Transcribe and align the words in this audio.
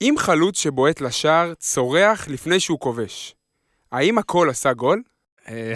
אם 0.00 0.14
חלוץ 0.18 0.58
שבועט 0.58 1.00
לשער 1.00 1.54
צורח 1.54 2.28
לפני 2.28 2.60
שהוא 2.60 2.80
כובש, 2.80 3.34
האם 3.92 4.18
הכל 4.18 4.50
עשה 4.50 4.72
גול? 4.72 5.02
אה, 5.48 5.72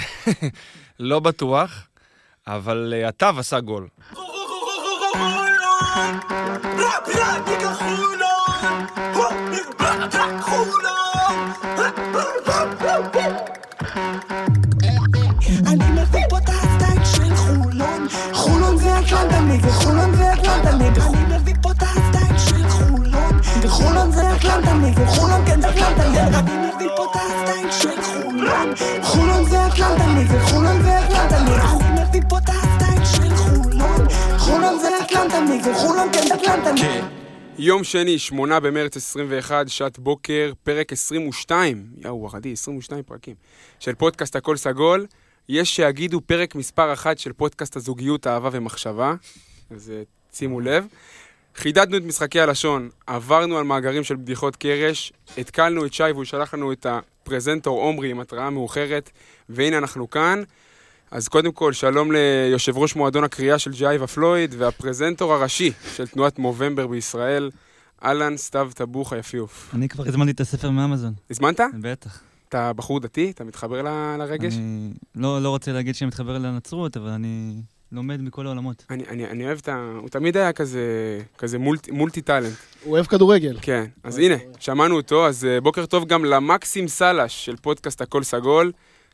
לא 0.98 1.20
בטוח, 1.20 1.88
אבל 2.46 2.94
אה, 2.96 3.08
הטב 3.08 3.34
עשה 3.38 3.60
גול. 3.60 3.88
אני 15.66 15.90
מביא 15.92 16.20
פה 16.30 16.38
את 16.38 16.48
הסטייל 16.48 17.04
של 17.04 17.36
חולון 17.36 18.08
חולון 18.32 18.76
זה 18.76 18.98
אטלנטה 18.98 19.70
חולון 19.70 20.11
זה 20.11 20.11
אטלנטה 20.11 20.11
חולון 29.02 29.44
זה 29.44 29.66
אטלנטה 29.66 30.06
נגד 30.06 30.38
חולון 30.38 30.82
זה 30.82 30.98
אטלנטה 30.98 31.38
אני 31.38 32.08
מביא 32.08 32.20
פה 32.28 32.38
את 32.38 32.48
הסטייל 32.48 33.04
של 33.04 33.36
חולון. 33.36 34.08
חולון 34.38 34.78
זה 34.78 34.88
אטלנטה 35.02 35.40
נגד 35.40 35.74
חולון 35.74 36.08
כן 36.12 36.22
זה 36.28 36.34
אטלנטה 36.34 36.72
נגד 36.72 37.04
יום 37.58 37.84
שני, 37.84 38.18
8 38.18 38.60
במרץ 38.60 38.96
21, 38.96 39.68
שעת 39.68 39.98
בוקר, 39.98 40.52
פרק 40.62 40.92
22, 40.92 41.86
יאו, 42.04 42.28
ערדי, 42.28 42.52
22 42.52 43.02
פרקים, 43.02 43.34
של 43.78 43.94
פודקאסט 43.94 44.36
הכל 44.36 44.56
סגול. 44.56 45.06
יש 45.48 45.76
שיגידו 45.76 46.20
פרק 46.20 46.54
מספר 46.54 46.92
אחת 46.92 47.18
של 47.18 47.32
פודקאסט 47.32 47.76
הזוגיות, 47.76 48.26
אהבה 48.26 48.48
ומחשבה, 48.52 49.14
אז 49.70 49.90
אה, 49.90 50.02
שימו 50.32 50.60
לב. 50.60 50.86
חידדנו 51.56 51.96
את 51.96 52.02
משחקי 52.02 52.40
הלשון, 52.40 52.90
עברנו 53.06 53.58
על 53.58 53.64
מאגרים 53.64 54.04
של 54.04 54.16
בדיחות 54.16 54.56
קרש, 54.56 55.12
התקלנו 55.38 55.86
את 55.86 55.92
שי 55.92 56.10
והוא 56.12 56.24
שלח 56.24 56.54
לנו 56.54 56.72
את 56.72 56.86
הפרזנטור 57.22 57.80
עומרי 57.80 58.10
עם 58.10 58.20
התראה 58.20 58.50
מאוחרת, 58.50 59.10
והנה 59.48 59.78
אנחנו 59.78 60.10
כאן. 60.10 60.42
אז 61.10 61.28
קודם 61.28 61.52
כל, 61.52 61.72
שלום 61.72 62.12
ליושב 62.12 62.76
ראש 62.78 62.96
מועדון 62.96 63.24
הקריאה 63.24 63.58
של 63.58 63.70
ג'ייבה 63.72 64.06
פלויד 64.06 64.54
והפרזנטור 64.58 65.32
הראשי 65.32 65.72
של 65.96 66.06
תנועת 66.08 66.38
מובמבר 66.38 66.86
בישראל, 66.86 67.50
אהלן 68.04 68.36
סתיו 68.36 68.70
טבוך 68.74 69.12
היפיוף. 69.12 69.70
אני 69.74 69.88
כבר 69.88 70.08
הזמנתי 70.08 70.30
את 70.30 70.40
הספר 70.40 70.70
מאמזון. 70.70 71.12
הזמנת? 71.30 71.60
בטח. 71.80 72.20
אתה 72.48 72.72
בחור 72.72 73.00
דתי? 73.00 73.30
אתה 73.30 73.44
מתחבר 73.44 73.82
ל- 73.82 74.16
לרגש? 74.18 74.54
אני 74.54 74.90
לא, 75.14 75.42
לא 75.42 75.48
רוצה 75.48 75.72
להגיד 75.72 75.94
שאני 75.94 76.08
מתחבר 76.08 76.38
לנצרות, 76.38 76.96
אבל 76.96 77.08
אני 77.10 77.54
לומד 77.92 78.22
מכל 78.22 78.46
העולמות. 78.46 78.84
אני, 78.90 79.04
אני, 79.08 79.26
אני 79.26 79.46
אוהב 79.46 79.58
את 79.58 79.68
ה... 79.68 79.92
הוא 80.00 80.08
תמיד 80.08 80.36
היה 80.36 80.52
כזה, 80.52 80.80
כזה 81.38 81.58
מולטי, 81.58 81.90
מולטי 81.90 82.20
טאלנט. 82.20 82.52
הוא 82.84 82.92
אוהב 82.92 83.06
כדורגל. 83.06 83.58
כן, 83.62 83.84
אז 84.04 84.18
הנה, 84.18 84.34
שמענו 84.60 84.96
אותו, 84.96 85.26
אז 85.26 85.44
אה, 85.44 85.60
בוקר 85.60 85.86
טוב 85.86 86.04
גם 86.06 86.24
למקסים 86.24 86.88
סלש 86.88 87.44
של 87.44 87.56
פודקאסט 87.56 88.00
הכל 88.00 88.22
סגול. 88.22 88.72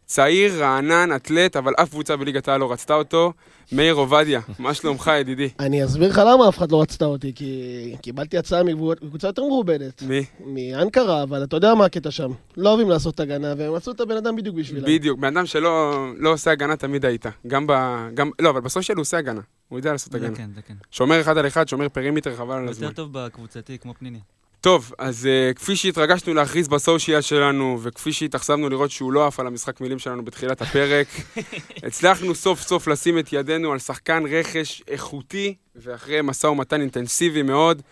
צעיר, 0.08 0.62
רענן, 0.62 1.16
אתלט, 1.16 1.56
אבל 1.56 1.72
אף 1.76 1.90
קבוצה 1.90 2.16
בליגת 2.16 2.48
העל 2.48 2.60
לא 2.60 2.72
רצתה 2.72 2.94
אותו. 2.94 3.32
מאיר 3.72 3.94
עובדיה, 3.94 4.40
מה 4.58 4.74
שלומך 4.74 5.10
ידידי? 5.20 5.48
אני 5.60 5.84
אסביר 5.84 6.08
לך 6.08 6.22
למה 6.26 6.48
אף 6.48 6.58
אחד 6.58 6.72
לא 6.72 6.82
רצתה 6.82 7.04
אותי, 7.04 7.32
כי 7.34 7.96
קיבלתי 8.02 8.38
הצעה 8.38 8.62
מקבוצה 8.62 9.26
יותר 9.26 9.42
מכובדת. 9.44 10.02
מי? 10.02 10.24
מאנקרה, 10.46 11.22
אבל 11.22 11.44
אתה 11.44 11.56
יודע 11.56 11.74
מה 11.74 11.84
הקטע 11.84 12.10
שם. 12.10 12.30
לא 12.56 12.68
אוהבים 12.68 12.88
לעשות 12.88 13.20
הגנה, 13.20 13.54
והם 13.58 13.74
מצאו 13.74 13.92
את 13.92 14.00
הבן 14.00 14.16
אדם 14.16 14.36
בדיוק 14.36 14.56
בשבילם. 14.56 14.86
בדיוק, 14.86 15.18
בן 15.18 15.36
אדם 15.36 15.46
שלא 15.46 16.06
לא 16.18 16.32
עושה 16.32 16.50
הגנה 16.50 16.76
תמיד 16.76 17.04
היית. 17.04 17.26
גם 17.46 17.66
ב... 17.66 17.72
גם... 18.14 18.30
לא, 18.38 18.50
אבל 18.50 18.60
בסוף 18.60 18.82
שלו 18.82 18.96
הוא 18.96 19.02
עושה 19.02 19.18
הגנה. 19.18 19.40
הוא 19.68 19.78
יודע 19.78 19.92
לעשות 19.92 20.12
זה 20.12 20.18
הגנה. 20.18 20.36
כן, 20.36 20.50
זה 20.54 20.62
כן. 20.62 20.74
שומר 20.90 21.20
אחד 21.20 21.38
על 21.38 21.46
אחד, 21.46 21.68
שומר 21.68 21.88
perimeter, 21.88 22.36
חבל 22.36 22.56
על 22.56 22.68
הזמן. 22.68 22.84
יותר 22.84 22.96
טוב 22.96 23.08
בקבוצתי, 23.12 23.78
כמו 23.78 23.94
פניני. 23.98 24.18
טוב, 24.60 24.92
אז 24.98 25.28
uh, 25.28 25.54
כפי 25.54 25.76
שהתרגשנו 25.76 26.34
להכריז 26.34 26.68
ב 26.68 26.76
social 26.76 27.20
שלנו, 27.20 27.78
וכפי 27.82 28.12
שהתאכזבנו 28.12 28.68
לראות 28.68 28.90
שהוא 28.90 29.12
לא 29.12 29.26
עף 29.26 29.40
על 29.40 29.46
המשחק 29.46 29.80
מילים 29.80 29.98
שלנו 29.98 30.24
בתחילת 30.24 30.62
הפרק, 30.62 31.06
הצלחנו 31.86 32.34
סוף 32.34 32.60
סוף 32.60 32.86
לשים 32.86 33.18
את 33.18 33.32
ידינו 33.32 33.72
על 33.72 33.78
שחקן 33.78 34.22
רכש 34.30 34.82
איכותי, 34.88 35.54
ואחרי 35.76 36.22
משא 36.22 36.46
ומתן 36.46 36.80
אינטנסיבי 36.80 37.42
מאוד, 37.42 37.82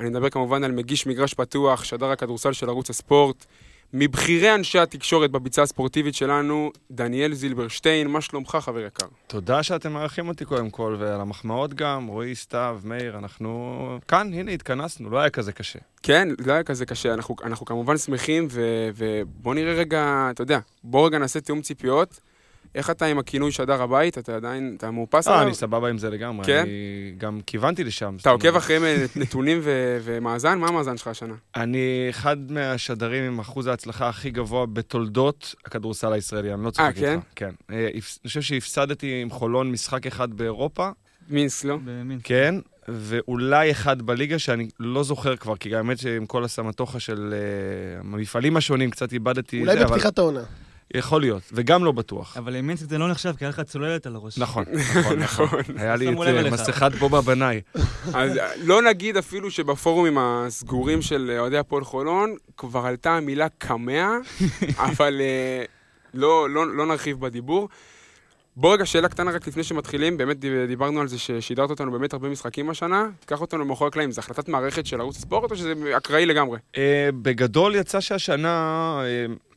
אני 0.00 0.08
מדבר 0.08 0.30
כמובן 0.30 0.64
על 0.64 0.72
מגיש 0.72 1.06
מגרש 1.06 1.34
פתוח, 1.34 1.84
שדר 1.84 2.10
הכדורסל 2.10 2.52
של 2.52 2.68
ערוץ 2.68 2.90
הספורט, 2.90 3.46
מבכירי 3.92 4.54
אנשי 4.54 4.78
התקשורת 4.78 5.30
בביצה 5.30 5.62
הספורטיבית 5.62 6.14
שלנו, 6.14 6.72
דניאל 6.90 7.34
זילברשטיין, 7.34 8.08
מה 8.08 8.20
שלומך 8.20 8.58
חבר 8.60 8.80
יקר? 8.80 9.06
תודה 9.26 9.62
שאתם 9.62 9.92
מארחים 9.92 10.28
אותי 10.28 10.44
קודם 10.44 10.70
כל, 10.70 10.96
ועל 10.98 11.20
המחמאות 11.20 11.74
גם, 11.74 12.06
רועי, 12.06 12.34
סתיו, 12.34 12.80
מאיר, 12.84 13.18
אנחנו 13.18 13.98
כאן, 14.08 14.34
הנה, 14.34 14.50
התכנסנו, 14.50 15.10
לא 15.10 15.18
היה 15.18 15.30
כזה 15.30 15.52
קשה. 15.52 15.78
כן, 16.02 16.28
לא 16.46 16.52
היה 16.52 16.62
כזה 16.62 16.86
קשה, 16.86 17.14
אנחנו, 17.14 17.36
אנחנו 17.44 17.66
כמובן 17.66 17.98
שמחים, 17.98 18.48
ו- 18.50 18.88
ובוא 18.96 19.54
נראה 19.54 19.72
רגע, 19.72 20.28
אתה 20.30 20.42
יודע, 20.42 20.58
בוא 20.84 21.06
רגע 21.06 21.18
נעשה 21.18 21.40
תיאום 21.40 21.62
ציפיות. 21.62 22.20
איך 22.76 22.90
אתה 22.90 23.06
עם 23.06 23.18
הכינוי 23.18 23.52
שדר 23.52 23.82
הבית? 23.82 24.18
אתה 24.18 24.36
עדיין, 24.36 24.74
אתה 24.78 24.90
מאופס 24.90 25.28
אה, 25.28 25.34
עליו? 25.34 25.46
אני 25.46 25.54
סבבה 25.54 25.88
עם 25.88 25.98
זה 25.98 26.10
לגמרי. 26.10 26.46
כן? 26.46 26.62
אני 26.62 27.14
גם 27.18 27.40
כיוונתי 27.46 27.84
לשם. 27.84 28.16
אתה 28.20 28.30
עוקב 28.30 28.56
אחרי 28.56 28.78
נתונים 29.16 29.60
ו- 29.62 29.98
ומאזן? 30.02 30.58
מה 30.58 30.68
המאזן 30.68 30.96
שלך 30.96 31.08
השנה? 31.08 31.34
אני 31.56 32.06
אחד 32.10 32.36
מהשדרים 32.52 33.24
עם 33.24 33.38
אחוז 33.38 33.66
ההצלחה 33.66 34.08
הכי 34.08 34.30
גבוה 34.30 34.66
בתולדות 34.66 35.54
הכדורסל 35.64 36.12
הישראלי, 36.12 36.54
אני 36.54 36.64
לא 36.64 36.70
צוחק 36.70 36.80
אה, 36.82 36.88
איתך. 36.88 37.24
כן? 37.34 37.50
כן. 37.68 37.74
אה, 37.74 37.88
אני 37.92 38.00
חושב 38.26 38.40
שהפסדתי 38.40 39.22
עם 39.22 39.30
חולון 39.30 39.70
משחק 39.70 40.06
אחד 40.06 40.32
באירופה, 40.32 40.90
מינסק, 41.28 41.64
לא? 41.64 41.78
במין. 41.84 42.18
כן, 42.24 42.54
ואולי 42.88 43.70
אחד 43.70 44.02
בליגה 44.02 44.38
שאני 44.38 44.68
לא 44.80 45.02
זוכר 45.02 45.36
כבר, 45.36 45.56
כי 45.56 45.76
האמת 45.76 45.98
שעם 45.98 46.26
כל 46.26 46.44
הסמטוחה 46.44 47.00
של 47.00 47.34
אה, 47.34 48.00
המפעלים 48.00 48.56
השונים 48.56 48.90
קצת 48.90 49.12
איבדתי... 49.12 49.60
אולי 49.60 49.76
זה, 49.76 49.84
אבל 49.84 49.90
בפתיחת 49.90 50.18
העונה. 50.18 50.42
יכול 50.94 51.20
להיות, 51.20 51.42
וגם 51.52 51.84
לא 51.84 51.92
בטוח. 51.92 52.36
אבל 52.36 52.56
עם 52.56 52.66
מינסק 52.66 52.88
זה 52.88 52.98
לא 52.98 53.08
נחשב, 53.10 53.34
כי 53.38 53.44
היה 53.44 53.48
לך 53.48 53.60
צוללת 53.60 54.06
על 54.06 54.14
הראש. 54.14 54.38
נכון, 54.38 54.64
נכון, 54.72 55.18
נכון. 55.18 55.48
היה 55.76 55.96
לי 55.96 56.12
את 56.12 56.18
אה. 56.18 56.50
מסכת 56.50 56.92
בובה 56.98 57.20
בנאי. 57.20 57.60
אז 58.14 58.36
אה, 58.36 58.48
לא 58.64 58.82
נגיד 58.82 59.16
אפילו 59.16 59.50
שבפורומים 59.50 60.18
הסגורים 60.18 61.02
של 61.02 61.30
אה, 61.34 61.40
אוהדי 61.40 61.58
הפועל 61.58 61.84
חולון, 61.84 62.34
כבר 62.56 62.86
עלתה 62.86 63.10
המילה 63.16 63.46
קמע, 63.58 64.08
אבל 64.78 65.20
לא, 66.14 66.50
לא, 66.50 66.76
לא 66.76 66.86
נרחיב 66.86 67.20
בדיבור. 67.20 67.68
בוא 68.56 68.72
רגע, 68.74 68.86
שאלה 68.86 69.08
קטנה 69.08 69.30
רק 69.30 69.48
לפני 69.48 69.62
שמתחילים, 69.64 70.16
באמת 70.16 70.38
דיב- 70.38 70.66
דיברנו 70.68 71.00
על 71.00 71.08
זה 71.08 71.18
ששידרת 71.18 71.70
אותנו 71.70 71.92
באמת 71.92 72.12
הרבה 72.12 72.28
משחקים 72.28 72.70
השנה, 72.70 73.08
תיקח 73.20 73.40
אותנו 73.40 73.64
מאחורי 73.64 73.88
הקלעים, 73.88 74.12
זו 74.12 74.18
החלטת 74.20 74.48
מערכת 74.48 74.86
של 74.86 75.00
ערוץ 75.00 75.16
הספורט 75.16 75.50
או 75.50 75.56
שזה 75.56 75.72
אקראי 75.96 76.26
לגמרי? 76.26 76.58
בגדול 77.22 77.74
יצא 77.74 78.00
שהשנה 78.00 79.00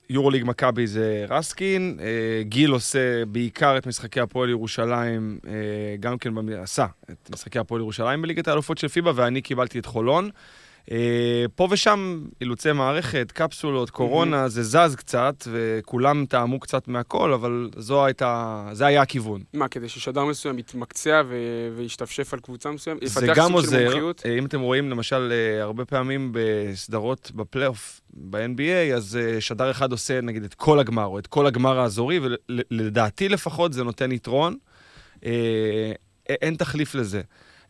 יורוליג 0.10 0.44
מכבי 0.46 0.88
זה 0.88 1.26
רסקין, 1.30 1.98
אה, 2.02 2.44
גיל 2.44 2.72
עושה 2.72 3.26
בעיקר 3.26 3.78
את 3.78 3.88
משחקי 3.88 4.20
הפועל 4.20 4.50
ירושלים, 4.50 5.40
אה, 5.48 5.52
גם 6.00 6.18
כן 6.18 6.34
עשה 6.58 6.86
את 7.12 7.30
משחקי 7.34 7.60
הפועל 7.60 7.82
ירושלים 7.82 8.22
בליגת 8.22 8.48
האלופות 8.48 8.78
של 8.78 8.88
פיבה, 8.88 9.12
ואני 9.16 9.42
קיבלתי 9.42 9.80
את 9.80 9.86
חולון. 9.86 10.30
אה, 10.92 11.46
פה 11.56 11.68
ושם 11.72 12.24
אילוצי 12.42 12.72
מערכת, 12.72 13.32
קפסולות, 13.32 13.90
קורונה, 13.90 14.50
זה 14.50 14.64
זז 14.64 14.96
קצת, 14.96 15.48
וכולם 15.52 16.26
טעמו 16.26 16.60
קצת 16.60 16.88
מהכל, 16.88 17.34
אבל 17.34 17.70
זו 17.78 18.06
הייתה, 18.06 18.66
זה 18.72 18.86
היה 18.86 19.02
הכיוון. 19.02 19.42
מה, 19.54 19.68
כדי 19.68 19.90
ששדר 19.90 20.26
מסוים 20.26 20.60
יתמקצע 20.60 21.22
ו- 21.30 21.70
וישתפשף 21.76 22.34
על 22.34 22.40
קבוצה 22.40 22.72
מסוימת? 22.72 23.08
זה 23.08 23.28
גם 23.36 23.52
עוזר? 23.52 24.12
אה, 24.26 24.38
אם 24.38 24.46
אתם 24.46 24.62
רואים 24.62 24.90
למשל 24.90 25.32
אה, 25.32 25.64
הרבה 25.64 25.86
פעמים 25.86 26.32
בסדרות 26.34 27.32
בפלייאוף 27.36 28.02
ב-NBA, 28.14 28.96
אז 28.96 29.20
שדר 29.40 29.72
אחד 29.72 29.92
עושה 29.92 30.22
נגיד 30.22 30.44
את 30.44 30.54
כל 30.54 30.80
הגמר, 30.80 31.06
או 31.06 31.20
את 31.20 31.28
כל 31.28 31.46
הגמר 31.46 31.80
האזורי, 31.80 32.20
ולדעתי 32.20 33.30
לפחות 33.30 33.74
זה 33.74 33.84
נותן 33.84 34.12
יתרון. 34.12 34.58
אין 36.30 36.56
תחליף 36.56 36.96
לזה. 36.96 37.22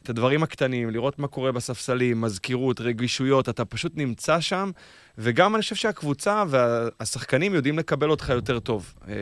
את 0.04 0.10
הדברים 0.10 0.44
הקטנים, 0.44 0.90
לראות 0.90 1.20
מה 1.20 1.28
קורה 1.28 1.52
בספסלים, 1.52 2.22
מזכירות, 2.22 2.82
רגישויות, 2.82 3.50
אתה 3.50 3.66
פשוט 3.66 3.92
נמצא 3.96 4.40
שם, 4.40 4.72
וגם 5.18 5.56
אני 5.56 5.62
חושב 5.62 5.76
שהקבוצה 5.76 6.44
והשחקנים 6.50 7.53
יודעים 7.53 7.79
לקבל 7.79 8.09
אותך 8.09 8.29
יותר 8.29 8.59
טוב 8.59 8.94
אה, 9.08 9.14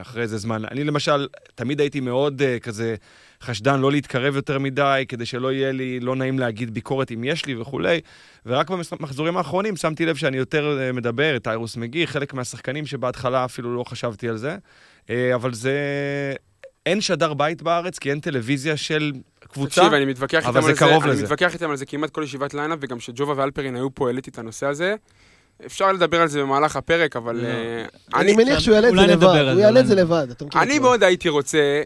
אחרי 0.00 0.22
איזה 0.22 0.38
זמן. 0.38 0.64
אני 0.64 0.84
למשל, 0.84 1.28
תמיד 1.54 1.80
הייתי 1.80 2.00
מאוד 2.00 2.42
אה, 2.42 2.58
כזה 2.58 2.94
חשדן 3.42 3.80
לא 3.80 3.90
להתקרב 3.90 4.36
יותר 4.36 4.58
מדי, 4.58 5.04
כדי 5.08 5.26
שלא 5.26 5.52
יהיה 5.52 5.72
לי 5.72 6.00
לא 6.00 6.16
נעים 6.16 6.38
להגיד 6.38 6.74
ביקורת 6.74 7.10
אם 7.12 7.24
יש 7.24 7.46
לי 7.46 7.56
וכולי, 7.56 8.00
ורק 8.46 8.70
במחזורים 8.70 9.36
האחרונים 9.36 9.76
שמתי 9.76 10.06
לב 10.06 10.16
שאני 10.16 10.36
יותר 10.36 10.78
אה, 10.80 10.92
מדבר, 10.92 11.36
את 11.36 11.48
איירוס 11.48 11.76
מגי, 11.76 12.06
חלק 12.06 12.34
מהשחקנים 12.34 12.86
שבהתחלה 12.86 13.44
אפילו 13.44 13.76
לא 13.76 13.84
חשבתי 13.84 14.28
על 14.28 14.36
זה, 14.36 14.56
אבל 15.34 15.54
זה... 15.54 15.72
אין 16.88 17.00
שדר 17.00 17.34
בית 17.34 17.62
בארץ, 17.62 17.98
כי 17.98 18.10
אין 18.10 18.20
טלוויזיה 18.20 18.76
של 18.76 19.12
קבוצה. 19.40 19.80
תקשיב, 19.80 19.94
אני 19.94 20.04
מתווכח 20.04 20.46
אבל 20.46 20.60
איתם 20.60 20.62
זה 20.62 20.68
על 20.68 20.74
זה, 20.74 20.80
קרוב 20.80 21.02
אני 21.02 21.12
לזה. 21.12 21.22
מתווכח 21.22 21.54
איתם 21.54 21.70
על 21.70 21.76
זה 21.76 21.86
כמעט 21.86 22.10
כל 22.10 22.22
ישיבת 22.22 22.54
lineup, 22.54 22.78
וגם 22.82 22.98
כשג'ובה 22.98 23.34
ואלפרין 23.36 23.76
היו 23.76 23.94
פה, 23.94 24.06
העליתי 24.06 24.30
את 24.30 24.38
הנושא 24.38 24.66
הזה. 24.66 24.94
אפשר 25.66 25.92
לדבר 25.92 26.20
על 26.20 26.28
זה 26.28 26.42
במהלך 26.42 26.76
הפרק, 26.76 27.16
אבל... 27.16 27.36
לא. 27.36 27.46
אה, 27.46 27.84
אני 28.14 28.32
אני, 28.32 28.44
מניח 28.44 28.58
שהוא 28.58 28.74
יעלה 28.74 28.88
את 28.88 28.94
זה 28.94 29.00
אולי 29.00 29.12
לבד. 29.12 29.26
על 29.26 29.48
הוא 29.48 29.54
זה, 29.54 29.60
יעלה 29.60 29.80
את 29.80 29.86
זה 29.86 29.94
לבד. 29.94 30.26
אתה 30.30 30.44
מכיר 30.44 30.60
אני. 30.62 30.78
מאוד 30.78 31.02
הייתי 31.02 31.28
רוצה 31.28 31.82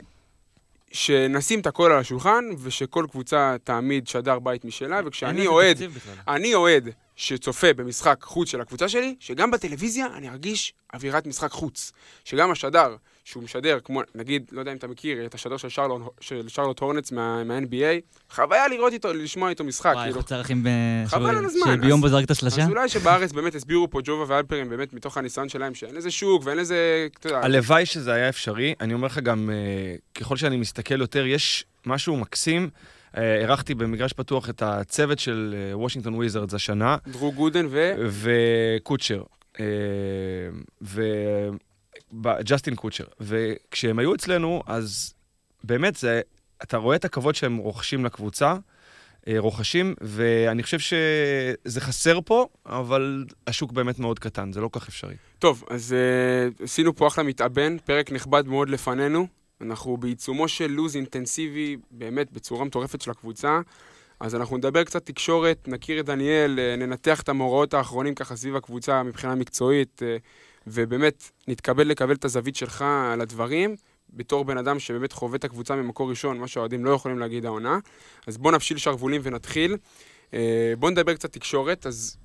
שנשים 0.92 1.60
את 1.60 1.66
הכל 1.66 1.92
על 1.92 1.98
השולחן, 1.98 2.44
ושכל 2.62 3.06
קבוצה 3.10 3.56
תעמיד 3.64 4.08
שדר 4.08 4.38
בית 4.38 4.64
משלה, 4.64 5.00
וכשאני 5.06 5.40
לזה 5.40 5.48
אוהד, 5.48 5.76
תקציב 5.76 5.94
בכלל. 5.94 6.14
אני 6.28 6.54
אוהד 6.54 6.88
שצופה 7.16 7.72
במשחק 7.72 8.16
חוץ 8.22 8.48
של 8.48 8.60
הקבוצה 8.60 8.88
שלי, 8.88 9.14
שגם 9.20 9.50
בטלוויזיה 9.50 10.06
אני 10.14 10.28
ארגיש 10.28 10.72
אווירת 10.94 11.26
משחק 11.26 11.50
חוץ. 11.50 11.92
שגם 12.24 12.50
השדר, 12.50 12.96
שהוא 13.24 13.42
משדר, 13.42 13.78
כמו, 13.84 14.00
נגיד, 14.14 14.44
לא 14.52 14.60
יודע 14.60 14.72
אם 14.72 14.76
אתה 14.76 14.86
מכיר, 14.88 15.26
את 15.26 15.34
השדר 15.34 15.56
של 15.56 15.68
שרלוט, 15.68 16.02
של 16.20 16.48
שרלוט 16.48 16.80
הורנץ 16.80 17.12
מה, 17.12 17.44
מה-NBA, 17.44 18.00
חוויה 18.34 18.68
לראות 18.68 18.92
איתו, 18.92 19.12
לשמוע 19.12 19.50
איתו 19.50 19.64
משחק. 19.64 19.92
וואי, 19.94 20.04
כאילו. 20.04 20.18
איך 20.18 20.26
צריכים 20.26 20.62
ב... 20.62 20.68
חבל 21.06 21.20
שהוא- 21.26 21.38
על 21.38 21.44
הזמן, 21.44 21.76
שביום 21.82 22.00
בו 22.00 22.08
זרק 22.08 22.24
את 22.24 22.30
השלושה? 22.30 22.62
אז 22.62 22.68
אולי 22.68 22.88
שבארץ 22.88 23.32
באמת 23.32 23.54
הסבירו 23.54 23.90
פה 23.90 24.00
ג'ובה 24.04 24.34
ואלפרין, 24.34 24.68
באמת 24.68 24.92
מתוך 24.92 25.16
הניסיון 25.16 25.48
שלהם, 25.48 25.74
שאין 25.74 25.94
לזה 25.94 26.10
שוק 26.10 26.42
ואין 26.44 26.58
לזה, 26.58 27.06
הלוואי 27.24 27.86
שזה 27.86 28.12
היה 28.12 28.28
אפשרי. 28.28 28.74
אני 28.80 28.94
אומר 28.94 29.06
לך 29.06 29.18
גם, 29.18 29.50
אה, 29.52 29.94
ככל 30.14 30.36
שאני 30.36 30.56
מסתכל 30.56 31.00
יותר, 31.00 31.26
יש 31.26 31.64
משהו 31.86 32.16
מקסים. 32.16 32.70
אה, 33.16 33.40
אירחתי 33.40 33.74
במגרש 33.74 34.12
פתוח 34.12 34.50
את 34.50 34.62
הצוות 34.62 35.18
של 35.18 35.54
אה, 35.56 35.78
וושינגטון 35.78 36.14
וויזרדס 36.14 36.54
השנה, 36.54 36.96
דרו 37.08 37.32
גודן 37.32 37.66
ו... 37.70 37.92
וקוצ'ר. 38.08 39.22
אה, 39.60 39.64
וג'סטין 42.24 42.74
קוצ'ר. 42.74 43.04
וכשהם 43.20 43.98
היו 43.98 44.14
אצלנו, 44.14 44.62
אז 44.66 45.14
באמת, 45.64 45.96
זה, 45.96 46.20
אתה 46.62 46.76
רואה 46.76 46.96
את 46.96 47.04
הכבוד 47.04 47.34
שהם 47.34 47.56
רוכשים 47.56 48.04
לקבוצה, 48.04 48.54
אה, 49.28 49.34
רוכשים, 49.38 49.94
ואני 50.00 50.62
חושב 50.62 50.78
שזה 50.78 51.80
חסר 51.80 52.18
פה, 52.24 52.46
אבל 52.66 53.24
השוק 53.46 53.72
באמת 53.72 53.98
מאוד 53.98 54.18
קטן, 54.18 54.52
זה 54.52 54.60
לא 54.60 54.68
כל 54.68 54.80
כך 54.80 54.88
אפשרי. 54.88 55.14
טוב, 55.38 55.64
אז 55.70 55.94
uh, 56.58 56.62
עשינו 56.64 56.96
פה 56.96 57.06
אחלה 57.06 57.24
מתאבן, 57.24 57.78
פרק 57.78 58.12
נכבד 58.12 58.46
מאוד 58.46 58.68
לפנינו. 58.68 59.26
אנחנו 59.60 59.96
בעיצומו 59.96 60.48
של 60.48 60.66
לוז 60.70 60.96
אינטנסיבי, 60.96 61.76
באמת 61.90 62.32
בצורה 62.32 62.64
מטורפת 62.64 63.00
של 63.00 63.10
הקבוצה. 63.10 63.60
אז 64.20 64.34
אנחנו 64.34 64.56
נדבר 64.56 64.84
קצת 64.84 65.06
תקשורת, 65.06 65.68
נכיר 65.68 66.00
את 66.00 66.06
דניאל, 66.06 66.58
אה, 66.58 66.76
ננתח 66.76 67.20
את 67.20 67.28
המאורעות 67.28 67.74
האחרונים 67.74 68.14
ככה 68.14 68.36
סביב 68.36 68.56
הקבוצה 68.56 69.02
מבחינה 69.02 69.34
מקצועית, 69.34 70.02
אה, 70.02 70.16
ובאמת 70.66 71.30
נתקבל 71.48 71.86
לקבל 71.86 72.14
את 72.14 72.24
הזווית 72.24 72.56
שלך 72.56 72.84
על 73.12 73.20
הדברים, 73.20 73.76
בתור 74.10 74.44
בן 74.44 74.58
אדם 74.58 74.78
שבאמת 74.78 75.12
חווה 75.12 75.36
את 75.36 75.44
הקבוצה 75.44 75.76
ממקור 75.76 76.10
ראשון, 76.10 76.38
מה 76.38 76.48
שהאוהדים 76.48 76.84
לא 76.84 76.90
יכולים 76.90 77.18
להגיד 77.18 77.46
העונה. 77.46 77.78
אז 78.26 78.38
בוא 78.38 78.52
נפשיל 78.52 78.78
שרוולים 78.78 79.20
ונתחיל. 79.24 79.76
אה, 80.34 80.72
בוא 80.78 80.90
נדבר 80.90 81.14
קצת 81.14 81.32
תקשורת, 81.32 81.86
אז 81.86 82.16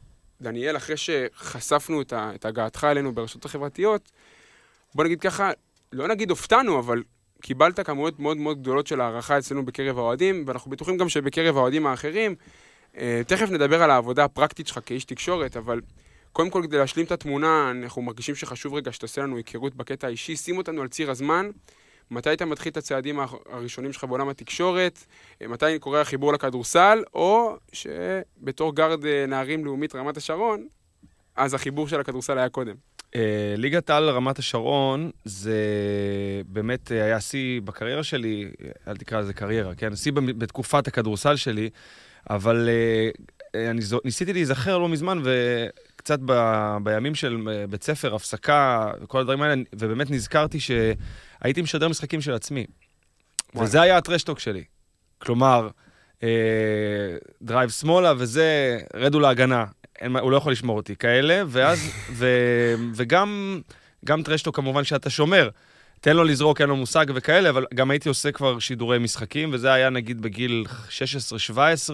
דניאל, 0.41 0.77
אחרי 0.77 0.95
שחשפנו 0.97 2.01
את, 2.01 2.13
את 2.13 2.45
הגעתך 2.45 2.83
אלינו 2.83 3.11
ברשתות 3.11 3.45
החברתיות, 3.45 4.11
בוא 4.95 5.03
נגיד 5.03 5.21
ככה, 5.21 5.51
לא 5.93 6.07
נגיד 6.07 6.29
הופתענו, 6.29 6.79
אבל 6.79 7.03
קיבלת 7.41 7.79
כמויות 7.79 8.19
מאוד 8.19 8.37
מאוד 8.37 8.61
גדולות 8.61 8.87
של 8.87 9.01
הערכה 9.01 9.37
אצלנו 9.37 9.65
בקרב 9.65 9.97
האוהדים, 9.97 10.43
ואנחנו 10.47 10.71
בטוחים 10.71 10.97
גם 10.97 11.09
שבקרב 11.09 11.57
האוהדים 11.57 11.87
האחרים. 11.87 12.35
אה, 12.97 13.21
תכף 13.27 13.49
נדבר 13.49 13.83
על 13.83 13.91
העבודה 13.91 14.23
הפרקטית 14.23 14.67
שלך 14.67 14.79
כאיש 14.85 15.05
תקשורת, 15.05 15.57
אבל 15.57 15.81
קודם 16.37 16.49
כל, 16.49 16.61
כדי 16.63 16.77
להשלים 16.77 17.05
את 17.05 17.11
התמונה, 17.11 17.71
אנחנו 17.71 18.01
מרגישים 18.01 18.35
שחשוב 18.35 18.73
רגע 18.73 18.91
שתעשה 18.91 19.21
לנו 19.21 19.37
היכרות 19.37 19.75
בקטע 19.75 20.07
האישי, 20.07 20.35
שים 20.35 20.57
אותנו 20.57 20.81
על 20.81 20.87
ציר 20.87 21.11
הזמן. 21.11 21.49
מתי 22.11 22.33
אתה 22.33 22.45
מתחיל 22.45 22.71
את 22.71 22.77
הצעדים 22.77 23.19
הראשונים 23.49 23.93
שלך 23.93 24.03
בעולם 24.03 24.29
התקשורת? 24.29 25.05
אה, 25.41 25.47
מתי 25.47 25.79
קורה 25.79 26.01
החיבור 26.01 26.33
לכדורסל? 26.33 27.03
או 27.13 27.57
שבתור 27.73 28.75
גארד 28.75 29.05
אה, 29.05 29.25
נערים 29.27 29.65
לאומית 29.65 29.95
רמת 29.95 30.17
השרון, 30.17 30.67
אז 31.35 31.53
החיבור 31.53 31.87
של 31.87 31.99
הכדורסל 31.99 32.37
היה 32.37 32.49
קודם. 32.49 32.75
אה, 33.15 33.53
ליגת 33.57 33.89
על 33.89 34.09
רמת 34.09 34.39
השרון 34.39 35.11
זה 35.25 35.61
באמת 36.47 36.91
היה 36.91 37.19
שיא 37.19 37.61
בקריירה 37.61 38.03
שלי, 38.03 38.51
אל 38.87 38.97
תקרא 38.97 39.19
לזה 39.19 39.33
קריירה, 39.33 39.75
כן? 39.75 39.95
שיא 39.95 40.11
בתקופת 40.11 40.87
הכדורסל 40.87 41.35
שלי, 41.35 41.69
אבל 42.29 42.69
אני 43.55 43.79
ניסיתי 44.05 44.33
להיזכר 44.33 44.77
לא 44.77 44.89
מזמן, 44.89 45.21
וקצת 46.07 46.19
ב, 46.25 46.33
בימים 46.83 47.15
של 47.15 47.49
אה, 47.51 47.67
בית 47.67 47.83
ספר, 47.83 48.15
הפסקה 48.15 48.91
וכל 49.01 49.19
הדברים 49.19 49.41
האלה, 49.41 49.55
ובאמת 49.75 50.11
נזכרתי 50.11 50.59
שהייתי 50.59 51.61
משדר 51.61 51.87
משחקים 51.87 52.21
של 52.21 52.33
עצמי. 52.33 52.65
וואלה. 53.53 53.67
וזה 53.67 53.81
היה 53.81 53.97
ה 53.97 54.02
trash 54.02 54.23
talk 54.23 54.39
שלי. 54.39 54.63
כלומר, 55.17 55.69
אה, 56.23 56.29
drive 57.41 57.69
שמאלה 57.69 58.13
וזה, 58.17 58.79
רדו 58.95 59.19
להגנה. 59.19 59.65
אין, 60.01 60.15
הוא 60.15 60.31
לא 60.31 60.37
יכול 60.37 60.51
לשמור 60.51 60.77
אותי, 60.77 60.95
כאלה, 60.95 61.43
ואז, 61.47 61.91
ו, 62.11 62.27
וגם 62.95 63.61
גם 64.05 64.23
trash 64.23 64.41
talk 64.41 64.55
כמובן 64.55 64.83
שאתה 64.83 65.09
שומר. 65.09 65.49
תן 66.01 66.15
לו 66.15 66.23
לזרוק, 66.23 66.61
אין 66.61 66.69
לו 66.69 66.75
מושג 66.75 67.05
וכאלה, 67.15 67.49
אבל 67.49 67.65
גם 67.73 67.91
הייתי 67.91 68.09
עושה 68.09 68.31
כבר 68.31 68.59
שידורי 68.59 68.99
משחקים, 68.99 69.49
וזה 69.53 69.73
היה 69.73 69.89
נגיד 69.89 70.21
בגיל 70.21 70.65
16-17. 71.49 71.91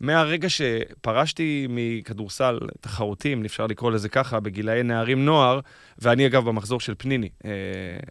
מהרגע 0.00 0.48
שפרשתי 0.48 1.66
מכדורסל 1.70 2.58
תחרותי, 2.80 3.32
אם 3.32 3.44
אפשר 3.44 3.66
לקרוא 3.66 3.90
לזה 3.90 4.08
ככה, 4.08 4.40
בגילאי 4.40 4.82
נערים 4.82 5.24
נוער, 5.24 5.60
ואני 5.98 6.26
אגב 6.26 6.44
במחזור 6.44 6.80
של 6.80 6.94
פניני, 6.98 7.28
אה, 7.44 7.50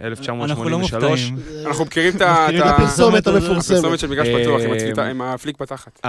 אנחנו 0.01 0.35
לא 0.39 0.45
1983. 0.45 1.31
מופתעים. 1.31 1.67
אנחנו 1.67 1.85
מכירים 1.85 2.15
את 2.15 2.21
הפרסומת. 2.21 3.27
המפורסמת. 3.27 3.77
הפרסומת 3.77 3.99
של 3.99 4.07
מגרש 4.07 4.27
אה, 4.27 4.43
פתוח 4.43 4.61
עם 4.61 5.05
עם 5.05 5.21
הפליק 5.21 5.61
בתחת. 5.61 5.99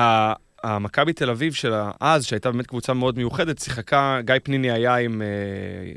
המכבי 0.62 1.12
תל 1.12 1.30
אביב 1.30 1.52
של 1.52 1.72
אז, 2.00 2.24
שהייתה 2.24 2.50
באמת 2.50 2.66
קבוצה 2.66 2.92
מאוד 2.92 3.18
מיוחדת, 3.18 3.58
שיחקה, 3.58 4.20
גיא 4.24 4.34
פניני 4.42 4.70
היה 4.70 4.96
עם 4.96 5.22
אה, 5.22 5.26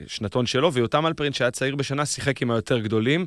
שנתון 0.08 0.46
שלו, 0.46 0.74
ויותם 0.74 1.08
אלפרין, 1.08 1.34
שהיה 1.34 1.52
צעיר 1.52 1.76
בשנה, 1.76 2.06
שיחק 2.06 2.42
עם 2.42 2.52
היותר 2.52 2.80
גדולים. 2.80 3.26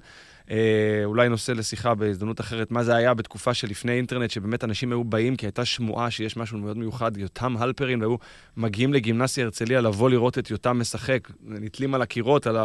אה, 0.51 0.57
אולי 1.05 1.29
נושא 1.29 1.53
לשיחה 1.53 1.95
בהזדמנות 1.95 2.41
אחרת, 2.41 2.71
מה 2.71 2.85
זה 2.85 2.95
היה 2.95 3.15
בתקופה 3.15 3.55
שלפני 3.55 3.93
אינטרנט, 3.93 4.31
שבאמת 4.31 4.65
אנשים 4.65 4.93
היו 4.93 5.05
באים, 5.05 5.37
כי 5.37 5.47
הייתה 5.47 5.65
שמועה 5.65 6.11
שיש 6.11 6.37
משהו 6.37 6.59
מאוד 6.59 6.79
מיוחד, 6.79 7.17
יותם 7.17 7.57
הלפרין, 7.59 8.03
והיו 8.03 8.17
מגיעים 8.57 8.95
לגימנסיה 8.95 9.45
הרצליה 9.45 9.81
לבוא 9.81 10.11
לראות 10.11 10.39
את 10.39 10.51
יותם 10.51 10.79
משחק, 10.81 11.29
נתלים 11.45 11.95
על 11.95 12.03
הקירות, 12.03 12.47
על 12.47 12.57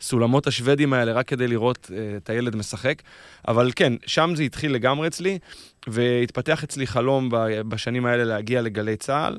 הסולמות 0.00 0.46
השוודים 0.46 0.92
האלה, 0.92 1.12
רק 1.12 1.28
כדי 1.28 1.48
לראות 1.48 1.90
אה, 1.94 2.16
את 2.16 2.30
הילד 2.30 2.56
משחק. 2.56 3.02
אבל 3.48 3.70
כן, 3.76 3.92
שם 4.06 4.32
זה 4.34 4.42
התחיל 4.42 4.72
לגמרי 4.72 5.08
אצלי. 5.08 5.38
והתפתח 5.86 6.64
אצלי 6.64 6.86
חלום 6.86 7.28
בשנים 7.68 8.06
האלה 8.06 8.24
להגיע 8.24 8.62
לגלי 8.62 8.96
צה"ל, 8.96 9.38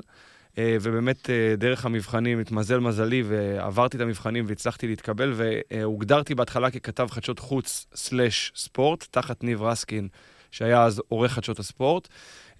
ובאמת 0.58 1.30
אה, 1.30 1.54
דרך 1.56 1.84
המבחנים 1.84 2.40
התמזל 2.40 2.80
מזלי 2.80 3.22
ועברתי 3.26 3.96
את 3.96 4.02
המבחנים 4.02 4.44
והצלחתי 4.48 4.86
להתקבל, 4.86 5.32
והוגדרתי 5.36 6.34
בהתחלה 6.34 6.70
ככתב 6.70 7.06
חדשות 7.10 7.38
חוץ 7.38 7.86
סלאש 7.94 8.52
ספורט, 8.56 9.06
תחת 9.10 9.44
ניב 9.44 9.62
רסקין, 9.62 10.08
שהיה 10.50 10.84
אז 10.84 11.02
עורך 11.08 11.32
חדשות 11.32 11.58
הספורט. 11.58 12.08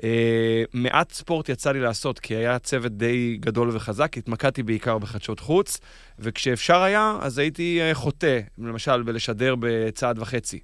אה, 0.04 0.62
מעט 0.72 1.12
ספורט 1.12 1.48
יצא 1.48 1.72
לי 1.72 1.80
לעשות, 1.80 2.18
כי 2.18 2.34
היה 2.34 2.58
צוות 2.58 2.92
די 2.92 3.36
גדול 3.40 3.70
וחזק, 3.76 4.18
התמקדתי 4.18 4.62
בעיקר 4.62 4.98
בחדשות 4.98 5.40
חוץ, 5.40 5.80
וכשאפשר 6.18 6.82
היה, 6.82 7.18
אז 7.20 7.38
הייתי 7.38 7.80
אה, 7.82 7.94
חוטא, 7.94 8.40
למשל 8.58 9.02
בלשדר 9.02 9.54
בצעד 9.60 10.18
וחצי. 10.18 10.60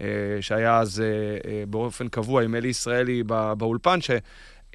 אה, 0.00 0.06
שהיה 0.40 0.78
אז 0.78 1.00
אה, 1.00 1.06
אה, 1.50 1.64
באופן 1.66 2.08
קבוע 2.08 2.42
עם 2.42 2.54
אלי 2.54 2.68
ישראלי 2.68 3.22
בא- 3.22 3.54
באולפן, 3.54 4.00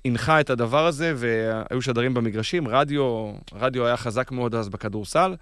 שהנחה 0.08 0.39
את 0.39 0.50
הדבר 0.50 0.86
הזה, 0.86 1.13
והיו 1.15 1.81
שדרים 1.81 2.13
במגרשים, 2.13 2.67
רדיו, 2.67 3.34
רדיו 3.53 3.86
היה 3.86 3.98
חזק 3.98 4.31
מאוד 4.31 4.55
אז 4.55 4.70
בכדורסל, 4.70 5.36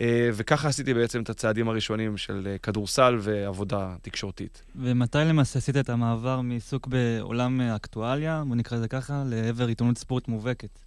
אה, 0.00 0.30
וככה 0.32 0.68
עשיתי 0.68 0.94
בעצם 0.94 1.22
את 1.22 1.30
הצעדים 1.30 1.68
הראשונים 1.68 2.16
של 2.16 2.48
אה, 2.50 2.58
כדורסל 2.58 3.16
ועבודה 3.20 3.94
תקשורתית. 4.02 4.62
ומתי 4.76 5.18
למעשה 5.18 5.58
עשית 5.58 5.76
את 5.76 5.90
המעבר 5.90 6.40
מעיסוק 6.40 6.86
בעולם 6.86 7.60
האקטואליה, 7.60 8.42
בוא 8.48 8.56
נקרא 8.56 8.78
לזה 8.78 8.88
ככה, 8.88 9.22
לעבר 9.26 9.66
עיתונות 9.66 9.98
ספורט 9.98 10.28
מובהקת? 10.28 10.78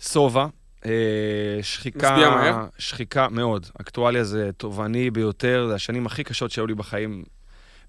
סובה, 0.00 0.46
אה, 0.86 1.58
שחיקה... 1.62 2.16
מהר? 2.16 2.66
שחיקה 2.78 3.28
מאוד. 3.28 3.66
אקטואליה 3.80 4.24
זה 4.24 4.50
תובעני 4.56 5.10
ביותר, 5.10 5.66
זה 5.68 5.74
השנים 5.74 6.06
הכי 6.06 6.24
קשות 6.24 6.50
שהיו 6.50 6.66
לי 6.66 6.74
בחיים 6.74 7.24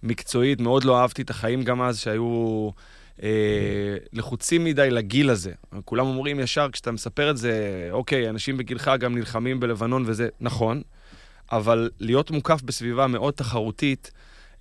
מקצועית, 0.04 0.62
מאוד 0.62 0.84
לא 0.84 1.02
אהבתי 1.02 1.22
את 1.22 1.30
החיים 1.30 1.64
גם 1.64 1.82
אז, 1.82 2.00
שהיו 2.00 2.70
לחוצים 4.14 4.64
מדי 4.64 4.90
לגיל 4.90 5.30
הזה. 5.30 5.52
כולם 5.86 6.06
אומרים 6.06 6.40
ישר, 6.40 6.68
כשאתה 6.72 6.92
מספר 6.92 7.30
את 7.30 7.38
זה, 7.38 7.88
אוקיי, 7.92 8.30
אנשים 8.30 8.58
בגילך 8.58 8.92
גם 9.00 9.16
נלחמים 9.16 9.60
בלבנון 9.60 10.04
וזה, 10.06 10.30
נכון, 10.40 10.82
אבל 11.52 11.90
להיות 12.00 12.32
מוקף 12.32 12.62
בסביבה 12.62 13.08
מאוד 13.08 13.34
תחרותית, 13.34 14.12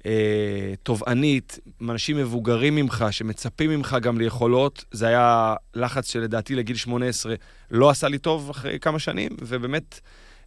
אה, 0.06 0.74
תובענית, 0.82 1.58
אנשים 1.82 2.16
מבוגרים 2.16 2.74
ממך, 2.74 3.04
שמצפים 3.10 3.70
ממך 3.70 3.96
גם 4.02 4.18
ליכולות, 4.18 4.84
זה 4.90 5.06
היה 5.06 5.54
לחץ 5.74 6.10
שלדעתי 6.10 6.54
לגיל 6.54 6.76
18 6.76 7.34
לא 7.70 7.90
עשה 7.90 8.08
לי 8.08 8.18
טוב 8.18 8.50
אחרי 8.50 8.78
כמה 8.78 8.98
שנים, 8.98 9.30
ובאמת, 9.40 10.00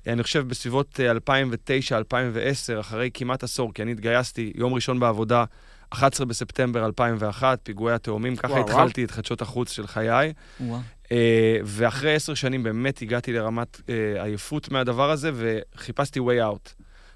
אני 0.07 0.23
חושב 0.23 0.47
בסביבות 0.47 0.99
2009-2010, 1.17 2.79
אחרי 2.79 3.09
כמעט 3.13 3.43
עשור, 3.43 3.73
כי 3.73 3.81
אני 3.81 3.91
התגייסתי 3.91 4.53
יום 4.55 4.73
ראשון 4.73 4.99
בעבודה, 4.99 5.45
11 5.93 6.25
בספטמבר 6.25 6.85
2001, 6.85 7.59
פיגועי 7.63 7.95
התאומים, 7.95 8.35
ככה 8.35 8.53
וואו, 8.53 8.63
התחלתי 8.63 9.03
את 9.03 9.11
חדשות 9.11 9.41
החוץ 9.41 9.71
של 9.71 9.87
חיי. 9.87 10.33
וואו. 10.59 10.79
אה, 11.11 11.57
ואחרי 11.63 12.15
עשר 12.15 12.33
שנים 12.33 12.63
באמת 12.63 13.01
הגעתי 13.01 13.33
לרמת 13.33 13.81
אה, 13.89 14.23
עייפות 14.23 14.71
מהדבר 14.71 15.11
הזה, 15.11 15.31
וחיפשתי 15.33 16.19
way 16.19 16.53
out. 16.53 16.69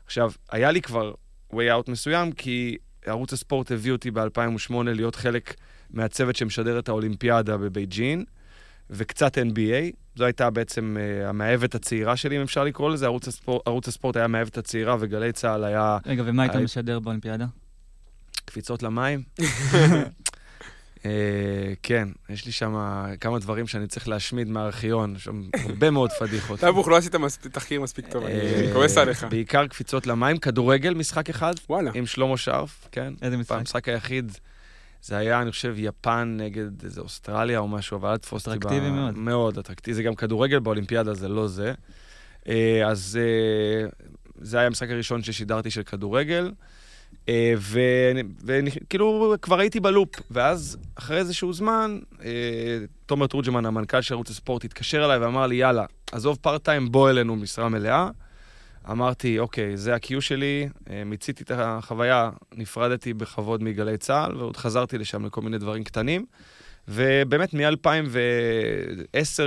עכשיו, 0.06 0.32
היה 0.52 0.72
לי 0.72 0.82
כבר 0.82 1.14
way 1.54 1.56
out 1.56 1.92
מסוים, 1.92 2.32
כי 2.32 2.78
ערוץ 3.06 3.34
הספורט 3.34 3.72
הביא 3.72 3.92
אותי 3.92 4.12
ב-2008 4.12 4.74
להיות 4.84 5.16
חלק 5.16 5.54
מהצוות 5.90 6.36
שמשדר 6.36 6.80
את 6.80 6.90
האולימפיאדה 6.90 7.58
בבייג'ין, 7.58 8.24
וקצת 8.90 9.38
NBA. 9.38 9.96
זו 10.16 10.26
הייתה 10.26 10.50
בעצם 10.50 10.98
אה, 11.00 11.30
המאהבת 11.30 11.76
הצעירה 11.76 12.16
שלי, 12.16 12.38
אם 12.38 12.42
אפשר 12.42 12.64
לקרוא 12.64 12.90
לזה. 12.90 13.06
ערוץ 13.06 13.28
הספורט, 13.28 13.68
ערוץ 13.68 13.88
הספורט 13.88 14.16
היה 14.16 14.26
המאהבת 14.26 14.58
הצעירה, 14.58 14.96
וגלי 15.00 15.32
צה"ל 15.32 15.64
היה 15.64 15.98
רגע, 16.06 16.24
ומה 16.26 16.44
היית 16.44 16.56
היי. 16.56 16.64
משדר 16.64 17.00
באולימפיאדה? 17.00 17.46
קפיצות 18.48 18.84
למים. 18.84 19.24
אה, 21.06 21.74
כן, 21.84 22.08
יש 22.30 22.46
לי 22.46 22.52
שם 22.52 22.76
כמה 23.22 23.40
דברים 23.40 23.68
שאני 23.68 23.88
צריך 23.88 24.08
להשמיד 24.08 24.50
מהארכיון, 24.50 25.16
יש 25.16 25.24
שם 25.24 25.44
הרבה 25.64 25.90
מאוד 25.90 26.12
פדיחות. 26.20 26.60
טבוך, 26.60 26.88
לא 26.88 26.98
עשית 26.98 27.16
תחקיר 27.52 27.82
מספיק 27.82 28.08
טוב, 28.08 28.24
אני 28.24 28.34
אה, 28.34 28.60
אני 28.60 28.74
כועס 28.74 28.98
עליך. 28.98 29.24
בעיקר 29.30 29.68
קפיצות 29.68 30.08
למים, 30.08 30.38
כדורגל, 30.38 30.94
משחק 30.94 31.30
אחד, 31.30 31.54
וואלה. 31.70 31.92
עם 31.94 32.06
שלמה 32.06 32.38
שרף, 32.38 32.88
כן. 32.92 33.14
איזה 33.22 33.38
משחק? 33.38 33.58
המשחק 33.58 33.90
היחיד, 33.90 34.32
זה 35.02 35.18
היה, 35.18 35.42
אני 35.42 35.52
חושב, 35.52 35.74
יפן 35.78 36.38
נגד 36.40 36.84
איזה 36.84 37.02
אוסטרליה 37.02 37.60
או 37.60 37.68
משהו, 37.68 37.98
אבל 37.98 38.10
אל 38.10 38.18
תתפוס 38.18 38.48
אותי. 38.48 38.60
ב- 38.60 38.62
אטרקטיבי 38.62 38.90
מאוד. 38.92 39.18
מאוד 39.18 39.58
אטרקטיבי. 39.58 39.96
זה 39.96 40.04
גם 40.04 40.16
כדורגל 40.16 40.60
באולימפיאדה, 40.60 41.14
זה 41.14 41.28
לא 41.28 41.48
זה. 41.48 41.74
אה, 42.48 42.88
אז 42.88 43.20
זה 44.42 44.58
היה 44.58 44.68
המשחק 44.68 44.90
הראשון 44.90 45.24
ששידרתי 45.24 45.72
של 45.72 45.84
כדורגל. 45.84 46.52
אה, 47.30 47.54
וכאילו, 48.46 49.36
כבר 49.42 49.60
הייתי 49.60 49.80
בלופ. 49.80 50.10
ואז, 50.32 50.78
אחרי 50.96 51.18
איזשהו 51.18 51.54
זמן, 51.54 52.00
אה, 52.24 52.30
תומר 53.06 53.28
תורג'מן, 53.28 53.66
המנכ"ל 53.66 54.02
של 54.02 54.14
ערוץ 54.14 54.30
הספורט, 54.30 54.64
התקשר 54.66 55.06
אליי 55.06 55.18
ואמר 55.18 55.48
לי, 55.48 55.56
יאללה, 55.56 55.86
עזוב 56.12 56.38
פארט-טיים, 56.42 56.92
בוא 56.92 57.10
אלינו 57.10 57.36
משרה 57.36 57.70
מלאה. 57.70 58.10
אמרתי, 58.92 59.40
אוקיי, 59.40 59.78
זה 59.78 59.94
ה-Q 59.94 60.22
שלי, 60.22 60.70
אה, 60.90 61.04
מיציתי 61.06 61.44
את 61.44 61.52
החוויה, 61.56 62.30
נפרדתי 62.54 63.14
בכבוד 63.14 63.64
מגלי 63.64 63.98
צה"ל, 63.98 64.38
ועוד 64.38 64.58
חזרתי 64.58 64.98
לשם 64.98 65.26
לכל 65.26 65.42
מיני 65.42 65.58
דברים 65.58 65.84
קטנים. 65.84 66.26
ובאמת, 66.90 67.54
מ-2010 67.54 68.18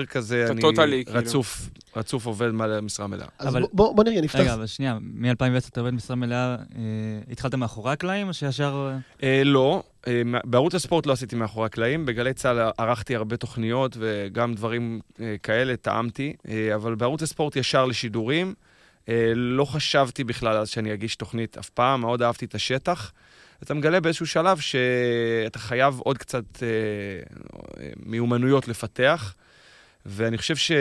כזה, 0.07 0.47
אני 0.51 0.61
טוטלי, 0.61 1.05
כאילו. 1.05 1.19
רצוף, 1.21 1.69
רצוף 1.97 2.27
עובד 2.27 2.51
מלא 2.51 2.81
משרה 2.81 3.07
מלאה. 3.07 3.27
אז 3.39 3.49
אבל- 3.49 3.61
בוא- 3.61 3.69
בוא 3.73 3.97
בוא 3.97 4.05
נראה, 4.05 4.21
נפתח... 4.21 4.39
רגע, 4.41 4.55
אבל 4.55 4.67
שנייה, 4.67 4.99
מ-2010 5.01 5.69
אתה 5.69 5.81
עובד 5.81 5.95
משרה 5.95 6.17
מלאה, 6.17 6.55
אה, 6.55 6.57
התחלת 7.31 7.55
מאחורי 7.55 7.93
הקלעים, 7.93 8.29
או 8.29 8.35
שישר... 8.35 8.91
אה, 9.23 9.43
לא, 9.45 9.83
אה, 10.09 10.23
בערוץ 10.45 10.75
הספורט 10.75 11.07
לא 11.07 11.13
עשיתי 11.13 11.37
מאחורי 11.37 11.67
הקלעים, 11.67 12.07
בגלי 12.07 12.35
צה"ל 12.35 12.71
ערכתי 12.79 13.17
הרבה 13.17 13.37
תוכניות 13.37 13.97
וגם 14.01 14.55
דברים 14.55 15.01
אה, 15.21 15.35
כאלה, 15.43 15.77
טעמתי, 15.77 16.33
אה, 16.49 16.75
אבל 16.75 16.95
בערוץ 16.95 17.23
הספורט 17.23 17.57
ישר 17.57 17.87
לשידורים. 17.87 18.55
אה, 19.09 19.33
לא 19.35 19.65
חשבתי 19.65 20.25
בכלל 20.25 20.57
אז 20.57 20.69
שאני 20.69 20.95
אגיש 20.95 21.17
תוכנית 21.17 21.59
אף 21.59 21.69
פעם, 21.69 22.01
מאוד 22.01 22.23
אהבתי 22.23 22.45
את 22.45 22.55
השטח. 22.55 23.13
אתה 23.63 23.75
מגלה 23.75 24.01
באיזשהו 24.01 24.27
שלב 24.27 24.59
שאתה 24.59 25.59
חייב 25.59 25.99
עוד 25.99 26.19
קצת 26.19 26.63
אה, 26.63 26.69
מיומנויות 27.97 28.69
לפתח, 28.69 29.35
ואני 30.07 30.39
חושב 30.39 30.57
ש... 30.57 30.73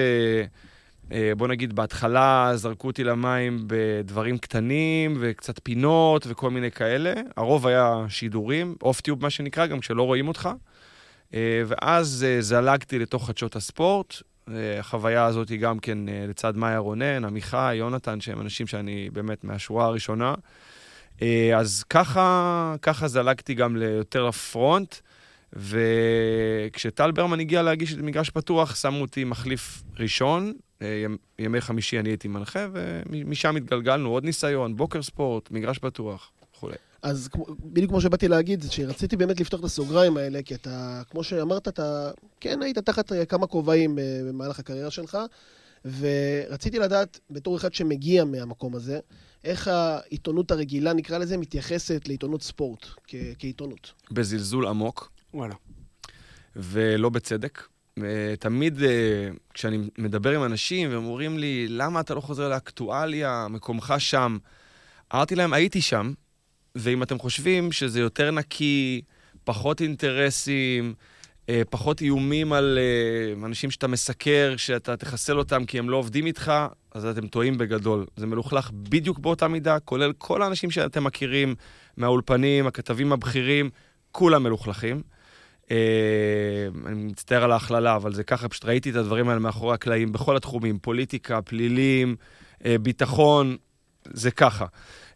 אה, 1.11 1.31
בוא 1.37 1.47
נגיד, 1.47 1.75
בהתחלה 1.75 2.51
זרקו 2.55 2.87
אותי 2.87 3.03
למים 3.03 3.63
בדברים 3.67 4.37
קטנים 4.37 5.17
וקצת 5.19 5.59
פינות 5.63 6.25
וכל 6.27 6.49
מיני 6.49 6.71
כאלה. 6.71 7.13
הרוב 7.37 7.67
היה 7.67 8.05
שידורים, 8.09 8.75
אוף 8.81 9.01
טיוב 9.01 9.21
מה 9.21 9.29
שנקרא, 9.29 9.65
גם 9.65 9.79
כשלא 9.79 10.03
רואים 10.03 10.27
אותך. 10.27 10.49
אה, 11.33 11.63
ואז 11.67 12.25
אה, 12.27 12.41
זלגתי 12.41 12.99
לתוך 12.99 13.27
חדשות 13.27 13.55
הספורט. 13.55 14.13
אה, 14.51 14.79
החוויה 14.79 15.25
הזאת 15.25 15.49
היא 15.49 15.59
גם 15.59 15.79
כן 15.79 16.09
אה, 16.09 16.25
לצד 16.29 16.57
מאיה 16.57 16.77
רונן, 16.77 17.25
עמיחי, 17.25 17.75
יונתן, 17.75 18.21
שהם 18.21 18.41
אנשים 18.41 18.67
שאני 18.67 19.09
באמת 19.13 19.43
מהשורה 19.43 19.85
הראשונה. 19.85 20.33
אה, 21.21 21.57
אז 21.57 21.83
ככה, 21.89 22.75
ככה 22.81 23.07
זלגתי 23.07 23.53
גם 23.53 23.75
יותר 23.75 24.25
לפרונט. 24.27 24.95
וכשטל 25.53 27.11
ברמן 27.11 27.39
הגיע 27.39 27.61
להגיש 27.61 27.93
את 27.93 27.97
מגרש 27.97 28.29
פתוח, 28.29 28.75
שמו 28.75 29.01
אותי 29.01 29.23
מחליף 29.23 29.83
ראשון. 29.99 30.53
אה, 30.81 31.03
ימ- 31.05 31.17
ימי 31.39 31.61
חמישי 31.61 31.99
אני 31.99 32.09
הייתי 32.09 32.27
מנחה, 32.27 32.67
ומשם 32.73 33.55
התגלגלנו, 33.55 34.09
עוד 34.09 34.23
ניסיון, 34.23 34.75
בוקר 34.75 35.01
ספורט, 35.01 35.51
מגרש 35.51 35.77
פתוח 35.77 36.31
וכולי. 36.55 36.75
אז 37.01 37.29
בדיוק 37.63 37.89
כמו 37.91 38.01
שבאתי 38.01 38.27
להגיד, 38.27 38.63
שרציתי 38.69 39.15
באמת 39.17 39.39
לפתוח 39.39 39.59
את 39.59 39.65
הסוגריים 39.65 40.17
האלה, 40.17 40.41
כי 40.41 40.55
אתה, 40.55 41.01
כמו 41.09 41.23
שאמרת, 41.23 41.67
אתה 41.67 42.11
כן 42.39 42.61
היית 42.61 42.77
תחת 42.77 43.11
אה, 43.11 43.25
כמה 43.25 43.47
כובעים 43.47 43.97
במהלך 44.29 44.59
הקריירה 44.59 44.91
שלך, 44.91 45.17
ורציתי 45.85 46.79
לדעת, 46.79 47.19
בתור 47.29 47.57
אחד 47.57 47.73
שמגיע 47.73 48.23
מהמקום 48.25 48.75
הזה, 48.75 48.99
איך 49.43 49.67
העיתונות 49.67 50.51
הרגילה, 50.51 50.93
נקרא 50.93 51.17
לזה, 51.17 51.37
מתייחסת 51.37 52.07
לעיתונות 52.07 52.41
ספורט 52.43 52.85
כ- 53.07 53.15
כעיתונות. 53.39 53.93
בזלזול 54.11 54.67
עמוק, 54.67 55.11
וואלה. 55.33 55.55
ולא 56.55 57.09
בצדק. 57.09 57.63
אה, 58.03 58.33
תמיד 58.39 58.83
אה, 58.83 58.89
כשאני 59.53 59.77
מדבר 59.97 60.35
עם 60.35 60.43
אנשים 60.43 60.89
והם 60.89 61.05
אומרים 61.05 61.37
לי, 61.37 61.65
למה 61.69 61.99
אתה 61.99 62.13
לא 62.13 62.21
חוזר 62.21 62.49
לאקטואליה, 62.49 63.47
מקומך 63.49 63.93
שם? 63.97 64.37
אמרתי 65.15 65.35
להם, 65.35 65.53
הייתי 65.53 65.81
שם, 65.81 66.13
ואם 66.75 67.03
אתם 67.03 67.19
חושבים 67.19 67.71
שזה 67.71 67.99
יותר 67.99 68.31
נקי, 68.31 69.01
פחות 69.43 69.81
אינטרסים, 69.81 70.93
פחות 71.69 72.01
איומים 72.01 72.53
על 72.53 72.79
אה, 72.81 73.45
אנשים 73.45 73.71
שאתה 73.71 73.87
מסקר, 73.87 74.53
שאתה 74.57 74.97
תחסל 74.97 75.37
אותם 75.37 75.65
כי 75.65 75.79
הם 75.79 75.89
לא 75.89 75.97
עובדים 75.97 76.25
איתך, 76.25 76.51
אז 76.91 77.05
אתם 77.05 77.27
טועים 77.27 77.57
בגדול. 77.57 78.05
זה 78.15 78.27
מלוכלך 78.27 78.71
בדיוק 78.73 79.19
באותה 79.19 79.47
מידה, 79.47 79.79
כולל 79.79 80.13
כל 80.17 80.41
האנשים 80.41 80.71
שאתם 80.71 81.03
מכירים 81.03 81.55
מהאולפנים, 81.97 82.67
הכתבים 82.67 83.13
הבכירים, 83.13 83.69
כולם 84.11 84.43
מלוכלכים. 84.43 85.01
אה, 85.71 86.67
אני 86.85 87.03
מצטער 87.03 87.43
על 87.43 87.51
ההכללה, 87.51 87.95
אבל 87.95 88.13
זה 88.13 88.23
ככה, 88.23 88.49
פשוט 88.49 88.65
ראיתי 88.65 88.89
את 88.89 88.95
הדברים 88.95 89.29
האלה 89.29 89.39
מאחורי 89.39 89.73
הקלעים, 89.73 90.11
בכל 90.11 90.37
התחומים, 90.37 90.79
פוליטיקה, 90.79 91.41
פלילים, 91.41 92.15
אה, 92.65 92.75
ביטחון, 92.77 93.57
זה 94.05 94.31
ככה. 94.31 94.65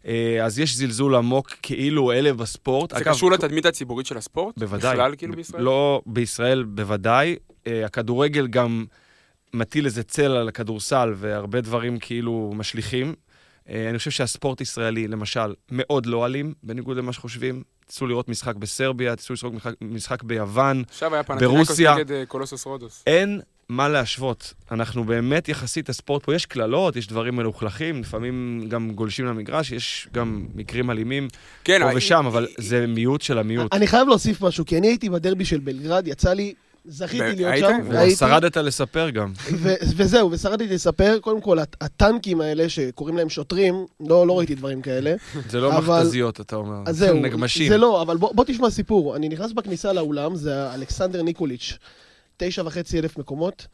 אה, 0.06 0.44
אז 0.44 0.58
יש 0.58 0.76
זלזול 0.76 1.14
עמוק 1.14 1.50
כאילו 1.62 2.12
אלה 2.12 2.32
בספורט. 2.32 2.90
זה 2.90 2.96
אגב, 2.96 3.12
קשור 3.14 3.32
לתדמית 3.32 3.66
הציבורית 3.66 4.06
של 4.06 4.16
הספורט? 4.16 4.58
בוודאי. 4.58 4.92
בכלל, 4.94 5.14
כאילו, 5.16 5.34
בישראל? 5.36 5.62
לא, 5.62 6.02
בישראל 6.06 6.62
בוודאי. 6.64 7.36
אה, 7.66 7.84
הכדורגל 7.86 8.46
גם 8.46 8.84
מטיל 9.54 9.84
איזה 9.86 10.02
צל 10.02 10.30
על 10.30 10.48
הכדורסל, 10.48 11.12
והרבה 11.16 11.60
דברים 11.60 11.98
כאילו 11.98 12.52
משליכים. 12.54 13.14
אה, 13.68 13.90
אני 13.90 13.98
חושב 13.98 14.10
שהספורט 14.10 14.60
ישראלי, 14.60 15.08
למשל, 15.08 15.54
מאוד 15.70 16.06
לא 16.06 16.26
אלים, 16.26 16.54
בניגוד 16.62 16.96
למה 16.96 17.12
שחושבים. 17.12 17.62
תצאו 17.86 18.06
לראות 18.06 18.28
משחק 18.28 18.56
בסרביה, 18.56 19.16
תצאו 19.16 19.34
לראות 19.42 19.54
משחק, 19.54 19.74
משחק 19.80 20.22
ביוון. 20.22 20.82
עכשיו 20.88 21.14
היה 21.14 21.22
פנטינקוס 21.22 21.68
ברוסיה- 21.70 21.94
נגד 21.98 22.24
קולוסוס 22.28 22.64
רודוס. 22.66 23.02
אין 23.06 23.40
מה 23.68 23.88
להשוות. 23.88 24.54
אנחנו 24.70 25.04
באמת 25.04 25.48
יחסית, 25.48 25.88
הספורט 25.88 26.22
פה, 26.24 26.34
יש 26.34 26.46
קללות, 26.46 26.96
יש 26.96 27.06
דברים 27.06 27.36
מלוכלכים, 27.36 28.00
לפעמים 28.00 28.64
גם 28.68 28.90
גולשים 28.90 29.26
למגרש, 29.26 29.72
יש 29.72 30.08
גם 30.14 30.46
מקרים 30.54 30.90
אלימים 30.90 31.28
כן, 31.64 31.80
פה 31.82 31.88
אה, 31.90 31.96
ושם, 31.96 32.26
אבל 32.26 32.46
זה 32.58 32.86
מיעוט 32.86 33.22
של 33.22 33.38
המיעוט. 33.38 33.72
אני 33.74 33.86
חייב 33.86 34.08
להוסיף 34.08 34.42
משהו, 34.42 34.64
כי 34.66 34.78
אני 34.78 34.86
הייתי 34.86 35.08
בדרבי 35.10 35.44
של 35.44 35.58
בלגרד, 35.58 36.08
יצא 36.08 36.32
לי, 36.32 36.54
זכיתי 36.86 37.18
להיות 37.36 37.52
היית? 37.52 37.64
שם, 37.64 37.78
והייתי, 37.88 38.14
ושרדת 38.14 38.56
לספר 38.56 39.10
גם. 39.10 39.32
ו- 39.52 39.74
וזהו, 39.96 40.30
ושרדתי 40.30 40.66
לספר, 40.66 41.18
קודם 41.20 41.40
כל, 41.40 41.58
הט- 41.58 41.76
הטנקים 41.80 42.40
האלה, 42.40 42.68
שקוראים 42.68 43.16
להם 43.16 43.28
שוטרים, 43.28 43.74
לא 44.08 44.26
לא 44.26 44.38
ראיתי 44.38 44.54
דברים 44.54 44.82
כאלה. 44.82 45.14
זה 45.50 45.60
לא 45.60 45.76
אבל- 45.78 45.98
מכתזיות, 46.02 46.40
אתה 46.40 46.56
אומר. 46.56 46.76
אז 46.86 46.96
זהו, 46.98 47.16
נגמשים. 47.20 47.68
זה 47.68 47.76
לא, 47.78 48.02
אבל 48.02 48.16
בוא, 48.16 48.34
בוא 48.34 48.44
תשמע 48.44 48.70
סיפור. 48.70 49.16
אני 49.16 49.28
נכנס 49.28 49.52
בכניסה 49.52 49.92
לאולם, 49.92 50.36
זה 50.36 50.74
אלכסנדר 50.74 51.22
ניקוליץ', 51.22 51.78
תשע 52.36 52.62
וחצי 52.66 52.98
אלף 52.98 53.18
מקומות. 53.18 53.66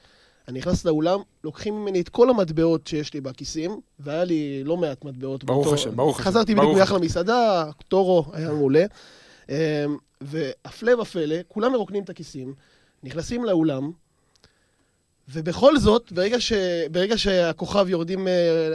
אני 0.48 0.58
נכנס 0.58 0.84
לאולם, 0.84 1.20
לוקחים 1.44 1.74
ממני 1.74 2.00
את 2.00 2.08
כל 2.08 2.30
המטבעות 2.30 2.86
שיש 2.86 3.14
לי 3.14 3.20
בכיסים, 3.20 3.80
והיה 3.98 4.24
לי 4.24 4.64
לא 4.64 4.76
מעט 4.76 5.04
מטבעות. 5.04 5.44
ברוך 5.44 5.64
באותו- 5.66 5.74
השם, 5.74 5.96
ברוך 5.96 6.20
השם, 6.20 6.28
חזרתי 6.28 6.54
בדיוק 6.54 6.78
השם. 6.78 6.94
למסעדה, 6.96 7.70
טורו 7.88 8.24
היה 8.32 8.52
מעולה. 8.52 8.84
אמ, 9.48 9.54
והפלא 10.20 11.00
ופלא, 11.00 11.36
כולם 11.48 11.72
מרוקנים 11.72 12.02
את 12.02 12.10
הכיסים, 12.10 12.54
נכנסים 13.02 13.44
לאולם, 13.44 13.90
ובכל 15.32 15.78
זאת, 15.78 16.12
ברגע, 16.12 16.40
ש... 16.40 16.52
ברגע 16.90 17.18
שהכוכב 17.18 17.88
יורדים 17.88 18.26
uh, 18.26 18.30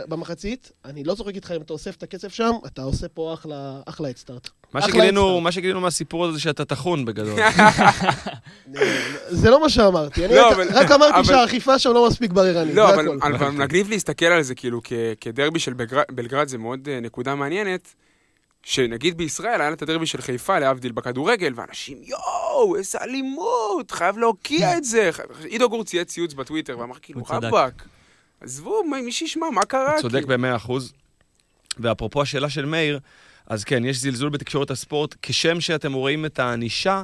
במחצית, 0.09 0.71
אני 0.85 1.03
לא 1.03 1.15
צוחק 1.15 1.35
איתך 1.35 1.53
אם 1.55 1.61
אתה 1.61 1.73
אוסף 1.73 1.95
את 1.95 2.03
הקצב 2.03 2.29
שם, 2.29 2.51
אתה 2.65 2.81
עושה 2.81 3.07
פה 3.07 3.33
אחלה, 3.33 3.79
אחלה 3.85 4.09
אדסטארט. 4.09 4.49
מה 4.73 4.79
אחלה 4.79 4.89
שגילינו. 4.91 5.41
מה 5.41 5.51
שגילינו 5.51 5.81
מהסיפור 5.81 6.25
הזה 6.25 6.33
זה 6.33 6.39
שאתה 6.39 6.65
טחון 6.65 7.05
בגדול. 7.05 7.39
זה 9.29 9.49
לא 9.49 9.61
מה 9.61 9.69
שאמרתי, 9.69 10.25
אני 10.25 10.35
לא, 10.35 10.47
רק, 10.47 10.53
אבל- 10.53 10.67
רק 10.73 10.91
אמרתי 10.91 11.13
אבל- 11.15 11.23
שהאכיפה 11.23 11.79
שם 11.79 11.89
לא 11.93 12.07
מספיק 12.07 12.31
בררנית, 12.31 12.75
לא, 12.75 12.87
זה 12.87 12.93
אבל, 12.93 13.07
הכל. 13.17 13.33
אבל 13.33 13.49
מגניב 13.49 13.89
להסתכל 13.89 14.25
על 14.25 14.41
זה, 14.43 14.55
כאילו, 14.55 14.81
כ- 14.83 14.93
כדרבי 15.21 15.59
של 15.59 15.73
בלגרד 16.11 16.47
זה 16.47 16.57
מאוד 16.57 16.87
אה, 16.91 16.99
נקודה 16.99 17.35
מעניינת, 17.35 17.93
שנגיד 18.65 19.17
בישראל 19.17 19.61
היה 19.61 19.73
את 19.73 19.81
הדרבי 19.81 20.05
של 20.05 20.21
חיפה, 20.21 20.59
להבדיל 20.59 20.91
בכדורגל, 20.91 21.53
ואנשים, 21.55 21.97
יואו, 22.03 22.75
איזה 22.75 22.97
אלימות, 23.01 23.91
חייב 23.91 24.17
להוקיע 24.17 24.77
את 24.77 24.83
זה. 24.83 25.09
עידו 25.43 25.69
גור 25.69 25.83
צייץ 25.83 26.07
ציוץ 26.07 26.33
בטוויטר, 26.33 26.79
ואמר, 26.79 26.95
כאילו, 27.01 27.19
הוא. 27.19 27.27
רבאק, 27.29 27.83
עזבו, 28.41 28.83
מי 28.83 29.11
שישמע, 29.11 29.49
מה 29.49 29.65
קרה? 29.65 29.93
אתה 29.93 30.01
צודק? 30.01 30.25
במאה 30.25 30.55
אחוז. 30.55 30.93
ואפרופו 31.77 32.21
השאלה 32.21 32.49
של 32.49 32.65
מאיר, 32.65 32.99
אז 33.47 33.63
כן, 33.63 33.85
יש 33.85 33.97
זלזול 33.97 34.29
בתקשורת 34.29 34.71
הספורט. 34.71 35.15
כשם 35.21 35.61
שאתם 35.61 35.93
רואים 35.93 36.25
את 36.25 36.39
הענישה, 36.39 37.03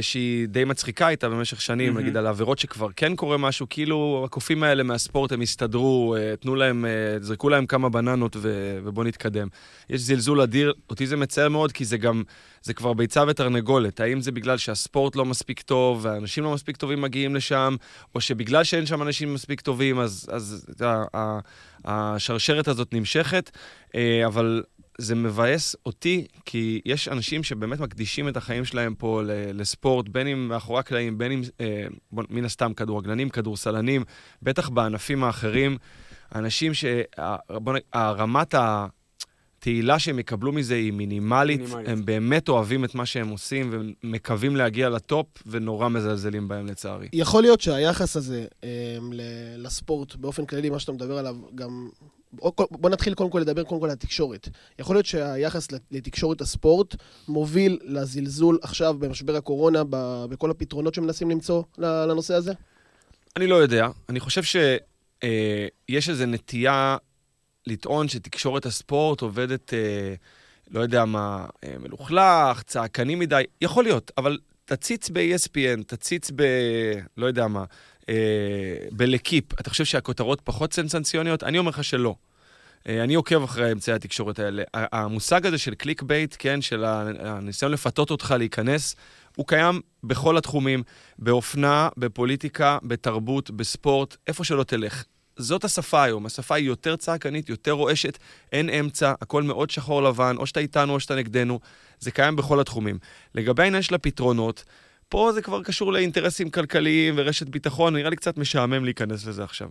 שהיא 0.00 0.48
די 0.48 0.64
מצחיקה 0.64 1.08
איתה 1.08 1.28
במשך 1.28 1.60
שנים, 1.60 1.92
מהמם. 1.92 2.00
נגיד 2.04 2.16
על 2.16 2.26
עבירות 2.26 2.58
שכבר 2.58 2.88
כן 2.96 3.16
קורה 3.16 3.36
משהו, 3.36 3.66
כאילו 3.70 4.22
הקופים 4.26 4.62
האלה 4.62 4.82
מהספורט 4.82 5.32
הם 5.32 5.40
הסתדרו, 5.40 6.16
אה, 6.18 6.36
תנו 6.36 6.54
להם, 6.54 6.84
אה, 6.84 6.90
זרקו 7.20 7.48
להם 7.48 7.66
כמה 7.66 7.88
בננות 7.88 8.36
ו- 8.36 8.78
ובואו 8.84 9.06
נתקדם. 9.06 9.48
יש 9.90 10.00
זלזול 10.00 10.40
אדיר, 10.40 10.72
אותי 10.90 11.06
זה 11.06 11.16
מצער 11.16 11.48
מאוד, 11.48 11.72
כי 11.72 11.84
זה 11.84 11.98
גם, 11.98 12.22
זה 12.62 12.74
כבר 12.74 12.92
ביצה 12.92 13.24
ותרנגולת. 13.28 14.00
האם 14.00 14.20
זה 14.20 14.32
בגלל 14.32 14.56
שהספורט 14.58 15.16
לא 15.16 15.24
מספיק 15.24 15.60
טוב, 15.60 15.98
והאנשים 16.02 16.44
לא 16.44 16.54
מספיק 16.54 16.76
טובים 16.76 17.00
מגיעים 17.00 17.34
לשם, 17.34 17.76
או 18.14 18.20
שבגלל 18.20 18.64
שאין 18.64 18.86
שם 18.86 19.02
אנשים 19.02 19.34
מספיק 19.34 19.60
טובים, 19.60 19.98
אז, 20.00 20.28
אז 20.32 20.66
יודע, 20.68 21.02
ה- 21.14 21.38
השרשרת 21.84 22.68
הזאת 22.68 22.94
נמשכת, 22.94 23.50
אה, 23.94 24.26
אבל 24.26 24.62
זה 25.00 25.14
מבאס 25.14 25.76
אותי, 25.86 26.26
כי 26.44 26.80
יש 26.84 27.08
אנשים 27.08 27.42
שבאמת 27.42 27.80
מקדישים 27.80 28.28
את 28.28 28.36
החיים 28.36 28.64
שלהם 28.64 28.94
פה 28.94 29.22
לספורט, 29.54 30.08
בין 30.08 30.26
אם 30.26 30.48
מאחורי 30.48 30.80
הקלעים, 30.80 31.18
בין 31.18 31.32
אם, 31.32 31.42
אה, 31.60 31.86
בוא, 32.12 32.24
מן 32.30 32.44
הסתם, 32.44 32.74
כדורגלנים, 32.74 33.28
כדורסלנים, 33.28 34.04
בטח 34.42 34.68
בענפים 34.68 35.24
האחרים. 35.24 35.76
אנשים 36.34 36.72
שהרמת 36.74 38.54
התהילה 38.58 39.98
שהם 39.98 40.18
יקבלו 40.18 40.52
מזה 40.52 40.74
היא 40.74 40.92
מינימלית, 40.92 41.60
מינימלית. 41.60 41.88
הם 41.88 42.04
באמת 42.04 42.48
אוהבים 42.48 42.84
את 42.84 42.94
מה 42.94 43.06
שהם 43.06 43.28
עושים 43.28 43.70
ומקווים 43.72 44.56
להגיע 44.56 44.88
לטופ, 44.88 45.26
ונורא 45.46 45.88
מזלזלים 45.88 46.48
בהם 46.48 46.66
לצערי. 46.66 47.08
יכול 47.12 47.42
להיות 47.42 47.60
שהיחס 47.60 48.16
הזה 48.16 48.46
ל- 49.12 49.66
לספורט, 49.66 50.16
באופן 50.16 50.46
כללי, 50.46 50.70
מה 50.70 50.78
שאתה 50.78 50.92
מדבר 50.92 51.18
עליו, 51.18 51.36
גם... 51.54 51.88
בוא- 52.32 52.90
נתחיל 52.90 53.14
קודם 53.14 53.30
כל 53.30 53.38
לדבר 53.38 53.62
קודם 53.64 53.80
כל 53.80 53.86
על 53.86 53.92
התקשורת. 53.92 54.48
יכול 54.78 54.96
להיות 54.96 55.06
שהיחס 55.06 55.72
לת- 55.72 55.82
לתקשורת 55.90 56.40
הספורט 56.40 56.96
מוביל 57.28 57.78
לזלזול 57.82 58.58
עכשיו 58.62 58.94
במשבר 58.98 59.36
הקורונה, 59.36 59.82
בכל 60.30 60.50
הפתרונות 60.50 60.94
שמנסים 60.94 61.30
למצוא 61.30 61.62
לנושא 61.78 62.34
הזה? 62.34 62.52
אני 63.36 63.46
לא 63.46 63.54
יודע. 63.54 63.88
אני 64.08 64.20
חושב 64.20 64.42
שיש 64.42 66.08
איזו 66.08 66.26
נטייה 66.26 66.96
לטעון 67.66 68.08
שתקשורת 68.08 68.66
הספורט 68.66 69.20
עובדת, 69.20 69.74
אה, 69.74 70.14
לא 70.70 70.80
יודע 70.80 71.04
מה, 71.04 71.46
אה, 71.64 71.74
מלוכלך, 71.78 72.62
צעקני 72.62 73.14
מדי. 73.14 73.42
יכול 73.60 73.84
להיות, 73.84 74.10
אבל 74.18 74.38
תציץ 74.64 75.10
ב-ESPN, 75.10 75.82
תציץ 75.86 76.30
ב... 76.36 76.42
לא 77.16 77.26
יודע 77.26 77.46
מה, 77.46 77.60
אה, 77.60 77.64
ב 78.92 78.99
L'Équipe. 78.99 79.60
אתה 79.60 79.70
חושב 79.70 79.84
שהכותרות 79.84 80.40
פחות 80.44 80.72
סנסנציוניות? 80.72 81.42
אני 81.42 81.58
אומר 81.58 81.70
לך 81.70 81.84
שלא. 81.84 82.14
אה, 82.88 83.04
אני 83.04 83.14
עוקב 83.14 83.42
אחרי 83.42 83.72
אמצעי 83.72 83.94
התקשורת 83.94 84.38
האלה. 84.38 84.62
המושג 84.74 85.46
הזה 85.46 85.58
של 85.58 85.74
click 85.74 86.02
bait, 86.02 86.36
כן, 86.38 86.62
של 86.62 86.84
הניסיון 86.84 87.72
לפתות 87.72 88.10
אותך 88.10 88.34
להיכנס, 88.38 88.96
הוא 89.36 89.46
קיים 89.46 89.80
בכל 90.04 90.36
התחומים, 90.36 90.82
באופנה, 91.18 91.88
בפוליטיקה, 91.96 92.78
בתרבות, 92.82 93.50
בספורט, 93.50 94.16
איפה 94.26 94.44
שלא 94.44 94.64
תלך. 94.64 95.04
זאת 95.36 95.64
השפה 95.64 96.02
היום, 96.02 96.26
השפה 96.26 96.54
היא 96.54 96.66
יותר 96.66 96.96
צעקנית, 96.96 97.48
יותר 97.48 97.72
רועשת, 97.72 98.18
אין 98.52 98.70
אמצע, 98.70 99.14
הכל 99.22 99.42
מאוד 99.42 99.70
שחור 99.70 100.02
לבן, 100.02 100.36
או 100.36 100.46
שאתה 100.46 100.60
איתנו 100.60 100.94
או 100.94 101.00
שאתה 101.00 101.14
נגדנו, 101.14 101.60
זה 102.00 102.10
קיים 102.10 102.36
בכל 102.36 102.60
התחומים. 102.60 102.98
לגבי 103.34 103.62
העניין 103.62 103.82
של 103.82 103.94
הפתרונות, 103.94 104.64
פה 105.10 105.32
זה 105.32 105.42
כבר 105.42 105.62
קשור 105.62 105.92
לאינטרסים 105.92 106.50
כלכליים 106.50 107.14
ורשת 107.16 107.48
ביטחון, 107.48 107.96
נראה 107.96 108.10
לי 108.10 108.16
קצת 108.16 108.38
משעמם 108.38 108.84
להיכנס 108.84 109.26
לזה 109.26 109.44
עכשיו. 109.44 109.68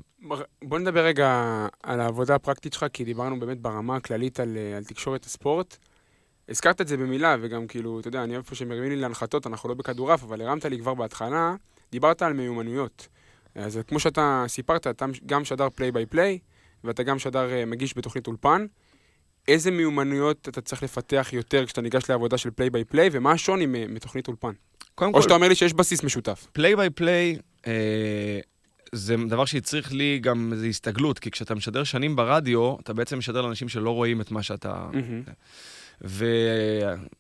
בוא 0.64 0.80
נדבר 0.80 1.06
רגע 1.06 1.68
על 1.84 2.00
העבודה 2.00 2.36
הפרקטית 2.36 2.74
שלך, 2.74 2.86
כי 2.94 3.04
דיברנו 3.04 3.40
באמת 3.40 3.62
ברמה 3.62 3.96
הכללית 3.96 4.40
על, 4.40 4.58
אה, 4.58 4.78
על 4.78 4.84
תקשורת 4.84 5.26
הספורט. 5.26 5.78
הזכרת 6.50 6.82
את 6.82 6.88
זה 6.88 6.98
במילה, 6.98 7.36
וגם 7.42 7.68
כאילו, 7.68 8.00
אתה 8.00 8.08
יודע, 8.08 8.24
אני 8.24 8.36
איפה 8.36 8.56
שמרימים 8.56 8.90
לי 8.90 8.96
להנחתות, 8.96 9.48
אנחנו 9.48 9.70
לא 9.70 9.76
בכדורעף, 9.76 10.24
אבל 10.24 10.42
הרמת 10.42 10.66
לי 10.66 10.80
כבר 10.80 10.94
בהתחלה, 10.94 11.56
דיברת 11.92 12.22
על 12.22 12.34
מיומנויות. 12.34 13.08
אז 13.56 13.80
כמו 13.88 14.00
שאתה 14.00 14.46
סיפרת, 14.48 14.88
אתה 14.88 15.06
גם 15.26 15.46
שדר 15.46 15.70
פליי 15.70 15.92
ביי 15.92 16.06
פליי, 16.06 16.40
ואתה 16.84 17.04
גם 17.04 17.20
שדר 17.20 17.52
אה, 17.52 17.66
מגיש 17.66 17.98
בתוכנית 17.98 18.28
אולפן. 18.28 18.66
איזה 19.48 19.72
מיומנויות 19.72 20.50
אתה 20.50 20.62
צריך 20.62 20.84
לפתח 20.84 21.30
יותר 21.34 21.66
כשאתה 21.66 21.82
ניגש 21.82 22.10
לעבודה 22.10 22.38
של 22.38 22.52
play 22.52 22.70
by 22.70 22.84
play, 22.84 23.10
ומה 23.12 23.32
השוני 23.32 23.66
מתוכנית 23.66 24.28
אולפן? 24.28 24.52
קודם 24.96 25.14
או 25.14 25.22
שאתה 25.22 25.34
אומר 25.34 25.48
לי 25.48 25.56
שיש 25.56 25.74
בסיס 25.74 26.04
משותף. 26.04 26.48
play 26.54 26.76
by 26.76 26.90
play 26.90 27.38
זה 28.92 29.16
דבר 29.28 29.46
שהצריך 29.46 29.94
לי 29.94 30.20
גם 30.22 30.50
איזו 30.54 30.66
הסתגלות, 30.66 31.20
כי 31.20 31.32
כשאתה 31.32 31.56
משדר 31.56 31.84
שנים 31.84 32.16
ברדיו, 32.16 32.76
אתה 32.84 32.94
בעצם 32.94 33.18
משדר 33.18 33.42
לאנשים 33.42 33.70
שלא 33.70 33.90
רואים 33.90 34.22
את 34.22 34.32
מה 34.32 34.44
שאתה... 34.44 34.86
מהמם. 34.94 35.22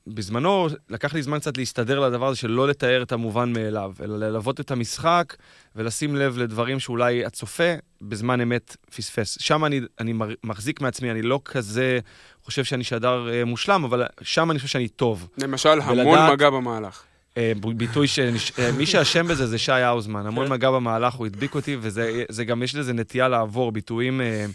ובזמנו 0.07 0.67
לקח 0.89 1.13
לי 1.13 1.21
זמן 1.21 1.39
קצת 1.39 1.57
להסתדר 1.57 1.99
לדבר 1.99 2.27
הזה 2.27 2.37
של 2.37 2.51
לא 2.51 2.67
לתאר 2.67 3.01
את 3.03 3.11
המובן 3.11 3.53
מאליו, 3.53 3.93
אלא 4.03 4.17
ללוות 4.17 4.59
את 4.59 4.71
המשחק 4.71 5.35
ולשים 5.75 6.15
לב 6.15 6.37
לדברים 6.37 6.79
שאולי 6.79 7.25
הצופה 7.25 7.73
בזמן 8.01 8.41
אמת 8.41 8.75
פספס. 8.95 9.37
שם 9.41 9.65
אני, 9.65 9.81
אני 9.99 10.13
מחזיק 10.43 10.81
מעצמי, 10.81 11.11
אני 11.11 11.21
לא 11.21 11.41
כזה 11.45 11.99
חושב 12.43 12.63
שאני 12.63 12.83
שדר 12.83 13.29
אה, 13.29 13.45
מושלם, 13.45 13.83
אבל 13.83 14.03
שם 14.21 14.51
אני 14.51 14.59
חושב 14.59 14.71
שאני 14.71 14.87
טוב. 14.87 15.27
למשל, 15.37 15.69
המון 15.81 16.07
ולדעת- 16.07 16.31
מגע 16.33 16.49
במהלך. 16.49 17.03
אה, 17.39 17.51
ביטוי 17.75 18.07
ש... 18.07 18.19
אה, 18.19 18.85
שאשם 18.85 19.27
בזה 19.27 19.47
זה 19.47 19.57
שי 19.57 19.71
האוזמן. 19.71 20.25
המון 20.25 20.45
כן. 20.45 20.51
מגע 20.51 20.71
במהלך, 20.71 21.13
הוא 21.13 21.25
הדביק 21.25 21.55
אותי, 21.55 21.77
וזה 21.81 22.23
זה 22.29 22.45
גם, 22.45 22.63
יש 22.63 22.75
לזה 22.75 22.93
נטייה 22.93 23.27
לעבור, 23.27 23.71
ביטויים, 23.71 24.21
אה, 24.21 24.45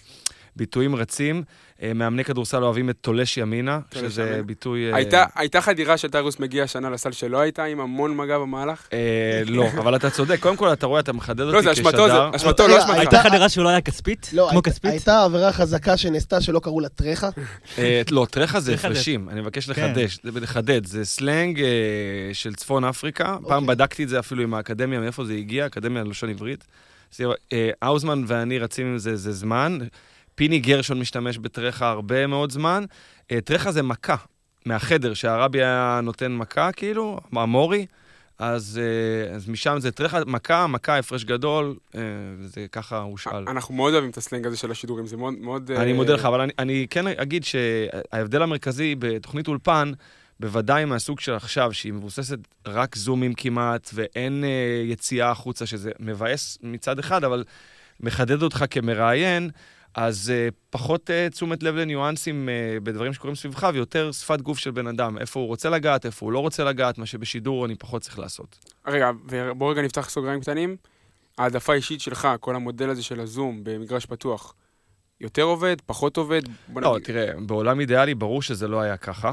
ביטויים 0.56 0.96
רצים. 0.96 1.42
אה, 1.82 1.92
מאמני 1.94 2.24
כדורסל 2.24 2.64
אוהבים 2.64 2.90
את 2.90 2.96
תולש 3.00 3.36
ימינה, 3.36 3.80
תולש 3.88 4.12
שזה 4.12 4.22
ימינה. 4.22 4.42
ביטוי... 4.42 4.90
אה, 4.90 4.96
הייתה, 4.96 5.24
הייתה 5.34 5.60
חדירה 5.60 5.96
של 5.96 6.10
טיירוס 6.10 6.38
מגיע 6.38 6.64
השנה 6.64 6.90
לסל 6.90 7.12
שלא 7.12 7.38
הייתה 7.38 7.64
עם 7.64 7.80
המון 7.80 8.16
מגע 8.16 8.38
במהלך? 8.38 8.88
אה, 8.92 9.42
לא, 9.46 9.66
אבל 9.68 9.96
אתה 9.96 10.10
צודק. 10.10 10.40
קודם 10.40 10.56
כל, 10.56 10.72
אתה 10.72 10.86
רואה, 10.86 11.00
אתה 11.00 11.12
מחדד 11.12 11.40
אותי 11.40 11.56
לא, 11.56 11.62
זה 11.62 11.72
כשדר. 11.72 11.88
אשמתו, 11.88 12.08
זה 12.08 12.36
אשמתו, 12.36 12.68
לא 12.68 12.78
אשמתך. 12.78 12.98
הייתה 12.98 13.22
חדירה 13.22 13.48
שהוא 13.48 13.64
לא 13.64 13.68
היה 13.68 13.80
כספית? 13.80 14.30
לא, 14.32 14.48
כמו 14.50 14.62
כספית? 14.62 14.90
הייתה 14.90 15.24
עבירה 15.24 15.52
חזקה 15.52 15.96
שנעשתה 15.96 16.40
שלא 16.40 16.58
קראו 16.58 16.80
לה 16.80 16.88
טרחה. 16.88 17.28
לא, 18.10 18.26
טרחה 18.30 18.60
זה. 18.60 18.74
הפרשים, 18.74 19.28
אני 19.28 19.40
מבקש 19.40 19.70
כן. 19.70 19.72
לחדש, 19.72 20.18
לחדד, 20.24 20.86
זה 20.86 21.04
סלנג 21.04 21.62
של 22.32 22.54
צפון 22.54 22.84
אפריקה. 22.84 23.24
פעם 23.24 23.62
אוקיי. 23.62 23.66
בדקתי 23.66 24.04
את 24.04 24.08
זה 24.08 24.18
אפילו 24.18 24.42
עם 24.42 24.54
האקדמיה, 24.54 25.00
מאיפה 25.00 25.24
זה 25.24 25.34
הגיע, 25.34 25.66
אקדמיה 25.66 26.04
ללשון 26.04 26.30
עברית. 26.30 26.64
האוזמן 27.82 28.24
ואני 28.26 28.58
רצים 28.58 28.86
עם 28.86 28.98
זה, 28.98 29.16
זה 29.16 29.32
זמן. 29.32 29.78
פיני 30.34 30.58
גרשון 30.58 31.00
משתמש 31.00 31.38
בטרחה 31.38 31.90
הרבה 31.90 32.26
מאוד 32.26 32.50
זמן. 32.50 32.84
אה, 33.32 33.40
טרחה 33.40 33.72
זה 33.72 33.82
מכה, 33.82 34.16
מהחדר, 34.66 35.14
שהרבי 35.14 35.58
היה 35.58 36.00
נותן 36.02 36.32
מכה, 36.32 36.72
כאילו, 36.72 37.20
המורי. 37.32 37.86
אז, 38.38 38.80
אה, 38.82 39.34
אז 39.34 39.48
משם 39.48 39.76
זה 39.78 39.92
טרחה, 39.92 40.20
מכה, 40.26 40.66
מכה, 40.66 40.98
הפרש 40.98 41.24
גדול, 41.24 41.76
אה, 41.94 42.00
וזה 42.38 42.66
ככה 42.72 42.98
הושאל. 42.98 43.44
אנחנו 43.48 43.74
מאוד 43.74 43.92
אוהבים 43.92 44.10
את 44.10 44.16
הסלנג 44.16 44.46
הזה 44.46 44.56
של 44.56 44.70
השידורים, 44.70 45.06
זה 45.06 45.16
מאוד... 45.16 45.34
מאוד 45.40 45.70
אני 45.70 45.92
מודה 45.92 46.14
לך, 46.14 46.24
אבל 46.24 46.40
אני, 46.40 46.52
אני 46.58 46.86
כן 46.90 47.06
אגיד 47.06 47.44
שההבדל 47.44 48.42
המרכזי 48.42 48.94
בתוכנית 48.98 49.48
אולפן, 49.48 49.92
בוודאי 50.40 50.84
מהסוג 50.84 51.20
של 51.20 51.34
עכשיו, 51.34 51.72
שהיא 51.72 51.92
מבוססת 51.92 52.38
רק 52.66 52.96
זומים 52.96 53.34
כמעט, 53.34 53.90
ואין 53.94 54.44
אה, 54.44 54.82
יציאה 54.84 55.30
החוצה, 55.30 55.66
שזה 55.66 55.90
מבאס 56.00 56.58
מצד 56.62 56.98
אחד, 56.98 57.24
אבל 57.24 57.44
מחדד 58.00 58.42
אותך 58.42 58.64
כמראיין, 58.70 59.50
אז 59.94 60.32
אה, 60.34 60.48
פחות 60.70 61.10
אה, 61.10 61.30
תשומת 61.30 61.62
לב 61.62 61.74
לניואנסים 61.74 62.48
אה, 62.48 62.76
בדברים 62.82 63.12
שקורים 63.12 63.34
סביבך, 63.34 63.70
ויותר 63.74 64.12
שפת 64.12 64.40
גוף 64.40 64.58
של 64.58 64.70
בן 64.70 64.86
אדם, 64.86 65.18
איפה 65.18 65.40
הוא 65.40 65.46
רוצה 65.46 65.70
לגעת, 65.70 66.06
איפה 66.06 66.26
הוא 66.26 66.32
לא 66.32 66.38
רוצה 66.38 66.64
לגעת, 66.64 66.98
מה 66.98 67.06
שבשידור 67.06 67.66
אני 67.66 67.74
פחות 67.74 68.02
צריך 68.02 68.18
לעשות. 68.18 68.58
רגע, 68.86 69.10
ובוא 69.28 69.70
רגע 69.70 69.82
נפתח 69.82 70.10
סוגריים 70.10 70.40
קטנים. 70.40 70.76
העדפה 71.38 71.72
אישית 71.72 72.00
שלך, 72.00 72.28
כל 72.40 72.56
המודל 72.56 72.90
הזה 72.90 73.02
של 73.02 73.20
הזום 73.20 73.60
במגרש 73.64 74.06
פתוח, 74.06 74.54
יותר 75.20 75.42
עובד, 75.42 75.76
פחות 75.86 76.16
עובד? 76.16 76.42
בוא 76.68 76.82
לא, 76.82 76.94
נגיד. 76.94 77.06
תראה, 77.06 77.32
בעולם 77.46 77.80
אידיאלי 77.80 78.14
ברור 78.14 78.42
שזה 78.42 78.68
לא 78.68 78.80
היה 78.80 78.96
ככה, 78.96 79.32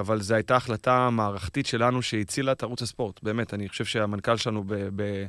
אבל 0.00 0.20
זו 0.22 0.34
הייתה 0.34 0.56
החלטה 0.56 1.10
מערכתית 1.10 1.66
שלנו 1.66 2.02
שהצילה 2.02 2.52
את 2.52 2.62
ערוץ 2.62 2.82
הספורט. 2.82 3.22
באמת, 3.22 3.54
אני 3.54 3.68
חושב 3.68 3.84
שהמנכ"ל 3.84 4.36
שלנו 4.36 4.64
ב... 4.66 4.74
ב 4.96 5.26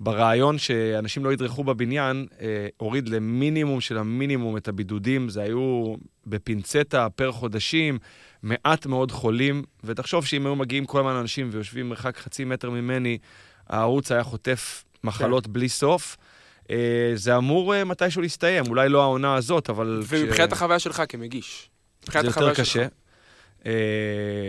ברעיון 0.00 0.58
שאנשים 0.58 1.24
לא 1.24 1.32
ידרכו 1.32 1.64
בבניין, 1.64 2.26
אה, 2.40 2.66
הוריד 2.76 3.08
למינימום 3.08 3.80
של 3.80 3.98
המינימום 3.98 4.56
את 4.56 4.68
הבידודים. 4.68 5.28
זה 5.28 5.42
היו 5.42 5.94
בפינצטה 6.26 7.08
פר 7.10 7.32
חודשים, 7.32 7.98
מעט 8.42 8.86
מאוד 8.86 9.12
חולים, 9.12 9.62
ותחשוב 9.84 10.26
שאם 10.26 10.46
היו 10.46 10.56
מגיעים 10.56 10.84
כל 10.84 10.98
הזמן 10.98 11.12
אנשים 11.12 11.48
ויושבים 11.52 11.88
מרחק 11.88 12.16
חצי 12.16 12.44
מטר 12.44 12.70
ממני, 12.70 13.18
הערוץ 13.68 14.12
היה 14.12 14.22
חוטף 14.22 14.84
מחלות 15.04 15.46
בלי 15.46 15.68
סוף. 15.68 16.16
אה, 16.70 17.12
זה 17.14 17.36
אמור 17.36 17.74
אה, 17.74 17.84
מתישהו 17.84 18.22
להסתיים, 18.22 18.64
אולי 18.68 18.88
לא 18.88 19.02
העונה 19.02 19.34
הזאת, 19.34 19.70
אבל... 19.70 20.02
ומבחינת 20.08 20.48
כש- 20.48 20.52
החוויה 20.52 20.78
שלך 20.78 21.02
כמגיש. 21.08 21.70
זה 22.12 22.18
יותר 22.18 22.54
קשה. 22.54 22.64
שלך. 22.64 22.88
Uh, 23.64 23.66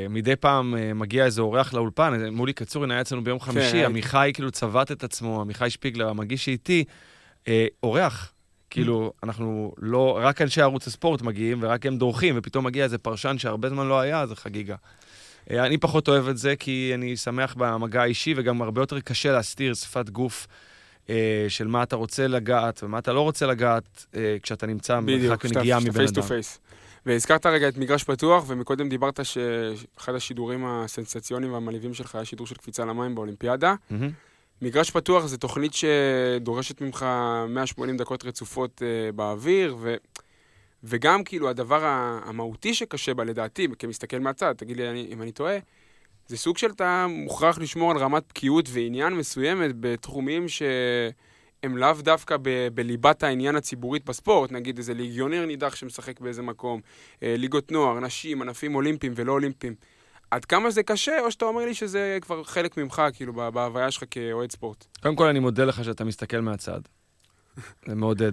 מדי 0.10 0.36
פעם 0.36 0.76
uh, 0.76 0.94
מגיע 0.94 1.26
איזה 1.26 1.42
אורח 1.42 1.74
לאולפן, 1.74 2.14
אה, 2.22 2.32
מולי 2.32 2.54
קצורין 2.54 2.92
היה 2.92 3.02
אצלנו 3.02 3.24
ביום 3.24 3.40
חמישי, 3.40 3.66
הייתי. 3.66 3.86
עמיחי 3.86 4.32
כאילו 4.34 4.52
צבט 4.52 4.92
את 4.92 5.04
עצמו, 5.04 5.42
עמיחי 5.42 5.70
שפיגלר, 5.70 6.10
המגיש 6.10 6.46
שאיתי, 6.46 6.84
uh, 7.44 7.48
אורח. 7.84 8.32
כאילו, 8.70 9.14
אנחנו 9.24 9.74
לא, 9.78 10.20
רק 10.22 10.42
אנשי 10.42 10.62
ערוץ 10.62 10.88
הספורט 10.88 11.22
מגיעים, 11.22 11.58
ורק 11.62 11.86
הם 11.86 11.98
דורכים, 11.98 12.36
ופתאום 12.38 12.66
מגיע 12.66 12.84
איזה 12.84 12.98
פרשן 12.98 13.38
שהרבה 13.38 13.70
זמן 13.70 13.88
לא 13.88 14.00
היה, 14.00 14.26
זה 14.26 14.36
חגיגה. 14.36 14.76
אה, 15.52 15.66
אני 15.66 15.78
פחות 15.78 16.08
אוהב 16.08 16.28
את 16.28 16.38
זה, 16.38 16.56
כי 16.56 16.92
אני 16.94 17.18
שמח 17.18 17.56
במגע 17.58 18.02
האישי, 18.02 18.34
וגם 18.38 18.62
הרבה 18.62 18.82
יותר 18.82 19.00
קשה 19.00 19.32
להסתיר 19.32 19.74
שפת 19.74 20.10
גוף 20.10 20.48
אה, 21.10 21.46
של 21.50 21.68
מה 21.68 21.84
אתה 21.84 21.96
רוצה 21.96 22.28
לגעת 22.28 22.84
ומה 22.84 23.00
אתה 23.00 23.14
לא 23.14 23.22
רוצה 23.22 23.46
לגעת, 23.46 24.06
אה, 24.16 24.38
כשאתה 24.44 24.68
נמצא 24.68 25.00
במרחק 25.00 25.46
נגיעה 25.46 25.80
מבן 25.80 25.92
פייס 25.92 26.12
טו 26.12 26.22
אדם. 26.22 26.28
פייס. 26.28 26.60
והזכרת 27.06 27.46
רגע 27.46 27.68
את 27.68 27.78
מגרש 27.78 28.04
פתוח, 28.04 28.44
ומקודם 28.48 28.90
דיברת 28.90 29.20
שאחד 29.26 30.16
השידורים 30.16 30.66
הסנסציוניים 30.66 31.54
והמלהיבים 31.54 31.94
שלך 31.94 32.16
היה 32.16 32.26
שידור 32.26 32.48
של 32.48 32.56
קפיצה 32.56 32.86
למים 32.86 33.16
באולימפיאדה. 33.16 33.76
מהמם. 33.90 34.12
מגרש 34.62 34.92
פתוח 34.92 35.26
זה 35.26 35.38
תוכנית 35.38 35.72
שדורשת 35.74 36.82
ממך 36.82 37.06
180 37.50 37.98
דקות 37.98 38.26
רצופות 38.26 38.82
אה, 38.86 39.12
באוויר, 39.12 39.76
ו... 39.80 39.96
וגם 40.84 41.24
כאילו 41.24 41.50
הדבר 41.50 41.82
המהותי 42.26 42.74
שקשה 42.74 43.14
בה, 43.14 43.24
לדעתי, 43.24 43.68
כמסתכל 43.80 44.20
מהצד, 44.20 44.54
תגיד 44.58 44.78
לי 44.78 44.90
אני, 44.90 45.08
אם 45.12 45.22
אני 45.22 45.32
טועה, 45.32 45.58
זה 46.28 46.38
סוג 46.38 46.58
של 46.58 46.72
אתה 46.72 47.06
מוכרח 47.10 47.58
לשמור 47.58 47.92
על 47.92 47.98
רמת 47.98 48.24
בקיאות 48.30 48.66
ועניין 48.72 49.14
מסוימת 49.14 49.72
בתחומים 49.80 50.46
שהם 51.62 51.78
לאו 51.78 51.94
דווקא 52.00 52.38
ב- 52.42 52.68
בליבת 52.74 53.24
העניין 53.24 53.56
הציבורית 53.56 54.06
בספורט, 54.06 54.52
נגיד 54.52 54.78
איזה 54.78 54.94
ליגיונר 54.94 55.46
נידח 55.46 55.76
שמשחק 55.76 56.20
באיזה 56.20 56.42
מקום, 56.42 56.82
אה, 57.24 57.36
ליגות 57.38 57.72
נוער, 57.72 58.00
נשים, 58.00 58.42
ענפים 58.42 58.76
אולימפיים 58.76 59.14
ולא 59.16 59.32
אולימפיים. 59.32 59.76
עד 60.32 60.46
כמה 60.46 60.70
זה 60.72 60.84
קשה, 60.84 61.20
או 61.22 61.32
שאתה 61.32 61.46
אומר 61.46 61.66
לי 61.66 61.74
שזה 61.74 62.18
כבר 62.22 62.44
חלק 62.44 62.78
ממך, 62.78 63.02
כאילו, 63.14 63.34
בה- 63.34 63.50
בהוויה 63.52 63.92
שלך 63.92 64.04
כאוהד 64.12 64.52
ספורט? 64.52 64.86
קודם 65.02 65.16
כל, 65.16 65.28
אני 65.28 65.40
מודה 65.40 65.66
לך 65.66 65.84
שאתה 65.84 66.04
מסתכל 66.04 66.40
מהצד. 66.40 66.80
זה 67.88 67.96
מעודד. 67.96 68.32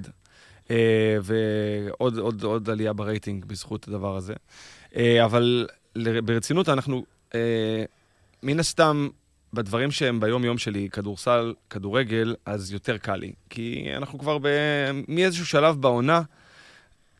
אה, 0.70 1.16
ועוד 1.22 2.18
עוד, 2.18 2.42
עוד 2.42 2.70
עלייה 2.70 2.92
ברייטינג 2.92 3.44
בזכות 3.44 3.88
הדבר 3.88 4.16
הזה. 4.16 4.34
אה, 4.96 5.24
אבל 5.24 5.66
ברצינות, 6.24 6.68
אנחנו, 6.68 7.04
מן 8.42 8.60
הסתם, 8.60 9.08
בדברים 9.52 9.90
שהם 9.90 10.20
ביום-יום 10.20 10.58
שלי, 10.58 10.88
כדורסל, 10.92 11.54
כדורגל, 11.70 12.34
אז 12.46 12.72
יותר 12.72 12.96
קל 12.96 13.16
לי. 13.16 13.32
כי 13.50 13.88
אנחנו 13.96 14.18
כבר 14.18 14.38
ב... 14.38 14.46
מאיזשהו 15.08 15.46
שלב 15.46 15.80
בעונה, 15.80 16.22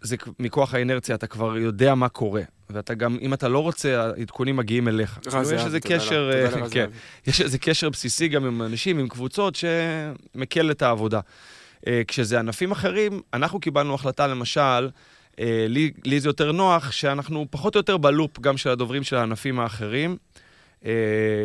זה 0.00 0.16
מכוח 0.38 0.74
האינרציה, 0.74 1.14
אתה 1.14 1.26
כבר 1.26 1.56
יודע 1.58 1.94
מה 1.94 2.08
קורה. 2.08 2.42
ואתה 2.70 2.94
גם, 2.94 3.18
אם 3.20 3.34
אתה 3.34 3.48
לא 3.48 3.58
רוצה, 3.58 4.02
העדכונים 4.16 4.56
מגיעים 4.56 4.88
אליך. 4.88 5.18
רז 5.26 5.32
כאילו, 5.48 5.60
יש 5.60 5.64
איזה 5.66 5.80
קשר, 5.80 6.30
לה- 6.30 6.62
אה, 6.62 6.70
כן. 6.70 6.90
יש 7.26 7.40
איזה 7.40 7.58
קשר 7.58 7.90
בסיסי 7.90 8.28
גם 8.28 8.44
עם 8.44 8.62
אנשים, 8.62 8.98
עם 8.98 9.08
קבוצות, 9.08 9.54
שמקל 9.56 10.70
את 10.70 10.82
העבודה. 10.82 11.20
אה, 11.86 12.02
כשזה 12.08 12.38
ענפים 12.38 12.70
אחרים, 12.72 13.20
אנחנו 13.34 13.60
קיבלנו 13.60 13.94
החלטה, 13.94 14.26
למשל, 14.26 14.88
אה, 15.40 15.66
לי, 15.68 15.90
לי 16.04 16.20
זה 16.20 16.28
יותר 16.28 16.52
נוח, 16.52 16.90
שאנחנו 16.92 17.46
פחות 17.50 17.74
או 17.74 17.78
יותר 17.78 17.96
בלופ 17.96 18.40
גם 18.40 18.56
של 18.56 18.70
הדוברים 18.70 19.02
של 19.02 19.16
הענפים 19.16 19.60
האחרים, 19.60 20.16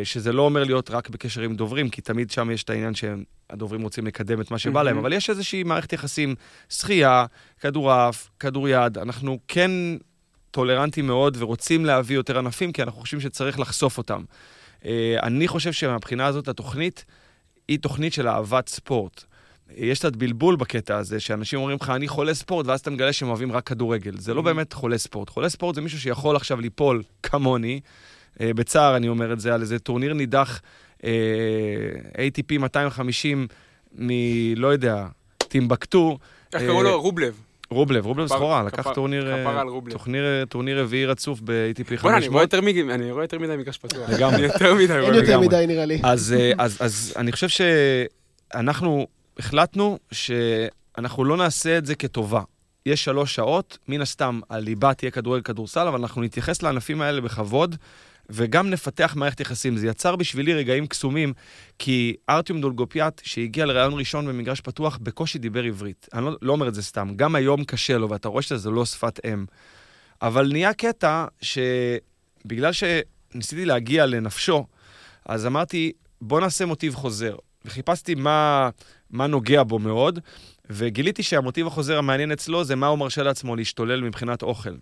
שזה 0.04 0.32
לא 0.32 0.42
אומר 0.42 0.64
להיות 0.64 0.90
רק 0.90 1.08
בקשר 1.08 1.42
עם 1.42 1.56
דוברים, 1.56 1.88
כי 1.88 2.00
תמיד 2.00 2.30
שם 2.30 2.50
יש 2.50 2.64
את 2.64 2.70
העניין 2.70 2.92
שהדוברים 2.94 3.82
רוצים 3.82 4.06
לקדם 4.06 4.40
את 4.40 4.50
מה 4.50 4.58
שבא 4.58 4.82
להם. 4.82 4.98
אבל 4.98 5.12
יש 5.12 5.30
איזושהי 5.30 5.62
מערכת 5.62 5.92
יחסים, 5.92 6.34
שחייה, 6.68 7.26
כדורעף, 7.60 8.28
כדוריד, 8.40 8.98
אנחנו 8.98 9.38
כן 9.48 9.70
טולרנטים 10.50 11.06
מאוד 11.06 11.36
ורוצים 11.40 11.84
להביא 11.84 12.16
יותר 12.16 12.38
ענפים, 12.38 12.72
כי 12.72 12.82
אנחנו 12.82 13.00
חושבים 13.00 13.20
שצריך 13.20 13.60
לחשוף 13.60 13.98
אותם. 13.98 14.22
אה, 14.84 15.16
אני 15.22 15.48
חושב 15.48 15.72
שמבחינה 15.72 16.26
הזאת 16.26 16.48
התוכנית 16.48 17.04
היא 17.68 17.78
תוכנית 17.78 18.12
של 18.12 18.28
אהבת 18.28 18.68
ספורט. 18.68 19.24
יש 19.76 19.98
קצת 19.98 20.16
בלבול 20.16 20.56
בקטע 20.56 20.96
הזה, 20.96 21.20
שאנשים 21.20 21.58
אומרים 21.58 21.78
לך, 21.80 21.90
אני 21.90 22.08
חולה 22.08 22.34
ספורט, 22.34 22.66
ואז 22.66 22.80
אתה 22.80 22.90
מגלה 22.90 23.12
שהם 23.12 23.28
אוהבים 23.28 23.52
רק 23.52 23.66
כדורגל. 23.66 24.18
זה 24.18 24.34
לא 24.34 24.42
באמת 24.42 24.72
חולה 24.72 24.98
ספורט. 24.98 25.30
חולה 25.30 25.48
ספורט 25.48 25.74
זה 25.74 25.80
מישהו 25.80 26.00
שיכול 26.00 26.36
עכשיו 26.36 26.60
ליפול 26.60 27.02
כמוני, 27.22 27.80
אה, 27.84 28.17
בצער 28.40 28.96
אני 28.96 29.08
אומר 29.08 29.32
את 29.32 29.40
זה, 29.40 29.54
על 29.54 29.60
איזה 29.60 29.78
טורניר 29.78 30.14
נידח 30.14 30.60
אה, 31.04 31.10
ATP 32.14 32.58
250 32.58 33.46
מ... 33.98 34.08
לא 34.56 34.68
יודע, 34.68 35.06
טימבקטו. 35.38 36.18
איך 36.52 36.62
אה, 36.62 36.66
קראו 36.68 36.82
לו? 36.82 37.00
רובלב. 37.02 37.34
רובלב, 37.70 38.06
רובלב 38.06 38.26
סחורה, 38.26 38.62
לקח 38.62 38.92
טורניר, 38.94 39.34
אה. 39.34 39.62
טורניר, 39.90 40.44
טורניר 40.48 40.80
רביעי 40.82 41.06
רצוף 41.06 41.40
ב-ATP 41.44 41.96
500. 41.96 42.02
בוא'נה, 42.02 42.16
אני 42.18 42.28
רואה 42.28 42.42
יותר 42.42 42.60
מ- 42.60 42.90
אני 42.90 43.12
רואה 43.12 43.24
יותר 43.24 43.38
מדי 43.38 43.56
מגרש 43.56 43.78
פתוח. 43.78 44.10
לגמרי. 44.10 44.36
אני 44.36 44.44
יותר 44.44 44.74
מדי 44.74 44.86
רואה. 44.86 45.04
אין 45.04 45.14
יותר. 45.14 45.40
מדי 45.40 45.64
נראה 45.68 45.84
לי. 45.84 46.00
אז, 46.02 46.34
אה, 46.38 46.52
אז, 46.58 46.76
אז 46.80 47.14
אני 47.16 47.32
חושב 47.32 47.48
שאנחנו 47.48 49.06
החלטנו 49.38 49.98
שאנחנו 50.12 51.24
לא 51.24 51.36
נעשה 51.36 51.78
את 51.78 51.86
זה 51.86 51.94
כטובה. 51.94 52.42
יש 52.86 53.04
שלוש 53.04 53.34
שעות, 53.34 53.78
מן 53.88 54.00
הסתם 54.00 54.40
הליבה 54.50 54.94
תהיה 54.94 55.10
כדורגל 55.10 55.42
כדורסל, 55.42 55.86
אבל 55.86 56.00
אנחנו 56.00 56.22
נתייחס 56.22 56.62
לענפים 56.62 57.00
האלה 57.00 57.20
בכבוד, 57.20 57.76
וגם 58.30 58.70
נפתח 58.70 59.14
מערכת 59.16 59.40
יחסים. 59.40 59.76
זה 59.76 59.86
יצר 59.86 60.16
בשבילי 60.16 60.54
רגעים 60.54 60.86
קסומים, 60.86 61.32
כי 61.78 62.16
ארטיום 62.30 62.60
דולגופיאט, 62.60 63.20
שהגיע 63.24 63.66
לראיון 63.66 63.98
ראשון 63.98 64.26
במגרש 64.26 64.60
פתוח, 64.60 64.98
בקושי 65.02 65.38
דיבר 65.38 65.64
עברית. 65.64 66.08
אני 66.14 66.24
לא, 66.24 66.36
לא 66.42 66.52
אומר 66.52 66.68
את 66.68 66.74
זה 66.74 66.82
סתם, 66.82 67.12
גם 67.16 67.34
היום 67.34 67.64
קשה 67.64 67.98
לו, 67.98 68.10
ואתה 68.10 68.28
רואה 68.28 68.42
שזה 68.42 68.70
לא 68.70 68.84
שפת 68.84 69.20
אם. 69.26 69.44
אבל 70.22 70.48
נהיה 70.52 70.72
קטע 70.74 71.26
שבגלל 71.40 72.70
שניסיתי 72.72 73.64
להגיע 73.64 74.06
לנפשו, 74.06 74.66
אז 75.26 75.46
אמרתי, 75.46 75.92
בוא 76.20 76.40
נעשה 76.40 76.66
מוטיב 76.66 76.94
חוזר. 76.94 77.36
וחיפשתי 77.64 78.14
מה, 78.14 78.70
מה 79.10 79.26
נוגע 79.26 79.62
בו 79.62 79.78
מאוד, 79.78 80.18
וגיליתי 80.70 81.22
שהמוטיב 81.22 81.66
החוזר 81.66 81.98
המעניין 81.98 82.32
אצלו 82.32 82.64
זה 82.64 82.76
מה 82.76 82.86
הוא 82.86 82.98
מרשה 82.98 83.22
לעצמו 83.22 83.56
להשתולל 83.56 84.00
מבחינת 84.00 84.42
אוכל. 84.42 84.74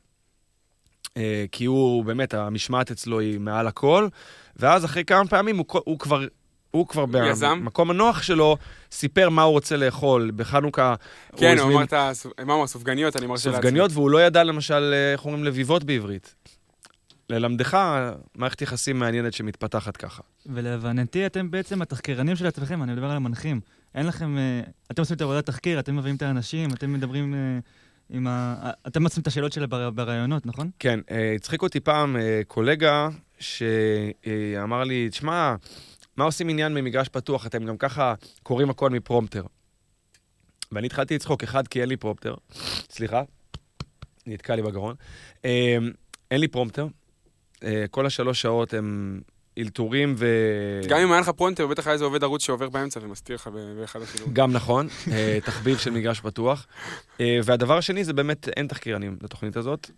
אה, 1.17 1.45
כי 1.53 1.65
הוא, 1.65 2.05
באמת, 2.05 2.35
המשמעת 2.35 2.91
אצלו 2.91 3.21
היא 3.21 3.41
מעל 3.41 3.67
הכל, 3.67 4.09
ואז 4.57 4.85
אחרי 4.85 5.05
כמה 5.05 5.27
פעמים 5.27 5.57
הוא, 5.57 5.67
הוא 5.85 5.99
כבר... 5.99 6.25
הוא 6.71 6.87
כבר 6.87 7.05
יזם? 7.31 7.61
במקום 7.61 7.91
הנוח 7.91 8.23
שלו, 8.23 8.57
סיפר 8.93 9.29
מה 9.29 9.43
הוא 9.43 9.53
רוצה 9.53 9.77
לאכול. 9.77 10.31
בחנוכה 10.37 10.95
כן, 11.37 11.47
הוא 11.47 11.55
הזמין 11.55 11.77
אמר 11.77 11.85
את 11.85 11.93
ה... 11.93 12.11
מה 12.45 12.53
הוא, 12.53 12.65
הסופגניות, 12.65 13.17
אני 13.17 13.27
מרשה 13.27 13.51
לעצמי. 13.51 13.63
סופגניות, 13.63 13.93
והוא 13.93 14.11
לא 14.11 14.23
ידע 14.23 14.45
למשל, 14.45 14.93
אה, 14.95 15.13
איך 15.13 15.25
אומרים 15.25 15.45
לביבות 15.45 15.85
בעברית. 15.85 16.35
ללמדך 17.31 17.79
מערכת 18.35 18.63
יחסים 18.63 18.99
מעניינת 18.99 19.33
שמתפתחת 19.33 19.97
ככה. 19.97 20.23
ולהבנתי, 20.47 21.27
אתם 21.27 21.51
בעצם 21.51 21.83
התחקירנים 21.83 22.37
של 22.37 22.47
עצמכם, 22.47 22.83
אני 22.83 22.93
מדבר 22.93 23.11
על 23.11 23.17
המנחים. 23.17 23.61
אין 23.95 24.07
לכם... 24.07 24.39
אה, 24.39 24.61
אתם 24.91 25.03
עושים 25.03 25.17
את 25.17 25.23
עבודת 25.23 25.47
תחקיר, 25.47 25.79
אתם 25.79 25.97
מביאים 25.97 26.17
את 26.17 26.23
האנשים, 26.23 26.71
אתם 26.73 26.93
מדברים 26.93 27.35
אה, 27.35 27.39
עם 28.11 28.27
ה... 28.27 28.71
אתם 28.87 29.05
עושים 29.05 29.23
את 29.23 29.27
השאלות 29.27 29.53
שלה 29.53 29.67
בר- 29.67 29.91
בראיונות, 29.91 30.47
נכון? 30.47 30.71
כן, 30.79 31.01
אה, 31.11 31.33
הצחיק 31.35 31.63
אותי 31.63 31.81
פעם 31.81 32.17
אה, 32.17 32.41
קולגה 32.47 33.09
שאמר 33.39 34.85
לי, 34.85 35.09
תשמע, 35.11 35.55
מה 36.17 36.25
עושים 36.25 36.49
עניין 36.49 36.75
ממגרש 36.75 37.09
פתוח? 37.09 37.47
אתם 37.47 37.65
גם 37.65 37.77
ככה 37.77 38.15
קוראים 38.43 38.71
הכל 38.71 38.91
מפרומפטר. 38.91 39.45
ואני 40.73 40.87
התחלתי 40.87 41.15
לצחוק, 41.15 41.43
אחד, 41.43 41.69
כי 41.69 41.81
אין 41.81 41.89
לי 41.89 41.97
פרומפטר, 41.97 42.35
סליחה, 42.91 43.23
נתקע 44.27 44.57
לי 44.57 44.63
בגרון. 44.63 44.95
אה, 45.45 45.77
אין 46.31 46.41
לי 46.41 46.49
פרומפטר, 46.49 46.87
אה, 47.63 47.85
כל 47.91 48.07
השלוש 48.07 48.43
שעות 48.43 48.75
הם 48.75 49.21
אלתורים 49.59 50.15
ו... 50.19 50.27
גם 50.89 50.99
אם 50.99 51.13
היה 51.13 51.21
לך 51.21 51.29
פרומפטר, 51.29 51.67
בטח 51.67 51.87
היה 51.87 51.95
איזה 51.95 52.05
עובד 52.05 52.25
ערוץ 52.25 52.43
שעובר 52.43 52.69
באמצע 52.69 53.01
ומסתיר 53.03 53.37
לך 53.37 53.51
באחד 53.81 54.03
השידורים. 54.03 54.35
גם 54.35 54.53
נכון, 54.53 54.89
אה, 55.13 55.39
תחביב 55.45 55.79
של 55.79 55.91
מגרש 55.91 56.21
פתוח. 56.21 56.67
אה, 57.21 57.39
והדבר 57.45 57.79
השני 57.79 58.05
זה 58.05 58.13
באמת, 58.13 58.49
אין 58.49 58.67
תחקירנים 58.67 59.17
לתוכנית 59.23 59.57
הזאת, 59.57 59.91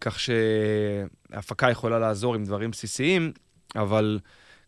כך 0.00 0.18
שהפקה 0.20 1.70
יכולה 1.70 1.98
לעזור 1.98 2.34
עם 2.34 2.44
דברים 2.44 2.70
בסיסיים, 2.70 3.32
אבל 3.76 4.18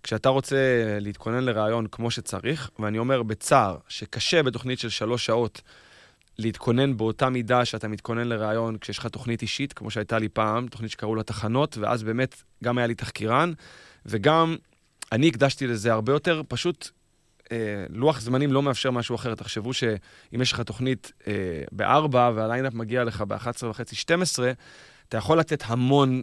כשאתה 0.03 0.29
רוצה 0.29 0.57
להתכונן 1.01 1.45
לראיון 1.45 1.87
כמו 1.87 2.11
שצריך, 2.11 2.71
ואני 2.79 2.99
אומר 2.99 3.23
בצער 3.23 3.77
שקשה 3.89 4.43
בתוכנית 4.43 4.79
של 4.79 4.89
שלוש 4.89 5.27
שעות 5.27 5.63
להתכונן 6.43 6.97
באותה 6.97 7.29
מידה 7.29 7.65
שאתה 7.65 7.89
מתכונן 7.89 8.29
לראיון 8.29 8.79
כשיש 8.79 8.99
לך 8.99 9.07
תוכנית 9.07 9.43
אישית, 9.43 9.73
כמו 9.73 9.91
שהייתה 9.91 10.19
לי 10.19 10.29
פעם, 10.29 10.67
תוכנית 10.67 10.91
שקראו 10.91 11.15
לה 11.15 11.23
תחנות, 11.23 11.79
ואז 11.79 12.03
באמת 12.03 12.43
גם 12.65 12.79
היה 12.79 12.87
לי 12.87 12.95
תחקירן, 12.95 13.53
וגם 14.07 14.57
אני 15.13 15.29
הקדשתי 15.29 15.67
לזה 15.67 15.93
הרבה 15.93 16.13
יותר, 16.13 16.43
פשוט 16.49 16.91
אה, 17.53 17.85
לוח 17.91 18.21
זמנים 18.21 18.53
לא 18.53 18.63
מאפשר 18.63 18.91
משהו 18.91 19.15
אחר. 19.15 19.35
תחשבו 19.35 19.73
שאם 19.73 20.43
יש 20.43 20.53
לך 20.53 20.61
תוכנית 20.61 21.13
אה, 21.27 21.33
ב-4 21.73 22.17
והליינאפ 22.17 22.75
מגיע 22.75 23.05
לך 23.05 23.21
ב-11 23.21 23.67
וחצי, 23.67 23.97
12, 23.97 24.53
אתה 25.09 25.17
יכול 25.17 25.39
לתת 25.39 25.63
המון 25.67 26.23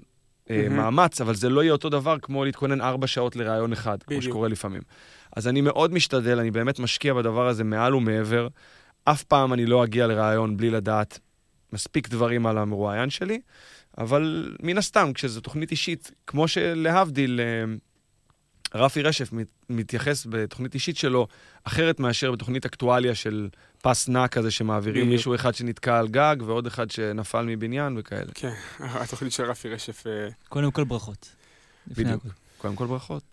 אה, 0.50 0.62
מהמם. 0.70 0.78
מאמץ, 0.78 1.22
אבל 1.22 1.36
זה 1.36 1.50
לא 1.50 1.64
יהיה 1.64 1.72
אותו 1.72 1.90
דבר 1.90 2.20
כמו 2.22 2.46
להתכונן 2.46 2.82
4 2.82 3.08
שעות 3.08 3.36
לראיון 3.36 3.74
אחד, 3.74 4.04
כמו 4.04 4.18
בדיוק. 4.18 4.32
שקורה 4.32 4.48
לפעמים. 4.48 4.82
אז 5.36 5.48
אני 5.48 5.62
מאוד 5.62 5.94
משתדל, 5.94 6.40
אני 6.40 6.52
באמת 6.52 6.80
משקיע 6.80 7.14
בדבר 7.14 7.48
הזה 7.48 7.64
מעל 7.64 7.96
ומעבר. 7.96 8.48
אף 9.06 9.24
פעם 9.24 9.54
אני 9.54 9.66
לא 9.66 9.84
אגיע 9.84 10.08
לראיון 10.08 10.58
בלי 10.58 10.70
לדעת 10.70 11.20
מספיק 11.74 12.10
דברים 12.10 12.46
על 12.46 12.58
המרואיין 12.58 13.10
שלי, 13.10 13.40
אבל 13.98 14.56
מן 14.64 14.78
הסתם, 14.78 15.12
כשזו 15.14 15.42
תוכנית 15.42 15.72
אישית, 15.72 16.12
כמו 16.28 16.48
שלהבדיל, 16.48 17.40
אה, 17.40 17.64
רפי 18.76 19.02
רשף 19.02 19.34
מת- 19.34 19.48
מתייחס 19.70 20.26
בתוכנית 20.30 20.74
אישית 20.74 20.98
שלו 20.98 21.28
אחרת 21.64 22.00
מאשר 22.00 22.32
בתוכנית 22.32 22.66
אקטואליה 22.66 23.16
של 23.16 23.50
פס 23.82 24.08
נע 24.08 24.28
כזה 24.28 24.52
שמעבירים 24.52 25.02
בדיוק. 25.02 25.18
מישהו 25.18 25.36
אחד 25.36 25.56
שנתקע 25.56 26.00
על 26.00 26.08
גג 26.08 26.36
ועוד 26.46 26.68
אחד 26.68 26.92
שנפל 26.92 27.46
מבניין 27.48 27.96
וכאלה. 28.00 28.32
כן, 28.36 28.54
התוכנית 29.02 29.34
של 29.34 29.44
רפי 29.44 29.70
רשף. 29.70 30.08
אה, 30.08 30.30
קודם 30.50 30.72
כל 30.72 30.84
ברכות. 30.84 31.30
בדיוק. 31.88 32.26
הכל. 32.26 32.30
קודם 32.58 32.76
כל 32.76 32.86
ברכות. 32.88 33.24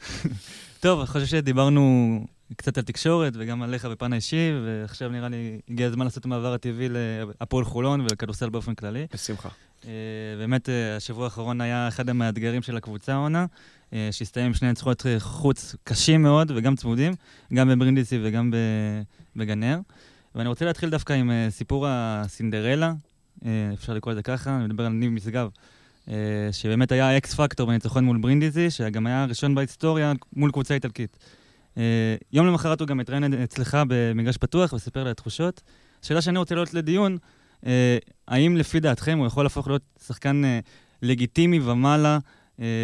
טוב, 0.80 0.98
אני 0.98 1.06
חושב 1.08 1.26
שדיברנו 1.26 2.26
קצת 2.56 2.78
על 2.78 2.84
תקשורת 2.84 3.32
וגם 3.36 3.62
עליך 3.62 3.84
בפן 3.84 4.12
האישי, 4.12 4.52
ועכשיו 4.64 5.08
נראה 5.10 5.28
לי 5.28 5.60
הגיע 5.70 5.86
הזמן 5.86 6.04
לעשות 6.04 6.18
את 6.18 6.24
המעבר 6.24 6.54
הטבעי 6.54 6.88
להפועל 6.88 7.64
חולון 7.64 8.00
ולכדורסל 8.00 8.48
באופן 8.48 8.74
כללי. 8.74 9.06
בשמחה. 9.14 9.48
אה, 9.86 9.90
באמת, 10.38 10.68
אה, 10.68 10.96
השבוע 10.96 11.24
האחרון 11.24 11.60
היה 11.60 11.88
אחד 11.88 12.08
המאתגרים 12.08 12.62
של 12.62 12.76
הקבוצה 12.76 13.12
העונה, 13.12 13.46
אה, 13.92 14.08
שהסתיים 14.10 14.46
עם 14.46 14.54
שני 14.54 14.68
ניצחונות 14.68 15.06
אה, 15.06 15.20
חוץ 15.20 15.76
קשים 15.84 16.22
מאוד 16.22 16.52
וגם 16.54 16.76
צמודים, 16.76 17.12
גם 17.54 17.68
בברינדיסי 17.68 18.18
וגם 18.22 18.52
בגנר. 19.36 19.78
ואני 20.34 20.48
רוצה 20.48 20.64
להתחיל 20.64 20.90
דווקא 20.90 21.12
עם 21.12 21.30
סיפור 21.50 21.86
הסינדרלה, 21.88 22.92
אפשר 23.74 23.94
לקרוא 23.94 24.12
לזה 24.12 24.22
ככה, 24.22 24.56
אני 24.56 24.64
מדבר 24.64 24.86
על 24.86 24.92
ניב 24.92 25.10
משגב, 25.10 25.48
שבאמת 26.52 26.92
היה 26.92 27.16
אקס 27.16 27.34
פקטור 27.34 27.66
בניצחון 27.66 28.04
מול 28.04 28.18
ברינדיזי, 28.18 28.70
שגם 28.70 29.06
היה 29.06 29.22
הראשון 29.22 29.54
בהיסטוריה 29.54 30.12
מול 30.32 30.50
קבוצה 30.50 30.74
איטלקית. 30.74 31.18
אה, 31.78 32.16
יום 32.32 32.46
למחרת 32.46 32.80
הוא 32.80 32.88
גם 32.88 33.00
התראיין 33.00 33.34
אצלך 33.34 33.78
במגרש 33.88 34.36
פתוח 34.36 34.72
וסיפר 34.72 35.02
לי 35.02 35.08
על 35.08 35.14
תחושות. 35.14 35.62
שאלה 36.02 36.22
שאני 36.22 36.38
רוצה 36.38 36.54
להעלות 36.54 36.74
לדיון, 36.74 37.18
אה, 37.66 37.98
האם 38.28 38.56
לפי 38.56 38.80
דעתכם 38.80 39.18
הוא 39.18 39.26
יכול 39.26 39.44
להפוך 39.44 39.68
להיות 39.68 39.82
שחקן 40.06 40.44
אה, 40.44 40.60
לגיטימי 41.02 41.60
ומעלה 41.60 42.18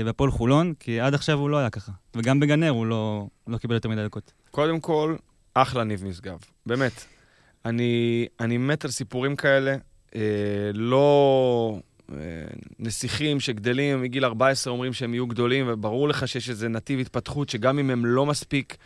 בהפועל 0.05 0.31
חולון? 0.31 0.75
כי 0.81 1.01
עד 1.01 1.15
עכשיו 1.15 1.39
הוא 1.39 1.51
לא 1.51 1.59
היה 1.59 1.71
ככה. 1.71 1.93
וגם 2.17 2.41
בגנר 2.41 2.71
הוא 2.71 2.87
לא, 2.87 3.27
לא 3.47 3.59
קיבל 3.59 3.75
יותר 3.75 3.89
מדי 3.89 4.05
דקות. 4.05 4.33
קודם 4.51 4.81
כל, 4.81 5.17
אחלה 5.55 5.85
ניב 5.85 6.05
משגב. 6.05 6.39
באמת. 6.67 7.05
אני, 7.65 8.27
אני 8.41 8.59
מת 8.59 8.85
על 8.85 8.91
סיפורים 8.91 9.37
כאלה. 9.37 9.77
אה, 10.15 10.21
לא 10.75 11.79
נסיכים 12.79 13.41
שגדלים 13.41 14.03
מגיל 14.03 14.25
14 14.25 14.73
אומרים 14.73 14.93
שהם 14.93 15.15
יהיו 15.15 15.27
גדולים, 15.27 15.67
וברור 15.69 16.09
לך 16.09 16.29
שיש 16.29 16.51
איזה 16.51 16.69
נתיב 16.69 17.01
התפתחות 17.01 17.49
שגם 17.49 17.79
אם 17.79 17.91
הם 17.91 18.07
לא 18.07 18.27
מספיק 18.27 18.77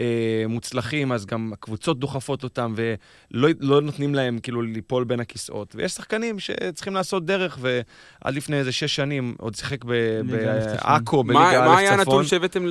אה, 0.00 0.06
מוצלחים, 0.48 1.12
אז 1.12 1.26
גם 1.26 1.50
הקבוצות 1.52 1.98
דוחפות 2.00 2.44
אותם, 2.44 2.74
ולא 2.76 3.48
לא 3.60 3.80
נותנים 3.80 4.14
להם 4.14 4.38
כאילו 4.42 4.62
ליפול 4.62 5.04
בין 5.04 5.20
הכיסאות. 5.20 5.74
ויש 5.76 5.92
שחקנים 5.92 6.38
שצריכים 6.38 6.94
לעשות 6.94 7.26
דרך, 7.26 7.58
ועד 7.60 8.34
לפני 8.34 8.56
איזה 8.56 8.72
שש 8.72 8.96
שנים 8.96 9.34
עוד 9.38 9.54
שיחק 9.54 9.84
ב- 9.84 9.90
ליגה 10.24 10.56
א' 10.56 10.60
צפון. 10.60 10.76
בעכו, 10.92 11.24
מה 11.24 11.32
בליגה 11.44 11.60
מה 11.66 11.74
א' 11.74 11.78
היה 11.78 11.88
צפון. 11.90 11.98
הנתון 11.98 12.24
שהבאתם 12.26 12.66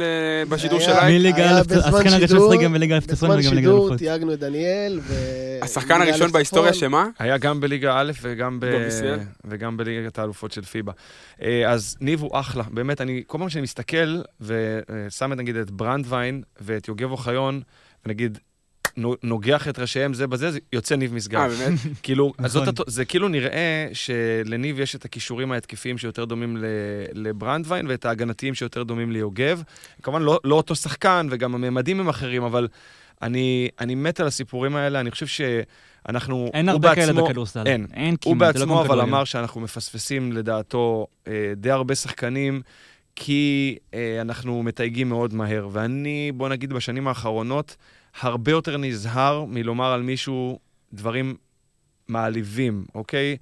בשידור 0.50 0.80
היה- 0.80 0.88
של 0.88 0.94
live? 0.94 1.20
מליגה 1.20 1.38
היה 1.38 1.58
א', 1.60 1.62
בזמן 1.64 1.78
השחקן 1.78 2.10
הראשון 2.14 2.64
גם 2.64 2.74
בליגה 2.74 2.98
א' 2.98 3.00
צפון 3.00 3.30
וגם 3.30 3.40
בליגה 3.40 3.58
שידור 3.62 3.80
אלופות. 3.84 3.98
תייגנו 3.98 4.34
את 4.34 4.40
דניאל, 4.40 5.00
ו... 5.04 5.14
השחקן 5.62 6.02
הראשון 6.02 6.28
א' 6.30 6.32
בהיסטוריה 6.32 6.72
צפון. 6.72 6.80
שמה? 6.90 7.08
היה 7.20 7.38
גם 7.38 7.60
בליגה 7.60 7.94
א' 8.00 8.12
וגם, 8.22 8.60
ב... 8.60 8.66
ב-BCL? 8.66 9.20
וגם 9.46 9.78
בליגת 9.78 10.20
האלופות 10.20 10.52
של 10.52 10.62
פיבה. 10.62 10.92
אה, 11.42 11.72
אז 11.72 11.98
ניב 12.02 12.22
הוא 12.22 12.30
אחלה, 12.34 12.64
באמת, 12.72 13.02
אני, 13.02 13.24
כל 13.28 13.38
פעם 13.38 13.50
שאני 13.50 13.62
מסתכל 13.62 14.22
ושם 14.42 15.34
את, 15.34 15.38
נגיד 15.38 15.56
את 15.56 15.72
ברנדווין 15.72 16.42
ואת 16.62 16.88
יוגב 16.88 17.12
אוחיון, 17.16 17.62
ונגיד, 18.06 18.38
נו- 18.98 19.16
נוגח 19.24 19.68
את 19.68 19.80
ראשיהם 19.80 20.14
זה 20.14 20.28
בזה, 20.28 20.52
זה 20.52 20.60
יוצא 20.74 20.96
ניב 20.96 21.12
אה, 21.12 21.16
משגב. 21.18 21.50
באמת? 21.60 21.80
כאילו, 22.04 22.34
אז 22.38 22.52
זאת, 22.52 22.68
נכון. 22.68 22.86
זה 22.88 23.06
כאילו 23.06 23.28
נראה 23.28 23.88
שלניב 23.94 24.80
יש 24.80 24.96
את 24.96 25.06
הכישורים 25.06 25.52
ההתקפיים 25.52 25.98
שיותר 25.98 26.26
דומים 26.26 26.58
לברנדווין, 27.14 27.88
ואת 27.88 28.06
ההגנתיים 28.06 28.54
שיותר 28.54 28.84
דומים 28.84 29.12
ליוגב. 29.12 29.62
כמובן, 30.04 30.22
לא, 30.22 30.40
לא 30.44 30.56
אותו 30.56 30.76
שחקן, 30.76 31.28
וגם 31.32 31.56
הממדים 31.56 32.00
הם 32.00 32.10
אחרים, 32.10 32.44
אבל 32.44 32.68
אני, 33.22 33.70
אני 33.80 33.96
מת 33.96 34.20
על 34.20 34.28
הסיפורים 34.28 34.76
האלה, 34.76 35.00
אני 35.00 35.12
חושב 35.12 35.28
שאנחנו... 35.28 36.50
אין 36.54 36.70
הוא 36.70 36.74
הרבה 36.74 36.96
כאלה 36.96 37.14
בעצמו- 37.14 37.26
בכדורסל. 37.28 37.64
אין. 37.68 37.88
אין 37.94 38.16
הוא 38.26 38.34
כמעט, 38.36 38.54
זה 38.54 38.66
לא 38.66 38.66
בעצמו 38.66 38.84
כמו 38.84 38.94
אבל. 38.94 39.02
אמר 39.02 39.24
שאנחנו 39.24 39.62
מפספסים 39.62 40.32
לדעתו 40.32 41.08
אה, 41.28 41.34
די 41.56 41.72
הרבה 41.72 41.96
שחקנים, 41.96 42.62
כי 43.16 43.78
אה, 43.94 44.22
אנחנו 44.22 44.64
מתייגים 44.64 45.10
מאוד 45.10 45.34
מהר. 45.34 45.68
ואני, 45.72 46.32
בוא 46.36 46.50
נגיד, 46.50 46.74
בשנים 46.74 47.08
האחרונות, 47.08 47.76
הרבה 48.22 48.52
יותר 48.52 48.78
נזהר 48.78 49.46
מלומר 49.46 49.92
על 49.92 50.02
מישהו 50.02 50.60
דברים 50.94 51.36
מעליבים, 52.08 52.86
אוקיי? 52.96 53.38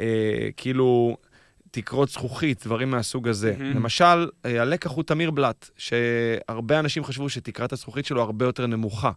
אה, 0.00 0.48
כאילו, 0.56 1.16
תקרות 1.70 2.08
זכוכית, 2.08 2.66
דברים 2.66 2.90
מהסוג 2.90 3.28
הזה. 3.28 3.54
מהמם. 3.58 3.76
למשל, 3.76 4.28
אה, 4.44 4.62
הלקח 4.62 4.90
הוא 4.90 5.04
תמיר 5.04 5.30
בלאט, 5.30 5.70
שהרבה 5.76 6.78
אנשים 6.78 7.04
חשבו 7.04 7.28
שתקרת 7.28 7.72
הזכוכית 7.72 8.06
שלו 8.06 8.22
הרבה 8.22 8.44
יותר 8.44 8.66
נמוכה. 8.66 9.10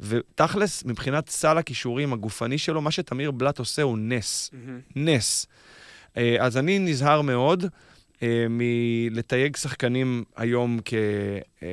ותכלס, 0.00 0.84
מבחינת 0.84 1.28
סל 1.28 1.58
הכישורים 1.58 2.12
הגופני 2.12 2.58
שלו, 2.58 2.80
מה 2.80 2.90
שתמיר 2.90 3.30
בלאט 3.30 3.58
עושה 3.58 3.82
הוא 3.82 3.98
נס. 3.98 4.50
מהמם. 4.52 4.80
נס. 4.96 5.46
אה, 6.16 6.36
אז 6.40 6.56
אני 6.56 6.78
נזהר 6.78 7.22
מאוד 7.22 7.64
מלתייג 8.50 9.56
שחקנים 9.56 10.24
היום 10.36 10.78
כ... 10.84 10.94
אה, 11.62 11.68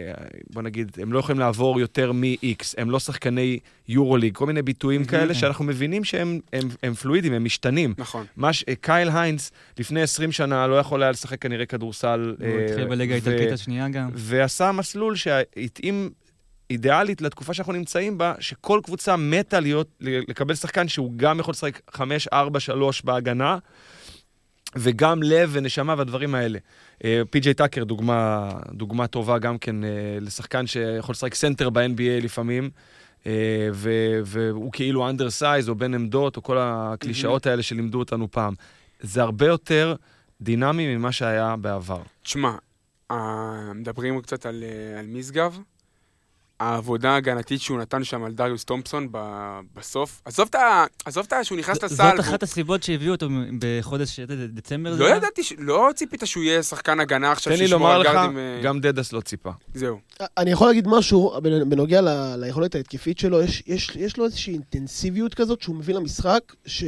בוא 0.54 0.62
נגיד, 0.62 0.92
הם 1.02 1.14
לא 1.14 1.20
יכולים 1.20 1.40
לעבור 1.40 1.80
יותר 1.80 2.12
מ-X, 2.12 2.74
הם 2.78 2.92
לא 2.92 3.00
שחקני 3.00 3.60
יורוליג, 3.88 4.36
כל 4.36 4.46
מיני 4.46 4.62
ביטויים 4.62 5.06
כאלה 5.06 5.34
שאנחנו 5.34 5.66
מבינים 5.66 6.04
שהם 6.04 6.40
הם, 6.54 6.70
הם 6.84 6.94
פלואידים, 6.94 7.34
הם 7.34 7.44
משתנים. 7.44 7.94
נכון. 7.98 8.26
מה 8.36 8.54
ש... 8.54 8.66
אה, 8.70 8.76
קייל 8.76 9.10
היינס, 9.14 9.52
לפני 9.80 10.02
20 10.02 10.32
שנה 10.32 10.68
לא 10.68 10.76
יכול 10.80 11.04
היה 11.04 11.12
לשחק 11.12 11.42
כנראה 11.42 11.66
כדורסל. 11.66 12.36
הוא 12.40 12.48
אה, 12.48 12.66
התחיל 12.66 12.88
בליגה 12.88 13.14
האיטלקית 13.14 13.52
השנייה 13.52 13.90
גם. 13.90 14.10
ועשה 14.14 14.72
מסלול 14.72 15.16
שהתאים 15.16 16.10
אידיאלית 16.70 17.22
לתקופה 17.22 17.54
שאנחנו 17.54 17.74
נמצאים 17.74 18.18
בה, 18.18 18.34
שכל 18.40 18.80
קבוצה 18.84 19.16
מתה 19.18 19.60
להיות, 19.60 19.88
לקבל 20.02 20.56
שחקן 20.56 20.88
שהוא 20.88 21.14
גם 21.16 21.40
יכול 21.40 21.52
לשחק 21.52 21.80
5, 21.92 22.28
4, 22.28 22.60
3 22.60 23.02
בהגנה, 23.02 23.58
וגם 24.76 25.24
לב 25.24 25.50
ונשמה 25.54 25.96
והדברים 25.98 26.36
האלה. 26.36 26.60
אה, 27.04 27.22
פי.ג'יי 27.30 27.54
טאקר, 27.54 27.84
דוגמה, 27.84 28.50
דוגמה 28.72 29.08
טובה 29.08 29.40
גם 29.40 29.58
כן 29.58 29.84
אה, 29.84 29.90
לשחקן 30.22 30.68
שיכול 30.68 31.14
לשחק 31.14 31.36
סנטר 31.36 31.70
ב-NBA 31.70 32.24
לפעמים, 32.24 32.70
אה, 33.26 33.70
והוא 34.26 34.72
כאילו 34.72 35.10
undersize 35.10 35.70
או 35.70 35.76
בן 35.76 35.94
עמדות, 35.94 36.38
או 36.38 36.44
כל 36.44 36.58
הקלישאות 36.60 37.48
האלה 37.48 37.64
שלימדו 37.64 38.00
אותנו 38.00 38.32
פעם. 38.32 38.54
זה 39.00 39.22
הרבה 39.22 39.46
יותר 39.46 39.96
דינמי 40.42 40.96
ממה 40.96 41.12
שהיה 41.12 41.56
בעבר. 41.56 42.02
תשמע, 42.24 42.56
מדברים 43.76 44.22
קצת 44.22 44.46
על, 44.46 44.64
על 45.00 45.08
משגב. 45.08 45.60
העבודה 46.66 47.12
ההגנתית 47.12 47.62
שהוא 47.62 47.80
נתן 47.80 48.04
שם 48.04 48.24
על 48.24 48.32
דריוס 48.32 48.66
תומפסון 48.66 49.08
ב- 49.12 49.18
בסוף. 49.76 50.22
עזוב 50.26 50.48
את 50.50 50.56
ה... 50.56 50.86
עזוב 51.06 51.26
את 51.28 51.34
ה... 51.34 51.44
שהוא 51.44 51.58
נכנס 51.58 51.78
ז- 51.78 51.84
לסל. 51.84 51.96
זאת 51.96 52.20
אחת 52.20 52.44
הסיבות 52.44 52.84
שהביאו 52.84 53.12
אותו 53.14 53.28
בחודש 53.60 54.20
אה, 54.20 54.26
דצמבר. 54.48 54.96
לא? 54.96 55.06
ידעתי, 55.16 55.44
ש- 55.44 55.54
לא 55.58 55.90
ציפית 55.96 56.22
שהוא 56.26 56.44
יהיה 56.44 56.64
שחקן 56.64 57.00
הגנה 57.00 57.32
עכשיו 57.32 57.54
תן 57.54 57.60
לי 57.60 57.66
שישמור 57.66 57.80
לומר 57.80 57.94
על 57.96 58.02
לך, 58.02 58.14
גארדים. 58.14 58.38
אה, 58.38 58.60
גם 58.64 58.80
דדס 58.80 59.14
לא 59.14 59.22
ציפה. 59.22 59.50
זהו. 59.74 60.00
אני 60.38 60.52
יכול 60.52 60.68
להגיד 60.68 60.88
משהו 60.88 61.34
בנ- 61.38 61.66
בנוגע 61.70 62.02
ל- 62.02 62.36
ליכולת 62.38 62.76
ההתקפית 62.76 63.20
שלו, 63.20 63.42
יש, 63.42 63.64
יש, 63.68 63.92
יש 63.96 64.18
לו 64.18 64.26
איזושהי 64.26 64.54
אינטנסיביות 64.54 65.34
כזאת 65.34 65.62
שהוא 65.62 65.76
מביא 65.76 65.96
למשחק, 65.96 66.40
ש... 66.66 66.84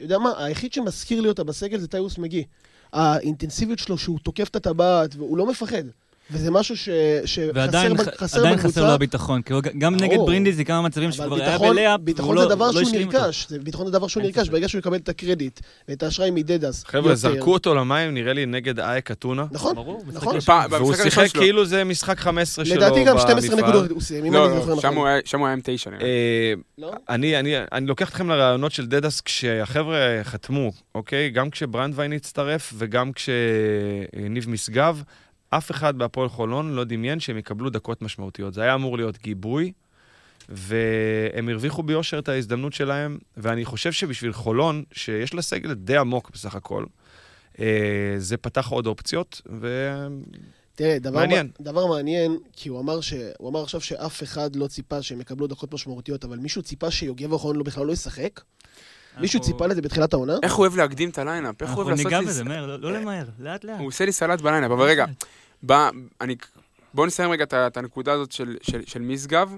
יודע 0.00 0.18
מה, 0.18 0.32
היחיד 0.44 0.72
שמזכיר 0.72 1.20
לי 1.20 1.28
אותה 1.28 1.44
בסגל 1.44 1.78
זה 1.78 1.88
טיירוס 1.88 2.18
מגי. 2.18 2.44
האינטנסיביות 2.92 3.78
שלו 3.78 3.98
שהוא 3.98 4.18
תוקף 4.22 4.48
את 4.48 4.56
הטבעת 4.56 5.14
והוא 5.16 5.38
לא 5.38 5.46
מפחד. 5.46 5.82
וזה 6.30 6.50
משהו 6.50 6.76
ש... 6.76 6.88
שחסר 7.24 7.50
ועדיין 7.54 7.94
ב- 7.94 8.00
ח- 8.02 8.08
חסר 8.22 8.38
עדיין. 8.40 8.56
חסר 8.58 8.84
לו 8.86 8.90
הביטחון, 8.90 9.42
כי 9.42 9.52
גם 9.78 9.94
נגד 9.96 10.14
ברור. 10.14 10.26
ברינדיזי 10.26 10.64
כמה 10.64 10.82
מצבים 10.82 11.12
שכבר 11.12 11.34
היה 11.34 11.50
ביטחון, 11.50 11.76
בלאפ, 11.76 12.00
ביטחון 12.00 12.28
והוא 12.36 12.42
זה 12.42 12.48
לא- 12.48 12.54
דבר 12.54 12.70
לא 12.70 12.84
שהוא. 12.84 12.96
נרכש, 13.00 13.46
זה 13.48 13.58
ביטחון 13.58 13.86
זה 13.86 13.92
דבר 13.92 14.06
שהוא 14.06 14.22
נרכש. 14.22 14.48
ברגע 14.48 14.68
שהוא 14.68 14.78
יקבל 14.78 14.96
את 14.96 15.08
הקרדיט 15.08 15.60
ואת 15.88 16.02
האשראי 16.02 16.30
מדדס. 16.30 16.84
חבר'ה. 16.84 17.14
זרקו 17.14 17.52
אותו 17.52 17.74
למים, 17.74 18.14
נראה 18.14 18.32
לי, 18.32 18.46
נגד 18.46 18.80
אייק 18.80 19.10
אתונה. 19.10 19.44
נכון, 19.52 19.76
נכון. 20.12 20.38
והוא 20.70 20.94
שיחק. 20.94 21.26
כאילו 21.32 21.64
זה 21.66 21.84
משחק 21.84 22.18
15 22.20 22.64
שלו 22.64 22.76
לדעתי 22.76 23.04
גם 23.04 23.18
12 23.18 23.50
במפעל. 23.56 23.70
נקודות 23.70 23.90
הוא 23.90 24.00
סיים, 24.00 24.24
אם 24.24 24.32
לא, 24.34 24.46
אני 24.46 24.60
זוכר 24.60 24.74
לא, 24.74 24.80
שם 24.80 24.86
נכון. 24.88 24.96
הוא 24.98 25.06
היה- 25.06 25.20
שם 25.24 25.38
הוא 25.38 25.46
היה 25.46 25.52
עם 25.54 25.60
תשע 25.64 25.90
נראה. 25.90 26.02
לי. 26.02 26.62
לא? 26.78 26.92
אני, 27.08 27.38
אני, 27.38 27.54
אני 27.72 27.86
לוקח 27.86 28.08
אתכם 28.08 28.28
לרעיונות 28.28 28.72
של 28.72 28.86
דדס 28.86 29.20
כשהחבר'ה 29.20 29.96
חתמו, 30.22 30.72
אוקיי? 30.94 31.30
גם 31.30 31.50
כשברנדווין 31.50 32.12
הצטרף 32.12 32.72
וגם 32.78 33.10
כשניב 33.12 34.48
משגב, 34.50 35.02
אף 35.50 35.70
אחד 35.70 35.98
בהפועל 35.98 36.28
חולון 36.28 36.74
לא 36.74 36.84
דמיין 36.84 37.20
שהם 37.20 37.38
יקבלו 37.38 37.70
דקות 37.70 38.02
משמעותיות. 38.02 38.54
זה 38.54 38.62
היה 38.62 38.74
אמור 38.74 38.96
להיות 38.96 39.18
גיבוי, 39.18 39.72
והם 40.48 41.48
הרוויחו 41.48 41.82
ביושר 41.82 42.18
את 42.18 42.28
ההזדמנות 42.28 42.72
שלהם, 42.72 43.18
ואני 43.36 43.64
חושב 43.64 43.92
שבשביל 43.92 44.32
חולון, 44.32 44.84
שיש 44.92 45.34
לה 45.34 45.42
סגל 45.42 45.74
די 45.74 45.96
עמוק 45.96 46.30
בסך 46.30 46.54
הכל, 46.54 46.84
אה, 47.60 48.14
זה 48.18 48.36
פתח 48.36 48.68
עוד 48.68 48.86
אופציות, 48.86 49.40
ו... 49.60 49.96
תראה, 50.74 50.98
דבר 50.98 51.10
מעניין. 51.10 51.30
מעניין. 51.30 51.50
דבר 51.60 51.86
מעניין, 51.86 52.38
כי 52.52 52.68
הוא 52.68 52.80
אמר, 52.80 53.00
ש... 53.00 53.14
הוא 53.38 53.48
אמר 53.48 53.62
עכשיו 53.62 53.80
שאף 53.80 54.22
אחד 54.22 54.56
לא 54.56 54.66
ציפה 54.66 55.02
שהם 55.02 55.20
יקבלו 55.20 55.46
דקות 55.46 55.74
משמעותיות, 55.74 56.24
אבל 56.24 56.38
מישהו 56.38 56.62
ציפה 56.62 56.90
שיוגב 56.90 57.32
אוחרון 57.32 57.56
לא 57.56 57.62
בכלל 57.62 57.86
לא 57.86 57.92
ישחק? 57.92 58.40
מישהו 59.20 59.38
אנחנו- 59.38 59.52
ציפה 59.52 59.66
לזה 59.66 59.82
בתחילת 59.82 60.12
העונה? 60.12 60.36
איך 60.42 60.52
הוא 60.54 60.62
אוהב 60.66 60.76
להקדים 60.76 61.10
את 61.10 61.18
ה 61.18 61.23
lineup? 61.23 61.62
איך 61.62 61.70
הוא 61.70 61.76
אוהב 61.76 61.88
אנחנו 61.88 61.96
לעשות 61.96 62.12
ניגע 62.12 62.20
לי... 62.20 62.26
בזה, 62.26 62.44
מהר, 62.44 62.66
לא- 62.66 62.80
לא 62.80 62.92
למהר, 62.92 63.24
לאט 63.38 63.64
לאט. 63.64 63.78
הוא 63.78 63.86
עושה 63.86 64.04
לי 64.04 64.12
סלט 64.12 64.40
ב 64.40 64.44
lineup, 64.44 64.70
אבל 64.70 64.86
רגע, 64.86 65.04
בא, 65.62 65.90
אני, 66.20 66.36
בואו 66.94 67.06
נסיים 67.06 67.30
רגע 67.30 67.44
את 67.66 67.76
הנקודה 67.76 68.12
הזאת 68.12 68.32
של, 68.32 68.56
של, 68.62 68.80
של 68.86 69.02
משגב. 69.02 69.52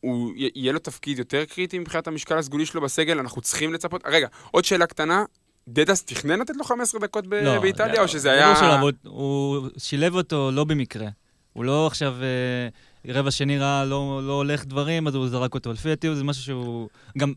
הוא, 0.00 0.32
יהיה 0.36 0.72
לו 0.72 0.78
תפקיד 0.78 1.18
יותר 1.18 1.44
קריטי 1.44 1.78
מבחינת 1.78 2.06
המשקל 2.06 2.38
הסגולי 2.38 2.66
שלו 2.66 2.80
בסגל, 2.80 3.18
אנחנו 3.18 3.40
צריכים 3.40 3.74
לצפות. 3.74 4.02
רגע, 4.06 4.28
עוד 4.50 4.64
שאלה 4.64 4.86
קטנה, 4.86 5.24
דדס 5.68 6.04
תכנן 6.04 6.38
לתת 6.40 6.56
לו 6.56 6.64
15 6.64 7.00
דקות 7.00 7.26
ב- 7.26 7.34
לא, 7.34 7.60
באיטליה, 7.60 7.94
לא, 7.94 8.02
או 8.02 8.08
שזה 8.08 8.30
היה... 8.32 8.74
אבל 8.80 8.92
הוא 9.04 9.68
שילב 9.78 10.14
אותו 10.14 10.50
לא 10.52 10.64
במקרה. 10.64 11.08
הוא 11.52 11.64
לא 11.64 11.86
עכשיו, 11.86 12.14
אה, 12.22 13.12
רבע 13.12 13.30
שני 13.30 13.58
ראה, 13.58 13.84
לא, 13.84 14.20
לא 14.22 14.32
הולך 14.32 14.64
דברים, 14.64 15.06
אז 15.06 15.14
הוא 15.14 15.28
זרק 15.28 15.54
אותו. 15.54 15.72
לפי 15.72 15.88
דעתי 15.88 16.14
זה 16.14 16.24
משהו 16.24 16.42
שהוא... 16.42 16.88
גם, 17.18 17.32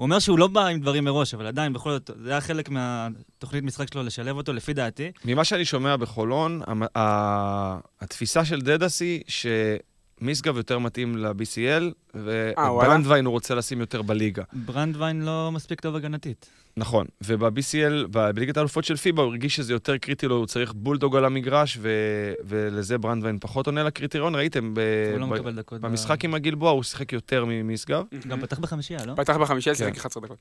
הוא 0.00 0.04
אומר 0.04 0.18
שהוא 0.18 0.38
לא 0.38 0.46
בא 0.46 0.66
עם 0.66 0.80
דברים 0.80 1.04
מראש, 1.04 1.34
אבל 1.34 1.46
עדיין, 1.46 1.72
בכל 1.72 1.90
זאת, 1.90 2.10
זה 2.22 2.30
היה 2.30 2.40
חלק 2.40 2.68
מהתוכנית 2.68 3.64
משחק 3.64 3.92
שלו 3.92 4.02
לשלב 4.02 4.36
אותו, 4.36 4.52
לפי 4.52 4.72
דעתי. 4.72 5.10
ממה 5.24 5.44
שאני 5.44 5.64
שומע 5.64 5.96
בחולון, 5.96 6.60
המ- 6.66 6.82
ה- 6.98 7.78
התפיסה 8.00 8.44
של 8.44 8.60
דדס 8.60 9.00
היא 9.02 9.22
שמשגב 9.28 10.56
יותר 10.56 10.78
מתאים 10.78 11.16
ל-BCL, 11.16 11.82
וואלה? 12.14 12.70
וברנדווין 12.72 13.24
הוא 13.24 13.32
רוצה 13.32 13.54
לשים 13.54 13.80
יותר 13.80 14.02
בליגה. 14.02 14.42
ברנדווין 14.52 15.22
לא 15.22 15.50
מספיק 15.52 15.80
טוב 15.80 15.96
הגנתית. 15.96 16.50
נכון, 16.76 17.06
וב-BCL, 17.20 18.06
בליגת 18.10 18.56
האלופות 18.56 18.84
של 18.84 18.96
פיבה, 18.96 19.22
הוא 19.22 19.30
הרגיש 19.30 19.56
שזה 19.56 19.72
יותר 19.72 19.96
קריטי 19.98 20.26
לו, 20.26 20.36
הוא 20.36 20.46
צריך 20.46 20.72
בולדוג 20.72 21.16
על 21.16 21.24
המגרש, 21.24 21.78
ו- 21.80 22.32
ולזה 22.44 22.98
ברנדווין 22.98 23.38
פחות 23.40 23.66
עונה 23.66 23.82
לקריטריון. 23.82 24.34
ראיתם, 24.34 24.74
ב- 24.74 24.80
לא 25.18 25.26
ב- 25.26 25.28
מקבל 25.30 25.54
דקות. 25.56 25.80
ב- 25.80 25.86
במשחק 25.86 26.24
עם 26.24 26.34
הגלבוע 26.34 26.70
הוא 26.70 26.82
שיחק 26.82 27.12
יותר 27.12 27.44
ממשגב. 27.48 28.04
גם 28.28 28.40
פתח 28.40 28.58
בחמישייה, 28.58 29.06
לא? 29.06 29.14
פתח 29.14 29.36
בחמישייה, 29.36 29.74
כן. 29.74 29.84
שיחק 29.84 29.96
11 29.98 30.22
דקות. 30.22 30.38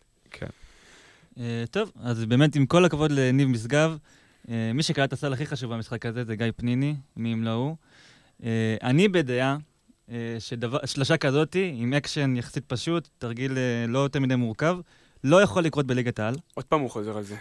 אה, 1.39 1.63
טוב, 1.71 1.91
אז 2.03 2.25
באמת, 2.25 2.55
עם 2.55 2.65
כל 2.65 2.85
הכבוד 2.85 3.11
לניב 3.11 3.47
משגב, 3.47 3.97
אה, 4.49 4.71
מי 4.73 4.83
שקלט 4.83 5.07
את 5.07 5.13
הסל 5.13 5.33
הכי 5.33 5.45
חשוב 5.45 5.73
במשחק 5.73 6.05
הזה 6.05 6.23
זה 6.23 6.35
גיא 6.35 6.45
פניני, 6.55 6.95
מי 7.17 7.33
אם 7.33 7.43
לא 7.43 7.49
הוא. 7.49 7.75
אה, 8.43 8.75
אני 8.83 9.07
בדעה 9.07 9.57
ששלושה 10.39 11.17
כזאתי, 11.17 11.71
עם 11.75 11.93
אקשן 11.93 12.35
יחסית 12.37 12.63
פשוט, 12.67 13.07
תרגיל 13.17 13.57
לא 13.87 13.99
יותר 13.99 14.19
מדי 14.19 14.35
מורכב, 14.35 14.77
לא 15.23 15.41
יכול 15.41 15.63
לקרות 15.63 15.85
בליגת 15.85 16.19
העל. 16.19 16.35
עוד 16.53 16.65
פעם 16.65 16.79
הוא 16.79 16.89
חוזר 16.89 17.17
על 17.17 17.23
זה. 17.23 17.35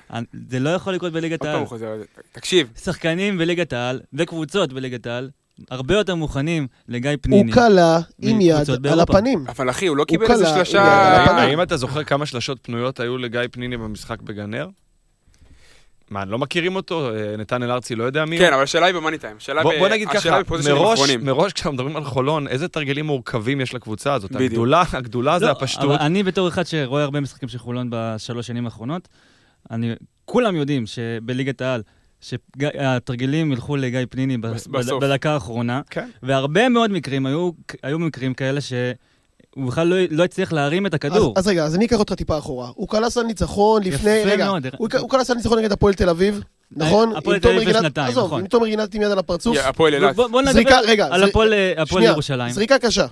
זה 0.48 0.58
לא 0.58 0.70
יכול 0.70 0.94
לקרות 0.94 1.12
בליגת 1.12 1.40
עוד 1.40 1.46
פעם 1.46 1.50
העל. 1.50 1.60
הוא 1.60 1.68
חוזר 1.68 1.86
על 1.86 1.98
זה. 1.98 2.04
תקשיב, 2.32 2.72
שחקנים 2.82 3.38
בליגת 3.38 3.72
העל 3.72 4.00
וקבוצות 4.12 4.72
בליגת 4.72 5.06
העל 5.06 5.30
הרבה 5.70 5.94
יותר 5.94 6.14
מוכנים 6.14 6.66
לגיא 6.88 7.10
פניני. 7.20 7.52
הוא 7.52 7.54
קלע 7.54 7.98
עם 8.18 8.40
יד 8.40 8.86
על. 8.90 9.00
הפנים. 9.00 9.44
אבל 9.48 9.70
אחי, 9.70 9.86
הוא 9.86 9.96
לא 9.96 10.04
קיבל 10.04 10.30
איזה 10.30 10.46
שלושה... 10.46 10.82
האם 10.82 11.62
אתה 11.62 11.76
זוכר 11.76 12.04
כמה 12.04 12.26
שלשות 12.26 12.58
פנויות 12.62 13.00
היו 13.00 13.18
לגיא 13.18 13.40
פניני 13.50 13.76
במשחק 13.76 14.22
בגנר? 14.22 14.68
מה, 16.10 16.24
לא 16.24 16.38
מכירים 16.38 16.76
אותו? 16.76 17.10
אה, 17.14 17.36
נתנאל 17.36 17.70
ארצי 17.70 17.94
לא 17.94 18.04
יודע 18.04 18.24
מי 18.24 18.38
הוא? 18.38 18.46
כן, 18.46 18.52
אבל 18.52 18.62
השאלה 18.62 18.86
היא 18.86 18.94
במאני 18.94 19.18
טיים. 19.18 19.36
בוא, 19.62 19.72
ב- 19.74 19.78
בוא 19.78 19.88
נגיד 19.88 20.08
ככה, 20.08 20.38
מראש. 20.74 21.10
מראש 21.20 21.52
כשאנחנו 21.52 21.72
מדברים 21.72 21.96
על 21.96 22.04
חולון, 22.04 22.48
איזה 22.48 22.68
תרגילים 22.68 23.06
מורכבים 23.06 23.60
יש 23.60 23.74
לקבוצה 23.74 24.14
הזאת? 24.14 24.32
בדיוק. 24.32 24.50
הגדולה, 24.52 24.82
הגדולה 24.92 25.38
זה 25.38 25.44
לא, 25.46 25.50
הפשטות. 25.50 25.84
אבל 25.84 25.94
אני 26.00 26.22
בתור 26.22 26.48
אחד 26.48 26.66
שרואה 26.66 27.02
הרבה 27.02 27.20
משחקים 27.20 27.48
של 27.48 27.58
חולון 27.58 27.88
בשלוש 27.90 28.46
שנים 28.46 28.64
האחרונות, 28.64 29.08
אני, 29.70 29.92
כולם 30.24 30.56
יודעים 30.56 30.84
שבליגת 30.86 31.60
העל, 31.60 31.82
שהתרגילים 32.20 33.52
ילכו 33.52 33.76
לגיא 33.76 34.00
פניני 34.10 34.38
ב- 34.38 34.46
בסוף. 34.46 35.02
בדקה 35.02 35.32
האחרונה, 35.32 35.80
כן. 35.90 36.08
והרבה 36.22 36.68
מאוד 36.68 36.90
מקרים, 36.90 37.26
היו, 37.26 37.50
היו 37.82 37.98
מקרים 37.98 38.34
כאלה 38.34 38.60
שהוא 39.54 39.66
בכלל 39.66 39.86
לא, 39.86 39.96
לא 40.10 40.24
הצליח 40.24 40.52
להרים 40.52 40.86
את 40.86 40.94
הכדור. 40.94 41.34
אז, 41.36 41.44
אז 41.44 41.48
רגע, 41.48 41.64
אז 41.64 41.74
אני 41.74 41.86
אקח 41.86 41.98
אותך 41.98 42.12
טיפה 42.12 42.38
אחורה. 42.38 42.70
הוא 42.74 42.88
קלע 42.88 43.10
סל 43.10 43.22
ניצחון 43.22 43.82
לפני... 43.82 44.10
יפה 44.10 44.30
רגע, 44.30 44.46
מאוד. 44.46 44.66
הוא, 44.78 44.88
הוא 44.98 45.10
קלע 45.10 45.24
סל 45.24 45.34
ניצחון 45.34 45.58
נגד 45.58 45.72
הפועל 45.72 45.94
תל 45.94 46.08
אביב, 46.08 46.40
נכון? 46.70 47.16
הפועל 47.16 47.38
תל 47.38 47.48
אביב 47.48 47.60
גינת- 47.60 47.76
לשנתיים, 47.76 48.08
עזוב, 48.10 48.26
נכון. 48.26 48.40
עם 48.40 48.46
תומר 48.46 48.66
גינת 48.66 48.94
עם 48.94 49.02
יד 49.02 49.10
על 49.10 49.18
הפרצוף. 49.18 49.56
הפועל 49.64 49.94
אילת. 49.94 50.16
בוא, 50.16 50.42
נדבר 50.42 50.74
על 51.10 51.22
הפועל 51.24 51.52
שנייה, 51.86 52.10
ירושלים. 52.10 52.52
זריקה 52.52 52.78
קשה. 52.78 53.06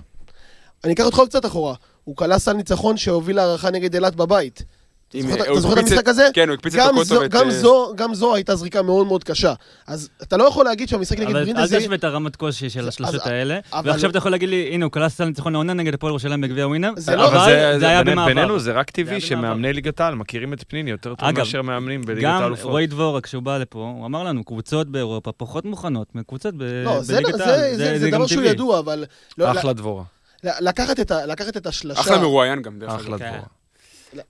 אני 0.83 0.93
אקח 0.93 1.05
אותך 1.05 1.17
עוד 1.17 1.29
קצת 1.29 1.45
אחורה. 1.45 1.75
הוא 2.03 2.15
כלא 2.15 2.37
סל 2.37 2.53
ניצחון 2.53 2.97
שהוביל 2.97 3.35
להערכה 3.35 3.71
נגד 3.71 3.93
אילת 3.93 4.15
בבית. 4.15 4.63
אתה 5.09 5.59
זוכר- 5.59 5.73
את 5.73 5.77
המשחק 5.77 6.07
הזה? 6.07 6.27
כן, 6.33 6.47
הוא 6.49 6.53
הקפיץ 6.53 6.75
את 6.75 6.79
גם 6.79 6.97
ואת... 6.97 7.31
גם 7.31 7.45
אה, 7.47 7.51
זו- 7.51 7.93
גם 7.95 8.13
זו 8.13 8.35
הייתה 8.35 8.55
זריקה 8.55 8.81
מאוד 8.81 9.07
מאוד 9.07 9.23
קשה. 9.23 9.53
אז 9.87 10.09
אתה 10.23 10.37
לא 10.37 10.43
יכול 10.43 10.65
להגיד 10.65 10.89
שהמשחק 10.89 11.19
נגד 11.19 11.29
אבל 11.29 11.37
אל 11.37 11.43
ברינדזי... 11.43 11.77
תשווה 11.79 11.95
את 11.95 12.03
הרמת 12.03 12.35
קושי 12.35 12.69
של 12.69 12.81
זה- 12.81 12.87
השלושות 12.87 13.15
אז- 13.15 13.27
האלה, 13.27 13.59
ועכשיו 13.83 14.09
אתה 14.09 14.17
יכול 14.17 14.31
להגיד 14.31 14.49
לי, 14.49 14.69
הנה, 14.73 14.85
הוא 14.85 14.91
קלע 14.91 15.09
סל 15.09 15.25
ניצחון 15.25 15.55
העונה 15.55 15.73
נגד 15.73 15.93
הפועל 15.93 16.11
ירושלים 16.11 16.41
בגביע 16.41 16.67
ווינר, 16.67 16.91
זה 16.97 17.15
לא- 17.15 17.27
אבל 17.27 17.39
זה, 17.45 17.79
זה 17.79 17.87
היה 17.87 18.03
במעבר. 18.03 18.25
בינינו 18.25 18.59
זה 18.59 18.71
רק 18.71 18.87
זה 18.89 19.03
טבעי. 19.03 19.21
שמאמני 19.21 19.73
ליגת 19.73 19.99
העל 19.99 20.15
מכירים 20.15 20.53
את 20.53 20.63
פניני 20.67 20.91
יותר 20.91 21.15
טוב 21.15 21.29
אגב, 21.29 21.39
מאשר 21.39 21.61
מאמנים 21.61 22.01
בליגת 22.01 22.23
גם 22.23 22.43
האלופות. 22.43 22.71
רועי 22.71 22.87
דבורה, 22.87 23.21
כשהוא 23.21 23.43
בא 23.43 23.57
לפה, 23.57 23.79
הוא 23.97 24.05
אמר 24.05 24.23
לנו, 24.23 24.43
קבוצות 24.43 24.87
באירופה 24.89 25.31
פחות 25.31 25.65
מוכנות 25.65 26.15
מקבוצות 26.15 26.53
ב- 26.57 26.63
לא, 26.85 27.01
זה 27.01 27.13
לא- 27.13 27.19
בליגת 27.21 27.37
זה- 27.37 27.45
העל. 27.45 27.75
זה- 27.75 27.99
זה 27.99 28.09
גם 28.09 28.17
דבר 28.19 28.27
שהוא. 28.27 28.43
ידוע, 28.43 28.79
אבל... 28.79 29.05
לא- 29.37 29.51
אחלה 29.51 29.73
דבורה, 29.73 30.03
לקחת 30.43 31.57
את 31.57 31.67
השלשה... 31.67 32.01
אחלה 32.01 32.17
מרואיין 32.17 32.61
גם, 32.61 32.79
דרך 32.79 32.89
אגב. 32.89 32.99
אחלה. 32.99 33.17
דבורה. 33.17 33.56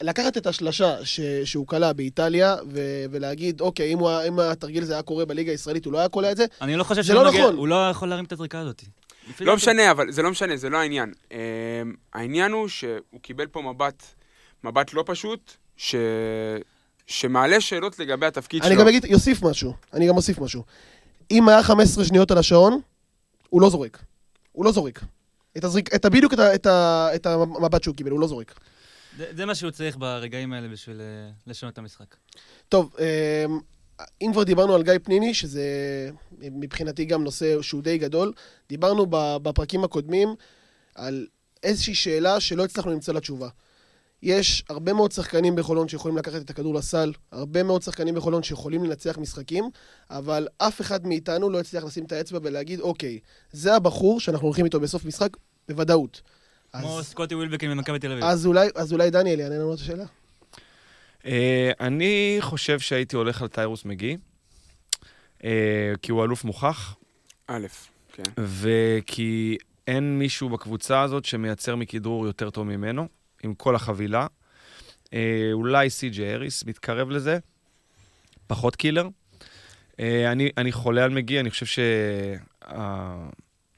לקחת 0.01 0.37
את 0.37 0.47
השלשה 0.47 1.05
ש, 1.05 1.19
שהוא 1.43 1.67
כלה 1.67 1.93
באיטליה, 1.93 2.55
ו, 2.71 2.79
ולהגיד, 3.11 3.61
אוקיי, 3.61 3.93
אם, 3.93 3.99
הוא, 3.99 4.09
אם 4.27 4.39
התרגיל 4.39 4.83
הזה 4.83 4.93
היה 4.93 5.01
קורה 5.01 5.25
בליגה 5.25 5.51
הישראלית, 5.51 5.85
הוא 5.85 5.93
לא 5.93 5.99
היה 5.99 6.09
קולע 6.09 6.31
את 6.31 6.37
זה? 6.37 6.45
אני 6.61 6.75
לא 6.75 6.83
חושב 6.83 7.01
זה 7.01 7.07
שהוא 7.07 7.23
לא 7.23 7.29
מגיע- 7.29 7.41
נכון. 7.41 7.55
הוא 7.55 7.67
לא 7.67 7.89
יכול 7.89 8.09
להרים 8.09 8.25
את 8.25 8.31
הזריקה 8.31 8.59
הזאת. 8.59 8.81
לא. 9.39 9.55
משנה, 9.55 9.91
אבל 9.91 10.11
זה 10.11 10.21
לא 10.21 10.31
משנה, 10.31 10.57
זה 10.57 10.69
לא 10.69 10.77
העניין. 10.77 11.13
אמ, 11.31 11.37
העניין 12.13 12.51
הוא 12.51 12.67
שהוא 12.67 12.99
קיבל 13.21 13.47
פה 13.47 13.61
מבט, 13.61 14.03
מבט 14.63 14.93
לא 14.93 15.03
פשוט, 15.07 15.51
ש... 15.77 15.95
שמעלה 17.07 17.61
שאלות 17.61 17.99
לגבי 17.99 18.25
התפקיד 18.25 18.63
אני 18.63 18.71
שלו. 18.73 18.81
גם 18.81 18.87
אגיד, 18.87 19.05
יוסיף 19.05 19.43
משהו, 19.43 19.73
אני 19.93 20.07
גם 20.07 20.15
אוסיף 20.15 20.39
משהו. 20.39 20.63
אם 21.31 21.49
היה 21.49 21.63
15 21.63 22.05
שניות 22.05 22.31
על 22.31 22.37
השעון, 22.37 22.79
הוא 23.49 23.61
לא 23.61 23.69
זורק. 23.69 23.97
הוא 24.51 24.65
לא 24.65 24.71
זורק. 24.71 24.99
את, 25.57 25.63
הזריק, 25.63 25.95
את, 25.95 26.05
ה- 26.05 26.09
בדיוק 26.09 26.33
את, 26.33 26.39
ה- 26.39 26.55
את, 26.55 26.65
ה- 26.65 27.09
את 27.15 27.25
המבט 27.25 27.83
שהוא 27.83 27.95
קיבל, 27.95 28.11
הוא 28.11 28.19
לא 28.19 28.27
זורק. 28.27 28.53
זה- 29.17 29.45
מה 29.45 29.55
שהוא 29.55 29.71
צריך 29.71 29.97
ברגעים 29.97 30.53
האלה 30.53 30.67
בשביל 30.67 31.01
אה, 31.01 31.05
לשנות 31.47 31.73
את 31.73 31.77
המשחק. 31.77 32.15
טוב, 32.69 32.95
אמ, 32.99 33.59
אם 34.21 34.29
כבר 34.33 34.43
דיברנו 34.43 34.75
על 34.75 34.83
גיא 34.83 34.93
פניני, 35.03 35.33
שזה 35.33 35.63
מבחינתי 36.39 37.05
גם 37.05 37.23
נושא 37.23 37.61
שהוא 37.61 37.81
די 37.83 37.97
גדול, 37.97 38.33
דיברנו 38.69 39.05
בפרקים 39.09 39.83
הקודמים 39.83 40.35
על 40.95 41.27
איזושהי 41.63 41.95
שאלה 41.95 42.39
שלא 42.39 42.63
הצלחנו 42.65 42.91
למצוא 42.91 43.13
לה 43.13 43.19
תשובה. 43.19 43.49
יש 44.23 44.63
הרבה 44.69 44.93
מאוד 44.93 45.11
שחקנים 45.11 45.55
בחולון 45.55 45.87
שיכולים 45.87 46.17
לקחת 46.17 46.41
את 46.41 46.49
הכדור 46.49 46.75
לסל, 46.75 47.13
הרבה 47.31 47.63
מאוד 47.63 47.81
שחקנים 47.81 48.15
בחולון 48.15 48.43
שיכולים 48.43 48.83
לנצח 48.83 49.17
משחקים, 49.17 49.69
אבל 50.09 50.47
אף 50.57 50.81
אחד 50.81 51.07
מאיתנו 51.07 51.49
לא 51.49 51.59
הצליח 51.59 51.83
לשים 51.83 52.05
את 52.05 52.11
האצבע 52.11 52.39
ולהגיד, 52.43 52.79
אוקיי, 52.79 53.19
זה 53.51 53.75
הבחור 53.75 54.19
שאנחנו 54.19 54.47
הולכים 54.47 54.65
איתו 54.65 54.79
בסוף 54.79 55.05
משחק, 55.05 55.29
בוודאות. 55.69 56.21
כמו 56.79 56.99
אז, 56.99 57.07
סקוטי 57.07 57.35
ווילבקין 57.35 57.73
ממכבי 57.73 57.99
תל 57.99 58.11
אביב. 58.11 58.23
אז, 58.23 58.45
אולי, 58.45 58.69
אז 58.75 58.93
אולי 58.93 59.09
דניאל 59.09 59.39
יענה 59.39 59.55
לנו 59.55 59.73
את 59.73 59.79
השאלה. 59.79 60.05
אה, 61.25 61.71
אני 61.79 62.37
חושב 62.39 62.79
שהייתי 62.79 63.15
הולך 63.15 63.41
על 63.41 63.47
טיירוס 63.47 63.85
מגי, 63.85 64.17
אה, 65.43 65.93
כי 66.01 66.11
הוא 66.11 66.23
אלוף 66.23 66.43
מוכח, 66.43 66.95
א', 67.47 67.67
כן. 68.13 68.23
וכי 68.37 69.57
אין 69.87 70.19
מישהו 70.19 70.49
בקבוצה 70.49 71.01
הזאת 71.01 71.25
שמייצר 71.25 71.75
מכדרור 71.75 72.25
יותר 72.25 72.49
טוב 72.49 72.67
ממנו, 72.67 73.07
עם 73.43 73.53
כל 73.53 73.75
החבילה. 73.75 74.27
אה, 75.13 75.49
אולי 75.53 75.89
סי.ג'י 75.89 76.33
אריס 76.33 76.63
מתקרב 76.63 77.09
לזה, 77.09 77.39
פחות 78.47 78.75
קילר. 78.75 79.07
אני, 79.99 80.49
אני 80.57 80.71
חולה 80.71 81.03
על 81.03 81.09
מגי, 81.09 81.39
אני 81.39 81.49
חושב 81.49 81.81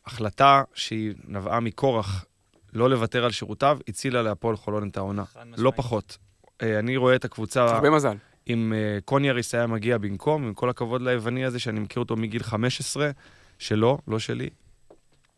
שההחלטה 0.07 0.63
שהיא 0.73 1.13
נבעה 1.27 1.59
מכורח 1.59 2.25
לא 2.73 2.89
לוותר 2.89 3.25
על 3.25 3.31
שירותיו, 3.31 3.77
הצילה 3.87 4.21
להפועל 4.21 4.55
חולון 4.55 4.89
את 4.89 4.97
העונה. 4.97 5.23
לא 5.57 5.71
פחות. 5.75 6.17
אה, 6.61 6.79
אני 6.79 6.97
רואה 6.97 7.15
את 7.15 7.25
הקבוצה... 7.25 7.65
הרבה 7.65 7.89
מזל. 7.89 8.15
אם 8.47 8.73
uh, 8.75 9.01
קוניאריס 9.05 9.55
היה 9.55 9.67
מגיע 9.67 9.97
במקום, 9.97 10.43
עם 10.43 10.53
כל 10.53 10.69
הכבוד 10.69 11.01
ליווני 11.01 11.45
הזה, 11.45 11.59
שאני 11.59 11.79
מכיר 11.79 11.99
אותו 11.99 12.15
מגיל 12.15 12.43
15, 12.43 13.11
שלו, 13.59 13.97
לא 14.07 14.19
שלי. 14.19 14.49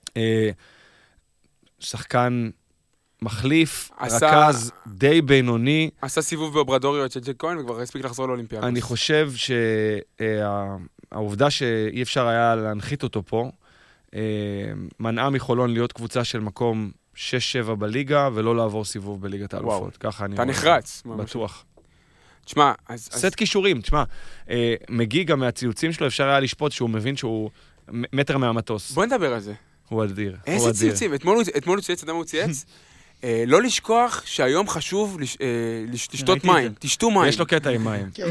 Uh, 0.09 0.11
שחקן 1.79 2.49
מחליף, 3.21 3.91
עשה- 3.97 4.47
רכז 4.47 4.71
די 4.87 5.21
בינוני. 5.21 5.89
עשה 6.01 6.21
סיבוב 6.21 6.53
באוברדוריו 6.53 7.05
את 7.05 7.17
ג'ק 7.17 7.35
כהן 7.39 7.57
וכבר 7.57 7.79
הספיק 7.79 8.05
לחזור 8.05 8.27
לאולימפיאקוס. 8.27 8.67
אני 8.67 8.81
חושב 8.81 9.31
שהעובדה 11.11 11.49
שאי 11.49 12.01
אפשר 12.01 12.27
היה 12.27 12.55
להנחית 12.55 13.03
אותו 13.03 13.23
פה, 13.25 13.51
מנעה 14.99 15.29
מחולון 15.29 15.73
להיות 15.73 15.91
קבוצה 15.93 16.23
של 16.23 16.39
מקום 16.39 16.91
6-7 17.15 17.19
בליגה, 17.79 18.29
ולא 18.33 18.55
לעבור 18.55 18.85
סיבוב 18.85 19.21
בליגת. 19.21 19.53
האלופות. 19.53 19.97
ככה 19.97 20.25
אני 20.25 20.35
אתה. 20.35 20.45
נחרץ. 20.45 21.03
בטוח. 21.17 21.65
תשמע, 22.45 22.71
אז... 22.89 23.09
סט 23.11 23.35
כישורים, 23.35 23.81
תשמע, 23.81 24.03
אה, 24.49 24.75
מגי 24.89 25.23
גם 25.23 25.39
מהציוצים 25.39 25.93
שלו, 25.93 26.07
אפשר 26.07 26.23
היה 26.29 26.39
לשפוט 26.39 26.71
שהוא 26.71 26.89
מבין 26.89 27.15
שהוא 27.17 27.49
מטר 27.89 28.37
מהמטוס. 28.37 28.91
בוא 28.91 29.05
נדבר 29.05 29.33
על 29.33 29.39
זה. 29.39 29.53
הוא 29.89 30.03
אדיר. 30.03 30.37
איזה. 30.47 30.73
ציוצים? 30.73 31.13
אתמול 31.13 31.35
הוא- 31.35 31.81
צייץ, 31.81 31.97
אתה 31.97 32.03
יודע 32.03 32.13
מה 32.13 32.17
הוא 32.17 32.25
צייץ? 32.25 32.65
אה, 33.23 33.43
לא 33.47 33.61
לשכוח 33.61 34.21
שהיום 34.25 34.67
חשוב 34.69 35.17
אה, 35.21 35.25
לש- 35.93 36.07
לשתות 36.13 36.43
מים. 36.45 36.73
תשתו 36.79 37.11
מים. 37.11 37.29
יש 37.29 37.39
לו 37.39 37.45
קטע 37.45 37.69
עם 37.69 37.83
מים. 37.83 38.09
כן. 38.13 38.23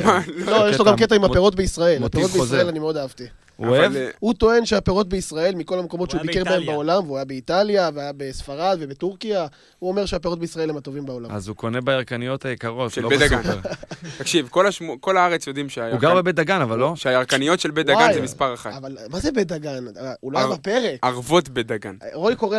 לא, 0.47 0.71
יש 0.71 0.79
לו 0.79 0.85
גם 0.85 0.97
קטע 0.97 1.15
עם 1.15 1.25
הפירות 1.25 1.55
בישראל. 1.55 2.05
הפירות 2.05 2.31
בישראל. 2.31 2.69
אני 2.69 2.79
מאוד 2.79 2.97
אהבתי. 2.97 3.25
הוא 3.61 3.77
אוהב? 3.77 3.97
אה, 3.97 4.09
הוא 4.19 4.35
טוען 4.35 4.67
שהפירות 4.67 5.09
בישראל, 5.09 5.55
מכל 5.55 5.79
המקומות 5.79 6.13
הוא 6.13 6.19
שהוא 6.19 6.27
ביקר 6.27 6.45
בהם. 6.45 6.67
בעולם, 6.67 7.05
והוא 7.07 7.17
היה 7.17 7.25
באיטליה, 7.25 7.91
והיה 7.95 8.13
בספרד 8.17 8.77
ובטורקיה, 8.81 9.47
הוא 9.79 9.91
אומר 9.91 10.07
שהפירות 10.07 10.39
בישראל 10.39 10.71
הם 10.71 10.77
הטובים 10.77 11.07
בעולם. 11.07 11.31
אז 11.31 11.49
הוא 11.49 11.57
קונה 11.57 11.81
בירקניות 11.81 12.45
היקרות, 12.45 12.93
של 12.93 13.03
לא 13.03 13.09
בית 13.09 13.21
דגן. 13.21 13.43
בסופר. 13.43 13.61
תקשיב, 14.19 14.49
כל 15.01 15.17
הארץ 15.17 15.47
יודעים 15.47 15.69
שהירקנ- 15.69 15.93
הוא 15.93 16.01
גר 16.01 16.15
בבית 16.15 16.35
דגן, 16.37 16.61
אבל 16.61 16.79
לא? 16.79 16.97
שהירקניות 16.97 17.61
של 17.61 17.71
בית 17.71 17.87
דגן 17.87 18.13
זה 18.15 18.23
מספר 18.23 18.55
אחת. 18.55 18.73
אבל 18.77 18.97
מה 19.11 19.21
זה 19.21 19.33
בית 19.33 19.49
דגן? 19.49 19.85
הוא 20.21 20.33
לא 20.33 20.39
היה 20.39 20.47
בפרק. 20.49 20.99
ערבות 21.03 21.49
בית 21.49 21.67
דגן. 21.67 21.97
רוי 22.15 22.37
קורא 22.37 22.59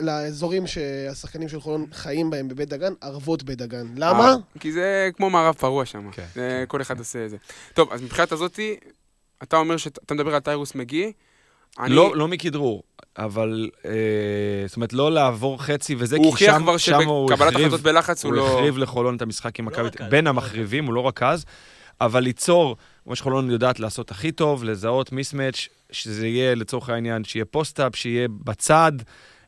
לאזורים 0.00 0.66
שהשחקנים 0.66 1.48
של 1.48 1.60
חולון 1.60 1.86
חיים 1.92 2.30
בהם 2.30 2.48
בבית 2.48 2.68
דגן, 2.68 2.92
ערבות 3.00 3.42
בית 3.42 3.58
דגן. 3.58 3.86
למה? 3.96 4.28
אה, 4.28 4.34
כי 4.60 4.72
זה 4.72 5.10
כמו 5.16 5.30
מערב 5.30 5.54
פרוע 5.54 5.84
שם. 5.86 6.10
כן, 6.12 6.22
זה- 6.34 6.64
כל 6.68 6.82
אחד 6.82 6.98
עושה 6.98 7.24
את 7.24 7.30
זה. 7.30 7.36
טוב, 7.74 7.92
אז 7.92 8.02
מבחינת 8.02 8.32
הזאתי, 8.32 8.76
אתה 9.42 9.56
אומר 9.56 9.76
שאתה 9.76 10.14
מדבר 10.14 10.34
על 10.34 10.40
טיירוס 10.40 10.74
מגי. 10.74 11.12
אני- 11.78 11.94
לא, 11.94 12.16
לא 12.16 12.28
מכדרור, 12.28 12.82
אבל, 13.18 13.70
אה, 13.84 13.90
זאת 14.66 14.76
אומרת, 14.76 14.92
לא 14.92 15.12
לעבור 15.12 15.62
חצי 15.62 15.94
וזה, 15.98 16.16
הוא 16.16 16.36
כי 16.36 16.44
שם, 16.44 16.58
כבר 16.62 16.76
שם 16.76 17.08
הוא 17.08 17.32
החריב, 17.32 17.54
החלטות 17.54 17.80
בלחץ 17.80 18.24
הוא 18.24 18.30
הוא 18.30 18.36
לא... 18.36 18.54
החריב 18.54 18.78
לחולון 18.78 19.16
את 19.16 19.22
המשחק 19.22 19.58
עם 19.58 19.64
הוא 19.64 19.72
מכבי, 19.72 19.88
לא 20.00 20.06
בין 20.08 20.26
הוא 20.26 20.34
לא 20.34 20.40
המחריבים, 20.40 20.84
הוא 20.86 20.94
לא 20.94 21.08
רכז, 21.08 21.44
אבל 22.00 22.20
ליצור, 22.22 22.76
כמו 23.04 23.16
שחולון 23.16 23.50
יודעת 23.50 23.80
לעשות 23.80 24.10
הכי 24.10 24.32
טוב, 24.32 24.64
לזהות 24.64 25.12
מיסמץ', 25.12 25.68
שזה 25.92 26.26
יהיה 26.26 26.54
לצורך 26.54 26.88
העניין, 26.88 27.24
שיהיה 27.24 27.44
פוסט-אפ, 27.44 27.96
שיהיה 27.96 28.28
בצד, 28.30 28.92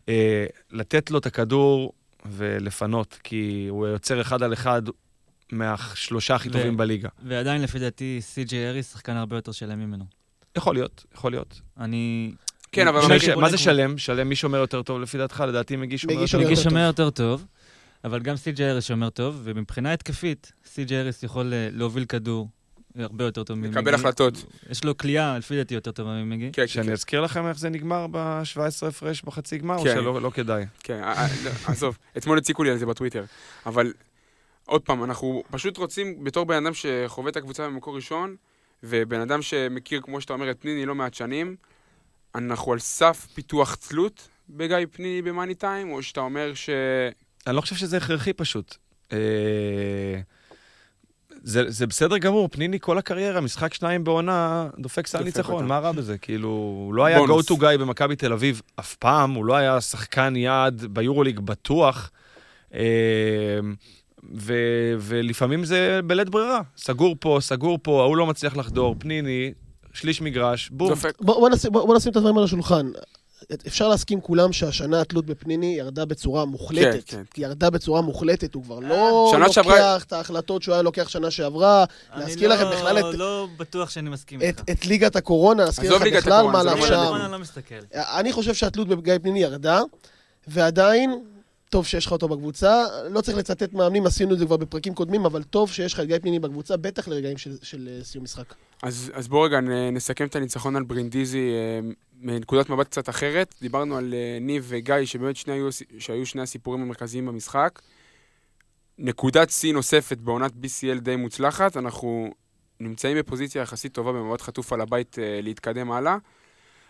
אה, 0.08 0.46
לתת 0.70 1.10
לו 1.10 1.18
את 1.18 1.26
הכדור 1.26 1.92
ולפנות, 2.26 3.18
כי 3.24 3.66
הוא 3.70 3.86
יוצר 3.86 4.20
אחד 4.20 4.42
על 4.42 4.52
אחד 4.52 4.82
מהשלושה 5.52 6.34
הכי 6.34 6.48
ו- 6.48 6.52
טובים 6.52 6.76
בליגה. 6.76 7.08
ועדיין, 7.24 7.62
לפי 7.62 7.78
דעתי, 7.78 8.18
סי.ג'יי 8.20 8.68
אריס 8.68 8.92
שחקן 8.92 9.16
הרבה 9.16 9.36
יותר 9.36 9.52
שלם 9.52 9.78
ממנו. 9.80 10.04
יכול 10.56 10.74
להיות, 10.74 11.04
יכול 11.14 11.32
להיות. 11.32 11.60
אני... 11.80 12.32
כן, 12.72 12.88
אבל 12.88 13.00
מגי- 13.06 13.20
ש- 13.20 13.28
מה 13.28 13.50
זה 13.50 13.58
שלם? 13.58 13.98
שלם 13.98 14.28
מי 14.28 14.36
שומר 14.36 14.58
יותר 14.58 14.82
טוב 14.82 15.00
לפי 15.00 15.18
דעתך? 15.18 15.44
לדעתי 15.48 15.76
מגי 15.76 15.98
שומר 15.98 16.14
מגי 16.14 16.22
יותר 16.22 16.32
טוב. 16.32 16.40
מגיש 16.46 16.58
יותר 16.58 16.70
שומר 16.70 16.86
יותר 16.86 17.10
טוב, 17.10 17.46
אבל 18.04 18.20
גם 18.20 18.36
סי.ג'יי 18.36 18.70
אריס 18.70 18.84
שומר 18.84 19.10
טוב, 19.10 19.40
ומבחינה 19.44 19.92
התקפית, 19.92 20.52
סי.ג'יי 20.64 21.00
אריס 21.00 21.22
יכול 21.22 21.52
אה, 21.52 21.68
להוביל 21.72 22.04
כדור 22.04 22.48
הרבה 22.98 23.24
יותר 23.24 23.44
טוב 23.44 23.58
ממגי. 23.58 23.68
לקבל 23.68 23.94
החלטות. 23.94 24.44
יש 24.70 24.84
לו 24.84 24.96
כליאה, 24.96 25.38
לפי 25.38 25.56
דעתי, 25.56 25.74
יותר 25.74 25.90
טובה 25.92 26.10
ממגי. 26.10 26.50
כן, 26.52 26.62
כן, 26.62 26.66
שאני 26.68 26.86
כן. 26.86 26.92
אזכיר 26.92 27.20
לכם 27.20 27.46
איך 27.46 27.58
זה 27.58 27.68
נגמר 27.68 28.06
ב-17 28.10 28.58
הפרש 28.88 29.22
בחצי 29.22 29.58
גמר, 29.58 29.76
או 29.76 29.84
כן. 29.84 29.94
שלא 29.94 30.22
לא 30.22 30.30
כדאי? 30.30 30.64
כן, 30.78 31.00
לא, 31.44 31.50
עזוב, 31.66 31.98
אתמול 32.16 32.38
הציקו 32.38 32.64
לי 32.64 32.70
על 32.70 32.78
זה 32.78 32.86
בטוויטר. 32.86 33.24
אבל 33.66 33.92
עוד 34.66 34.82
פעם, 34.82 35.04
אנחנו 35.04 35.42
פשוט 35.50 35.76
רוצים, 35.78 36.24
בתור 36.24 36.44
בן 36.44 36.66
אדם 36.66 36.74
שחווה 36.74 37.30
את 37.30 37.36
הקבוצה 37.36 37.66
במקור 37.66 37.96
ראשון, 37.96 38.36
ובן 38.82 39.20
אדם 39.20 39.42
שמכיר, 39.42 40.00
כמו 40.00 40.20
שאתה 40.20 40.32
אומר, 40.32 40.50
את 40.50 40.60
פניני 40.60 40.86
לא 40.86 40.94
מעט 40.94 41.14
שנים, 41.14 41.56
אנחנו 42.34 42.72
על 42.72 42.78
סף 42.78 43.26
פיתוח 43.34 43.74
תלות 43.74 44.28
בגיא 44.48 44.76
פניני 44.92 45.22
במאני 45.22 45.54
טיים, 45.54 45.92
או 45.92 46.02
שאתה 46.02 46.20
אומר 46.20 46.54
ש... 46.54 46.70
אני 47.46 47.56
לא 47.56 47.60
חושב 47.60 47.76
שזה 47.76 47.96
הכרחי 47.96 48.32
פשוט. 48.32 48.76
אה, 49.12 50.20
זה, 51.42 51.70
זה 51.70 51.86
בסדר 51.86 52.18
גמור, 52.18 52.48
פניני 52.48 52.80
כל 52.80 52.98
הקריירה, 52.98 53.40
משחק 53.40 53.74
שניים 53.74 54.04
בעונה, 54.04 54.68
דופק 54.78 55.06
סל 55.06 55.22
ניצחון. 55.22 55.66
מה 55.66 55.78
רע 55.78 55.92
בזה? 55.92 56.18
כאילו, 56.18 56.48
הוא 56.48 56.94
לא 56.94 57.04
היה 57.04 57.18
go 57.18 57.50
to 57.50 57.54
guy 57.60 57.78
במכבי 57.78 58.16
תל 58.16 58.32
אביב 58.32 58.62
אף 58.80 58.94
פעם, 58.94 59.30
הוא 59.30 59.44
לא 59.44 59.56
היה 59.56 59.80
שחקן 59.80 60.36
יעד 60.36 60.84
ביורוליג 60.90 61.40
בטוח. 61.40 62.10
אה, 64.24 64.28
ו, 64.34 64.54
ולפעמים 64.98 65.64
זה 65.64 66.00
בלית 66.04 66.28
ברירה, 66.28 66.60
סגור 66.76 67.16
פה, 67.20 67.38
סגור 67.40 67.78
פה, 67.82 68.02
ההוא 68.02 68.16
לא 68.16 68.26
מצליח 68.26 68.56
לחדור, 68.56 68.94
פניני, 68.98 69.52
שליש 69.92 70.20
מגרש, 70.20 70.68
בום. 70.72 70.92
בוא, 71.20 71.34
בוא, 71.40 71.48
נשים, 71.48 71.72
בוא, 71.72 71.86
בוא 71.86 71.96
נשים 71.96 72.12
את 72.12 72.16
הדברים 72.16 72.38
על 72.38 72.44
השולחן. 72.44 72.90
אפשר 73.66 73.88
להסכים 73.88 74.20
כולם 74.20 74.52
שהשנה 74.52 75.00
התלות 75.00 75.26
בפניני 75.26 75.74
ירדה 75.78 76.04
בצורה 76.04 76.44
מוחלטת. 76.44 77.04
כן, 77.06 77.16
כן. 77.16 77.22
היא 77.36 77.46
ירדה 77.46 77.70
בצורה 77.70 78.00
מוחלטת, 78.00 78.54
הוא 78.54 78.62
כבר 78.64 78.78
לא 78.78 79.28
שנה 79.30 79.38
לוקח 79.40 79.52
שעברה- 79.52 79.96
את 79.96 80.12
ההחלטות 80.12 80.62
שהוא 80.62 80.72
היה 80.72 80.82
לוקח 80.82 81.08
שנה 81.08 81.30
שעברה. 81.30 81.84
להזכיר 82.16 82.52
אני 82.52 82.60
לכם 82.60 82.70
לא- 82.70 82.76
בכלל 82.76 82.98
את- 82.98 83.14
לא 83.14 83.48
בטוח 83.56 83.90
שאני 83.90 84.10
מסכים 84.10 84.38
את, 84.38 84.44
איתך. 84.44 84.62
את 84.70 84.86
ליגת 84.86 85.16
הקורונה, 85.16 85.64
להזכיר 85.64 85.94
לכם 85.94 86.10
בכלל 86.16 86.46
מה 86.46 86.62
לא. 86.62 86.86
שם. 86.86 87.12
אני 87.22 87.32
לא 87.32 87.38
מסתכל. 87.38 87.74
אני 87.94 88.32
חושב 88.32 88.54
שהתלות 88.54 88.88
בגיא 88.88 89.14
פניני 89.22 89.42
ירדה, 89.42 89.80
ועדיין, 90.48 91.24
טוב 91.72 91.86
שיש 91.86 92.06
לך 92.06 92.12
אותו 92.12 92.28
בקבוצה. 92.28 92.84
לא 93.10 93.20
צריך 93.20 93.38
לצטט 93.38 93.72
מאמנים, 93.72 94.06
עשינו 94.06 94.34
את 94.34 94.38
זה 94.38 94.46
כבר 94.46 94.56
בפרקים 94.56 94.94
קודמים, 94.94 95.24
אבל 95.24 95.42
טוב 95.42 95.70
שיש 95.72 95.94
לך 95.94 96.00
את 96.00 96.06
גיא 96.06 96.18
פניני 96.18 96.38
בקבוצה, 96.38 96.76
בטח 96.76 97.08
לרגעים 97.08 97.38
של, 97.38 97.56
של 97.62 97.88
אה, 97.88 98.04
סיום 98.04 98.24
משחק. 98.24 98.54
אז, 98.82 99.12
אז 99.14 99.28
בואו 99.28 99.42
רגע 99.42 99.60
נסכם 99.92 100.26
את 100.26 100.36
הניצחון 100.36 100.76
על 100.76 100.82
ברינדיזי 100.82 101.50
אה, 101.50 101.80
מנקודת 102.20 102.70
מבט 102.70 102.86
קצת 102.86 103.08
אחרת. 103.08 103.54
דיברנו 103.62 103.96
על 103.96 104.14
אה, 104.14 104.38
ניב 104.40 104.64
וגיא, 104.68 104.94
שבאמת 105.04 105.36
שני 105.36 105.52
היו, 105.52 105.68
שהיו 105.98 106.26
שני 106.26 106.42
הסיפורים 106.42 106.82
המרכזיים 106.82 107.26
במשחק. 107.26 107.82
נקודת 108.98 109.50
שיא 109.50 109.72
נוספת 109.72 110.18
בעונת 110.18 110.52
BCL 110.52 111.00
די 111.00 111.16
מוצלחת, 111.16 111.76
אנחנו 111.76 112.30
נמצאים 112.80 113.18
בפוזיציה 113.18 113.62
יחסית 113.62 113.92
טובה 113.92 114.12
במבט 114.12 114.40
חטוף 114.40 114.72
על 114.72 114.80
הבית 114.80 115.18
להתקדם 115.42 115.92
הלאה. 115.92 116.16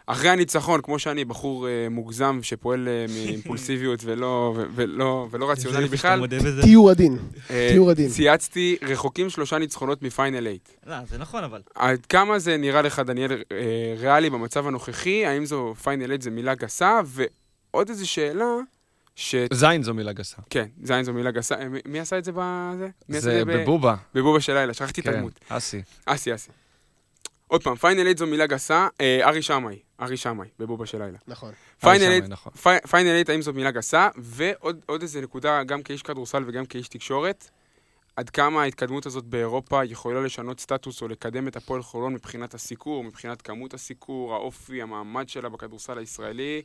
אחרי 0.07 0.31
הניצחון, 0.31 0.81
כמו 0.83 0.99
שאני, 0.99 1.25
בחור 1.25 1.69
אה, 1.69 1.87
מוגזם 1.91 2.39
שפועל 2.43 2.89
אה, 2.89 3.07
מאימפולסיביות 3.15 4.01
ולא, 4.05 4.27
ו- 4.57 4.65
ולא, 4.75 5.29
ולא 5.31 5.51
רציונלי 5.51 5.89
בכלל. 5.89 6.27
תהיו 6.63 6.91
עדין. 6.91 7.19
אה, 7.51 7.67
תהיו 7.71 7.91
עדין. 7.91 8.09
צייצתי 8.11 8.77
רחוקים 8.83 9.31
שלושה 9.31 9.59
ניצחונות 9.59 10.03
מפיינל 10.03 10.39
8. 10.39 10.57
לא, 10.87 11.07
זה 11.11 11.19
נכון, 11.19 11.45
אבל. 11.45 11.61
עד 11.75 12.07
כמה 12.07 12.39
זה 12.39 12.57
נראה 12.57 12.83
לך, 12.83 12.99
דניאל, 12.99 13.33
אה, 13.33 13.57
ריאלי 13.99 14.31
במצב 14.31 14.67
הנוכחי? 14.67 15.27
האם 15.27 15.45
זו 15.45 15.75
פיינל 15.83 16.05
8 16.07 16.17
זה 16.21 16.31
מילה 16.31 16.55
גסה? 16.55 17.01
ועוד 17.07 17.89
איזו 17.89 18.09
שאלה, 18.11 18.45
ש... 19.17 19.35
זין 19.53 19.83
זו 19.83 19.95
מילה 19.95 20.13
גסה. 20.13 20.37
כן, 20.51 20.67
זין 20.83 21.03
זו 21.05 21.13
מילה 21.13 21.31
גסה. 21.31 21.55
אה, 21.55 21.69
מי- 21.69 21.81
מי 21.87 22.01
עשה 22.01 22.19
את 22.19 22.25
זה 22.25 22.33
בזה? 22.35 22.89
מי 23.09 23.17
עשה 23.19 23.25
זה 23.25 23.41
את 23.41 23.47
זה 23.47 23.53
ב- 23.53 23.57
בבובה. 23.63 23.95
בבובה 24.15 24.41
של 24.41 24.53
לילה? 24.55 24.75
שכחתי 24.75 25.01
את 25.01 25.07
כן, 25.07 25.13
הדמות. 25.15 25.33
אסי. 25.49 25.83
אסי, 26.07 26.35
אסי. 26.35 26.51
עוד 27.47 27.63
פעם, 27.63 27.75
פיינל 27.77 28.01
8 28.01 28.13
זו 28.19 28.27
מילה 28.27 28.47
גסה. 28.47 28.89
אה, 29.01 29.29
ארי 29.29 29.43
שמאי, 29.43 29.79
ארי 30.03 30.17
שמאי, 30.17 30.49
בבובה 30.59 30.87
של 30.87 31.03
לילה. 31.03 31.19
נכון. 31.27 31.53
פיינל 31.81 32.05
ארי 32.05 32.13
8, 32.15 32.17
שמאי, 32.19 32.29
נכון. 32.29 32.53
פי- 32.53 32.89
פיינל 32.91 33.09
8, 33.09 33.33
האם 33.33 33.43
זו 33.43 33.53
מילה 33.53 33.71
גסה? 33.71 34.09
ועוד 34.17 34.81
עוד 34.87 35.03
איזה 35.03 35.21
נקודה, 35.21 35.63
גם 35.63 35.83
כאיש 35.83 36.03
כדורסל 36.03 36.45
וגם 36.47 36.67
כאיש 36.67 36.89
תקשורת, 36.89 37.51
עד 38.17 38.31
כמה 38.31 38.63
ההתקדמות 38.63 39.07
הזאת 39.07 39.25
באירופה 39.25 39.85
יכולה 39.85 40.21
לשנות 40.21 40.61
סטטוס 40.61 41.03
או 41.03 41.09
לקדם 41.09 41.49
את 41.49 41.57
הפועל 41.57 41.83
חולון 41.83 42.15
מבחינת 42.15 42.55
הסיקור, 42.55 43.05
מבחינת 43.05 43.43
כמות 43.43 43.75
הסיקור, 43.75 44.35
האופי, 44.35 44.83
המעמד 44.83 45.29
שלה 45.29 45.49
בכדורסל 45.49 45.99
הישראלי? 45.99 46.63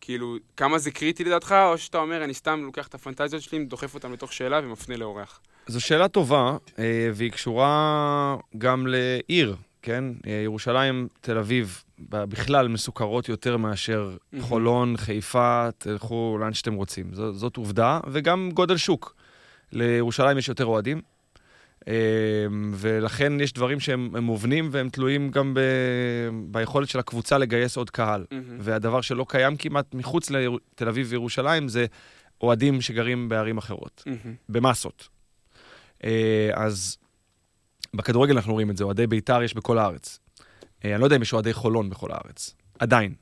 כאילו, 0.00 0.36
כמה 0.56 0.78
זה 0.78 0.90
קריטי 0.90 1.24
לדעתך, 1.24 1.54
או 1.72 1.78
שאתה 1.78 1.98
אומר, 1.98 2.24
אני 2.24 2.34
סתם 2.34 2.60
לוקח 2.64 2.86
את 2.86 2.94
הפנטזיות 2.94 3.42
שלי, 3.42 3.64
דוחף 3.64 3.94
אותן 3.94 4.12
לתוך 4.12 4.32
שאלה 4.32 4.60
ומפנה 4.64 4.96
לאורח? 4.96 5.40
זו 5.66 5.80
שאלה 5.80 6.08
טובה, 6.08 6.56
אה, 6.78 7.10
והיא 7.14 7.32
קשורה 7.32 8.36
גם 8.58 8.86
לעיר, 8.86 9.56
כן? 9.82 10.04
אה, 10.26 10.32
ירושלים, 10.44 11.08
תל 11.20 11.38
אביב, 11.38 11.84
בכלל 11.98 12.68
מסוכרות 12.68 13.28
יותר 13.28 13.56
מאשר 13.56 14.16
מהמם. 14.32 14.44
חולון, 14.44 14.96
חיפה, 14.96 15.68
תלכו 15.78 16.36
לאן 16.40 16.54
שאתם 16.54 16.74
רוצים. 16.74 17.14
זו, 17.14 17.32
זאת 17.32 17.56
עובדה, 17.56 18.00
וגם 18.06 18.50
גודל 18.54 18.76
שוק. 18.76 19.14
לירושלים 19.72 20.38
יש 20.38 20.48
יותר 20.48 20.66
אוהדים, 20.66 21.00
אה, 21.88 21.94
ולכן 22.74 23.40
יש 23.40 23.52
דברים 23.52 23.80
שהם 23.80 24.10
הם 24.16 24.24
מובנים 24.24 24.68
והם 24.72 24.88
תלויים 24.88 25.30
גם 25.30 25.54
ב, 25.54 25.60
ביכולת 26.44 26.88
של 26.88 26.98
הקבוצה 26.98 27.38
לגייס 27.38 27.76
עוד 27.76 27.90
קהל. 27.90 28.24
מהמם. 28.32 28.56
והדבר 28.60 29.00
שלא 29.00 29.26
קיים 29.28 29.56
כמעט 29.56 29.94
מחוץ 29.94 30.30
לתל 30.30 30.88
אביב 30.88 31.06
וירושלים 31.10 31.68
זה 31.68 31.86
אוהדים 32.40 32.80
שגרים 32.80 33.28
בערים 33.28 33.58
אחרות. 33.58 34.02
מהמם. 34.06 34.34
במסות. 34.48 35.08
אה, 36.04 36.50
אז 36.54 36.96
בכדורגל 37.94 38.36
אנחנו 38.36 38.52
רואים 38.52 38.70
את 38.70 38.76
זה, 38.76 38.84
אוהדי 38.84 39.06
בית"ר 39.06 39.42
יש 39.42 39.54
בכל 39.54 39.78
הארץ. 39.78 40.18
אה, 40.84 40.92
אני 40.92 41.00
לא 41.00 41.06
יודע 41.06 41.16
אם 41.16 41.22
יש 41.22 41.32
אוהדי 41.32 41.52
חולון 41.52 41.90
בכל 41.90 42.10
הארץ, 42.12 42.54
עדיין. 42.78 43.14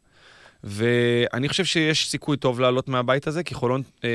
ואני 0.64 1.49
חושב 1.49 1.64
שיש 1.64 2.11
סיכוי 2.11 2.37
טוב 2.37 2.61
לעלות 2.61 2.89
מהבית 2.89 3.27
הזה, 3.27 3.43
כי 3.43 3.55
חולון, 3.55 3.83
אה, 4.05 4.11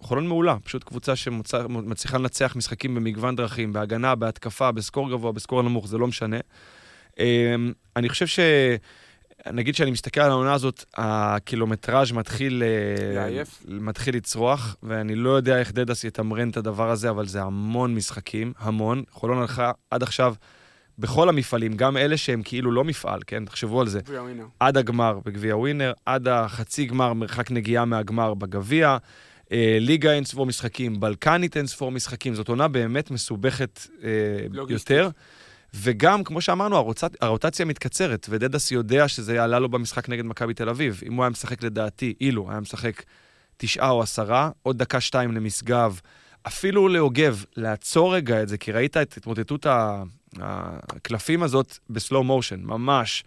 חולון 0.00 0.26
מעולה, 0.26 0.56
פשוט 0.64 0.84
קבוצה 0.84 1.16
שמצליחה 1.16 2.18
לנצח 2.18 2.56
משחקים 2.56 2.94
במגוון 2.94 3.36
דרכים, 3.36 3.72
בהגנה, 3.72 4.14
בהתקפה, 4.14 4.72
בסקור 4.72 5.10
גבוה, 5.10 5.32
בסקור 5.32 5.62
נמוך, 5.62 5.88
זה 5.88 5.98
לא 5.98 6.06
משנה. 6.06 6.38
אה, 7.20 7.54
אני 7.96 8.08
חושב 8.08 8.26
ש... 8.26 8.40
נגיד 9.52 9.74
שאני 9.74 9.90
מסתכל 9.90 10.20
על 10.20 10.30
העונה 10.30 10.52
הזאת, 10.52 10.84
הקילומטראז' 10.94 12.12
מתחיל, 12.12 12.62
אה, 12.62 13.14
לעייף? 13.14 13.64
מתחיל 13.68 14.16
לצרוח, 14.16 14.76
ואני 14.82 15.14
לא 15.14 15.30
יודע 15.30 15.58
איך 15.58 15.72
דדס 15.72 16.04
יתמרן 16.04 16.50
את 16.50 16.56
הדבר 16.56 16.90
הזה, 16.90 17.10
אבל 17.10 17.26
זה 17.26 17.42
המון 17.42 17.94
משחקים, 17.94 18.52
המון. 18.58 19.02
חולון 19.10 19.38
הלכה 19.38 19.72
עד 19.90 20.02
עכשיו 20.02 20.34
בכל 20.98 21.28
המפעלים, 21.28 21.76
גם 21.76 21.96
אלה 21.96 22.16
שהם 22.16 22.42
כאילו 22.44 22.72
לא 22.72 22.84
מפעל, 22.84 23.20
כן? 23.26 23.44
תחשבו 23.44 23.80
על 23.80 23.88
זה. 23.88 24.00
עד 24.60 24.76
הגמר 24.76 25.18
בגביע 25.24 25.56
ווינר, 25.56 25.92
עד 26.06 26.28
החצי 26.28 26.86
גמר, 26.86 27.12
מרחק 27.12 27.50
נגיעה 27.50 27.84
מהגמר 27.84 28.34
בגביע, 28.34 28.96
אה, 29.52 29.76
ליגה 29.80 30.12
אין 30.12 30.24
ספור 30.24 30.46
משחקים, 30.46 31.00
בלקנית 31.00 31.56
אין 31.56 31.66
ספור 31.66 31.90
משחקים, 31.90 32.34
זאת 32.34 32.48
עונה 32.48 32.68
באמת 32.68 33.10
מסובכת 33.10 33.80
אה. 34.04 34.08
יותר. 34.68 35.08
וגם, 35.74 36.24
כמו 36.24 36.40
שאמרנו, 36.40 36.76
הרוטצ... 36.76 37.02
הרוטציה 37.20 37.66
מתקצרת, 37.66 38.26
ודדס 38.30 38.70
יודע 38.70 39.08
שזה 39.08 39.34
יעלה 39.34 39.58
לו 39.58 39.68
במשחק 39.68 40.08
נגד 40.08 40.24
מכבי 40.24 40.54
תל 40.54 40.68
אביב. 40.68 41.00
אם 41.06 41.14
הוא 41.14 41.24
היה 41.24 41.30
משחק 41.30 41.62
לדעתי, 41.62 42.14
אילו 42.20 42.50
היה 42.50 42.60
משחק 42.60 43.02
תשעה 43.56 43.90
או 43.90 44.02
עשרה, 44.02 44.50
עוד 44.62 44.78
דקה-שתיים 44.78 45.32
למשגב, 45.32 46.00
אפילו 46.46 46.88
ליוגב, 46.88 47.44
לעצור 47.56 48.14
רגע 48.14 48.42
את 48.42 48.48
זה, 48.48 48.58
כי 48.58 48.72
ראית 48.72 48.96
את 48.96 49.16
התמוטטות 49.16 49.66
הקלפים 50.40 51.42
הזאת 51.42 51.78
בסלואו 51.90 52.24
מושן, 52.24 52.60
ממש. 52.62 53.24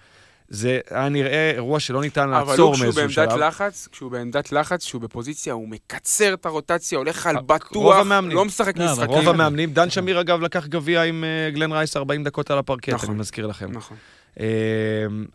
זה 0.53 0.79
היה 0.89 1.09
נראה 1.09 1.51
אירוע 1.51 1.79
שלא 1.79 2.01
ניתן 2.01 2.29
אבל 2.33 2.49
לעצור 2.51 2.67
הוא 2.67 2.75
כשהוא 2.75 2.85
מאיזשהו 2.85 3.01
בעמדת 3.21 3.31
שלב. 3.31 3.39
לחץ, 3.47 3.87
כשהוא 3.91 4.11
בעמדת 4.11 4.51
לחץ, 4.51 4.85
כשהוא 4.85 5.01
בפוזיציה, 5.01 5.53
הוא 5.53 5.69
מקצר 5.69 6.33
את 6.33 6.45
הרוטציה, 6.45 6.97
הולך 6.97 7.25
על 7.27 7.35
בטוח, 7.45 7.95
המאמנים. 7.95 8.37
לא 8.37 8.45
משחק 8.45 8.77
לא, 8.77 8.83
אבל 8.83 8.91
משחקים. 8.93 9.11
רוב 9.15 9.27
המאמנים, 9.29 9.73
דן 9.73 9.89
שמיר 9.89 10.21
אגב 10.21 10.41
לקח 10.41 10.67
גביע 10.67 11.03
עם 11.03 11.23
אה, 11.23 11.49
גלן 11.51 11.71
רייס 11.71 11.97
40 11.97 12.23
דקות 12.23 12.51
על 12.51 12.57
הפרקט, 12.57 12.89
נכון. 12.89 13.09
אני 13.09 13.19
מזכיר 13.19 13.47
לכם. 13.47 13.71
נכון. 13.71 13.97
אה, 14.39 14.45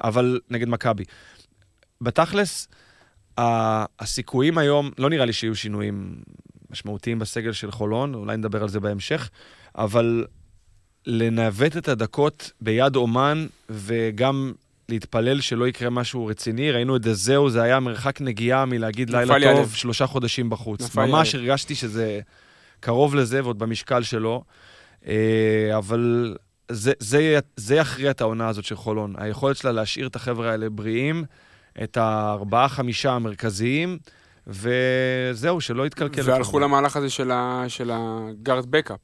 אבל 0.04 0.40
נגד 0.50 0.68
מכבי. 0.68 1.04
בתכלס, 2.00 2.68
ה- 3.38 3.84
הסיכויים 4.00 4.58
היום, 4.58 4.90
לא 4.98 5.10
נראה 5.10 5.24
לי 5.24 5.32
שיהיו 5.32 5.54
שינויים 5.56 6.16
משמעותיים 6.70 7.18
בסגל 7.18 7.52
של 7.52 7.70
חולון, 7.70 8.14
אולי 8.14 8.36
נדבר 8.36 8.62
על 8.62 8.68
זה 8.68 8.80
בהמשך, 8.80 9.30
אבל 9.78 10.24
לנווט 11.06 11.76
את 11.76 11.88
הדקות 11.88 12.50
ביד 12.60 12.96
אומן, 12.96 13.46
וגם 13.70 14.52
להתפלל 14.88 15.40
שלא 15.40 15.68
יקרה 15.68 15.90
משהו 15.90 16.26
רציני. 16.26 16.70
ראינו 16.70 16.96
את 16.96 17.02
דזהו, 17.02 17.50
זה 17.50 17.62
היה 17.62 17.80
מרחק 17.80 18.20
נגיעה 18.20 18.64
מלהגיד 18.64 19.10
לילה 19.10 19.38
לי 19.38 19.44
טוב, 19.46 19.56
הלב. 19.56 19.70
שלושה 19.70 20.06
חודשים 20.06 20.50
בחוץ. 20.50 20.96
ממש 20.96 21.34
הלב. 21.34 21.44
הרגשתי 21.44 21.74
שזה 21.74 22.20
קרוב 22.80 23.14
לזה, 23.14 23.44
ועוד 23.44 23.58
במשקל 23.58 24.02
שלו. 24.02 24.42
אה, 25.06 25.14
אבל 25.78 26.36
זה, 26.70 26.92
זה, 26.98 27.38
זה 27.56 27.74
יכריע 27.74 28.10
את 28.10 28.20
העונה 28.20 28.48
הזאת 28.48 28.64
של 28.64 28.76
חולון. 28.76 29.14
היכולת 29.18 29.56
שלה 29.56 29.72
להשאיר 29.72 30.06
את 30.06 30.16
החבר'ה 30.16 30.50
האלה 30.50 30.70
בריאים, 30.70 31.24
את 31.82 31.96
הארבעה-חמישה 31.96 33.12
המרכזיים, 33.12 33.98
וזהו, 34.46 35.60
שלא 35.60 35.86
יתקלקל. 35.86 36.22
והלכו. 36.24 36.58
למהלך 36.58 36.96
הזה 36.96 37.10
של 37.10 37.30
ה- 37.30 37.64
של 37.68 37.90
הגארד 37.92 38.66
בקאפ, 38.70 38.98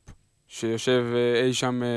שיושב 0.54 1.04
אה, 1.14 1.44
אי 1.44 1.54
שם 1.54 1.82
אה, 1.82 1.88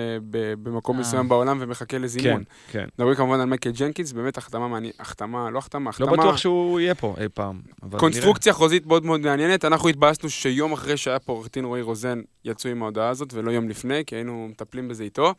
במקום 0.63 0.95
אה. 0.95 1.01
מסוים 1.01 1.29
בעולם 1.29 1.57
ומחכה 1.61 1.97
לזימון. 1.97 2.43
כן, 2.43 2.79
כן. 2.79 2.87
מדברים 2.97 3.15
כמובן 3.15 3.39
על 3.39 3.45
מייקל 3.45 3.71
ג'נקינס, 3.71 4.11
באמת 4.11 4.37
החתמה 4.37 4.67
מעניינת, 4.67 4.99
החתמה, 4.99 5.49
לא 5.49 5.59
החתמה, 5.59 5.91
לא 5.99 6.05
החתמה, 6.05 6.23
בטוח 6.23 6.37
שהוא 6.37 6.79
יהיה 6.79 6.95
פה 6.95 7.15
אי 7.17 7.29
פעם. 7.33 7.61
קונסטרוקציה 7.97 8.53
חוזית 8.53 8.85
מאוד 8.85 9.05
מאוד 9.05 9.21
מעניינת. 9.21 9.65
אנחנו 9.65 9.89
התבאסנו 9.89 10.29
שיום 10.29 10.73
אחרי 10.73 10.97
שהיה 10.97 11.19
פה 11.19 11.33
עורך 11.33 11.47
דין 11.53 11.65
רועי 11.65 11.81
רוזן, 11.81 12.21
יצאו 12.45 12.69
עם 12.69 12.83
ההודעה 12.83 13.09
הזאת, 13.09 13.33
ולא 13.33 13.51
יום 13.51 13.69
לפני, 13.69 14.05
כי 14.05 14.15
היינו 14.15 14.47
מטפלים 14.51 14.87
בזה 14.87 15.03
איתו. 15.03 15.33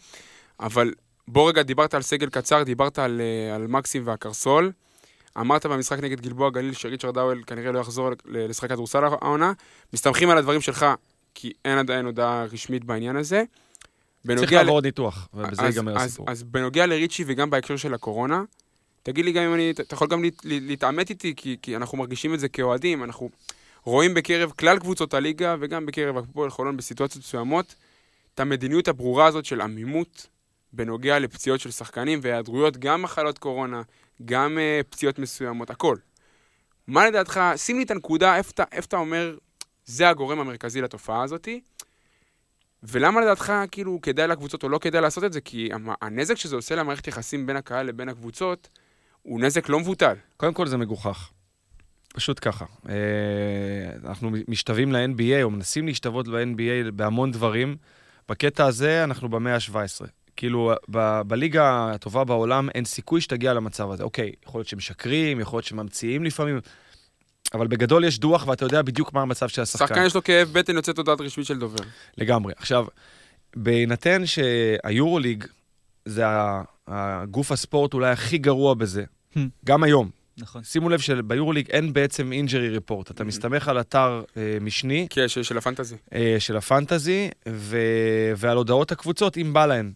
אבל 0.61 0.93
בוא 1.29 1.49
רגע, 1.49 1.63
דיברת 1.63 1.95
על 1.95 2.03
סגל 2.03 2.29
קצר, 2.29 2.63
דיברת 2.63 2.99
על, 2.99 3.21
על 3.55 3.67
מקסים 3.67 4.03
והקרסול. 4.05 4.73
אמרת 5.41 5.67
במשחק 5.67 5.99
נגד 5.99 6.21
גלבוע 6.21 6.51
גליל 6.51 6.73
שריצ'רד 6.73 7.19
האוול 7.19 7.43
כנראה 7.47 7.73
לא 7.73 7.79
יחזור 7.79 8.11
לשחק 8.25 8.69
כדורסל 8.69 9.05
העונה. 9.05 9.53
מסתמכים 9.93 10.31
על 10.31 10.39
הדברים 10.39 10.61
שלך, 10.61 10.87
כי 11.39 11.53
אין 11.65 11.79
עדיין 11.79 12.07
הודעה 12.07 12.45
רשמית 12.53 12.85
בעניין 12.85 13.17
הזה. 13.17 13.43
צריך 14.37 14.53
ל- 14.53 14.55
לעבור 14.57 14.75
עוד 14.75 14.87
ניתוח, 14.87 15.29
ובזה 15.35 15.63
אז- 15.63 15.75
ייגמר 15.77 15.97
אז- 15.97 16.03
הסיפור. 16.05 16.31
אז 16.31 16.43
בנוגע 16.43 16.87
לריצ'י 16.87 17.25
וגם 17.27 17.51
בהקשר 17.51 17.77
של 17.77 17.95
הקורונה, 17.95 18.43
תגיד 19.03 19.25
לי 19.25 19.33
גם 19.33 19.43
אם 19.43 19.55
אני, 19.55 19.71
אתה 19.71 19.95
יכול 19.95 20.09
גם 20.09 20.23
להת- 20.23 20.41
להתעמת 20.45 21.11
איתי, 21.11 21.35
כי, 21.37 21.57
כי 21.63 21.77
אנחנו 21.77 21.99
מרגישים 21.99 22.35
את 22.35 22.41
זה 22.41 22.49
כאוהדים, 22.49 23.05
אנחנו 23.05 23.31
רואים 23.85 24.15
בקרב 24.15 24.51
כלל 24.59 24.79
קבוצות 24.79 25.15
הליגה 25.15 25.57
וגם 25.61 25.87
בקרב 25.87 26.17
הפועל 26.17 26.51
חולון 26.51 26.77
בסיטואציות 26.77 27.25
מסוימות, 27.25 27.75
את 28.35 28.41
המדיניות 28.41 28.89
הברורה 28.89 29.27
הזאת 29.27 29.45
של 29.45 29.61
עמימות 29.61 30.27
בנוגע 30.73 31.19
לפציעות 31.19 31.61
של 31.61 31.71
שחקנים 31.71 32.19
והיעדרויות, 32.23 32.77
גם 32.77 33.03
מחלות 33.03 33.39
קורונה, 33.39 33.83
גם 34.25 34.59
uh, 34.59 34.85
פציעות 34.91 35.19
מסוימות, 35.19 35.71
הכל. 35.71 35.97
מה 36.87 37.07
לדעתך, 37.07 37.41
שים 37.57 37.77
לי 37.79 37.83
את 37.85 37.91
הנקודה, 37.91 38.37
איפה 38.37 38.53
אתה 38.79 38.97
אומר, 38.97 39.37
זה 39.87 40.09
הגורם 40.09 40.39
המרכזי 40.41 40.81
לתופעה 40.81 41.23
הזאתי, 41.23 41.61
ולמה 42.83 43.21
לדעתך, 43.21 43.53
כאילו, 43.71 43.99
כדאי 44.03 44.29
לקבוצות 44.29 44.63
או 44.63 44.69
לא 44.69 44.79
כדאי 44.79 45.01
לעשות 45.01 45.25
את 45.25 45.33
זה? 45.33 45.41
כי 45.41 45.71
הנזק 46.03 46.35
שזה 46.35 46.57
עושה 46.57 46.75
למערכת 46.75 47.09
יחסים 47.09 47.47
בין 47.47 47.57
הקהל 47.57 47.87
לבין 47.87 48.09
הקבוצות, 48.09 48.69
הוא 49.23 49.41
נזק 49.41 49.69
לא 49.69 49.81
מבוטל. 49.81 50.15
קודם 50.37 50.55
כל 50.55 50.67
זה 50.67 50.77
מגוחך. 50.77 51.31
פשוט 52.15 52.39
ככה. 52.43 52.65
אה, 52.89 52.95
אנחנו 54.05 54.31
משתווים 54.49 54.93
ל-NBA, 54.93 55.43
או 55.43 55.51
מנסים 55.51 55.87
להשתוות 55.87 56.29
ל-NBA 56.29 56.91
בהמון 56.91 57.33
דברים. 57.33 57.77
בקטע 58.29 58.67
הזה 58.67 59.05
אנחנו 59.05 59.29
במאה 59.29 59.55
ה-17. 59.55 60.07
כאילו, 60.37 60.73
ב- 60.91 61.21
בליגה 61.27 61.91
הטובה 61.93 62.25
בעולם 62.25 62.69
אין 62.75 62.85
סיכוי 62.85 63.21
שתגיע 63.21 63.55
למצב 63.55 63.91
הזה. 63.91 64.03
אוקיי, 64.03 64.33
יכול 64.47 64.59
להיות 64.59 64.69
שמשקרים, 64.69 65.41
יכול 65.41 65.57
להיות 65.57 65.67
שממציאים 65.67 66.25
לפעמים, 66.25 66.61
אבל 67.57 67.67
בגדול 67.67 68.05
יש 68.05 68.19
דוח 68.19 68.47
ואתה 68.47 68.65
יודע 68.65 68.83
בדיוק 68.83 69.13
מה 69.13 69.23
המצב 69.23 69.49
של 69.49 69.63
השחקן. 69.63 69.87
שחקן 69.87 70.07
יש 70.07 70.15
לו 70.15 70.25
כאב 70.25 70.49
בטן 70.53 70.77
יוצאת 70.77 70.99
הודעת 70.99 71.21
רשמית 71.21 71.47
של 71.47 71.59
דובר. 71.59 71.85
לגמרי. 72.19 72.53
עכשיו, 72.57 72.87
בהינתן 73.57 74.23
שהיורוליג 74.27 75.45
זה 76.05 76.23
הגוף 76.89 77.53
הספורט 77.53 77.95
אולי 77.95 78.11
הכי 78.11 78.39
גרוע 78.39 78.75
בזה, 78.75 79.05
Hmm. 79.35 79.39
גם 79.65 79.83
היום. 79.83 80.11
נכון. 80.39 80.63
שימו 80.65 80.89
לב 80.89 81.01
שביורוליג 81.01 81.71
אין 81.71 81.93
בעצם 81.93 82.33
injury 82.33 82.69
report. 82.69 83.11
אתה 83.11 83.25
מסתמך 83.25 83.69
על 83.69 83.81
אתר 83.81 84.23
אה, 84.37 84.59
משני 84.61 85.07
כן, 85.11 85.29
של, 85.29 85.43
של 85.43 85.59
ה 85.59 85.63
fantasy. 85.63 85.97
אה, 86.15 86.37
של 86.39 86.57
ה 86.57 86.65
fantasy, 86.65 87.29
ו... 87.49 87.79
ועל 88.37 88.57
הודעות 88.57 88.93
הקבוצות, 88.93 89.37
אם 89.37 89.53
בא 89.53 89.67
להן. 89.67 89.93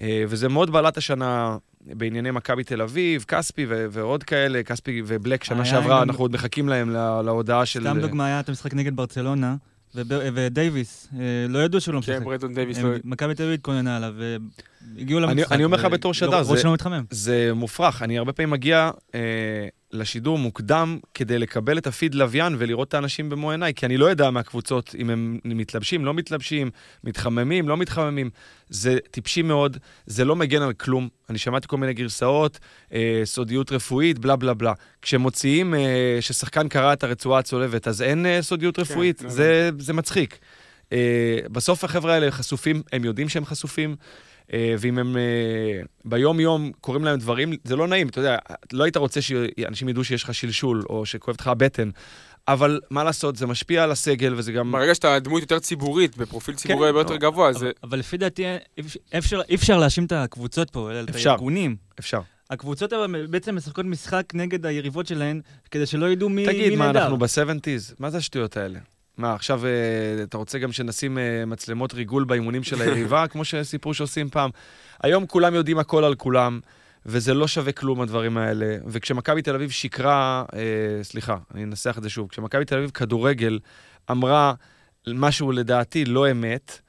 אה, 0.00 0.24
וזה 0.28 0.48
מאוד 0.48 0.70
בלט 0.70 0.98
השנה 0.98 1.56
בענייני 1.86 2.30
מכבי 2.30 2.64
תל 2.64 2.82
אביב, 2.82 3.24
כספי 3.28 3.66
ו... 3.68 3.86
ועוד 3.90 4.22
כאלה, 4.22 4.62
כספי 4.62 5.02
ובלק 5.06 5.44
שנה 5.44 5.64
שעברה, 5.64 5.96
גם- 5.96 6.02
אנחנו 6.02 6.24
עוד 6.24 6.32
מחכים 6.32 6.68
להם 6.68 6.90
לה... 6.90 7.22
להודעה 7.22 7.66
של... 7.66 7.80
סתם 7.80 8.00
דוגמה, 8.00 8.26
היה 8.26 8.40
את 8.40 8.48
המשחק 8.48 8.74
נגד 8.74 8.96
ברצלונה, 8.96 9.56
וב- 9.94 10.04
ודייוויס, 10.34 11.08
אה, 11.18 11.20
לא 11.48 11.58
ידעו 11.58 11.80
שהוא 11.80 11.94
לא 11.94 12.00
כן, 12.00 12.12
משחק. 12.12 12.24
ברדון 12.26 12.54
דייוויס 12.54 12.78
לא... 12.78 12.90
מכבי 13.04 13.34
תל 13.34 13.42
אביב 13.42 13.54
התכוננה 13.54 13.96
עליו, 13.96 14.14
והגיעו 14.96 15.18
אני- 15.24 15.26
למשחק. 15.34 15.52
אני 15.52 15.64
אומר 15.64 15.76
לך 15.76 15.84
ו- 15.84 15.90
בתור 15.90 16.14
שדר, 16.14 16.42
זה- 16.42 16.56
שלנו 16.56 16.72
מתחמם. 16.74 17.04
זה 17.10 17.50
מופרך. 17.54 18.02
אני 18.02 18.18
הרבה 18.18 18.32
פעמים 18.32 18.50
מגיע 18.50 18.90
אה, 19.14 19.20
לשידור 19.94 20.38
מוקדם 20.38 20.98
כדי 21.14 21.38
לקבל 21.38 21.78
את 21.78 21.86
הפיד 21.86 22.14
לוויין 22.14 22.56
ולראות 22.58 22.88
את 22.88 22.94
האנשים 22.94 23.30
במו 23.30 23.50
עיניי, 23.50 23.74
כי 23.74 23.86
אני 23.86 23.96
לא 23.96 24.06
יודע 24.06 24.30
מהקבוצות 24.30 24.94
אם 24.98 25.10
הם 25.10 25.38
מתלבשים, 25.44 26.04
לא 26.04 26.14
מתלבשים, 26.14 26.70
מתחממים, 27.04 27.68
לא 27.68 27.76
מתחממים. 27.76 28.30
זה 28.68 28.98
טיפשי 29.10 29.42
מאוד, 29.42 29.76
זה 30.06 30.24
לא 30.24 30.36
מגן 30.36 30.62
על 30.62 30.72
כלום. 30.72 31.08
אני 31.30 31.38
שמעתי 31.38 31.68
כל 31.68 31.76
מיני 31.76 31.94
גרסאות, 31.94 32.58
אה, 32.92 33.20
סודיות 33.24 33.72
רפואית, 33.72 34.18
בלה 34.18 34.36
בלה 34.36 34.54
בלה. 34.54 34.72
כשמוציאים 35.02 35.74
אה, 35.74 36.18
ששחקן 36.20 36.68
קרא 36.68 36.92
את 36.92 37.04
הרצועה 37.04 37.38
הצולבת, 37.38 37.88
אז 37.88 38.02
אין 38.02 38.26
אה, 38.26 38.42
סודיות 38.42 38.78
רפואית, 38.78 39.22
לא 39.22 39.30
זה, 39.30 39.70
זה 39.78 39.92
מצחיק. 39.92 40.38
אה, 40.92 41.38
בסוף 41.52 41.84
החבר'ה 41.84 42.14
האלה 42.14 42.30
חשופים, 42.30 42.82
הם 42.92 43.04
יודעים 43.04 43.28
שהם 43.28 43.44
חשופים. 43.44 43.96
אה, 44.52 44.74
ואם 44.78 44.98
הם 44.98 45.16
אה, 45.16 45.22
ביום-יום 46.04 46.72
קוראים 46.80 47.04
להם 47.04 47.18
דברים, 47.18 47.52
זה 47.64 47.76
לא 47.76 47.88
נעים, 47.88 48.08
אתה 48.08 48.20
יודע, 48.20 48.36
לא 48.72 48.84
היית 48.84 48.96
רוצה 48.96 49.22
שאנשים 49.22 49.88
ידעו 49.88 50.04
שיש 50.04 50.22
לך 50.22 50.34
שלשול, 50.34 50.82
או 50.90 51.06
שכואבת 51.06 51.40
לך 51.40 51.46
הבטן, 51.46 51.90
אבל 52.48 52.80
מה 52.90 53.04
לעשות, 53.04 53.36
זה 53.36 53.46
משפיע 53.46 53.84
על 53.84 53.90
הסגל, 53.90 54.34
וזה 54.36 54.52
גם... 54.52 54.72
ברגע 54.72 54.94
שאתה 54.94 55.18
דמות 55.18 55.40
יותר 55.40 55.58
ציבורית, 55.58 56.16
בפרופיל 56.16 56.54
ציבורי 56.54 56.80
כן, 56.80 56.86
הרבה 56.86 57.00
יותר 57.00 57.12
לא. 57.12 57.18
גבוה, 57.18 57.52
זה... 57.52 57.70
אבל- 57.82 57.98
לפי 57.98 58.16
דעתי, 58.16 58.44
אי 59.48 59.54
אפשר- 59.54 59.78
להאשים 59.78 60.04
את 60.04 60.12
הקבוצות 60.12 60.70
פה, 60.70 60.90
אלא 60.90 61.00
את. 61.02 61.30
הארגונים. 61.30 61.76
אפשר. 61.98 62.20
הקבוצות 62.50 62.92
אבל 62.92 63.26
בעצם 63.26 63.56
משחקות 63.56 63.84
משחק 63.86 64.24
נגד 64.34 64.66
היריבות 64.66 65.06
שלהן, 65.06 65.40
כדי 65.70 65.86
שלא 65.86 66.06
ידעו 66.10 66.28
מי 66.28 66.46
תגיד, 66.46 66.68
מי 66.68 66.76
מה, 66.76 66.86
נהדר. 66.86 67.02
אנחנו 67.02 67.18
ב-70's? 67.18 67.94
מה 67.98 68.10
זה 68.10 68.18
השטויות 68.18 68.56
האלה? 68.56 68.78
מה, 69.18 69.34
עכשיו 69.34 69.66
אה, 69.66 70.22
אתה 70.22 70.36
רוצה 70.36 70.58
גם 70.58 70.72
שנשים 70.72 71.18
אה, 71.18 71.46
מצלמות 71.46 71.94
ריגול 71.94 72.24
באימונים 72.24 72.62
של 72.62 72.80
היריבה, 72.82 73.26
כמו 73.26 73.44
שסיפרו 73.44 73.94
שעושים 73.94 74.30
פעם? 74.30 74.50
היום 75.02 75.26
כולם 75.26 75.54
יודעים 75.54 75.78
הכל 75.78 76.04
על 76.04 76.14
כולם, 76.14 76.60
וזה 77.06 77.34
לא 77.34 77.48
שווה 77.48 77.72
כלום, 77.72 78.00
הדברים 78.00 78.36
האלה. 78.36 78.76
וכשמכבי 78.86 79.42
תל 79.42 79.54
אביב 79.54 79.70
שיקרה, 79.70 80.44
אה, 80.54 80.58
סליחה, 81.02 81.36
אני 81.54 81.64
אנסח 81.64 81.98
את 81.98 82.02
זה 82.02 82.10
שוב, 82.10 82.28
כשמכבי 82.28 82.64
תל 82.64 82.76
אביב 82.76 82.90
כדורגל 82.90 83.58
אמרה 84.10 84.54
משהו 85.06 85.52
לדעתי 85.52 86.04
לא 86.04 86.30
אמת, 86.30 86.80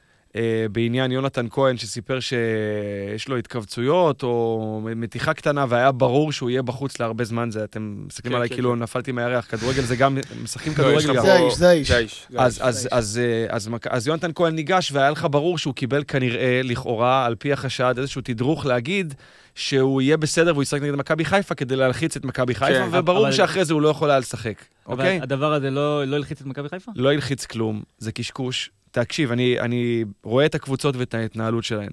בעניין 0.71 1.11
יונתן 1.11 1.45
כהן, 1.49 1.77
שסיפר 1.77 2.19
שיש 2.19 3.27
לו 3.27 3.37
התכווצויות 3.37 4.23
או 4.23 4.81
מתיחה 4.95 5.33
קטנה, 5.33 5.65
והיה 5.69 5.91
ברור 5.91 6.31
שהוא 6.31 6.49
יהיה 6.49 6.61
בחוץ 6.61 6.99
להרבה 6.99 7.23
זמן, 7.23 7.51
זה 7.51 7.63
אתם 7.63 7.95
מסתכלים 8.07 8.31
כן, 8.31 8.35
עליי 8.35 8.49
כן, 8.49 8.55
כאילו 8.55 8.71
כן. 8.71 8.79
נפלתי 8.79 9.11
מהירח, 9.11 9.45
כדורגל 9.49 9.81
זה 9.81 9.95
גם, 9.95 10.17
משחקים 10.43 10.71
לא, 10.71 10.77
כדורגל 10.77 11.13
גם. 11.13 11.21
זה 11.25 11.33
האיש, 11.33 11.55
זה 11.57 11.69
האיש. 11.69 11.87
זה 11.87 11.95
האיש. 11.95 12.27
זה 12.29 12.39
אז, 12.39 12.61
האיש. 12.61 12.75
אז, 12.75 12.87
אז, 12.91 13.19
אה, 13.23 13.55
אז, 13.55 13.69
אז 13.89 14.07
יונתן 14.07 14.31
כהן 14.35 14.55
ניגש, 14.55 14.91
והיה 14.91 15.09
לך 15.09 15.27
ברור 15.31 15.57
שהוא 15.57 15.73
קיבל 15.73 16.03
כנראה, 16.07 16.61
לכאורה, 16.63 17.25
על 17.25 17.35
פי 17.35 17.53
החשד, 17.53 17.95
איזשהו 17.97 18.21
תדרוך 18.21 18.65
להגיד 18.65 19.13
שהוא 19.55 20.01
יהיה 20.01 20.17
בסדר 20.17 20.51
והוא 20.53 20.63
ישחק 20.63 20.81
נגד 20.81 20.95
מכבי 20.95 21.25
חיפה 21.25 21.55
כדי 21.55 21.75
להלחיץ 21.75 22.15
את 22.15 22.25
מכבי 22.25 22.55
חיפה, 22.55 22.73
כן, 22.73 22.87
וברור 22.91 23.23
אבל- 23.23 23.31
שאחרי 23.31 23.65
זה 23.65 23.73
הוא 23.73 23.81
לא 23.81 23.89
יכול 23.89 24.09
היה 24.09 24.19
לשחק, 24.19 24.53
אבל 24.87 24.93
אוקיי? 24.93 25.19
הדבר 25.21 25.53
הזה 25.53 25.69
לא 25.71 26.05
לא 26.05 26.15
הלחיץ 26.15 26.41
את 26.41 26.47
מכבי 26.47 26.69
חיפה? 26.69 26.91
לא 26.95 27.11
הלחיץ 27.13 27.45
כלום, 27.45 27.81
זה 27.97 28.11
קשקוש. 28.11 28.71
תקשיב, 28.95 29.31
אני, 29.31 29.59
אני 29.59 30.03
רואה 30.23 30.45
את 30.45 30.55
הקבוצות 30.55 30.95
ואת 30.95 31.13
ההתנהלות 31.13 31.63
שלהן. 31.63 31.89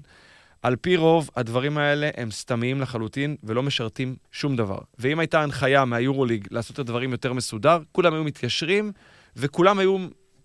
על 0.61 0.75
פי 0.75 0.95
רוב, 0.97 1.29
הדברים 1.35 1.77
האלה 1.77 2.09
הם 2.17 2.31
סתמיים 2.31 2.81
לחלוטין 2.81 3.35
ולא 3.43 3.63
משרתים 3.63 4.15
שום 4.31 4.55
דבר. 4.55 4.77
ואם 4.99 5.19
הייתה 5.19 5.41
הנחיה 5.41 5.85
מהיורוליג 5.85 6.47
לעשות 6.51 6.73
את 6.73 6.79
הדברים 6.79 7.11
יותר 7.11 7.33
מסודר, 7.33 7.79
כולם 7.91 8.13
היו 8.13 8.23
מתיישרים 8.23 8.91
וכולם 9.35 9.79
היו 9.79 9.97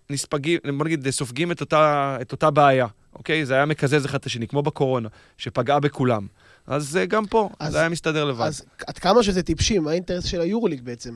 נספגים, 0.09 0.59
בוא 0.77 0.85
נגיד, 0.85 1.09
סופגים 1.09 1.51
את 1.51 1.61
אותה, 1.61 2.17
את 2.21 2.31
אותה 2.31 2.51
בעיה, 2.51 2.87
אוקיי? 3.15 3.45
זה 3.45 3.53
היה 3.53 3.65
מקזז 3.65 4.05
אחד 4.05 4.17
את 4.19 4.25
השני, 4.25 4.47
כמו 4.47 4.61
בקורונה, 4.61 5.09
שפגעה 5.37 5.79
בכולם. 5.79 6.27
אז 6.67 6.97
אה, 6.97 7.05
גם 7.05 7.25
פה, 7.25 7.49
אז- 7.59 7.71
זה 7.73 7.79
היה 7.79 7.89
מסתדר 7.89 8.25
לבד. 8.25 8.45
אז 8.45 8.65
עד 8.87 8.97
כמה 8.97 9.23
שזה 9.23 9.43
טיפשי, 9.43 9.79
מה 9.79 9.91
האינטרס 9.91 10.23
של 10.23 10.41
היורוליג 10.41 10.81
בעצם? 10.81 11.15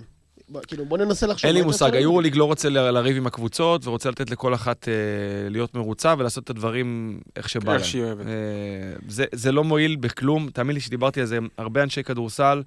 כאילו, 0.68 0.86
בוא 0.86 0.98
ננסה 0.98 1.28
לחשוב. 1.28 1.48
אין 1.48 1.56
לי 1.56 1.62
מושג, 1.62 1.96
היורוליג 1.96 2.36
לא 2.36 2.46
רוצה 2.46 2.70
ל- 2.70 2.92
לריב 2.92 3.18
עם 3.18 3.28
הקבוצות, 3.28 3.88
ורוצה 3.88 4.10
לתת 4.10 4.30
לכל 4.30 4.54
אחת 4.54 4.88
אה, 4.88 4.94
להיות 5.50 5.76
מרוצה 5.76 6.14
ולעשות 6.18 6.44
את 6.44 6.50
הדברים 6.50 7.20
איך 7.36 7.50
שבא 7.50 7.72
להם. 7.72 7.76
איך 7.82 7.86
שהיא 7.90 8.04
אוהבת. 8.04 8.26
אה, 8.28 8.32
זה, 9.08 9.26
זה 9.32 9.52
לא 9.52 9.64
מועיל 9.64 9.96
בכלום, 9.96 10.50
תאמין 10.54 10.74
לי 10.74 10.80
שדיברתי 10.80 11.20
על 11.22 11.26
זה 11.26 11.38
עם 11.38 11.48
הרבה 11.58 11.84
אנשי 11.84 12.04
כדורסל, 12.04 12.62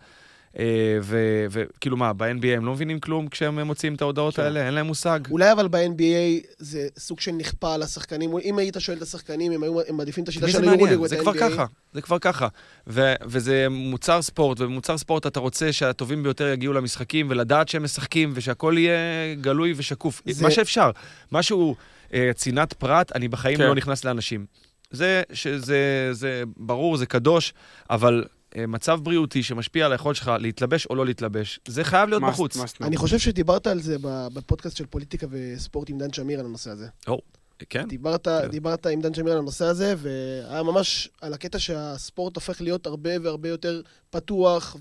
וכאילו 1.51 1.97
מה, 1.97 2.13
ב-NBA 2.13 2.47
הם 2.57 2.65
לא 2.67 2.73
מבינים 2.73 3.01
כלום 3.01 3.29
כשהם 3.29 3.61
מוציאים 3.61 3.95
את 3.95 4.03
ההודעות 4.03 4.37
כן. 4.37 4.43
האלה? 4.43 4.67
אין 4.67 4.75
להם 4.75 4.87
מושג. 4.87 5.21
אולי 5.31 5.53
אבל 5.53 5.69
ב-NBA 5.69 6.47
זה 6.59 6.89
סוג 6.99 7.21
של 7.21 7.33
נכפה 7.33 7.75
על 7.75 7.83
השחקנים. 7.83 8.31
אם 8.45 8.59
היית 8.59 8.77
שואל 8.79 8.97
את 8.97 9.03
השחקנים, 9.03 9.53
הם 9.53 9.63
היו 9.63 9.81
הם 9.89 9.97
מעדיפים 9.97 10.25
את 10.25 10.29
השיטה 10.29 10.47
של 10.49 10.53
זה 10.53 10.59
היורוליג 10.59 10.81
מעניין? 10.81 10.99
או 10.99 11.05
את 11.05 11.11
זה 11.11 11.17
כבר 11.17 11.31
ה-NBA. 11.31 11.39
ככה, 11.53 11.65
זה 11.93 12.03
כבר 12.03 12.19
ככה. 12.19 12.49
ו- 12.87 13.15
וזה 13.25 13.67
מוצר 13.71 14.23
ספורט, 14.23 14.61
ובמוצר 14.61 14.99
ספורט 14.99 15.27
אתה 15.27 15.41
רוצה 15.41 15.73
שהטובים 15.73 16.23
ביותר 16.23 16.47
יגיעו 16.49 16.73
למשחקים, 16.73 17.27
ולדעת 17.31 17.69
שהם 17.69 17.83
משחקים, 17.83 18.33
ושהכול 18.35 18.79
יהיה 18.79 18.95
גלוי 19.41 19.75
ושקוף. 19.77 20.23
זה- 20.27 20.45
מה 20.45 20.51
שאפשר. 20.51 20.91
משהו, 21.33 21.77
אה, 22.15 22.31
צנעת 22.35 22.73
פרט, 22.73 23.13
אני 23.15 23.29
בחיים 23.29 23.57
כן. 23.59 23.65
לא 23.67 23.75
נכנס 23.75 24.05
לאנשים. 24.05 24.47
זה, 24.91 25.23
שזה, 25.33 26.09
זה 26.13 26.43
ברור, 26.57 26.97
זה 26.97 27.07
קדוש, 27.07 27.55
אבל 27.91 28.25
אה, 28.27 28.36
מצב 28.69 29.01
בריאותי 29.03 29.43
שמשפיע 29.43 29.87
על 29.87 29.93
היכולת 29.93 30.17
שלך 30.17 30.31
להתלבש 30.41 30.87
או 30.87 30.95
לא 30.95 31.07
להתלבש, 31.07 31.61
זה 31.69 31.85
חייב 31.85 32.09
להיות 32.09 32.23
Must- 32.23 32.27
בחוץ. 32.27 32.57
must. 32.57 32.77
אני 32.81 32.97
חושב 32.97 33.19
שדיברת 33.19 33.67
על 33.67 33.81
זה 33.81 33.97
ב- 34.01 34.29
בפודקאסט 34.33 34.77
של 34.77 34.87
פוליטיקה 34.87 35.27
וספורט 35.31 35.91
עם 35.91 35.99
דן 35.99 36.13
שמיר 36.13 36.41
על 36.41 36.47
הנושא 36.47 36.71
הזה. 36.71 36.87
כן? 37.69 37.89
דיברת, 37.89 38.29
כן. 38.29 38.49
דיברת 38.49 38.87
עם 38.87 39.01
דן 39.01 39.15
שמיר 39.15 39.33
על 39.33 39.39
הנושא 39.39 39.65
הזה, 39.65 39.95
והיה 39.99 40.63
ממש 40.63 41.09
על 41.21 41.35
הקטע 41.35 41.59
שהספורט 41.59 42.35
הופך 42.37 42.61
להיות 42.61 42.87
הרבה 42.87 43.11
והרבה 43.23 43.49
יותר 43.49 43.81
פתוח, 44.11 44.77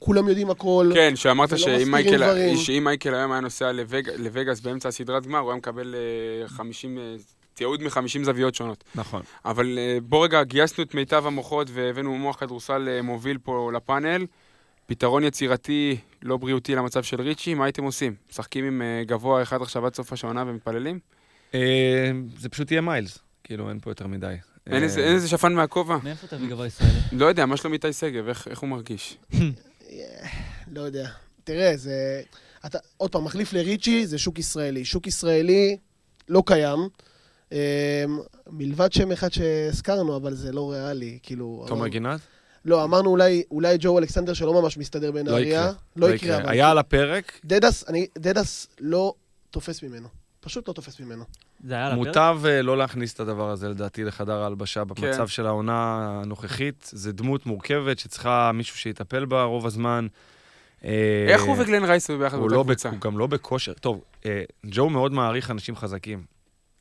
וכולם 0.00 0.28
יודעים 0.28 0.50
הכל. 0.50 0.90
כן, 0.94 1.16
שאמרת 1.16 1.58
שאם 1.58 1.90
מייקל. 1.90 2.56
שאם 2.56 2.84
מייקל 2.84 3.14
היום 3.14 3.32
היה 3.32 3.40
נוסע 3.40 3.72
לווג, 3.72 4.08
לווגאס 4.18 4.60
באמצע 4.60 4.88
הסדרת 4.88 5.26
גמר, 5.26 5.38
הוא 5.38 5.50
היה 5.50 5.56
מקבל 5.58 5.94
אה, 6.42 6.48
50, 6.48 6.98
אה, 6.98 7.14
תיעוד 7.54 7.82
מ-50 7.82 8.24
זוויות 8.24 8.54
שונות. 8.54 8.84
נכון. 8.94 9.22
אבל 9.44 9.78
אה, 9.78 9.98
בוא 10.02 10.24
רגע, 10.24 10.42
גייסנו 10.42 10.84
את 10.84 10.94
מיטב 10.94 11.26
המוחות 11.26 11.66
והבאנו 11.72 12.18
מוח 12.18 12.36
כדורסל 12.36 12.88
אה, 12.88 13.02
מוביל 13.02 13.38
פה 13.38 13.70
לפאנל. 13.74 14.26
פתרון 14.86 15.24
יצירתי, 15.24 15.96
לא 16.22 16.36
בריאותי 16.36 16.74
למצב 16.74 17.02
של 17.02 17.20
ריצ'י, 17.20 17.54
מה 17.54 17.64
הייתם 17.64 17.84
עושים? 17.84 18.14
משחקים 18.30 18.64
עם 18.64 18.82
אה, 18.82 19.02
גבוה 19.06 19.42
אחד 19.42 19.62
עכשיו 19.62 19.86
עד 19.86 19.94
סוף 19.94 20.12
השעונה 20.12 20.44
ומתפללים? 20.46 20.98
זה 22.38 22.48
פשוט 22.50 22.70
יהיה 22.70 22.80
מיילס. 22.80 23.18
כאילו, 23.44 23.68
אין 23.68 23.80
פה 23.80 23.90
יותר 23.90 24.06
מדי. 24.06 24.34
אין 24.66 24.82
איזה- 24.82 25.28
שפן 25.28 25.52
מהכובע? 25.54 25.96
מאיפה 26.02 26.26
תביא 26.26 26.48
גבוה 26.48 26.66
ישראלי? 26.66 26.92
לא 27.12 27.26
יודע, 27.26 27.46
מה 27.46 27.56
שלום 27.56 27.72
איתי 27.72 27.92
שגב, 27.92 28.28
איך 28.28 28.48
איך 28.48 28.58
הוא 28.58 28.68
מרגיש? 28.70 29.16
לא 30.72 30.80
יודע. 30.80 31.08
תראה, 31.44 31.76
זה... 31.76 32.22
אתה, 32.66 32.78
עוד 32.96 33.12
פעם, 33.12 33.24
מחליף 33.24 33.52
לריצ'י 33.52 34.06
זה 34.06 34.18
שוק 34.18 34.38
ישראלי. 34.38 34.84
שוק 34.84 35.06
ישראלי 35.06 35.76
לא 36.28 36.42
קיים. 36.46 36.78
אמ, 37.54 38.18
מלבד 38.50 38.92
שם 38.92 39.12
אחד 39.12 39.32
שהזכרנו, 39.32 40.16
אבל 40.16 40.34
זה 40.34 40.52
לא 40.52 40.72
ריאלי, 40.72 41.18
כאילו... 41.22 41.64
תומר 41.68 41.88
גינת? 41.88 42.20
לא, 42.64 42.84
אמרנו 42.84 43.10
אולי, 43.10 43.42
אולי 43.50 43.76
ג'ו 43.80 43.98
אלכסנדר 43.98 44.32
שלא 44.32 44.62
ממש 44.62 44.78
מסתדר 44.78 45.12
בנהריה. 45.12 45.60
יקרה. 45.60 45.72
לא 45.96 46.14
יקרה, 46.14 46.36
אבל... 46.36 46.48
היה 46.48 46.70
על 46.70 46.78
הפרק, 46.78 47.40
דדס, 47.44 47.88
אני, 47.88 48.06
דדס 48.18 48.66
לא 48.80 49.14
תופס 49.50 49.82
ממנו. 49.82 50.08
פשוט 50.40 50.68
לא 50.68 50.72
תופס 50.72 51.00
ממנו. 51.00 51.24
זה 51.64 51.74
היה 51.74 51.86
על 51.86 51.92
הפרק? 51.92 52.06
מוטב 52.06 52.38
אה, 52.44 52.62
לא 52.62 52.78
להכניס 52.78 53.14
את 53.14 53.20
הדבר 53.20 53.50
הזה, 53.50 53.68
לדעתי, 53.68 54.04
לחדר 54.04 54.42
ההלבשה 54.42 54.82
כן. 54.94 55.02
במצב 55.02 55.28
של 55.28 55.46
העונה 55.46 56.08
הנוכחית. 56.22 56.90
זו 56.92 57.12
דמות 57.12 57.46
מורכבת 57.46 57.98
שצריכה 57.98 58.50
מישהו 58.54 58.78
שיטפל 58.78 59.24
בה 59.24 59.42
רוב 59.42 59.66
הזמן. 59.66 60.06
אה, 60.84 61.26
איך 61.28 61.42
הוא 61.42 61.56
וגלן 61.58 61.84
רייס 61.84 62.10
היו 62.10 62.18
ביחד 62.18 62.38
באותה 62.38 62.54
לא 62.54 62.62
קבוצה? 62.62 62.90
הוא 62.90 62.98
גם 63.00 63.18
לא 63.18 63.26
בכושר. 63.26 63.72
טוב, 63.72 64.00
אה, 64.26 64.42
ג'ו 64.66 64.90
מאוד 64.90 65.12
מעריך 65.12 65.50
אנשים 65.50 65.76
חזקים, 65.76 66.22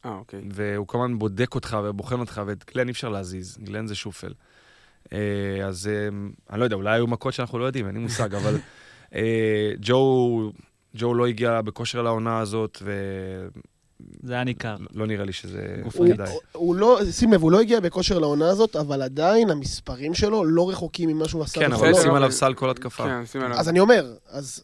אה, 0.05 0.15
אוקיי. 0.15 0.41
והוא 0.53 0.87
הזמן 0.93 1.19
בודק 1.19 1.55
אותך 1.55 1.77
ובוחן 1.83 2.19
אותך, 2.19 2.41
ואת 2.45 2.65
גלן 2.73 2.87
אי 2.87 2.91
אפשר 2.91 3.09
להזיז, 3.09 3.57
גלן 3.63 3.87
זה 3.87 3.95
שופל. 3.95 4.33
אה, 5.13 5.67
אז 5.67 5.87
אה, 5.87 6.07
אני 6.51 6.59
לא 6.59 6.63
יודע, 6.63 6.75
אולי 6.75 6.95
היו 6.95 7.07
מכות 7.07 7.33
שאנחנו 7.33 7.59
לא 7.59 7.65
יודעים, 7.65 7.87
אין 7.87 7.95
לי 7.95 8.01
מושג, 8.01 8.35
אבל 8.39 8.57
אה, 9.15 9.71
ג'ו, 9.81 10.51
ג'ו 10.95 11.13
לא 11.13 11.27
הגיע 11.27 11.61
בכושר 11.61 12.01
לעונה 12.01 12.39
הזאת, 12.39 12.81
זה 14.23 14.33
היה 14.33 14.43
ניכר. 14.43 14.75
ולא 14.93 15.07
נראה 15.07 15.25
לי 15.25 15.33
שזה 15.33 15.81
כדאי. 15.93 16.29
הוא, 16.31 16.41
הוא 16.51 16.75
לא, 16.75 16.99
שים 17.11 17.33
לב, 17.33 17.41
הוא 17.41 17.51
לא 17.51 17.59
הגיע 17.59 17.79
בכושר 17.79 18.19
לעונה 18.19 18.49
הזאת, 18.49 18.75
אבל 18.75 19.01
עדיין 19.01 19.49
המספרים 19.49 20.13
שלו 20.13 20.45
לא 20.45 20.69
רחוקים 20.69 21.09
ממה 21.09 21.27
שהוא 21.27 21.43
עשה 21.43 21.59
כן, 21.59 21.73
אבל. 21.73 21.91
בסדר, 21.91 22.03
שים 22.03 22.13
עליו 22.13 22.31
סל 22.31 22.53
כל 22.53 22.69
התקפה. 22.69 23.03
כן, 23.03 23.25
שים 23.25 23.41
עליו. 23.41 23.57
אז 23.57 23.69
אני 23.69 23.79
אומר, 23.79 24.13
אז... 24.29 24.63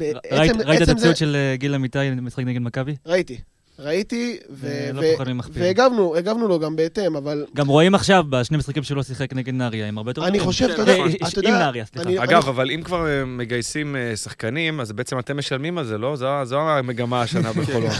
ראית 0.00 0.16
בעצם, 0.56 0.68
ראית 0.68 0.82
את 0.82 0.88
הציוד 0.88 1.16
של 1.16 1.36
אה, 1.36 1.56
גיל 1.56 1.74
אמיתי 1.74 2.10
משחק 2.10 2.44
נגד 2.44 2.60
מכבי? 2.60 2.96
ראיתי. 3.06 3.38
ראיתי, 3.78 4.38
ו- 4.50 4.88
ולא 4.92 5.00
ו- 5.00 5.12
פחות 5.14 5.28
ממחפיר. 5.28 5.62
והגבנו, 5.62 6.16
הגבנו 6.16 6.48
לו 6.48 6.58
גם 6.58 6.76
בהתאם, 6.76 7.16
אבל 7.16 7.46
גם 7.54 7.68
רואים 7.68 7.94
עכשיו, 7.94 8.24
בשני 8.30 8.56
משחקים 8.58 8.82
שלו 8.82 9.04
שיחק 9.04 9.32
נגד 9.32 9.54
נהריה, 9.54 9.86
הם 9.86 9.98
הרבה 9.98 10.10
יותר 10.10 10.26
אני. 10.26 10.40
חושב, 10.40 10.66
כן, 10.66 10.72
אתה 10.72 10.82
יודע, 10.82 10.92
נכון. 10.94 11.08
אה, 11.08 11.28
אתה 11.28 11.40
עם 11.40 11.46
יודע, 11.46 11.58
נהריה, 11.58 11.84
סליחה. 11.84 12.24
אגב, 12.24 12.48
אבל 12.48 12.70
אם 12.70 12.82
כבר 12.82 13.06
אה, 13.06 13.24
מגייסים 13.24 13.96
אה, 13.96 14.16
שחקנים, 14.16 14.80
אז 14.80 14.92
בעצם 14.92 15.18
אתם 15.18 15.36
משלמים 15.38 15.78
על 15.78 15.84
זה, 15.84 15.98
לא? 15.98 16.16
זו- 16.44 16.58
המגמה 16.60 17.22
השנה 17.22 17.52
בחולון. 17.62 17.90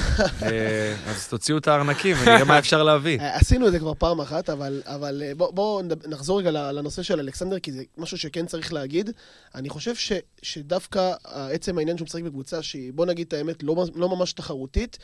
אה, 0.43 0.95
אז 1.07 1.29
תוציאו 1.29 1.59
את 1.59 1.69
הארנקים 1.69 2.17
ונראה 2.23 2.45
מה 2.45 2.59
אפשר 2.69 2.83
להביא. 2.83 3.21
אה, 3.21 3.37
עשינו 3.37 3.67
את 3.67 3.73
זה 3.73 3.79
כבר 3.79 3.93
פעם 3.99 4.21
אחת, 4.21 4.51
אבל, 4.51 4.83
אה, 4.87 5.33
בואו 5.35 5.81
נחזור 6.09 6.39
רגע 6.39 6.51
לנושא 6.73 7.03
של 7.03 7.19
אלכסנדר, 7.21 7.59
כי 7.59 7.73
זה 7.73 7.83
משהו 7.99 8.19
שכן 8.19 8.47
צריך 8.47 8.73
להגיד. 8.73 9.11
אני 9.55 9.69
חושב 9.69 9.93
שדווקא 10.43 11.13
עצם 11.25 11.79
העניין 11.79 11.97
שהוא 11.99 12.07
משחק 12.07 12.23
בקבוצה 12.23 12.63
שהיא, 12.63 12.93
בוא 12.93 13.07
נגיד 13.07 13.27
את 13.27 13.33
האמת, 13.33 13.63
לא, 13.63 13.85
לא 13.95 14.09
ממש 14.09 14.33
תחרותית, 14.33 14.99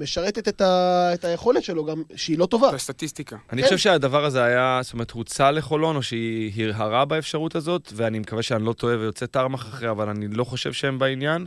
משרתת 0.00 0.48
את, 0.48 0.60
ה, 0.60 1.10
את 1.14 1.24
היכולת 1.24 1.64
שלו 1.64 1.84
גם, 1.84 2.02
שהיא 2.16 2.38
לא 2.38 2.46
טובה. 2.46 2.68
את 2.68 2.74
הסטטיסטיקה. 2.74 3.36
אני 3.52 3.62
כן. 3.62 3.66
חושב 3.66 3.78
שהדבר 3.78 4.24
הזה 4.24 4.44
היה, 4.44 4.80
זאת 4.82 4.92
אומרת, 4.92 5.10
הוצע 5.10 5.50
לחולון, 5.50 5.96
או 5.96 6.02
שהיא 6.02 6.64
הרהרה 6.64 7.04
באפשרות 7.04 7.54
הזאת, 7.54 7.92
ואני 7.94 8.18
מקווה 8.18 8.42
שאני 8.42 8.64
לא 8.64 8.72
טועה 8.72 8.98
ויוצא 8.98 9.26
תרמח 9.26 9.68
אחרי, 9.68 9.90
אבל 9.90 10.08
אני 10.08 10.28
לא 10.28 10.44
חושב 10.44 10.72
שהם 10.72 10.98
בעניין. 10.98 11.46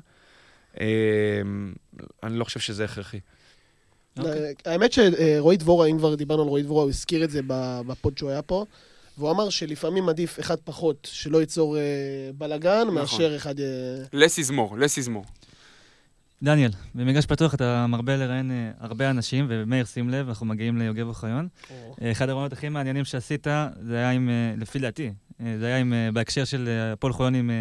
אה, 0.80 0.86
אני 2.24 2.40
לא 2.40 2.44
חושב 2.44 2.60
שזה 2.60 2.86
הכרחי. 2.86 3.20
אוקיי. 4.18 4.54
אה, 4.68 4.74
האמת 4.74 4.94
שרועי 4.94 5.58
דבורה, 5.58 5.88
אם 5.88 5.98
כבר 5.98 6.16
דיברנו 6.16 6.42
על 6.42 6.48
רועי 6.48 6.64
דבורה, 6.64 6.84
הוא 6.84 6.90
הזכיר 6.90 7.24
את 7.24 7.30
זה 7.30 7.42
ב- 7.48 7.82
בפוד 7.88 8.18
שהוא 8.18 8.30
היה 8.30 8.42
פה, 8.42 8.66
והוא 9.18 9.32
אמר 9.32 9.50
שלפעמים 9.50 10.10
עדיף 10.10 10.40
אחד 10.40 10.56
פחות, 10.64 11.08
שלא 11.12 11.38
ייצור 11.38 11.78
אה, 11.78 11.82
בלאגן, 12.38 12.82
נכון. 12.82 12.96
מאשר 12.96 13.36
אחד... 13.36 13.60
אה, 13.60 13.66
less 14.14 14.46
is 14.46 14.52
more, 14.52 14.74
less 14.74 15.06
is 15.06 15.10
more. 15.10 15.43
דניאל, 16.44 16.72
במגרש 16.96 17.26
פתוח 17.26 17.54
אתה 17.54 17.88
מרבה 17.88 18.18
לראיין 18.18 18.52
אה, 18.52 18.72
הרבה 18.80 19.10
אנשים, 19.10 19.46
ומאיר, 19.50 19.86
שים 19.86 20.10
לב, 20.10 20.28
אנחנו 20.28 20.46
מגיעים 20.46 20.78
ליוגב 20.78 21.08
אוחיון. 21.08 21.48
אה, 22.02 22.12
אחד 22.12 22.30
הרעיונות 22.30 22.54
הכי 22.54 22.70
מעניינים 22.70 23.06
שעשית, 23.06 23.48
זה 23.82 23.96
היה 23.98 24.12
עם, 24.12 24.30
אה, 24.30 24.54
לפי 24.58 24.80
דעתי, 24.80 25.12
זה 25.60 25.66
היה 25.66 25.78
עם, 25.78 25.94
בהקשר 26.14 26.46
של 26.46 26.70
הפועל 26.94 27.14
חולון 27.14 27.36
עם 27.36 27.52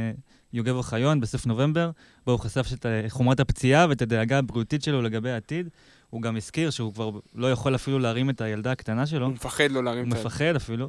יוגב 0.52 0.74
אוחיון 0.74 1.20
בסוף 1.20 1.46
נובמבר, 1.46 1.90
בו 2.26 2.32
הוא 2.32 2.40
חשף 2.40 2.66
את 2.72 2.86
חומרת 3.08 3.40
הפציעה 3.40 3.86
ואת 3.88 4.02
הדאגה 4.02 4.38
הבריאותית 4.38 4.82
שלו 4.82 5.02
לגבי 5.02 5.30
העתיד. 5.30 5.68
הוא 6.10 6.22
גם 6.22 6.36
הזכיר 6.36 6.70
שהוא 6.70 6.94
כבר 6.94 7.10
לא 7.34 7.52
יכול 7.52 7.74
אפילו 7.74 7.98
להרים 7.98 8.30
את 8.30 8.40
הילדה 8.40 8.72
הקטנה 8.72 9.06
שלו. 9.06 9.26
הוא 9.26 9.34
מפחד 9.34 9.70
לא 9.70 9.84
להרים 9.84 10.04
הוא 10.04 10.12
את 10.12 10.16
היד. 10.16 10.26
מפחד 10.26 10.56
אפילו. 10.56 10.88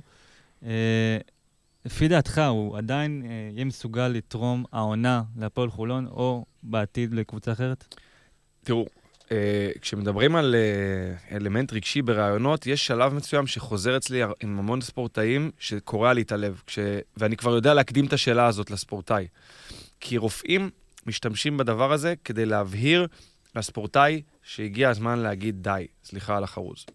לפי 1.86 2.08
דעתך, 2.08 2.42
הוא 2.50 2.78
עדיין 2.78 3.24
אה, 3.26 3.50
יהיה 3.54 3.66
מסוגל 3.66 4.08
לתרום 4.08 4.64
העונה 4.72 5.24
להפועל 5.38 5.70
חולון, 5.70 6.08
או 6.08 6.46
בעתיד 6.64 7.14
לקבוצה 7.14 7.52
אחרת? 7.52 7.96
תראו, 8.64 8.86
אה, 9.32 9.72
כשמדברים 9.82 10.36
על 10.36 10.56
אה, 10.56 11.36
אלמנט 11.38 11.74
רגשי 11.74 12.02
ברעיונות, 12.02 12.68
יש 12.68 12.86
שלב 12.86 13.14
מסוים 13.14 13.48
שחוזר 13.48 13.98
אצלי 13.98 14.22
עם 14.24 14.60
המון 14.60 14.82
ספורטאים 14.82 15.52
שקורע 15.60 16.14
לי 16.14 16.22
את 16.22 16.32
הלב, 16.32 16.62
כש... 16.68 16.80
ואני 17.18 17.38
כבר 17.38 17.52
יודע 17.52 17.74
להקדים 17.74 18.06
את 18.06 18.14
השאלה 18.14 18.48
הזאת 18.48 18.72
לספורטאי. 18.72 19.28
כי 20.00 20.18
רופאים 20.18 20.70
משתמשים 21.06 21.58
בדבר 21.58 21.92
הזה 21.94 22.14
כדי 22.24 22.46
להבהיר 22.46 23.08
לספורטאי 23.56 24.22
שהגיע 24.44 24.90
הזמן 24.90 25.20
להגיד 25.20 25.64
די, 25.64 25.88
סליחה 26.04 26.38
על 26.38 26.44
החרוז. 26.44 26.86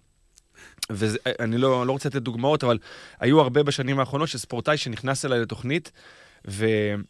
ואני 0.91 1.59
לא, 1.59 1.87
לא 1.87 1.93
רוצה 1.93 2.09
לתת 2.09 2.23
דוגמאות, 2.23 2.65
אבל 2.65 2.79
היו 3.21 3.41
הרבה 3.41 3.63
בשנים 3.63 4.01
האחרונות 4.01 4.29
של 4.29 4.39
ספורטאי 4.39 4.77
שנכנס 4.77 5.25
אליי 5.25 5.41
לתוכנית 5.41 5.93
ולא 6.45 7.05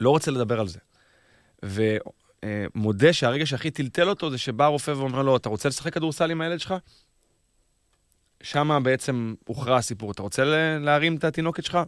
רוצה 0.00 0.30
לדבר 0.30 0.60
על 0.60 0.68
זה. 0.68 0.78
ומודה 1.62 3.12
שהרגע 3.12 3.46
שהכי 3.46 3.70
טלטל 3.70 4.08
אותו 4.08 4.30
זה 4.30 4.38
שבא 4.38 4.64
הרופא 4.64 4.90
ואומר 4.90 5.22
לו, 5.22 5.36
אתה 5.36 5.48
רוצה 5.48 5.68
לשחק 5.68 5.94
כדורסל 5.94 6.30
עם 6.30 6.40
הילד 6.40 6.60
שלך? 6.60 6.74
שם 8.42 8.80
בעצם 8.84 9.34
הוכרע 9.46 9.76
הסיפור. 9.76 10.10
אתה 10.10 10.22
רוצה 10.22 10.44
להרים 10.80 11.16
את 11.16 11.24
התינוקת 11.24 11.64
שלך? 11.64 11.78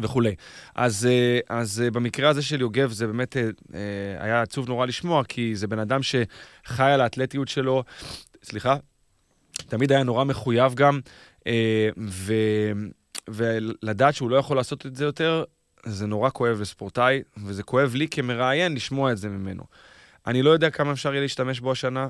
וכולי. 0.00 0.34
אז, 0.74 1.06
אה, 1.06 1.38
אז 1.48 1.80
אה, 1.84 1.90
במקרה 1.90 2.28
הזה 2.28 2.42
של 2.42 2.60
יוגב 2.60 2.90
זה 2.90 3.06
באמת 3.06 3.36
אה, 3.36 3.42
היה 4.18 4.42
עצוב 4.42 4.68
נורא 4.68 4.86
לשמוע, 4.86 5.24
כי 5.24 5.56
זה 5.56 5.66
בן 5.66 5.78
אדם 5.78 6.00
שחי 6.02 6.90
על 6.90 7.00
האתלטיות 7.00 7.48
שלו, 7.48 7.84
סליחה, 8.42 8.76
תמיד 9.68 9.92
היה 9.92 10.02
נורא 10.02 10.24
מחויב 10.24 10.74
גם, 10.74 11.00
אה, 11.46 11.88
ו, 12.08 12.34
ולדעת 13.28 14.14
שהוא 14.14 14.30
לא 14.30 14.36
יכול 14.36 14.56
לעשות 14.56 14.86
את 14.86 14.96
זה 14.96 15.04
יותר, 15.04 15.44
זה 15.86 16.06
נורא 16.06 16.30
כואב 16.30 16.60
לספורטאי, 16.60 17.22
וזה 17.44 17.62
כואב 17.62 17.94
לי 17.94 18.08
כמראיין 18.08 18.74
לשמוע 18.74 19.12
את 19.12 19.18
זה 19.18 19.28
ממנו. 19.28 19.62
אני 20.26 20.42
לא 20.42 20.50
יודע 20.50 20.70
כמה 20.70 20.92
אפשר 20.92 21.12
יהיה 21.12 21.22
להשתמש 21.22 21.60
בו 21.60 21.72
השנה. 21.72 22.08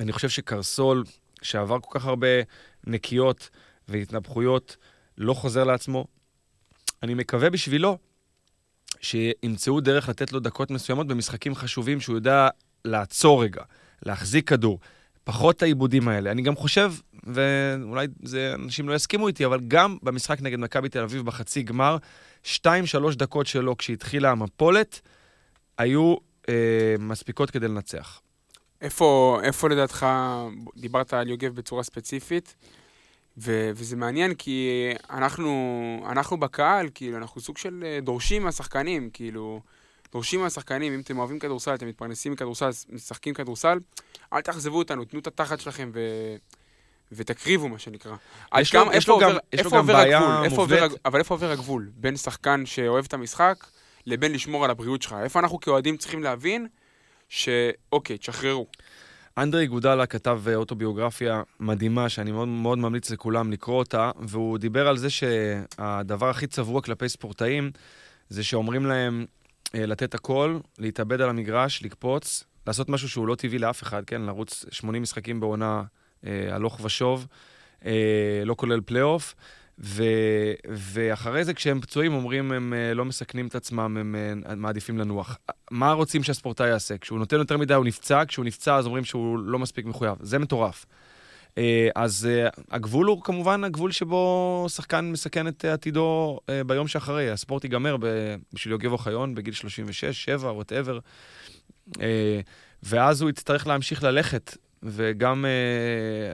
אני 0.00 0.12
חושב 0.12 0.28
שקרסול, 0.28 1.04
שעבר 1.42 1.78
כל 1.80 1.98
כך 1.98 2.06
הרבה 2.06 2.28
נקיות 2.86 3.50
והתנפחויות, 3.88 4.76
לא 5.18 5.34
חוזר 5.34 5.64
לעצמו. 5.64 6.06
אני 7.02 7.14
מקווה 7.14 7.50
בשבילו 7.50 7.98
שימצאו 9.00 9.80
דרך 9.80 10.08
לתת 10.08 10.32
לו 10.32 10.40
דקות 10.40 10.70
מסוימות 10.70 11.06
במשחקים 11.06 11.54
חשובים 11.54 12.00
שהוא 12.00 12.16
יודע 12.16 12.48
לעצור 12.84 13.44
רגע, 13.44 13.62
להחזיק 14.02 14.48
כדור, 14.48 14.78
פחות 15.24 15.56
את 15.56 15.62
העיבודים 15.62 16.08
האלה. 16.08 16.30
אני 16.30 16.42
גם 16.42 16.56
חושב, 16.56 16.92
ואולי 17.24 18.06
זה, 18.22 18.54
אנשים 18.54 18.88
לא 18.88 18.94
יסכימו 18.94 19.28
איתי, 19.28 19.46
אבל 19.46 19.60
גם 19.68 19.96
במשחק 20.02 20.40
נגד 20.40 20.58
מכבי 20.58 20.88
תל 20.88 21.02
אביב 21.02 21.26
בחצי 21.26 21.62
גמר, 21.62 21.96
שתיים, 22.42 22.86
שלוש 22.86 23.16
דקות 23.16 23.46
שלו 23.46 23.76
כשהתחילה 23.76 24.30
המפולת, 24.30 25.00
היו 25.78 26.14
אה, 26.48 26.54
מספיקות 26.98 27.50
כדי 27.50 27.68
לנצח. 27.68 28.20
איפה, 28.80 29.40
איפה 29.42 29.68
לדעתך, 29.68 30.06
דיברת 30.76 31.14
על 31.14 31.28
יוגב 31.28 31.54
בצורה 31.54 31.82
ספציפית, 31.82 32.54
ו, 33.38 33.70
וזה 33.74 33.96
מעניין 33.96 34.34
כי 34.34 34.70
אנחנו, 35.10 36.06
אנחנו 36.10 36.40
בקהל, 36.40 36.88
כאילו, 36.94 37.16
אנחנו 37.16 37.40
סוג 37.40 37.58
של 37.58 37.84
אה, 37.86 37.98
דורשים 38.02 38.42
מהשחקנים, 38.42 39.10
כאילו, 39.12 39.60
דורשים 40.12 40.40
מהשחקנים, 40.40 40.92
אם 40.92 41.00
אתם 41.00 41.18
אוהבים 41.18 41.38
כדורסל, 41.38 41.74
אתם 41.74 41.86
מתפרנסים 41.86 42.32
מכדורסל, 42.32 42.70
משחקים 42.88 43.34
כדורסל, 43.34 43.78
אל 44.32 44.40
תאכזבו 44.40 44.78
אותנו, 44.78 45.04
תנו 45.04 45.18
את 45.20 45.26
התחת 45.26 45.60
שלכם 45.60 45.90
ו... 45.94 46.00
ותקריבו, 47.12 47.68
מה 47.68 47.78
שנקרא. 47.78 48.16
יש 48.58 48.74
לו- 48.74 48.84
כמה- 48.84 48.96
יש 48.96 49.08
לו 49.08 49.18
גם- 49.18 49.28
עובר- 49.28 49.38
יש 49.52 49.64
לו 49.64 49.70
גם 49.70 49.76
עובר 49.76 49.92
בעיה 49.92 50.18
הגבול? 50.18 50.44
איפה 50.44 50.56
עובר 50.56 50.74
מובנית. 50.76 50.92
הג- 50.92 50.98
אבל 51.04 51.18
איפה 51.18 51.34
עובר 51.34 51.50
הגבול 51.50 51.90
בין 51.96 52.16
שחקן 52.16 52.66
שאוהב 52.66 53.04
את 53.04 53.14
המשחק 53.14 53.66
לבין 54.06 54.32
לשמור 54.32 54.64
על 54.64 54.70
הבריאות 54.70 55.02
שלך? 55.02 55.16
איפה 55.22 55.38
אנחנו 55.40 55.60
כאוהדים 55.60 55.96
צריכים 55.96 56.22
להבין 56.22 56.66
שאוקיי, 57.28 58.18
תשחררו. 58.18 58.66
אנדרי 59.38 59.66
גודלה 59.66 60.06
כתב 60.06 60.40
אה, 60.48 60.54
אוטוביוגרפיה 60.54 61.42
מדהימה, 61.60 62.08
שאני 62.08 62.32
מאוד 62.32 62.48
מאוד 62.48 62.78
ממליץ 62.78 63.10
לכולם 63.10 63.52
לקרוא 63.52 63.78
אותה, 63.78 64.10
והוא 64.20 64.58
דיבר 64.58 64.88
על 64.88 64.96
זה 64.96 65.10
שהדבר 65.10 66.28
הכי 66.30 66.46
צבוע 66.46 66.82
כלפי 66.82 67.08
ספורטאים, 67.08 67.70
זה 68.28 68.44
שאומרים 68.44 68.86
להם 68.86 69.26
לתת 69.74 70.14
הכל, 70.14 70.58
להתאבד 70.78 71.20
על 71.20 71.28
המגרש, 71.28 71.82
לקפוץ, 71.82 72.44
לעשות 72.66 72.88
משהו 72.88 73.08
שהוא 73.08 73.26
לא 73.26 73.34
טבעי 73.34 73.58
לאף 73.58 73.82
אחד, 73.82 74.04
כן? 74.04 74.22
לרוץ 74.22 74.64
80 74.70 75.02
משחקים 75.02 75.40
בעונה 75.40 75.82
אה, 76.26 76.54
הלוך 76.54 76.80
ושוב, 76.82 77.26
אה, 77.84 78.42
לא 78.44 78.54
כולל 78.54 78.80
פלייאוף. 78.80 79.34
ו, 79.82 80.04
ואחרי 80.68 81.44
זה, 81.44 81.54
כשהם 81.54 81.80
פצועים, 81.80 82.14
אומרים 82.14 82.52
הם 82.52 82.74
אה, 82.74 82.94
לא 82.94 83.04
מסכנים 83.04 83.46
את 83.46 83.54
עצמם, 83.54 83.96
הם 83.96 84.16
אה, 84.48 84.54
מעדיפים 84.54 84.98
לנוח. 84.98 85.38
מה 85.70 85.92
רוצים 85.92 86.22
שהספורטאי 86.22 86.68
יעשה? 86.68 86.98
כשהוא 86.98 87.18
נותן 87.18 87.36
יותר 87.36 87.56
מדי, 87.56 87.74
הוא 87.74 87.84
נפצע, 87.84 88.22
כשהוא 88.28 88.44
נפצע, 88.44 88.76
אז 88.76 88.86
אומרים 88.86 89.04
שהוא 89.04 89.38
לא 89.38 89.58
מספיק 89.58 89.86
מחויב. 89.86 90.14
זה 90.20 90.38
מטורף. 90.38 90.86
אה, 91.60 91.88
אז 91.94 92.28
אה, 92.30 92.48
הגבול 92.70 93.06
הוא 93.06 93.22
כמובן 93.22 93.64
הגבול 93.64 93.92
שבו 93.92 94.66
שחקן 94.68 95.04
מסכן 95.04 95.48
את 95.48 95.64
עתידו 95.64 96.40
אה, 96.48 96.64
ביום 96.64 96.88
שאחרי. 96.88 97.30
הספורט 97.30 97.64
ייגמר 97.64 97.96
בשביל 98.52 98.72
יוגב 98.72 98.92
אוחיון 98.92 99.34
בגיל 99.34 99.54
36, 99.54 100.24
7, 100.24 100.52
whatever. 100.52 100.98
ואז 102.82 103.22
הוא 103.22 103.30
יצטרך 103.30 103.66
להמשיך 103.66 104.02
ללכת, 104.02 104.56
וגם, 104.82 105.44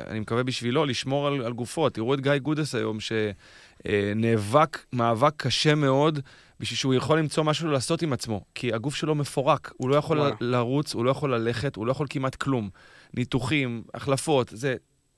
אני 0.07 0.21
מקווה 0.21 0.43
בשבילו, 0.43 0.85
לשמור 0.85 1.27
על, 1.27 1.43
על 1.43 1.53
גופו. 1.53 1.89
תראו 1.89 2.15
את 2.15 2.21
גיא 2.21 2.39
גודס 2.39 2.75
היום, 2.75 2.99
שנאבק 3.01 4.85
מאבק 4.93 5.33
קשה 5.37 5.75
מאוד 5.75 6.21
בשביל 6.61 6.77
שהוא 6.77 6.95
יכול 6.95 7.19
למצוא 7.19 7.45
משהו 7.45 7.71
לעשות 7.71 8.03
עם 8.03 8.13
עצמו, 8.13 8.45
כי 8.55 8.73
הגוף 8.73 8.95
שלו 8.95 9.15
מפורק, 9.15 9.73
הוא 9.77 9.91
לא 9.91 9.97
יכול 9.97 10.19
וואלה. 10.19 10.35
לרוץ, 10.41 10.95
הוא 10.95 11.05
לא 11.05 11.11
יכול 11.11 11.35
ללכת, 11.35 11.77
הוא 11.77 11.87
לא 11.87 11.93
יכול 11.93 12.07
כמעט 12.11 12.35
כלום. 12.35 12.71
ניתוחים, 13.15 13.83
החלפות, 13.95 14.49
זה... 14.55 14.77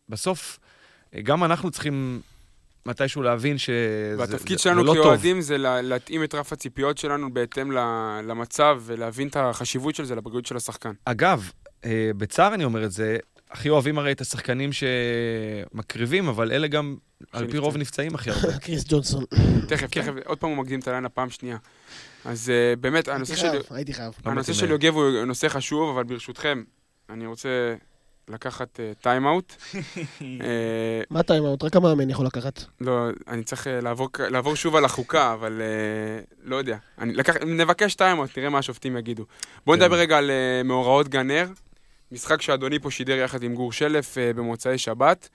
בסוף, 0.09 0.59
אה, 1.15 1.21
גם 1.21 1.45
אנחנו 1.45 1.71
צריכים 1.71 2.21
מתישהו 2.87 3.23
להבין 3.23 3.59
שזה 3.59 3.75
והתפקיד 4.19 4.57
זה- 4.57 4.63
שלנו 4.63 4.81
זה 4.81 4.87
לא 4.87 4.95
טוב. 4.95 5.03
כאוהדים 5.05 5.41
זה 5.41 5.59
לה- 5.59 5.83
להתאים 5.83 6.25
את 6.25 6.35
רף 6.35 6.53
הציפיות 6.53 6.99
שלנו 6.99 7.35
בהתאם 7.35 7.73
ל- 7.73 7.79
למצב 8.29 8.81
ולהבין 8.85 9.29
את 9.29 9.37
החשיבות 9.37 9.95
של 9.95 10.05
זה 10.05 10.15
לבריאות 10.15 10.47
של 10.47 10.57
השחקן. 10.57 10.93
אגב, 11.05 11.51
אה, 11.85 12.11
בצער 12.17 12.55
אני 12.55 12.65
אומר 12.65 12.85
את 12.85 12.93
זה, 12.93 13.17
הכי 13.51 13.69
אוהבים 13.69 13.99
הרי 13.99 14.13
את 14.13 14.21
השחקנים 14.21 14.71
שמקריבים, 14.73 16.29
אבל 16.29 16.53
אלה 16.53 16.67
גם, 16.69 16.97
על 17.33 17.51
פי. 17.51 17.59
רוב, 17.59 17.77
נפצעים 17.77 18.15
הכי 18.15 18.31
הרבה. 18.31 18.59
קריס 18.65 18.85
ג'ונסון. 18.89 19.25
תכף, 19.69 19.91
תכף, 19.91 20.13
עוד 20.25 20.39
פעם 20.39 20.51
הוא 20.51 20.59
מקדים 20.59 20.81
את 20.81 20.89
הליין 20.89 21.07
פעם 21.15 21.31
שנייה. 21.31 21.57
אז 22.25 22.51
אה, 22.51 22.77
באמת, 22.77 23.09
הנושא 23.09 23.33
הייתי 23.33 23.41
של... 23.47 23.51
חייב, 23.51 23.77
הייתי 23.77 23.95
חייב. 23.95 24.13
הנושא 24.25 24.53
של. 24.53 24.71
יוגב 24.71 24.95
הוא 24.95 25.25
נושא 25.25 25.49
חשוב, 25.49 25.91
אבל 25.95 26.05
ברשותכם, 26.05 26.63
אני 27.11 27.27
רוצה 27.27 27.75
לקחת 28.29 28.81
טיים-אאוט. 29.01 29.55
מה 31.11 31.23
טיימאוט? 31.23 31.63
רק 31.63 31.77
המאמן 31.77 32.11
יכול 32.11 32.27
לקחת. 32.27 32.65
לא, 32.81 33.09
אני 33.29 33.45
צריך 33.45 33.67
אה, 33.67 33.81
לעבור, 34.31 34.57
שוב 34.57 34.77
על 34.77 34.85
החוקה, 34.85 35.33
אבל 35.33 35.61
אה, 35.61 36.21
לא 36.45 36.57
יודע. 36.57 36.77
נבקש 37.47 37.95
טיים-אאוט, 37.95 38.39
נראה 38.39 38.51
מה 38.51 38.59
השופטים 38.59 38.97
יגידו. 38.97 39.25
בואו 39.67 39.77
כן. 39.77 39.83
נדבר 39.83 39.97
רגע 39.97 40.19
על 40.19 40.31
אה, 40.31 40.63
מאורעות 40.63 41.09
גן 41.09 41.24
נר. 41.24 41.47
משחק 42.13 42.43
שאדוני 42.43 42.79
פה 42.79 42.91
שידר 42.91 43.17
יחד 43.17 43.43
עם 43.43 43.55
גור 43.55 43.73
שלף 43.73 44.19
אה, 44.19 44.33
במוצאי 44.33 44.79
שבת. 44.79 45.29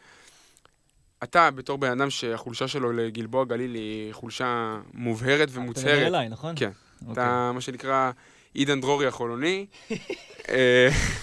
אתה, 1.23 1.51
בתור 1.51 1.77
בן 1.77 1.91
אדם 1.91 2.09
שהחולשה 2.09 2.67
שלו 2.67 2.91
לגלבוע 2.91 3.45
גליל 3.45 3.73
היא 3.73 4.13
חולשה 4.13 4.77
מובהרת 4.93 5.49
אתה 5.49 5.59
מדבר 5.59 5.61
ומוצהרת, 5.61 6.07
אליי, 6.07 6.29
נכון? 6.29 6.55
כן. 6.55 6.69
אוקיי. 7.01 7.13
אתה 7.13 7.51
מה 7.53 7.61
שנקרא 7.61 8.11
עידן 8.53 8.81
דרורי 8.81 9.07
החולוני. 9.07 9.65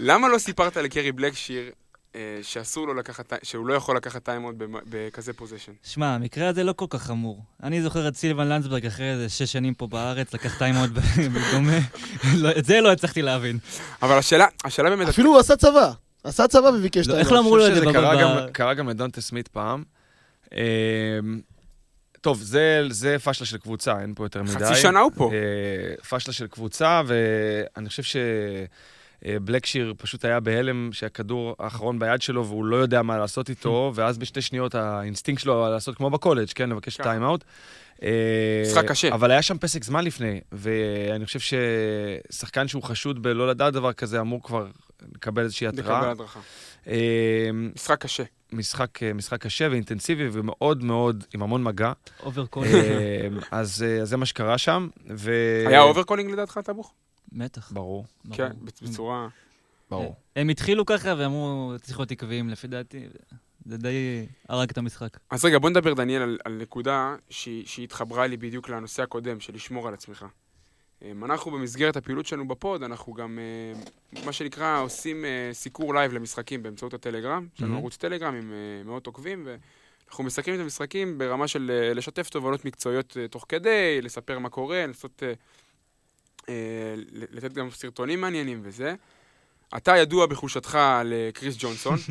למה 0.00 0.28
לא 0.28 0.38
סיפרת 0.38 0.76
לקרי 0.76 1.12
בלקשיר 1.12 1.70
אה, 2.16 2.20
שאסור 2.42 2.86
לו 2.86 2.94
לקחת, 2.94 3.32
שהוא 3.42 3.66
לא 3.66 3.74
יכול 3.74 3.96
לקחת 3.96 4.24
טיימאוט 4.24 4.54
במ- 4.58 4.80
בכזה 4.90 5.32
possession? 5.32 5.72
שמע, 5.84 6.14
המקרה 6.14 6.48
הזה 6.48 6.64
לא 6.64 6.72
כל 6.72 6.86
כך 6.90 7.02
חמור. 7.02 7.42
אני 7.62 7.82
זוכר 7.82 8.08
את 8.08 8.16
סילבן 8.16 8.48
לנדסברג 8.48 8.86
אחרי 8.86 9.10
איזה 9.12 9.28
שש 9.28 9.52
שנים 9.52 9.74
פה 9.74 9.86
בארץ, 9.86 10.34
לקח 10.34 10.58
טיימאוט 10.58 10.90
בדומה. 11.34 11.78
לא, 12.36 12.50
את 12.58 12.64
זה 12.64 12.80
לא 12.80 12.92
הצלחתי 12.92 13.22
להבין. 13.22 13.58
אבל 14.02 14.18
השאלה, 14.18 14.46
השאלה 14.64 14.90
באמת, 14.90 15.08
אפילו 15.08 15.30
הוא 15.30 15.38
עשה 15.38 15.56
צבא. 15.56 15.92
עשה 16.24 16.48
צבא 16.48 16.66
וביקש 16.66 16.96
לא, 16.96 17.02
טיימאוט. 17.04 17.20
איך 17.24 17.32
לא 17.32 17.38
אמרו 17.38 17.56
לו 17.56 17.66
את 17.66 17.74
זה 17.74 17.80
קרה 18.52 18.74
גם- 18.74 18.88
לדונטה 18.88 19.20
סמית 19.20 19.48
פעם. 19.48 19.82
אה, 20.54 20.58
טוב, 22.20 22.42
זה, 22.42 22.82
זה 22.90 23.16
פשלה 23.24 23.46
של 23.46 23.58
קבוצה, 23.58 24.00
אין 24.00 24.14
פה 24.14 24.24
יותר 24.24 24.42
מדי. 24.42 24.52
חצי 24.52 24.74
שנה 24.74 25.00
הוא 25.00 25.12
פה. 25.14 25.30
אה, 25.32 25.38
פשלה 26.08 26.32
של 26.34 26.46
קבוצה, 26.46 27.02
ואני 27.06 27.88
חושב 27.88 28.02
שבלקשיר 29.24 29.94
פשוט 29.98 30.24
היה 30.24 30.40
בהלם 30.40 30.92
שהכדור 30.92 31.56
האחרון 31.58 31.98
ביד 31.98 32.22
שלו 32.22 32.46
והוא 32.46 32.64
לא 32.64 32.76
יודע 32.76 33.02
מה 33.02 33.18
לעשות 33.18 33.50
איתו, 33.50 33.92
ואז 33.94 34.18
בשתי 34.18 34.42
שניות 34.42 34.74
האינסטינקט 34.74 35.42
שלו 35.42 35.64
היה 35.64 35.74
לעשות 35.74 35.96
כמו 35.96 36.10
בקולג', 36.10 36.48
כן, 36.54 36.70
לבקש 36.70 36.96
ככה. 36.96 37.02
טיים-אאוט. 37.02 37.44
אה, 38.02 38.62
משחק 38.66 38.84
קשה. 38.88 39.14
אבל 39.14 39.30
היה 39.30 39.42
שם 39.42 39.58
פסק 39.58 39.84
זמן 39.84 40.04
לפני, 40.04 40.40
ואני 40.52 41.26
חושב 41.26 41.56
ששחקן 42.30 42.68
שהוא 42.68 42.82
חשוד 42.82 43.22
בלא 43.22 43.48
לדעת 43.48 43.72
דבר 43.72 43.92
כזה 43.92 44.20
אמור 44.20 44.42
כבר 44.42 44.66
לקבל 45.14 45.42
איזושהי 45.42 45.66
לקבל 45.66 45.80
התראה. 45.80 46.10
הדרכה. 46.10 46.40
אה, 46.88 47.50
משחק 47.74 48.00
קשה. 48.00 48.22
משחק, 48.52 49.02
אה, 49.02 49.12
משחק 49.12 49.40
קשה 49.42 49.68
ואינטנסיבי 49.70 50.28
ומאוד 50.32 50.84
מאוד, 50.84 51.24
עם 51.34 51.42
המון 51.42 51.62
מגע. 51.62 51.92
Overcall. 52.22 52.64
אה, 52.64 53.28
אז 53.50 53.82
אה, 53.88 54.02
אז 54.02 54.08
זה 54.08 54.16
מה 54.16 54.26
שקרה 54.26 54.58
שם, 54.58 54.88
ו... 55.10 55.32
היה 55.66 55.82
overcalling 55.82 56.30
לדעתך, 56.30 56.60
טבוך? 56.64 56.92
בטח. 57.38 57.72
ברור. 57.72 58.06
כן, 58.32 58.52
בצורה... 58.62 59.28
ברור. 59.90 60.16
הם 60.36 60.48
התחילו 60.48 60.86
ככה 60.86 61.14
ואמרו, 61.18 61.72
צריך 61.82 61.98
להיות 61.98 62.10
עקביים, 62.10 62.48
לפי 62.48 62.66
דעתי. 62.66 63.06
זה 63.64 63.76
די 63.76 64.26
הרג 64.48 64.70
את 64.70 64.78
המשחק. 64.78 65.18
אז 65.30 65.44
רגע, 65.44 65.58
בוא 65.58 65.70
נדבר, 65.70 65.94
דניאל, 65.94 66.22
על, 66.22 66.38
על 66.44 66.52
נקודה 66.52 67.16
שהיא, 67.30 67.66
שהיא 67.66 67.84
התחברה 67.84 68.26
לי 68.26 68.36
בדיוק 68.36 68.68
לנושא 68.68 69.02
הקודם, 69.02 69.40
של 69.40 69.54
לשמור 69.54 69.88
על 69.88 69.94
עצמך. 69.94 70.26
אמ, 71.02 71.24
אנחנו 71.24 71.50
במסגרת 71.50 71.96
הפעילות 71.96 72.26
שלנו 72.26 72.48
בפוד, 72.48 72.82
אנחנו 72.82 73.12
גם, 73.12 73.38
אה, 73.38 74.22
מה 74.24 74.32
שנקרא, 74.32 74.80
עושים 74.80 75.24
אה, 75.24 75.50
סיקור 75.52 75.94
live 75.94 76.12
למשחקים 76.12 76.62
באמצעות 76.62 76.94
הטלגרם. 76.94 77.46
יש 77.54 77.60
לנו 77.60 77.70
מהמם. 77.70 77.80
ערוץ 77.80 77.96
טלגרם 77.96 78.34
עם 78.34 78.52
אה, 78.52 78.84
מאות 78.84 79.06
עוקבים, 79.06 79.46
ואנחנו 79.46 80.24
מסכמים 80.24 80.56
את 80.56 80.60
המשחקים 80.60 81.18
ברמה 81.18 81.48
של 81.48 81.70
אה, 81.70 81.94
לשתף 81.94 82.28
תובנות 82.28 82.64
מקצועיות 82.64 83.16
תוך 83.30 83.46
כדי, 83.48 84.02
לספר 84.02 84.38
מה 84.38 84.48
קורה, 84.48 84.86
לנסות 84.86 85.22
אה, 85.22 85.28
אה, 85.28 85.34
לתת 87.32 87.52
גם 87.52 87.70
סרטונים 87.70 88.20
מעניינים 88.20 88.60
וזה. 88.62 88.94
אתה 89.76 89.96
ידוע 89.96 90.26
בחולשתך 90.26 90.78
לקריס 91.04 91.56
ג'ונסון. 91.58 91.96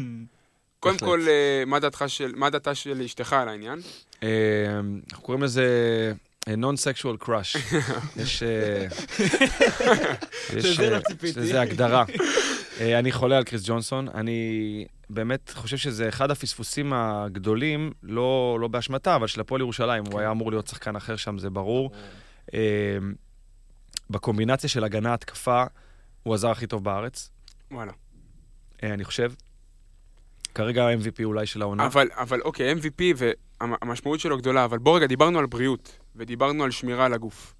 קודם. 0.79 0.97
כל, 0.97 1.21
אה, 1.27 1.63
מה 1.65 1.79
דעתך 1.79 2.03
של- 2.07 2.35
מה 2.35 2.49
דעתה 2.49 2.75
של 2.75 3.01
אשתך 3.01 3.33
על 3.33 3.49
העניין? 3.49 3.79
אה, 4.23 4.27
אנחנו 5.11 5.23
קוראים 5.23 5.43
לזה 5.43 5.65
אה, 6.47 6.53
non-sexual 6.53 7.25
crush. 7.25 7.57
יש... 8.21 8.43
אה, 8.43 8.85
יש, 10.57 10.65
לזה 10.79 10.89
לא 11.53 11.57
אה, 11.57 11.61
הגדרה. 11.61 12.05
אה, 12.79 12.99
אני 12.99 13.11
חולה 13.11 13.37
על 13.37 13.43
קריס 13.43 13.61
ג'ונסון. 13.65 14.07
אני 14.09 14.39
באמת 15.09 15.51
חושב 15.55 15.77
שזה 15.77 16.09
אחד 16.09 16.31
הפספוסים 16.31 16.93
הגדולים, 16.93 17.91
לא 18.03 18.57
לא 18.61 18.67
באשמתה, 18.67 19.15
אבל 19.15 19.27
של 19.27 19.41
הפועל 19.41 19.61
ירושלים. 19.61 20.03
הוא 20.11 20.19
היה 20.19 20.31
אמור 20.31 20.51
להיות 20.51 20.67
שחקן 20.67 20.95
אחר 20.95 21.15
שם, 21.15 21.37
זה 21.37 21.49
ברור. 21.49 21.91
בקומבינציה 24.09 24.69
של 24.69 24.83
הגנה-התקפה, 24.83 25.63
הוא 26.23 26.33
הזר 26.33 26.49
הכי 26.49 26.67
טוב 26.67 26.83
בארץ, 26.83 27.29
וואלה. 27.71 27.91
אה, 28.83 28.93
אני 28.93 29.05
חושב. 29.05 29.31
כרגע 30.55 30.87
ה-MVP 30.87 31.23
אולי 31.23 31.45
של 31.45 31.61
העונה. 31.61 31.85
אבל, 31.85 32.07
אבל 32.11 32.41
אוקיי, 32.41 32.73
MVP 32.73 33.01
והמשמעות 33.61 34.19
שלו 34.19 34.37
גדולה, 34.37 34.65
אבל 34.65 34.77
בוא 34.77 34.97
רגע, 34.97 35.07
דיברנו 35.07 35.39
על 35.39 35.45
בריאות, 35.45 35.99
ודיברנו 36.15 36.63
על 36.63 36.71
שמירה 36.71 37.05
על 37.05 37.13
הגוף. 37.13 37.53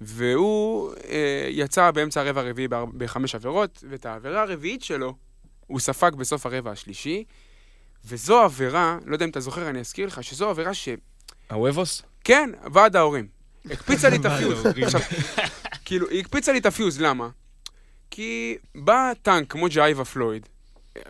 והוא 0.00 0.92
אה, 1.08 1.48
יצא 1.50 1.90
באמצע 1.90 2.20
הרבע 2.20 2.40
הרביעי 2.40 2.68
בחמש 2.96 3.34
עבירות, 3.34 3.84
ואת 3.88 4.06
העבירה 4.06 4.42
הרביעית 4.42 4.82
שלו 4.82 5.14
הוא 5.66 5.80
ספג 5.80 6.10
בסוף 6.14 6.46
הרבע 6.46 6.70
השלישי, 6.70 7.24
וזו 8.04 8.42
עבירה, 8.42 8.98
לא 9.04 9.14
יודע 9.14 9.24
אם 9.24 9.30
אתה 9.30 9.40
זוכר, 9.40 9.70
אני 9.70 9.80
אזכיר 9.80 10.06
לך, 10.06 10.24
שזו 10.24 10.50
עבירה 10.50 10.74
ש... 10.74 10.88
הוובוס? 11.50 12.02
כן, 12.24 12.50
ועד 12.72 12.96
ההורים. 12.96 13.26
הקפיצה 13.70 14.08
לי 14.08 14.16
את 14.16 14.24
הפיוז. 14.24 14.66
כאילו, 15.86 16.08
היא 16.08 16.20
הקפיצה 16.20 16.52
לי 16.52 16.58
את 16.58 16.66
הפיוז, 16.66 17.00
למה? 17.00 17.28
כי 18.10 18.56
בא 18.74 19.12
טנק 19.22 19.52
כמו 19.52 19.66
ג'איבה 19.70 20.04
פלויד, 20.04 20.46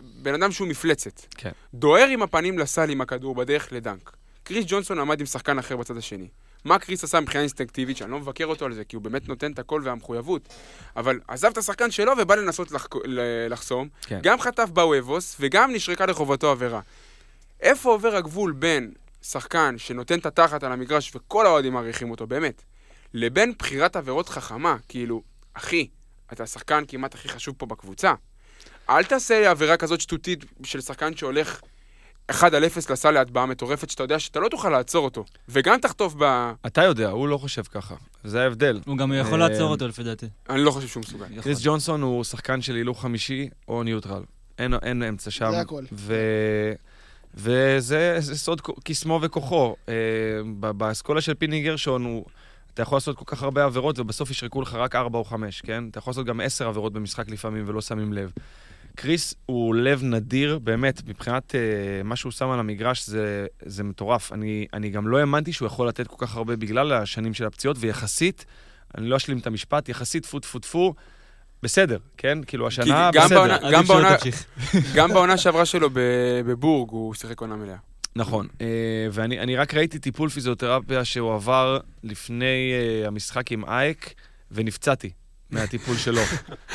בן 0.01 0.33
אדם 0.33 0.51
שהוא 0.51 0.67
מפלצת. 0.67 1.21
כן. 1.37 1.51
דוהר 1.73 2.07
עם 2.07 2.21
הפנים 2.21 2.59
לסל 2.59 2.89
עם 2.89 3.01
הכדור 3.01 3.35
בדרך 3.35 3.67
לדנק. 3.71 4.11
קריס 4.43 4.65
ג'ונסון 4.67 4.99
עמד 4.99 5.19
עם 5.19 5.25
שחקן 5.25 5.59
אחר 5.59 5.77
בצד 5.77 5.97
השני. 5.97 6.27
מה 6.65 6.79
קריס 6.79 7.03
עשה 7.03 7.19
מבחינה 7.19 7.41
אינסטינקטיבית, 7.41 7.97
שאני 7.97 8.11
לא 8.11 8.19
מבקר 8.19 8.45
אותו 8.45 8.65
על 8.65 8.73
זה, 8.73 8.83
כי 8.83 8.95
הוא 8.95 9.03
באמת 9.03 9.27
נותן 9.29 9.51
את 9.51 9.59
הכל 9.59 9.81
והמחויבות. 9.83 10.41
אבל 10.95 11.19
עזב 11.27 11.47
את 11.47 11.57
השחקן 11.57 11.91
שלו 11.91 12.11
ובא 12.17 12.35
לנסות 12.35 12.71
לחק... 12.71 12.95
ל- 12.95 13.47
לחסום. 13.49 13.87
כן. 14.01 14.19
גם 14.23 14.39
חטף 14.39 14.69
בוובוס 14.73 15.37
וגם 15.39 15.73
נשרקה 15.73 16.05
לחובתו 16.05 16.51
עבירה. 16.51 16.81
איפה 17.61 17.91
עובר 17.91 18.15
הגבול 18.15 18.51
בין 18.51 18.91
שחקן 19.21 19.75
שנותן 19.77 20.19
את 20.19 20.25
התחת 20.25 20.63
על 20.63 20.71
המגרש 20.71 21.15
וכל 21.15 21.45
האוהדים 21.45 21.73
מעריכים 21.73 22.11
אותו, 22.11 22.27
באמת, 22.27 22.63
לבין 23.13 23.53
בחירת 23.59 23.95
עבירות 23.95 24.29
חכמה? 24.29 24.75
כאילו, 24.87 25.21
אחי, 25.53 25.87
אתה 26.33 26.43
השחקן 26.43 26.83
כמעט 26.87 27.15
הכי 27.15 27.29
חשוב 27.29 27.55
פה 27.57 27.65
בקבוצה. 27.65 28.13
אל 28.89 29.03
תעשה 29.03 29.51
עבירה 29.51 29.77
כזאת 29.77 30.01
שטותית 30.01 30.45
של 30.63 30.81
שחקן 30.81 31.15
שהולך 31.15 31.61
1 32.29 32.53
על 32.53 32.65
0 32.65 32.89
לסל 32.89 33.11
להטבעה 33.11 33.45
מטורפת, 33.45 33.89
שאתה 33.89 34.03
יודע 34.03 34.19
שאתה 34.19 34.39
לא 34.39 34.49
תוכל 34.49 34.69
לעצור 34.69 35.05
אותו. 35.05 35.25
וגם 35.49 35.79
תחטוף 35.79 36.13
ב... 36.17 36.51
אתה 36.65 36.83
יודע, 36.83 37.09
הוא 37.09 37.27
לא 37.27 37.37
חושב 37.37 37.63
ככה. 37.63 37.95
זה 38.23 38.43
ההבדל. 38.43 38.79
הוא 38.85 38.97
גם 38.97 39.13
יכול 39.13 39.41
אה, 39.41 39.49
לעצור 39.49 39.71
אותו 39.71 39.87
לפי 39.87 40.03
דעתי. 40.03 40.25
אני 40.49 40.61
לא 40.61 40.71
חושב 40.71 40.87
שהוא 40.87 41.01
מסוגל. 41.01 41.41
קריס 41.41 41.59
ג'ונסון 41.63 42.01
הוא 42.01 42.23
שחקן 42.23 42.61
של 42.61 42.75
הילוך 42.75 43.01
חמישי 43.01 43.49
או 43.67 43.83
ניוטרל. 43.83 44.23
אין, 44.57 44.73
אין 44.73 45.03
אמצע 45.03 45.31
שם. 45.31 45.51
זה 45.51 45.59
הכל. 45.59 45.83
ו... 45.91 46.15
וזה 47.33 48.15
זה 48.19 48.37
סוד 48.37 48.61
קסמו 48.83 49.19
וכוחו. 49.21 49.75
אה, 49.89 49.93
באסכולה 50.73 51.21
של 51.21 51.33
פיני 51.33 51.61
גרשון, 51.61 52.05
הוא, 52.05 52.25
אתה 52.77 52.83
יכול 52.83 52.95
לעשות 52.95 53.17
כל 53.17 53.23
כך 53.27 53.43
הרבה 53.43 53.63
עבירות 53.63 53.99
ובסוף 53.99 54.31
ישרקו 54.31 54.61
לך 54.61 54.73
רק 54.73 54.95
4 54.95 55.19
או 55.19 55.23
5, 55.23 55.61
כן? 55.61 55.83
אתה 55.91 55.99
יכול 55.99 56.11
לעשות 56.11 56.25
גם 56.25 56.39
10 56.41 56.67
עבירות 56.67 56.93
במשחק 56.93 57.29
לפעמים 57.29 57.63
ולא 57.67 57.81
שמים 57.81 58.13
לב. 58.13 58.31
קריס 58.95 59.33
הוא 59.45 59.75
לב 59.75 60.03
נדיר, 60.03 60.59
באמת, 60.59 61.01
מבחינת 61.07 61.55
אה, 61.55 61.59
מה 62.03 62.15
שהוא 62.15 62.31
שם 62.31 62.49
על 62.49 62.59
המגרש 62.59 63.07
זה, 63.07 63.45
זה 63.65 63.83
מטורף. 63.83 64.33
אני, 64.33 64.65
אני 64.73 64.89
גם 64.89 65.07
לא 65.07 65.17
האמנתי 65.17 65.53
שהוא 65.53 65.65
יכול 65.65 65.87
לתת 65.87 66.07
כל 66.07 66.25
כך 66.25 66.35
הרבה 66.35 66.55
בגלל 66.55 66.91
השנים 66.93 67.33
של 67.33 67.45
הפציעות, 67.45 67.77
ויחסית, 67.79 68.45
אני 68.97 69.09
לא 69.09 69.17
אשלים 69.17 69.37
את 69.37 69.47
המשפט, 69.47 69.89
יחסית 69.89 70.23
טפו 70.23 70.39
טפו 70.39 70.59
טפו, 70.59 70.93
בסדר, 71.63 71.97
כן? 72.17 72.37
כאילו, 72.47 72.67
השנה 72.67 73.09
גם 73.13 73.25
בסדר. 73.25 73.37
בעונה- 73.39 73.71
גם 73.71 73.83
בעונה-. 73.83 74.15
גם 74.95 75.09
בעונה 75.13 75.37
שעברה 75.37 75.65
שלו 75.65 75.89
ב- 75.93 75.99
בבורג 76.45 76.89
הוא 76.91 77.13
שיחק 77.13 77.41
עונה 77.41 77.55
מלאה. 77.55 77.75
נכון, 78.17 78.47
אה, 78.61 78.67
ואני 79.11 79.39
אני 79.39 79.55
רק 79.55 79.73
ראיתי 79.73 79.99
טיפול 79.99 80.29
פיזיותרפיה 80.29 81.05
שהוא 81.05 81.33
עבר 81.33 81.79
לפני 82.03 82.71
אה, 82.73 83.07
המשחק 83.07 83.51
עם 83.51 83.65
אייק, 83.65 84.13
ונפצעתי 84.51 85.09
מהטיפול 85.49 85.95
שלו. 85.95 86.21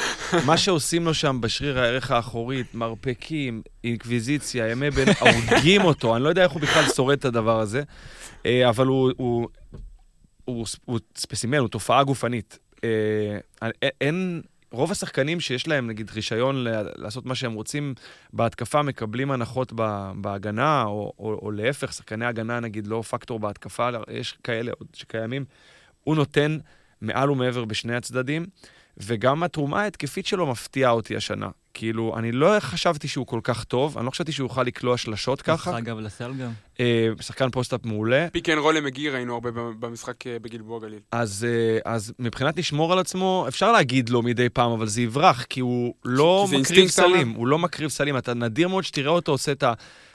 מה 0.46 0.56
שעושים 0.56 1.04
לו 1.04 1.14
שם 1.14 1.38
בשריר 1.40 1.78
הערך 1.78 2.10
האחורית, 2.10 2.74
מרפקים, 2.74 3.62
אינקוויזיציה, 3.84 4.68
ימי 4.68 4.90
בין, 4.90 5.08
הורגים 5.20 5.82
אותו, 5.82 6.16
אני 6.16 6.24
לא 6.24 6.28
יודע 6.28 6.42
איך 6.42 6.52
הוא 6.52 6.62
בכלל 6.62 6.84
שורד 6.96 7.18
את 7.18 7.24
הדבר 7.24 7.60
הזה, 7.60 7.82
אה, 8.46 8.68
אבל 8.68 8.86
הוא, 8.86 9.12
הוא, 9.16 9.48
הוא, 10.44 10.66
הוא 10.84 10.98
ספסימן, 11.16 11.58
הוא 11.58 11.68
תופעה 11.68 12.04
גופנית. 12.04 12.58
אין... 14.00 14.42
רוב 14.72 14.90
השחקנים 14.90 15.40
שיש 15.40 15.68
להם, 15.68 15.86
נגיד, 15.86 16.10
רישיון 16.14 16.56
לעשות 16.96 17.26
מה 17.26 17.34
שהם 17.34 17.52
רוצים 17.52 17.94
בהתקפה, 18.32 18.82
מקבלים 18.82 19.30
הנחות 19.30 19.72
בהגנה, 20.14 20.84
או, 20.84 21.12
או, 21.18 21.38
או 21.42 21.50
להפך, 21.50 21.92
שחקני 21.92 22.26
הגנה, 22.26 22.60
נגיד, 22.60 22.86
לא 22.86 23.02
פקטור 23.02 23.38
בהתקפה, 23.38 23.88
יש 24.10 24.38
כאלה 24.44 24.72
עוד 24.78 24.88
שקיימים. 24.92 25.44
הוא 26.04 26.16
נותן 26.16 26.58
מעל 27.00 27.30
ומעבר 27.30 27.64
בשני 27.64 27.96
הצדדים, 27.96 28.46
וגם 28.96 29.42
התרומה 29.42 29.82
ההתקפית 29.82 30.26
שלו 30.26 30.46
מפתיעה 30.46 30.90
אותי 30.90 31.16
השנה. 31.16 31.48
כאילו, 31.74 32.18
אני 32.18 32.32
לא 32.32 32.60
חשבתי 32.60 33.08
שהוא 33.08 33.26
כל 33.26 33.40
כך 33.42 33.64
טוב, 33.64 33.98
אני 33.98 34.06
לא 34.06 34.10
חשבתי 34.10 34.32
שהוא 34.32 34.44
יוכל 34.44 34.62
לקלוע 34.62 34.96
שלשות 34.96 35.42
ככה. 35.42 35.78
אגב, 35.78 35.98
לסל 35.98 36.32
גם. 36.34 36.50
אה, 36.80 37.08
שחקן 37.20 37.50
post-up 37.50 37.80
מעולה. 37.84 38.26
Pick 38.32 38.48
and 38.48 38.58
roll 38.58 38.76
למגי 38.76 39.10
ראינו 39.10 39.34
הרבה 39.34 39.50
במשחק 39.80 40.26
אה, 40.26 40.36
בגלבוע 40.42 40.80
גליל. 40.80 40.98
אז, 41.12 41.46
אה, 41.48 41.92
אז 41.92 42.12
מבחינת 42.18 42.58
לשמור 42.58 42.92
על 42.92 42.98
עצמו, 42.98 43.44
אפשר 43.48 43.72
להגיד 43.72 44.08
לו 44.08 44.22
מדי 44.22 44.48
פעם, 44.48 44.72
אבל 44.72 44.86
זה 44.86 45.02
יברח, 45.02 45.42
כי 45.42 45.60
הוא 45.60 45.94
לא 46.04 46.46
מקריב? 46.52 46.88
סלים, 46.88 47.30
הוא 47.30 47.46
לא 47.46 47.58
מקריב 47.58 47.90
סלים. 47.90 48.16
אתה 48.16 48.34
נדיר 48.34 48.68
מאוד 48.68 48.84
שתראה 48.84 49.10
אותו 49.10 49.32
עושה 49.32 49.52
את 49.52 49.64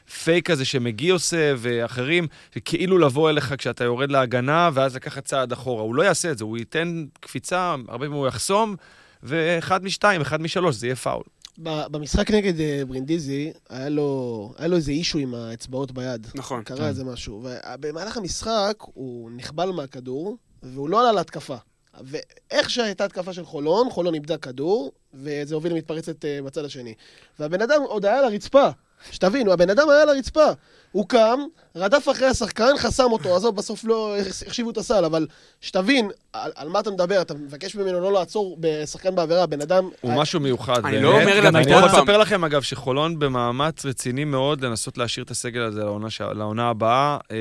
הפייק 0.08 0.50
הזה 0.50 0.66
שמגי 0.66 1.10
עושה, 1.10 1.54
ואחרים, 1.58 2.28
כאילו 2.66 2.98
לבוא 2.98 3.30
אליך 3.30 3.56
כשאתה 3.58 3.84
יורד 3.84 4.12
להגנה, 4.12 4.70
ואז 4.74 4.96
לקחת 4.96 5.26
צעד 5.26 5.52
אחורה. 5.52 5.84
הוא 5.84 5.96
לא 5.96 6.04
יעשה 6.04 6.32
את 6.32 6.38
זה, 6.38 6.44
הוא 6.44 6.58
ייתן 6.58 7.06
קפיצה, 7.20 7.72
הרבה 7.72 8.06
פעמים 8.06 8.12
הוא 8.12 8.28
יחסום, 8.28 8.76
ואחד 9.24 9.84
משתיים, 9.84 10.22
אחד 10.22 10.42
משלוש, 10.42 10.76
זה 10.76 10.88
יהיה 10.88 10.96
פאול. 10.96 11.24
במשחק 11.58 12.32
נגד 12.32 12.60
אה, 12.60 12.82
ברינדיזי, 12.88 13.52
היה 13.70 13.90
לו 13.90 14.54
היה 14.58 14.68
לו 14.68 14.76
איזה 14.76 14.92
אישו 14.92 15.18
עם 15.18 15.34
האצבעות 15.34 15.92
ביד. 15.92 16.28
נכון. 16.36 16.64
קרה 16.64 16.88
איזה 16.88 17.04
משהו. 17.04 17.44
ובמהלך 17.44 18.18
המשחק 18.18 18.76
הוא 18.80 19.32
נחבל 19.36 19.72
מהכדור, 19.72 20.38
והוא 20.64 20.90
לא 20.90 21.00
עלה 21.00 21.12
להתקפה. 21.12 21.56
ואיך 22.02 22.70
שהייתה 22.70 23.06
התקפה 23.06 23.34
של 23.34 23.46
חולון, 23.46 23.90
חולון 23.90 24.14
איבדה 24.14 24.38
כדור, 24.38 24.92
וזה 25.14 25.56
הוביל 25.56 25.74
למתפרצת 25.74 26.26
אה, 26.26 26.40
בצד 26.46 26.66
השני. 26.66 26.94
והבן 27.40 27.62
אדם 27.62 27.82
עוד 27.88 28.06
היה 28.06 28.20
על 28.20 28.26
הרצפה. 28.26 28.70
שתבינו, 29.12 29.54
הבן 29.54 29.70
אדם 29.70 29.90
היה 29.90 30.02
על 30.02 30.10
הרצפה. 30.10 30.46
הוא 30.92 31.10
קם, 31.10 31.40
רדף 31.76 32.08
אחרי 32.12 32.28
השחקן, 32.28 32.78
חסם 32.78 33.04
אותו, 33.04 33.36
עזוב, 33.36 33.56
בסוף 33.56 33.84
לא 33.84 34.16
החשיבו 34.18 34.70
את 34.70 34.78
הסל, 34.78 35.06
אבל 35.06 35.28
שתבין 35.62 36.10
על, 36.34 36.52
על 36.56 36.70
מה 36.70 36.80
אתה 36.80 36.92
מדבר, 36.92 37.22
אתה 37.22 37.34
מבקש 37.34 37.76
ממנו 37.76 38.02
לא 38.02 38.14
לעצור 38.14 38.58
בשחקן 38.60 39.16
בעבירה, 39.16 39.44
הבן 39.44 39.62
אדם... 39.62 39.90
הוא 40.02 40.14
משהו 40.14 40.40
מיוחד, 40.40 40.86
אני 40.86 40.92
באמת. 40.92 41.04
לא 41.04 41.22
אומר 41.22 41.46
גם 41.46 41.56
אני 41.56 41.72
יכול 41.72 41.90
לספר 41.90 42.18
לכם, 42.18 42.44
אגב, 42.44 42.62
שחולון 42.62 43.20
במאמץ 43.20 43.86
רציני 43.86 44.26
מאוד 44.26 44.66
לנסות 44.66 44.98
להשאיר 44.98 45.26
את 45.26 45.32
הסגל 45.32 45.62
הזה 45.62 45.80
לעונה, 45.84 46.10
ש... 46.10 46.22
לעונה 46.22 46.70
הבאה, 46.70 47.18
אה, 47.32 47.38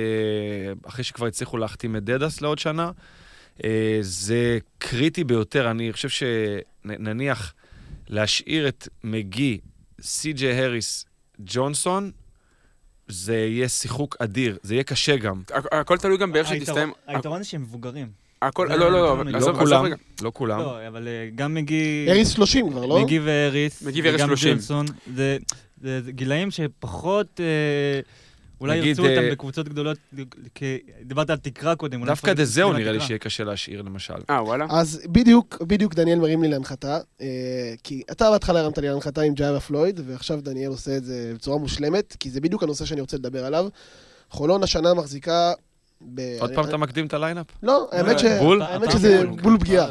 אחרי 0.86 1.04
שכבר 1.04 1.26
הצליחו 1.26 1.57
להחתים 1.57 1.96
את 1.96 2.04
דדס 2.04 2.40
לעוד 2.40 2.59
שנה. 2.59 2.90
אה, 3.64 3.98
זה 4.00 4.59
קריטי 4.78 5.24
ביותר. 5.24 5.70
אני 5.70 5.92
חושב 5.92 6.09
שנניח 6.09 7.54
להשאיר 8.09 8.68
את 8.68 8.88
מגי, 9.04 9.59
סי.ג'יי 10.00 10.64
הריס, 10.64 11.05
ג'ונסון, 11.45 12.11
זה 13.09 13.37
יהיה 13.37 13.68
שיחוק 13.68 14.16
אדיר. 14.18 14.57
זה 14.62 14.74
יהיה 14.74 14.84
קשה 14.84 15.16
גם. 15.16 15.43
הכ- 15.51 15.68
הכל 15.72 15.99
תלוי 15.99 16.18
גם 16.18 16.32
באיך 16.32 16.49
שתסתיים. 16.49 16.93
היתרון 17.07 17.43
זה 17.43 17.49
שהם 17.49 17.62
מבוגרים. 17.62 18.09
הכל, 18.43 18.66
לא, 18.70 18.76
לא, 18.76 18.91
לא, 18.93 19.24
לא 19.24 19.37
עזוב 19.39 19.59
כולם, 19.59 19.84
רגע. 19.84 19.97
לא 20.22 20.30
כולם. 20.34 20.59
לא, 20.61 20.89
אבל 20.89 21.09
אה, 21.09 21.28
גם 21.34 21.55
מגי... 21.55 22.07
אריס 22.11 22.28
30 22.28 22.70
כבר, 22.70 22.87
לא? 22.87 23.03
מגי 23.05 23.18
ואריס. 23.24 23.82
מגי 23.82 24.03
ואריס 24.03 24.16
וגם 24.20 24.28
30. 24.28 24.53
ג'ונסון. 24.53 24.87
זה 25.14 25.37
זה- 25.82 26.03
זה 26.03 26.12
גילאים 26.12 26.51
שפחות... 26.51 27.41
אולי 28.61 28.78
נגיד, 28.78 28.88
ירצו 28.88 29.02
אותם 29.02 29.22
אה, 29.24 29.30
בקבוצות 29.30 29.68
גדולות, 29.68 29.98
כי 30.54 30.78
דיברת 31.02 31.30
על 31.30 31.36
תקרה 31.36 31.76
קודם. 31.76 32.04
דווקא 32.07 32.32
דזהו 32.32 32.70
תקרה. 32.70 32.80
נראה 32.80 32.92
לי 32.92 33.00
שיהיה 33.00 33.18
קשה 33.18 33.44
להשאיר, 33.44 33.82
למשל. 33.82 34.14
אה, 34.30 34.42
וואלה? 34.44 34.66
אז 34.70 35.00
בדיוק, 35.07 35.62
בדיוק 35.62 35.94
דניאל 35.94 36.18
מרים 36.18 36.42
לי 36.42 36.48
להנחתה, 36.48 36.98
אה, 37.20 37.26
כי 37.82 38.02
אתה 38.11 38.30
בהתחלה 38.30 38.61
הרמת 38.61 38.78
לי 38.78 38.88
להנחתה 38.88 39.20
עם 39.20 39.34
ג'יירה 39.34 39.61
פלויד, 39.61 40.00
ועכשיו 40.07 40.40
דניאל 40.40 40.70
עושה 40.70 40.96
את 40.96 41.04
זה 41.04 41.32
בצורה 41.34 41.59
מושלמת, 41.59 42.16
כי 42.20 42.30
זה 42.30 42.40
בדיוק 42.40 42.62
הנושא 42.62 42.84
שאני 42.84 43.00
רוצה 43.00 43.16
לדבר 43.16 43.44
עליו. 43.46 43.68
חולון 44.30 44.62
השנה 44.62 44.94
מחזיקה... 44.94 45.52
ב... 46.14 46.20
עוד 46.40 46.50
אני- 46.50 46.57
פעם 46.57 46.68
אתה 46.68 46.76
מקדים 46.76 47.07
את 47.07 47.14
ה 47.14 47.18
lineup? 47.18 47.47
לא, 47.62 47.88
האמת 47.92 48.18
ש... 48.18 48.24
בול? 48.24 48.62
האמת 48.62 48.90
שזה 48.92 49.26
בול. 49.26 49.40
בול 49.40 49.59
פגיעה. 49.61 49.88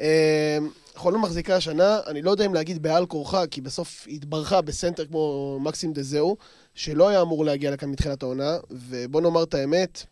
אה, 0.00 0.58
חולון 0.94 1.20
מחזיקה 1.20 1.56
השנה, 1.56 1.98
אני 2.06 2.22
לא 2.22 2.30
יודע 2.30 2.46
אם 2.46 2.54
להגיד 2.54 2.82
בעל 2.82 3.06
כורחה, 3.06 3.46
כי 3.46 3.60
בסוף 3.60 4.06
התברכה 4.10 4.60
בסנטר 4.60 5.04
כמו 5.06 5.58
מקסים 5.62 5.92
דזהו, 5.92 6.36
שלא 6.78 7.08
היה 7.08 7.22
אמור 7.22 7.44
להגיע 7.44 7.70
לכאן 7.70 7.90
מתחילת 7.90 8.22
העונה, 8.22 8.56
ובוא 8.70 9.20
נאמר 9.20 9.42
את 9.42 9.54
האמת, 9.54 10.04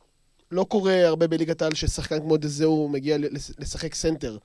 לא 0.51 0.65
קורה 0.65 1.07
הרבה 1.07 1.27
בליגת 1.27 1.63
העל 1.63 1.75
ששחקן 1.75 2.21
כמו 2.21 2.37
דזהו 2.37 2.89
מגיע 2.89 3.17
לשחק 3.59 3.95
סנטר. 3.95 4.37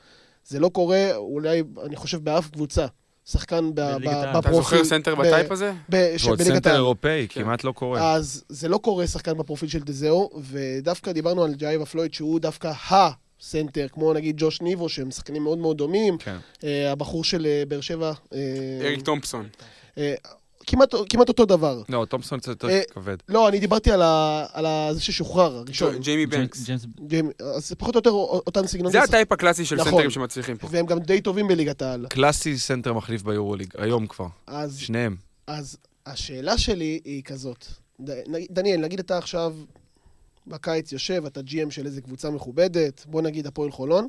זה 0.45 0.59
לא 0.59 0.69
קורה, 0.69 1.15
אולי, 1.15 1.63
אני 1.85 1.95
חושב, 1.95 2.23
באף 2.23 2.49
קבוצה. 2.49 2.85
שחקן 3.25 3.71
ב- 3.75 3.81
בליגת 3.81 4.05
ב- 4.05 4.07
העל. 4.07 4.29
אתה 4.29 4.41
בפרופיל... 4.41 4.61
זוכר 4.61 4.83
סנטר 4.85 5.15
ב 5.15 5.22
type 5.22 5.51
הזה? 5.51 5.73
ועוד 5.89 6.41
סנטר. 6.41 6.75
אירופאי, 6.75 7.27
כן. 7.29 7.43
כמעט 7.43 7.63
לא 7.63 7.71
קורה. 7.71 8.13
אז 8.13 8.43
זה 8.49 8.67
לא 8.67 8.77
קורה 8.77 9.07
שחקן 9.07 9.37
בפרופיל 9.37 9.69
של 9.69 9.79
דזאו, 9.79 10.29
ודווקא 10.41 11.11
דיברנו 11.11 11.43
על 11.43 11.53
ג'איבה 11.55 11.85
פלויד, 11.85 12.13
שהוא 12.13 12.39
דווקא 12.39 12.71
הסנטר, 12.89 13.87
כמו 13.91 14.13
נגיד 14.13 14.35
ג'וש 14.39 14.61
ניבו, 14.61 14.89
שהם 14.89 15.11
שחקנים 15.11 15.43
מאוד 15.43 15.57
מאוד 15.57 15.77
דומים. 15.77 16.17
כן. 16.17 16.37
אה, 16.63 16.91
הבחור 16.91 17.23
של 17.23 17.45
אה, 17.45 17.63
באר 17.67 17.81
שבע, 17.81 18.13
אה, 18.33 18.39
אריק 18.81 19.01
תומפסון. 19.01 19.47
כמעט, 20.67 20.93
כמעט 21.09 21.27
אותו 21.29 21.45
דבר. 21.45 21.81
לא, 21.89 22.05
תומפסון 22.09 22.39
קצת 22.39 22.47
יותר 22.47 22.69
אה, 22.69 22.81
כבד. 22.93 23.17
לא, 23.29 23.47
אני 23.49 23.59
דיברתי 23.59 23.91
על, 23.91 24.01
ה, 24.01 24.45
על 24.53 24.65
ה, 24.65 24.89
זה 24.93 25.01
ששוחרר, 25.01 25.57
הראשון. 25.57 25.97
ג'יימי 25.99 26.25
בנקס. 26.25 26.63
ג'יימי, 27.07 27.29
אז 27.55 27.69
זה 27.69 27.75
פחות 27.75 27.95
או 27.95 27.99
יותר 27.99 28.09
אותם 28.09 28.67
סגנון. 28.67 28.91
זה 28.91 29.03
ה 29.03 29.09
type 29.09 29.31
הקלאסי 29.31 29.65
של 29.65 29.75
נכון. 29.75 29.91
סנטרים 29.91 30.09
שמצליחים 30.09 30.57
פה. 30.57 30.67
והם 30.71 30.85
גם 30.85 30.99
די 30.99 31.21
טובים 31.21 31.47
בליגת 31.47 31.81
העל. 31.81 32.05
קלאסי 32.09 32.57
סנטר 32.57 32.93
מחליף 32.93 33.21
ביורוליג, 33.23 33.73
היום 33.77 34.07
כבר. 34.07 34.27
אז, 34.47 34.77
שניהם. 34.79 35.15
אז 35.47 35.77
השאלה 36.05 36.57
שלי 36.57 36.99
היא 37.05 37.23
כזאת. 37.23 37.65
ד, 38.01 38.09
נ- 38.09 38.45
דניאל, 38.49 38.79
נגיד 38.81 38.99
אתה 38.99 39.17
עכשיו 39.17 39.53
בקיץ 40.47 40.91
יושב, 40.91 41.23
אתה 41.25 41.39
GM 41.39 41.69
של 41.71 41.85
איזה 41.85 42.01
קבוצה 42.01 42.29
מכובדת, 42.29 43.05
בוא 43.07 43.21
נגיד 43.21 43.47
הפועל 43.47 43.71
חולון, 43.71 44.07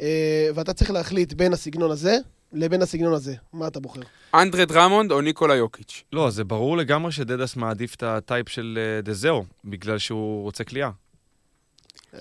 אה, 0.00 0.48
ואתה 0.54 0.72
צריך 0.72 0.90
להחליט 0.90 1.32
בין 1.32 1.52
הסגנון 1.52 1.90
הזה 1.90 2.16
לבין 2.52 2.82
הסגנון 2.82 3.12
הזה. 3.12 3.34
מה 3.52 3.66
אתה 3.66 3.80
בוחר? 3.80 4.00
אנדרה 4.34 4.64
דרמונד 4.64 5.12
או 5.12 5.20
ניקולה 5.20 5.54
יוקיץ'. 5.54 6.04
לא, 6.12 6.30
זה 6.30 6.44
ברור 6.44 6.76
לגמרי 6.76 7.12
שדדס 7.12 7.56
מעדיף 7.56 7.94
את 7.94 8.02
ה 8.02 8.11
type 8.11 8.48
של 8.48 8.78
אה, 8.80 9.02
דזאו, 9.02 9.44
בגלל 9.64 9.98
שהוא 9.98 10.42
רוצה 10.42 10.64
קליעה. 10.64 10.90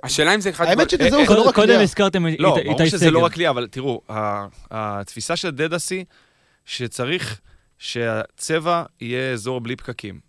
השאלה 0.03 0.35
אם 0.35 0.41
זה 0.41 0.49
אחד... 0.49 0.65
האמת 0.65 0.89
שדזהו 0.89 1.25
זה 1.27 1.33
לא 1.33 1.41
רק 1.41 1.55
קודם 1.55 1.67
קליעה. 1.67 1.83
הזכרתם 1.83 2.27
את 2.27 2.33
לא, 2.39 2.57
איתי 2.57 2.69
ברור 2.69 2.85
שזה 2.85 3.11
לא 3.11 3.19
סגל. 3.19 3.25
רק 3.25 3.33
קליעה, 3.33 3.49
אבל 3.49 3.67
תראו, 3.71 4.01
התפיסה 4.71 5.35
של 5.35 5.49
דדס 5.51 5.91
היא 5.91 6.05
שצריך 6.65 7.41
שהצבע 7.77 8.83
יהיה 9.01 9.33
אזור 9.33 9.61
בלי 9.61 9.75
פקקים. 9.75 10.19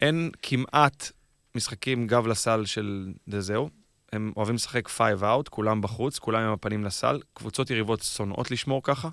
אין 0.00 0.30
כמעט 0.42 1.12
משחקים 1.54 2.06
גב 2.06 2.26
לסל 2.26 2.64
של 2.64 3.12
דזאו. 3.28 3.68
הם 4.12 4.32
אוהבים 4.36 4.54
לשחק 4.54 4.88
five 4.88 5.24
out, 5.24 5.48
כולם 5.48 5.80
בחוץ, 5.80 6.18
כולם 6.18 6.42
עם 6.42 6.52
הפנים 6.52 6.84
לסל. 6.84 7.20
קבוצות 7.34 7.70
יריבות 7.70 8.02
שונאות 8.02 8.50
לשמור 8.50 8.82
ככה. 8.82 9.08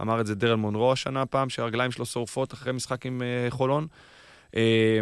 אמר 0.00 0.20
את 0.20 0.26
זה 0.26 0.34
דרל 0.34 0.54
מונרו 0.56 0.92
השנה 0.92 1.26
פעם, 1.26 1.48
שהרגליים 1.48 1.90
שלו 1.90 2.06
שורפות 2.06 2.52
אחרי 2.52 2.72
משחק 2.72 3.06
עם 3.06 3.22
אה, 3.22 3.50
חולון. 3.50 3.86
אה, 4.56 5.00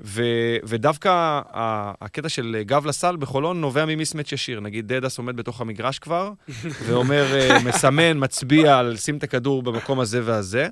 ו, 0.00 0.22
ודווקא 0.64 1.40
הקטע 2.00 2.28
של 2.28 2.62
גב 2.66 2.86
לסל 2.86 3.16
בחולון 3.16 3.60
נובע 3.60 3.84
מ 3.84 3.89
mismatch 3.89 4.32
ישיר. 4.32 4.60
נגיד 4.60 4.92
דדס 4.92 5.18
עומד 5.18 5.36
בתוך 5.36 5.60
המגרש 5.60 5.98
כבר, 5.98 6.32
ואומר, 6.86 7.24
אה, 7.34 7.58
מסמן, 7.64 8.24
מצביע 8.24 8.78
על 8.78 8.96
שים 8.96 9.16
את 9.16 9.22
הכדור 9.22 9.62
במקום 9.62 10.00
הזה 10.00 10.20
והזה. 10.24 10.68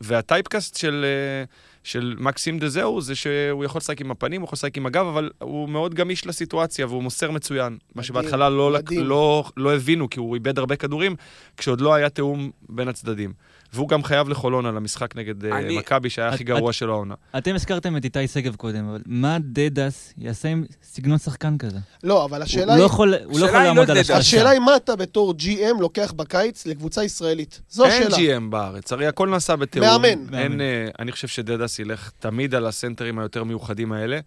והטייפקאסט 0.00 0.76
של, 0.76 1.04
אה, 1.04 1.44
של 1.84 2.16
מקסים 2.18 2.58
דזהו 2.58 3.00
זה 3.00 3.14
שהוא 3.14 3.64
יכול 3.64 3.78
לשחק 3.78 4.00
עם 4.00 4.10
הפנים, 4.10 4.40
הוא 4.40 4.46
יכול 4.46 4.56
לשחק 4.56 4.76
עם 4.76 4.86
הגב, 4.86 5.06
אבל 5.06 5.30
הוא 5.38 5.68
מאוד 5.68 5.94
גמיש 5.94 6.26
לסיטואציה 6.26 6.86
והוא 6.86 7.02
מוסר 7.02 7.30
מצוין. 7.30 7.72
מה 7.72 7.78
מדהים, 7.94 8.02
שבהתחלה 8.02 8.48
לא, 8.48 8.70
מדהים. 8.74 9.04
לא, 9.06 9.44
לא 9.56 9.74
הבינו, 9.74 10.10
כי 10.10 10.18
הוא 10.20 10.34
איבד 10.34 10.58
הרבה 10.58 10.76
כדורים, 10.76 11.16
כשעוד 11.56 11.80
לא 11.80 11.94
היה 11.94 12.08
תיאום 12.08 12.50
בין 12.68 12.88
הצדדים. 12.88 13.32
והוא 13.72 13.88
גם 13.88 14.04
חייב 14.04 14.28
לחולון 14.28 14.66
על 14.66 14.76
המשחק 14.76 15.16
נגד 15.16 15.44
אה, 15.44 15.58
אני- 15.58 15.78
מכבי, 15.78 16.10
שהיה 16.10 16.28
את- 16.28 16.34
הכי 16.34 16.44
גרוע 16.44 16.70
את- 16.70 16.74
שלו 16.74 16.92
העונה. 16.92 17.14
אתם 17.38 17.54
הזכרתם 17.54 17.96
את 17.96 18.04
איתי 18.04 18.28
שגב 18.28 18.54
קודם, 18.56 18.88
אבל 18.88 19.00
מה 19.06 19.36
דדס 19.40 20.14
יעשה 20.18 20.48
עם 20.48 20.64
סגנון 20.82 21.18
שחקן 21.18 21.58
כזה? 21.58 21.78
לא, 22.02 22.24
אבל 22.24 22.36
הוא 22.38 22.44
השאלה 22.44 22.64
הוא 22.64 22.78
לא 22.78 22.82
היא... 22.82 22.86
יכול 22.86 23.14
הוא 23.14 23.20
השאלה 23.20 23.40
לא 23.40 23.46
יכול 23.46 23.58
היא 23.58 23.66
לעמוד 23.68 23.88
לא 23.88 23.92
על. 23.92 23.98
השלושה. 23.98 24.18
השאלה 24.20 24.50
היא 24.50 24.60
מה 24.60 24.76
אתה 24.76 24.96
בתור 24.96 25.34
GM 25.38 25.80
לוקח 25.80 26.12
בקיץ 26.16 26.66
לקבוצה 26.66 27.04
ישראלית. 27.04 27.60
זו 27.70 27.84
אין 27.84 28.12
השאלה. 28.12 28.38
GM 28.38 28.50
בארץ, 28.50 28.92
הרי 28.92 29.06
הכל 29.06 29.28
נעשה 29.28 29.56
בתיאום. 29.56 29.86
מאמן. 29.86 30.04
אין, 30.08 30.26
מאמן. 30.30 30.60
אה, 30.60 30.88
אני 30.98 31.12
חושב 31.12 31.28
שדדס 31.28 31.78
ילך 31.78 32.10
תמיד 32.18 32.54
על 32.54 32.66
הסנטרים 32.66 33.18
היותר 33.18 33.44
מיוחדים 33.44 33.92
האלה. 33.92 34.18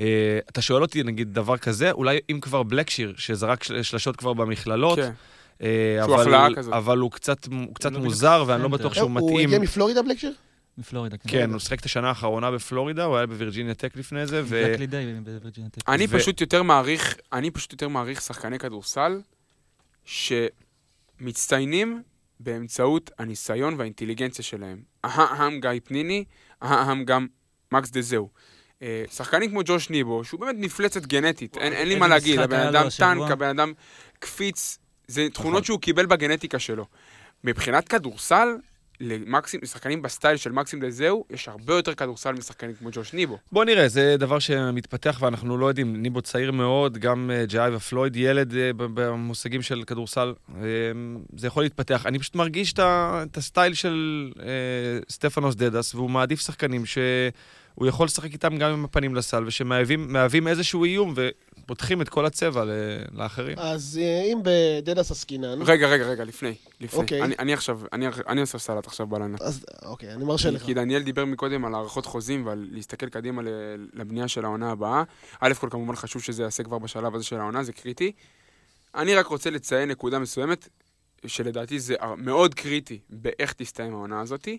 אה, 0.00 0.06
אתה 0.50 0.62
שואל 0.62 0.82
אותי, 0.82 1.02
נגיד, 1.02 1.34
דבר 1.34 1.56
כזה, 1.56 1.90
אולי 1.90 2.18
אם 2.30 2.38
כבר 2.40 2.62
בלקשיר, 2.62 3.14
שזרק 3.16 3.62
של- 3.64 3.82
שלשות 3.82 4.16
כבר 4.16 4.32
במכללות, 4.32 4.98
כן. 4.98 5.10
אה, 5.62 6.00
שהוא 6.02 6.14
אבל, 6.14 6.22
החלאה 6.22 6.48
כזאת. 6.56 6.72
אבל 6.72 6.98
הוא 6.98 7.10
קצת, 7.10 7.46
הוא 7.46 7.74
קצת 7.74 7.92
לא 7.92 8.00
מוזר, 8.00 8.44
ואני 8.46 8.62
לא. 8.62 8.68
בטוח 8.68 8.94
שהוא 8.94 9.02
הוא 9.02 9.10
מתאים. 9.10 9.48
הגיע 9.48 9.58
מפלורידה 9.58 10.02
בלקשיר? 10.02 10.32
מפלורידה, 10.78 11.16
כן. 11.16 11.28
כן, 11.28 11.50
הוא 11.50 11.58
שיחק 11.58 11.80
את 11.80 11.84
השנה 11.84 12.08
האחרונה 12.08 12.50
בפלורידה, 12.50 13.04
הוא 13.04 13.16
היה 13.16 13.26
בווירג'יניה 13.26 13.74
טק 13.74 13.96
לפני 13.96 14.26
זה, 14.26 14.42
ו... 14.44 14.74
בווירג'יניה 15.24 15.70
טק. 15.70 15.88
אני 15.88 16.08
פשוט 16.08 16.40
יותר 16.40 16.62
מעריך, 16.62 17.16
אני 17.32 17.50
פשוט 17.50 17.72
יותר 17.72 17.88
מעריך 17.88 18.20
שחקני 18.20 18.58
כדורסל 18.58 19.20
שמצטיינים 20.04 22.02
באמצעות 22.40 23.10
הניסיון 23.18 23.74
והאינטליגנציה 23.78 24.44
שלהם. 24.44 24.82
אם 25.04 25.60
גיא 25.60 25.70
פניני, 25.84 26.24
אם 26.62 27.04
גם 27.04 27.26
מקס 27.72 27.90
דזהו. 27.90 28.28
אה, 28.82 29.04
שחקנים 29.12 29.50
כמו 29.50 29.60
ג'וש 29.64 29.90
ניבו, 29.90 30.24
שהוא 30.24 30.40
באמת 30.40 30.56
מפלצת 30.58 31.06
גנטית, 31.06 31.56
אין, 31.56 31.88
לי 31.88 31.94
מה 31.94 32.08
להגיד, 32.08 32.40
משחק 32.40 32.44
הבן 32.44 32.66
אדם? 32.66 32.86
טנק, 32.98 33.30
הבן 33.30 33.48
אדם 33.48 33.72
קפיץ, 34.18 34.78
זה 35.08 35.20
נכון. 35.20 35.30
תכונות 35.30 35.64
שהוא 35.64 35.80
קיבל 35.80 36.06
בגנטיקה 36.06 36.58
שלו. 36.58 36.86
מבחינת 37.44 37.88
כדורסל, 37.88 38.48
למקסים, 39.00 39.60
לשחקנים 39.62 40.02
בסטייל 40.02 40.36
של 40.36 40.52
מקסים 40.52 40.80
דזהו, 40.80 41.24
יש 41.30 41.48
הרבה 41.48 41.74
יותר 41.74 41.94
כדורסל 41.94 42.32
משחקנים 42.32 42.74
כמו 42.74 42.88
ג'וש 42.92 43.12
ניבו. 43.12 43.38
בוא 43.52 43.64
נראה, 43.64 43.88
זה 43.88 44.16
דבר 44.18 44.38
שמתפתח 44.38 45.18
ואנחנו 45.20 45.58
לא 45.58 45.66
יודעים. 45.66 46.02
ניבו 46.02 46.22
צעיר 46.22 46.52
מאוד, 46.52 46.98
גם 46.98 47.30
אה, 47.34 47.46
ג'אי 47.46 47.74
ופלויד, 47.74 48.16
ילד 48.16 48.56
אה, 48.56 48.70
במושגים 48.76 49.62
של 49.62 49.82
כדורסל. 49.86 50.34
אה, 50.56 50.62
זה 51.36 51.46
יכול 51.46 51.62
להתפתח. 51.62 52.06
אני 52.06 52.18
פשוט 52.18 52.34
מרגיש 52.34 52.72
את 52.72 53.36
הסטייל 53.36 53.74
של 53.74 54.30
סטפנוס 55.10 55.54
דדס, 55.54 55.94
והוא 55.94 56.10
מעדיף 56.10 56.40
שחקנים 56.40 56.86
שהוא 56.86 57.86
יכול 57.86 58.06
לשחק 58.06 58.32
איתם 58.32 58.56
גם 58.56 58.70
עם 58.70 58.84
הפנים 58.84 59.14
לסל, 59.14 59.44
ושמהווים 59.46 60.12
מהווים 60.12 60.48
איזשהו 60.48 60.84
איום 60.84 61.14
ופותחים 61.68 62.02
את 62.02 62.08
כל 62.08 62.26
הצבע 62.26 62.64
לאחרים. 63.12 63.58
אז 63.58 64.00
אה, 64.02 64.22
אם 64.22 64.40
בדדס 64.42 65.10
עסקינן, 65.10 65.62
רגע, 65.62 65.88
רגע, 65.88 66.04
רגע, 66.04 66.24
לפני. 66.24 66.54
לפני. 66.80 67.00
אוקיי. 67.00 67.22
אני, 67.22 67.34
אני 67.38 67.52
עכשיו, 67.52 67.80
אני, 67.92 68.06
אני 68.28 68.40
עושה 68.40 68.58
סלט 68.58 68.86
עכשיו 68.86 69.06
בלילה. 69.06 69.36
אז 69.40 69.64
אוקיי, 69.84 70.12
אני 70.12 70.24
מרשה 70.24 70.50
לך. 70.50 70.62
כי 70.62 70.74
דניאל 70.74 71.02
דיבר 71.02 71.24
מקודם 71.24 71.64
על 71.64 71.74
הארכות 71.74 72.06
חוזים 72.06 72.46
ועל 72.46 72.68
להסתכל 72.70 73.08
קדימה 73.08 73.42
לבנייה 73.92 74.28
של 74.28 74.44
העונה 74.44 74.70
הבאה. 74.70 75.02
א' 75.40 75.54
כל 75.54 75.68
כמובן 75.70 75.96
חשוב 75.96 76.22
שזה 76.22 76.42
ייעשה 76.42 76.62
כבר 76.62 76.78
בשלב 76.78 77.14
הזה 77.14 77.24
של 77.24 77.36
העונה, 77.36 77.62
זה 77.62 77.72
קריטי. 77.72 78.12
אני 78.94 79.14
רק 79.14 79.26
רוצה 79.26 79.50
לציין 79.50 79.90
נקודה 79.90 80.18
מסוימת, 80.18 80.68
שלדעתי 81.26 81.80
זה 81.80 81.94
מאוד 82.16 82.54
קריטי 82.54 82.98
באיך 83.10 83.52
תסתיים 83.52 83.94
העונה 83.94 84.20
הזאתי, 84.20 84.58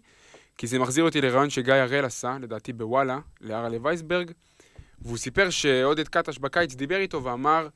כי 0.57 0.67
זה 0.67 0.79
מחזיר 0.79 1.03
אותי 1.03 1.21
לרעיון 1.21 1.49
שגיא 1.49 1.73
הראל 1.73 2.05
עשה, 2.05 2.37
לדעתי 2.41 2.73
בוואלה, 2.73 3.19
לארלה 3.41 3.77
וייסברג, 3.81 4.31
והוא 5.01 5.17
סיפר 5.17 5.49
שעודד 5.49 6.07
קטש 6.07 6.37
בקיץ 6.37 6.75
דיבר 6.75 6.97
איתו 6.97 7.23
ואמר, 7.23 7.67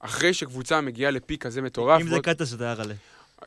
אחרי 0.00 0.34
שקבוצה 0.34 0.80
מגיעה 0.80 1.10
לפיק 1.10 1.42
כזה 1.42 1.62
מטורף, 1.62 2.00
אם 2.00 2.08
זה 2.08 2.20
קטע 2.22 2.46
שזה 2.46 2.64
היה 2.64 2.72
רלה. 2.72 2.94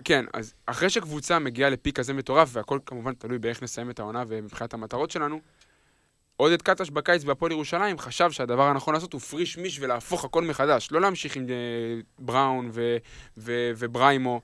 כן, 0.03 0.26
אז 0.34 0.53
אחרי 0.65 0.89
שקבוצה 0.89 1.39
מגיעה 1.39 1.69
לפיק 1.69 1.97
כזה 1.97 2.13
מטורף, 2.13 2.49
והכל 2.51 2.80
כמובן 2.86 3.13
תלוי 3.13 3.38
באיך 3.38 3.63
נסיים 3.63 3.89
את 3.89 3.99
העונה 3.99 4.24
ומבחינת 4.28 4.74
המטרות 4.74 5.11
שלנו, 5.11 5.39
עודד 6.38 6.61
קטש 6.61 6.89
בקיץ 6.89 7.24
בהפועל 7.24 7.51
ירושלים 7.51 7.99
חשב 7.99 8.32
שהדבר 8.32 8.63
הנכון 8.63 8.93
לעשות 8.93 9.13
הוא 9.13 9.22
פריש 9.22 9.57
מיש 9.57 9.80
ולהפוך 9.80 10.26
הכל 10.26 10.43
מחדש, 10.43 10.88
לא 10.91 11.01
להמשיך 11.01 11.36
עם 11.36 11.45
אה, 11.49 11.55
בראון 12.19 12.69
ו- 12.74 12.97
ו- 13.38 13.72
ובריימו. 13.78 14.41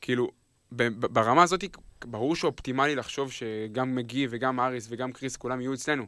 כאילו, 0.00 0.30
ברמה 1.12 1.42
הזאת, 1.42 1.64
ברור 2.04 2.36
שאופטימלי 2.36 2.94
לחשוב 2.94 3.32
שגם 3.32 3.94
מגי 3.94 4.26
וגם 4.30 4.60
אריס 4.60 4.86
וגם 4.90 5.12
קריס 5.12 5.36
כולם 5.36 5.60
יהיו 5.60 5.74
אצלנו. 5.74 6.06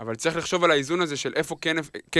אבל 0.00 0.14
צריך 0.14 0.36
לחשוב 0.36 0.64
על 0.64 0.70
האיזון 0.70 1.00
הזה 1.00 1.16
של 1.16 1.32
איפה 1.36 1.56
כן, 1.60 1.76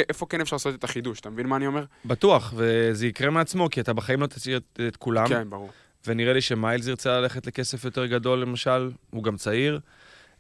איפה 0.09 0.26
כן 0.26 0.41
אפשר 0.41 0.57
לעשות 0.57 0.74
את 0.74 0.85
החידוש, 0.85 1.20
אתה 1.20 1.31
מבין 1.31 1.47
מה 1.47 1.57
אני 1.57 1.66
אומר? 1.66 1.85
בטוח, 2.05 2.55
וזה 2.57 3.07
יקרה 3.07 3.31
מעצמו, 3.31 3.70
כי 3.70 3.81
אתה 3.81 3.93
בחיים 3.93 4.20
לא 4.20 4.26
תשאיר 4.26 4.57
את, 4.57 4.81
את 4.89 4.97
כולם. 4.97 5.28
כן, 5.28 5.51
ברור. 5.51 5.70
ונראה 6.07 6.33
לי 6.33 6.41
שמיילס 6.41 6.87
ירצה 6.87 7.20
ללכת 7.20 7.47
לכסף 7.47 7.85
יותר 7.85 8.07
גדול, 8.07 8.39
למשל, 8.39 8.91
הוא 9.11 9.22
גם 9.22 9.37
צעיר. 9.37 9.81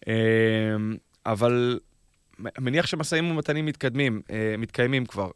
אמ, 0.06 0.12
אבל 1.26 1.78
מניח 2.58 2.86
שמשאים 2.86 3.30
ומתנים 3.30 3.66
מתקדמים, 3.66 4.22
אה, 4.30 4.54
מתקיימים 4.58 5.06
כבר, 5.06 5.30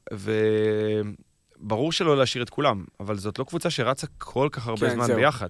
וברור 1.60 1.92
שלא 1.92 2.16
להשאיר 2.16 2.44
את 2.44 2.50
כולם, 2.50 2.84
אבל 3.00 3.16
זאת 3.16 3.38
לא 3.38 3.44
קבוצה 3.44 3.70
שרצה 3.70 4.06
כל 4.18 4.48
כך 4.52 4.66
הרבה 4.66 4.88
כן, 4.88 4.94
זמן 4.94 5.06
זהו. 5.06 5.16
ביחד. 5.16 5.48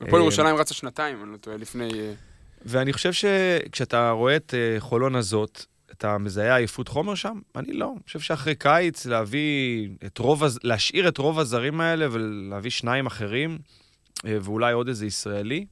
הפועל 0.00 0.14
אה, 0.14 0.18
ירושלים 0.20 0.56
רצה 0.56 0.74
שנתיים, 0.74 1.22
אני 1.22 1.32
לא 1.32 1.36
טועה, 1.36 1.56
לפני... 1.56 1.90
אה, 2.00 2.12
ואני 2.64 2.92
חושב 2.92 3.12
שכשאתה 3.12 4.10
רואה 4.10 4.36
את 4.36 4.54
אה, 4.54 4.80
חולון 4.80 5.14
הזאת, 5.16 5.64
אתה 5.92 6.18
מזהה 6.18 6.56
עייפות 6.56 6.88
חומר 6.88 7.14
שם? 7.14 7.38
אני 7.56 7.72
לא. 7.72 7.92
אני 7.96 8.02
חושב 8.06 8.20
שאחרי 8.20 8.54
קיץ 8.54 9.06
להביא 9.06 9.88
את 10.06 10.18
רוב, 10.18 10.42
להשאיר 10.62 11.08
את 11.08 11.18
רוב 11.18 11.38
הזרים 11.38 11.80
האלה 11.80 12.06
ולהביא 12.12 12.70
שניים 12.70 13.06
אחרים, 13.06 13.58
אה, 14.26 14.38
ואולי 14.42 14.72
עוד 14.72 14.88
איזה 14.88 15.06
ישראלי. 15.06 15.66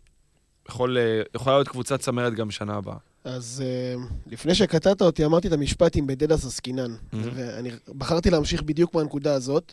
יכול, 0.69 0.99
אה, 0.99 1.23
יכולה 1.35 1.57
להיות 1.57 1.69
קבוצת 1.69 2.01
צמרת 2.01 2.35
גם 2.35 2.51
שנה 2.51 2.75
הבאה. 2.75 2.97
אז 3.25 3.62
אה, 3.67 4.03
לפני 4.27 4.55
שקטעת 4.55 5.03
אותי, 5.03 5.25
אמרתי 5.25 5.49
את 5.49 5.53
המשפט 5.53 5.97
עם 5.97 6.07
בדדס 6.07 6.45
עסקינן. 6.47 6.95
מהמם. 7.12 7.29
ואני 7.35 7.71
בחרתי 7.99 8.31
להמשיך 8.31 8.62
בדיוק 8.62 8.95
מהנקודה 8.95 9.35
הזאת. 9.35 9.73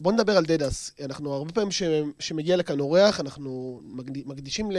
בוא 0.00 0.12
נדבר 0.12 0.36
על 0.36 0.44
דדס. 0.44 0.94
אנחנו 1.04 1.32
הרבה 1.34 1.52
פעמים 1.52 1.70
ש- 1.70 1.82
שמגיע 2.18 2.56
לכאן 2.56 2.80
אורח, 2.80 3.20
אנחנו 3.20 3.80
מקד- 3.84 4.26
מקדישים 4.28 4.70
ל- 4.70 4.76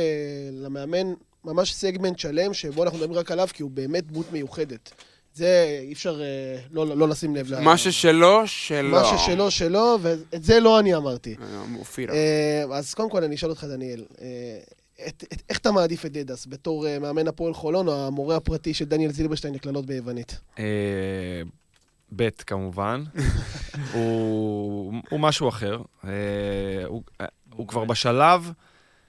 למאמן 0.65 1.07
ממש 1.45 1.73
סגמנט 1.73 2.19
שלם, 2.19 2.53
שבו 2.53 2.83
אנחנו 2.83 2.97
מדברים 2.97 3.19
רק 3.19 3.31
עליו, 3.31 3.47
כי 3.53 3.63
הוא 3.63 3.71
באמת 3.71 4.07
דמות 4.07 4.31
מיוחדת. 4.31 4.93
זה 5.33 5.79
אי 5.81 5.93
אפשר 5.93 6.21
אה, 6.21 6.59
לא, 6.71 6.97
לא 6.97 7.07
לשים 7.07 7.35
לב. 7.35 7.59
מה 7.59 7.77
ששלו, 7.77 8.47
שלו. 8.47 8.91
מה 8.91 9.17
ששלו, 9.17 9.51
שלו, 9.51 9.97
ואת 10.01 10.43
זה 10.43 10.59
לא 10.59 10.79
אני 10.79 10.95
אמרתי. 10.95 11.35
אה, 11.41 11.63
אופירה. 11.79 12.13
אה, 12.13 12.63
אז 12.73 12.93
קודם 12.93 13.09
כל 13.09 13.23
אני 13.23 13.35
אשאל 13.35 13.49
אותך, 13.49 13.63
דניאל, 13.63 14.05
אה, 14.21 14.27
את, 15.07 15.23
את, 15.33 15.41
איך 15.49 15.57
אתה 15.57 15.71
מעדיף 15.71 16.05
את 16.05 16.11
דדס 16.11 16.45
בתור 16.49 16.87
אה, 16.87 16.99
מאמן 16.99 17.27
הפועל 17.27 17.53
חולון, 17.53 17.87
או 17.87 18.07
המורה 18.07 18.35
הפרטי 18.35 18.73
של 18.73 18.85
דניאל 18.85 19.11
זילברשטיין 19.11 19.53
לקללות 19.53 19.85
ביוונית? 19.85 20.39
אה, 20.59 21.41
ב' 22.15 22.29
כמובן. 22.29 23.03
הוא, 23.93 24.93
הוא 25.09 25.19
משהו 25.19 25.49
אחר. 25.49 25.81
אה, 26.03 26.11
הוא, 26.85 27.03
אה, 27.21 27.25
הוא 27.53 27.67
כבר 27.67 27.85
בשלב 27.85 28.51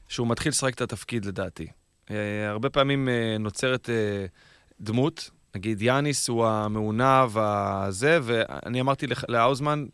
שהוא 0.09 0.29
מתחיל 0.29 0.51
לשחק 0.51 0.75
את 0.75 0.81
התפקיד 0.81 1.25
לדעתי. 1.25 1.67
אה, 2.11 2.49
הרבה 2.49 2.71
פעמים 2.71 3.09
אה, 3.09 3.37
נוצרת 3.41 3.91
אה, 3.91 4.27
דמות, 4.81 5.31
נגיד 5.57 5.83
יאניס 5.83 6.29
הוא 6.29 6.47
המעונב, 6.47 7.39
הזה, 7.39 8.19
ואני 8.23 8.81
אמרתי 8.81 9.07
לאוזמן, 9.29 9.87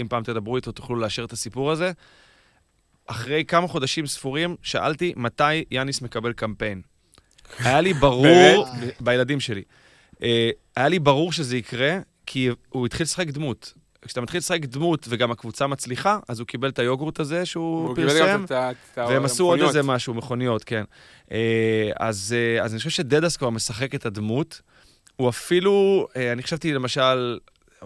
אם 0.00 0.08
פעם 0.08 0.22
תדברו 0.22 0.56
איתו 0.56 0.72
תוכלו 0.72 0.96
לאשר 0.96 1.24
את 1.24 1.32
הסיפור 1.32 1.70
הזה. 1.70 1.92
אחרי 3.06 3.44
כמה 3.44 3.68
חודשים 3.68 4.06
ספורים, 4.06 4.56
שאלתי 4.62 5.12
מתי 5.16 5.64
יאניס 5.70 6.02
מקבל 6.02 6.32
קמפיין. 6.32 6.82
היה 7.64 7.80
לי 7.80 7.94
ברור, 7.94 8.66
בילדים 9.00 9.40
שלי, 9.40 9.62
היה 10.76 10.88
לי 10.88 10.98
ברור 10.98 11.32
שזה 11.32 11.56
יקרה, 11.56 11.98
כי 12.26 12.48
הוא 12.68 12.86
התחיל 12.86 13.04
לשחק 13.04 13.28
דמות. 13.28 13.74
כשאתה 14.08 14.20
מתחיל 14.20 14.38
לשחק 14.38 14.64
דמות 14.64 15.06
וגם 15.08 15.30
הקבוצה 15.30 15.66
מצליחה, 15.66 16.18
אז 16.28 16.38
הוא 16.40 16.46
קיבל 16.46 16.68
את 16.68 16.78
היוגורט 16.78 17.20
הזה 17.20 17.46
שהוא 17.46 17.96
פרסם, 17.96 18.44
והם 18.96 19.24
עשו 19.24 19.44
עוד. 19.44 19.60
איזה 19.66 19.82
משהו, 19.82 20.14
מכוניות, 20.14 20.64
כן. 20.64 20.84
אה, 21.32 21.90
אז, 22.00 22.34
אה, 22.58 22.64
אז 22.64 22.72
אני 22.72 22.78
חושב 22.78 22.90
שדדס 22.90 23.36
כבר 23.36 23.50
משחק 23.50 23.94
את 23.94 24.06
הדמות. 24.06 24.60
הוא 25.16 25.28
אפילו, 25.28 26.06
אה, 26.16 26.32
אני 26.32 26.42
חשבתי 26.42 26.72
למשל, 26.72 27.38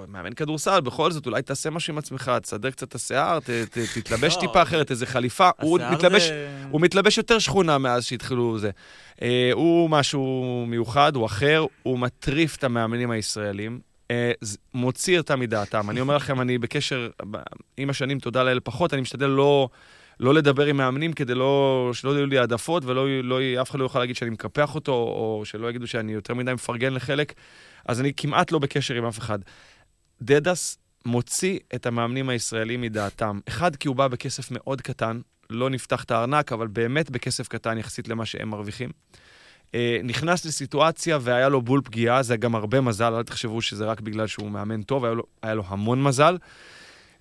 מאמן 0.09 0.33
כדורסל, 0.33 0.81
בכל 0.81 1.11
זאת, 1.13 1.27
אולי 1.27 1.43
תעשה 1.43 1.71
משהו 1.71 1.93
עם 1.93 1.99
עצמך, 1.99 2.33
תסדר 2.43 2.71
קצת 2.71 2.89
את 2.89 2.95
השיער, 2.95 3.41
ת, 3.41 3.51
ת, 3.51 3.79
תתלבש 3.95 4.35
לא. 4.37 4.41
טיפה 4.41 4.63
אחרת, 4.63 4.91
איזה 4.91 5.07
חליפה. 5.07 5.51
הוא 5.61 5.79
מתלבש, 5.93 6.23
זה- 6.23 6.63
הוא 6.71 6.81
מתלבש 6.81 7.19
יותר 7.19 7.39
שכונה 7.39 7.79
מאז 7.79 8.05
שהתחילו 8.05 8.59
זה. 8.59 8.71
אה, 9.23 9.51
הוא 9.53 9.91
משהו 9.91 10.65
מיוחד, 10.69 11.17
הוא 11.17 11.27
אחר, 11.27 11.65
הוא 11.83 11.99
מטריף 11.99 12.57
את 12.57 12.65
המאמנים 12.65 13.11
הישראלים, 13.11 13.81
מוציא 14.75 15.19
אותם 15.19 15.41
מדעתם. 15.41 15.91
אני 15.91 16.01
אומר 16.01 16.17
לכם, 16.17 16.41
אני 16.41 16.59
בקשר, 16.59 17.09
עם 17.77 17.91
השנים, 17.91 18.19
תודה 18.19 18.43
לאל 18.43 18.61
פחות, 18.61 18.95
אני 18.95 19.03
משתדל 19.03 19.27
לא... 19.27 19.69
לא 20.21 20.35
לדבר 20.35 20.67
עם 20.67 20.77
מאמנים 20.77 21.13
כדי 21.13 21.35
לא, 21.35 21.91
שלא 21.93 22.11
יהיו 22.11 22.27
לי 22.27 22.39
העדפות 22.39 22.85
ולא 22.85 23.23
לא, 23.23 23.39
אף 23.63 23.71
אחד 23.71 23.79
לא 23.79 23.85
יוכל 23.85 23.99
להגיד 23.99 24.17
שאני 24.17 24.31
מקפח 24.31 24.75
אותו, 24.75 24.93
או 24.93 25.43
שלא 25.45 25.71
יגידו 25.71 25.87
שאני 25.87 26.13
יותר 26.13 26.35
מדי 26.35 26.53
מפרגן 26.53 26.95
לחלק. 26.95 27.33
אז 27.87 28.01
אני 28.01 28.13
כמעט 28.17 28.53
לא 28.53 28.59
בקשר 28.59 28.95
עם 28.95 29.05
אף 29.05 29.19
אחד. 29.19 29.39
דדס 30.23 30.79
מוציא 31.05 31.59
את 31.75 31.87
המאמנים 31.87 32.29
הישראלים 32.29 32.81
מדעתם. 32.81 33.41
אחד, 33.49 33.77
כי 33.77 33.89
הוא 33.89 33.97
בא 33.97 34.09
בכסף 34.09 34.49
מאוד 34.51 34.81
קטן, 34.81 35.21
לא 35.51 35.71
נפתח 35.71 36.05
את 36.05 36.11
הארנק, 36.11 36.53
אבל 36.53 36.67
באמת 36.67 37.11
בכסף 37.11 37.49
קטן 37.49 37.79
יחסית 37.79 38.09
למה 38.09 38.27
שהם 38.27 38.49
מרוויחים. 38.49 38.91
אה, 39.75 40.01
נכנס 40.05 40.45
לסיטואציה 40.45 41.19
והיה 41.21 41.49
לו 41.49 41.63
בול 41.63 41.81
פגיעה, 41.85 42.23
זה 42.23 42.37
גם 42.37 42.55
הרבה 42.55 42.81
מזל, 42.81 43.15
אל 43.15 43.23
תחשבו 43.23 43.63
שזה 43.63 43.85
רק 43.85 44.01
בגלל 44.01 44.27
שהוא 44.27 44.51
מאמן 44.51 44.83
טוב, 44.83 45.05
היה 45.05 45.15
לו, 45.15 45.23
היה 45.43 45.55
לו 45.55 45.63
המון 45.67 46.03
מזל. 46.03 46.37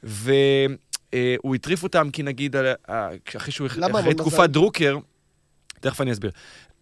והוא 0.04 1.56
הטריף 1.56 1.84
אותם 1.84 2.10
כי 2.10 2.24
נגיד, 2.24 2.56
אה, 2.56 2.74
אה, 2.90 3.08
אחרי 3.38 3.52
שהוא, 3.52 3.68
למה 3.78 4.00
אחרי 4.00 4.14
תקופת 4.14 4.38
מזל? 4.40 4.48
דרוקר, 4.48 4.98
תכף 5.80 6.02
אני 6.02 6.12
אסביר. 6.12 6.32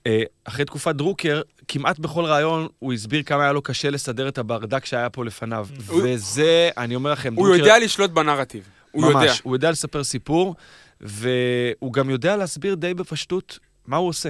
אה, 0.07 0.22
אחרי 0.45 0.65
תקופת 0.65 0.95
דרוקר, 0.95 1.41
כמעט 1.67 1.99
בכל 1.99 2.26
ראיון 2.26 2.67
הוא 2.80 2.93
הסביר 2.93 3.24
כמה 3.24 3.43
היה 3.43 3.51
לו 3.51 3.61
קשה 3.61 3.89
לסדר 3.89 4.28
את 4.28 4.38
הברדק 4.38 4.86
שהיה 4.86 5.09
פה 5.09 5.26
לפניו. 5.26 5.67
הוא- 5.88 6.01
וזה, 6.05 6.70
אני 6.78 6.95
אומר 6.95 7.11
לכם, 7.11 7.34
הוא 7.36 7.55
יודע 7.55 7.80
לשלוט 7.80 8.11
בנרטיב. 8.11 8.63
הוא 8.91 9.05
יודע. 9.05 9.20
ממש, 9.20 9.41
הוא 9.43 9.55
יודע 9.55 9.72
לספר 9.72 10.03
סיפור, 10.03 10.55
והוא 11.01 11.93
גם 11.93 12.09
יודע 12.09 12.38
להסביר 12.38 12.76
די 12.76 12.93
בפשטות 12.93 13.59
מה 13.88 13.97
הוא 13.97 14.07
עושה. 14.07 14.30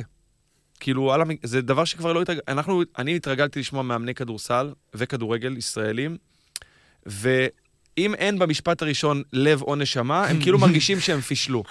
כאילו. 0.79 1.13
זה 1.43 1.61
דבר 1.61 1.85
שכבר 1.85 2.13
לא 2.13 2.21
התרג... 2.21 2.37
אנחנו, 2.47 2.81
אני 2.97 3.15
התרגלתי 3.15 3.59
לשמוע 3.59 3.83
מאמני 3.83 4.15
כדורסל 4.15 4.73
וכדורגל 4.93 5.57
ישראלים, 5.57 6.17
ואם 7.99 8.15
אין 8.15 8.39
במשפט 8.39 8.81
הראשון 8.81 9.23
לב 9.33 9.61
או 9.61 9.75
נשמה, 9.75 10.25
הם 10.27 10.41
כאילו 10.41 10.59
מרגישים 10.65 10.99
שהם 10.99 11.21
פישלו. 11.21 11.63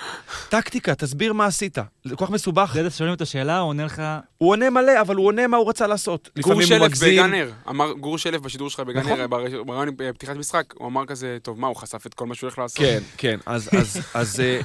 טקטיקה, 0.49 0.95
תסביר 0.95 1.33
מה 1.33 1.47
עשית. 1.47 1.79
זה 2.05 2.17
כל 2.17 2.25
כך 2.27 2.31
מסובך. 2.31 2.77
דדס 2.77 2.97
שואלים 2.99 3.15
אותו 3.15 3.27
שאלה, 3.27 3.59
הוא 3.59 3.69
עונה 3.69 3.85
לך, 3.85 4.03
הוא 4.39 4.51
עונה 4.51 4.71
מלא, 4.71 5.01
אבל 5.01 5.17
הוא 5.17 5.27
עונה 5.27 5.47
מה 5.47 5.57
הוא 5.57 5.69
רצה 5.69 5.87
לעשות. 5.87 6.29
גור 6.41 6.63
שלף. 6.63 6.93
בגנר, 7.03 7.51
אמר, 7.69 7.93
גור 7.93 8.19
שלף 8.19 8.41
בשידור 8.41 8.71
שלך 8.71 8.81
בגנר, 8.81 9.03
נכון. 9.03 9.27
בר- 9.31 9.63
ברעיון 9.65 9.89
בפתיחת 9.97 10.37
משחק, 10.37 10.75
הוא 10.75 10.89
אמר 10.89 11.07
כזה, 11.07 11.39
טוב, 11.43 11.61
מה, 11.61 11.67
הוא 11.67 11.77
חשף 11.77 12.07
את 12.07 12.15
כל 12.15 12.27
מה 12.27 12.35
שהוא 12.35 12.49
הולך 12.49 12.59
לעשות? 12.59 12.79
כן, 12.79 12.99
כן. 13.17 13.39
אז, 13.47 13.69
אז, 13.79 14.01
אז 14.15 14.41
אה, 14.41 14.61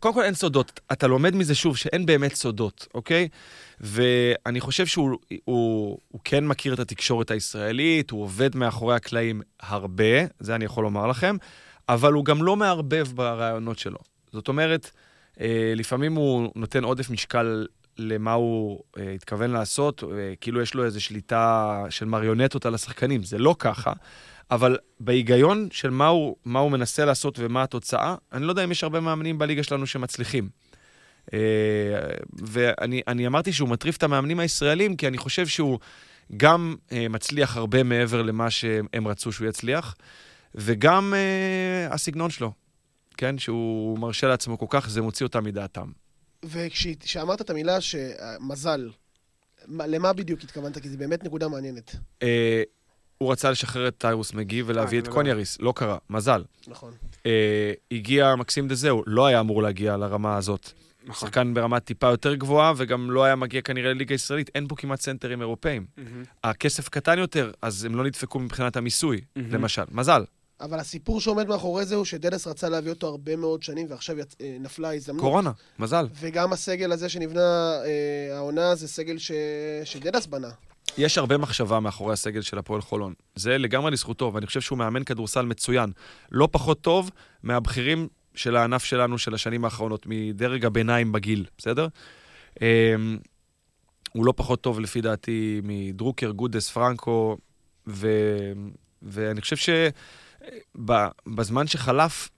קודם 0.00 0.14
כל 0.14 0.24
אין 0.24 0.34
סודות. 0.34 0.80
אתה 0.92 1.06
לומד 1.06 1.36
מזה 1.36 1.54
שוב 1.54 1.76
שאין 1.76 2.06
באמת 2.06 2.34
סודות, 2.34 2.86
אוקיי? 2.94 3.28
ואני 3.80 4.60
חושב 4.60 4.86
שהוא 4.86 5.18
הוא, 5.44 5.98
הוא 6.08 6.20
כן 6.24 6.46
מכיר 6.46 6.74
את 6.74 6.78
התקשורת 6.78 7.30
הישראלית, 7.30 8.10
הוא 8.10 8.22
עובד 8.22 8.56
מאחורי 8.56 8.94
הקלעים 8.94 9.42
הרבה, 9.60 10.26
זה 10.40 10.54
אני 10.54 10.64
יכול 10.64 10.84
לומר 10.84 11.06
לכם, 11.06 11.36
אבל 11.88 12.12
הוא 12.12 12.24
גם 12.24 12.42
לא 12.42 12.56
מערבב 12.56 13.08
ברעיונות 13.14 13.78
שלו. 13.78 13.98
זאת 14.32 14.48
אומרת, 14.48 14.90
אה, 15.40 15.72
לפעמים 15.76 16.14
הוא 16.14 16.52
נותן 16.54 16.84
עודף 16.84 17.10
משקל 17.10 17.66
למה 17.98 18.32
הוא 18.32 18.82
אה, 18.98 19.12
התכוון 19.12 19.50
לעשות, 19.50 20.04
אה, 20.04 20.08
כאילו 20.40 20.60
יש 20.60 20.74
לו 20.74 20.84
איזו 20.84 21.00
שליטה 21.00 21.84
של 21.90 22.04
מריונטות 22.04 22.66
על 22.66 22.74
השחקנים, 22.74 23.22
זה 23.22 23.38
לא 23.38 23.56
ככה. 23.58 23.92
אבל 24.50 24.78
בהיגיון 25.00 25.68
של 25.70 25.90
מה 25.90 26.06
הוא, 26.06 26.36
מה 26.44 26.58
הוא 26.58 26.70
מנסה 26.70 27.04
לעשות 27.04 27.38
ומה 27.38 27.62
התוצאה, 27.62 28.14
אני 28.32 28.44
לא 28.44 28.52
יודע 28.52 28.64
אם 28.64 28.70
יש 28.70 28.84
הרבה 28.84 29.00
מאמנים 29.00 29.38
בליגה 29.38 29.62
שלנו 29.62 29.86
שמצליחים. 29.86 30.48
אה, 31.34 31.38
ואני 32.32 33.02
אני 33.08 33.26
אמרתי 33.26 33.52
שהוא 33.52 33.68
מטריף 33.68 33.96
את 33.96 34.02
המאמנים 34.02 34.40
הישראלים, 34.40 34.96
כי 34.96 35.08
אני 35.08 35.18
חושב 35.18 35.46
שהוא 35.46 35.78
גם 36.36 36.76
אה, 36.92 37.06
מצליח 37.08 37.56
הרבה 37.56 37.82
מעבר 37.82 38.22
למה 38.22 38.50
שהם 38.50 39.08
רצו 39.08 39.32
שהוא 39.32 39.48
יצליח, 39.48 39.94
וגם 40.54 41.14
אה, 41.16 41.94
הסגנון 41.94 42.30
שלו, 42.30 42.52
כן? 43.16 43.38
שהוא 43.38 43.98
מרשה 43.98 44.28
לעצמו 44.28 44.58
כל 44.58 44.66
כך, 44.70 44.88
זה 44.88 45.02
מוציא 45.02 45.26
אותם 45.26 45.44
מדעתם. 45.44 45.90
וכשאמרת 46.44 47.40
את 47.40 47.50
המילה 47.50 47.78
שמזל, 47.80 48.90
מה- 49.66 49.86
למה 49.86 50.12
בדיוק 50.12 50.40
התכוונת? 50.44 50.78
כי 50.78 50.88
זו 50.88 50.98
באמת 50.98 51.24
נקודה 51.24 51.48
מעניינת. 51.48 51.96
הוא 53.18 53.32
רצה 53.32 53.50
לשחרר 53.50 53.88
את 53.88 53.94
טיירוס 53.98 54.32
מגי 54.34 54.62
ולהביא 54.62 54.98
אה, 54.98 55.02
את 55.02 55.08
לא. 55.08 55.12
קוניאריס, 55.12 55.60
לא 55.60 55.72
קרה, 55.76 55.98
מזל. 56.10 56.44
נכון. 56.68 56.92
אה, 57.26 57.72
הגיע 57.92 58.34
מקסים 58.34 58.68
דזהו, 58.68 59.02
לא 59.06 59.26
היה 59.26 59.40
אמור 59.40 59.62
להגיע 59.62 59.96
לרמה 59.96 60.36
הזאת. 60.36 60.72
נכון. 61.08 61.28
שחקן 61.28 61.54
ברמה 61.54 61.80
טיפה 61.80 62.06
יותר 62.06 62.34
גבוהה, 62.34 62.72
וגם 62.76 63.10
לא 63.10 63.24
היה 63.24 63.36
מגיע 63.36 63.60
כנראה 63.60 63.94
לליגה 63.94 64.14
הישראלית. 64.14 64.50
אין 64.54 64.68
פה 64.68 64.76
כמעט 64.76 65.00
סנטרים 65.00 65.40
אירופאים. 65.40 65.86
מהמם. 65.96 66.24
הכסף 66.44 66.88
קטן 66.88 67.18
יותר, 67.18 67.50
אז 67.62 67.84
הם 67.84 67.94
לא 67.94 68.04
נדפקו 68.04 68.38
מבחינת 68.38 68.76
המיסוי, 68.76 69.20
מהמם. 69.36 69.54
למשל. 69.54 69.82
מזל. 69.90 70.24
אבל 70.60 70.78
הסיפור 70.78 71.20
שעומד 71.20 71.48
מאחורי 71.48 71.84
זה 71.84 71.94
הוא 71.94 72.04
שדנס 72.04 72.46
רצה 72.46 72.68
להביא 72.68 72.90
אותו 72.90 73.06
הרבה 73.06 73.36
מאוד 73.36 73.62
שנים, 73.62 73.86
ועכשיו 73.90 74.18
יצ... 74.18 74.34
אה, 74.40 74.56
נפלה 74.60 74.88
ההזדמנות. 74.88 75.22
קורונה, 75.22 75.52
מזל. 75.78 76.06
וגם 76.20 76.52
הסגל 76.52 76.92
הזה 76.92 77.08
שנבנה 77.08 77.72
אה, 77.84 78.36
העונה 78.36 78.74
זה 78.74 78.88
סגל 78.88 79.18
ש... 79.18 79.32
שדנס 79.84 80.26
בנה. 80.26 80.50
יש 80.98 81.18
הרבה 81.18 81.38
מחשבה 81.38 81.80
מאחורי 81.80 82.12
הסגל 82.12 82.40
של 82.40 82.58
הפועל 82.58 82.80
חולון. 82.80 83.14
זה 83.36 83.58
לגמרי 83.58 83.90
לזכותו, 83.90 84.30
ואני 84.34 84.46
חושב 84.46 84.60
שהוא 84.60 84.78
מאמן 84.78 85.04
כדורסל 85.04 85.42
מצוין. 85.42 85.90
לא 86.32 86.48
פחות 86.52 86.80
טוב 86.80 87.10
מהבכירים 87.42 88.08
של 88.38 88.56
הענף 88.56 88.84
שלנו 88.84 89.18
של 89.18 89.34
השנים 89.34 89.64
האחרונות, 89.64 90.06
מדרג 90.06 90.64
הביניים 90.64 91.12
בגיל, 91.12 91.44
בסדר? 91.58 91.88
אמ, 92.62 93.18
הוא 94.12 94.26
לא 94.26 94.32
פחות 94.36 94.60
טוב 94.60 94.80
לפי 94.80 95.00
דעתי 95.00 95.60
מדרוקר, 95.64 96.30
גודס, 96.30 96.70
פרנקו, 96.70 97.36
ו... 97.86 98.08
ואני 99.02 99.40
חושב 99.40 99.56
שבזמן 100.76 101.66
שחלף 101.66 102.28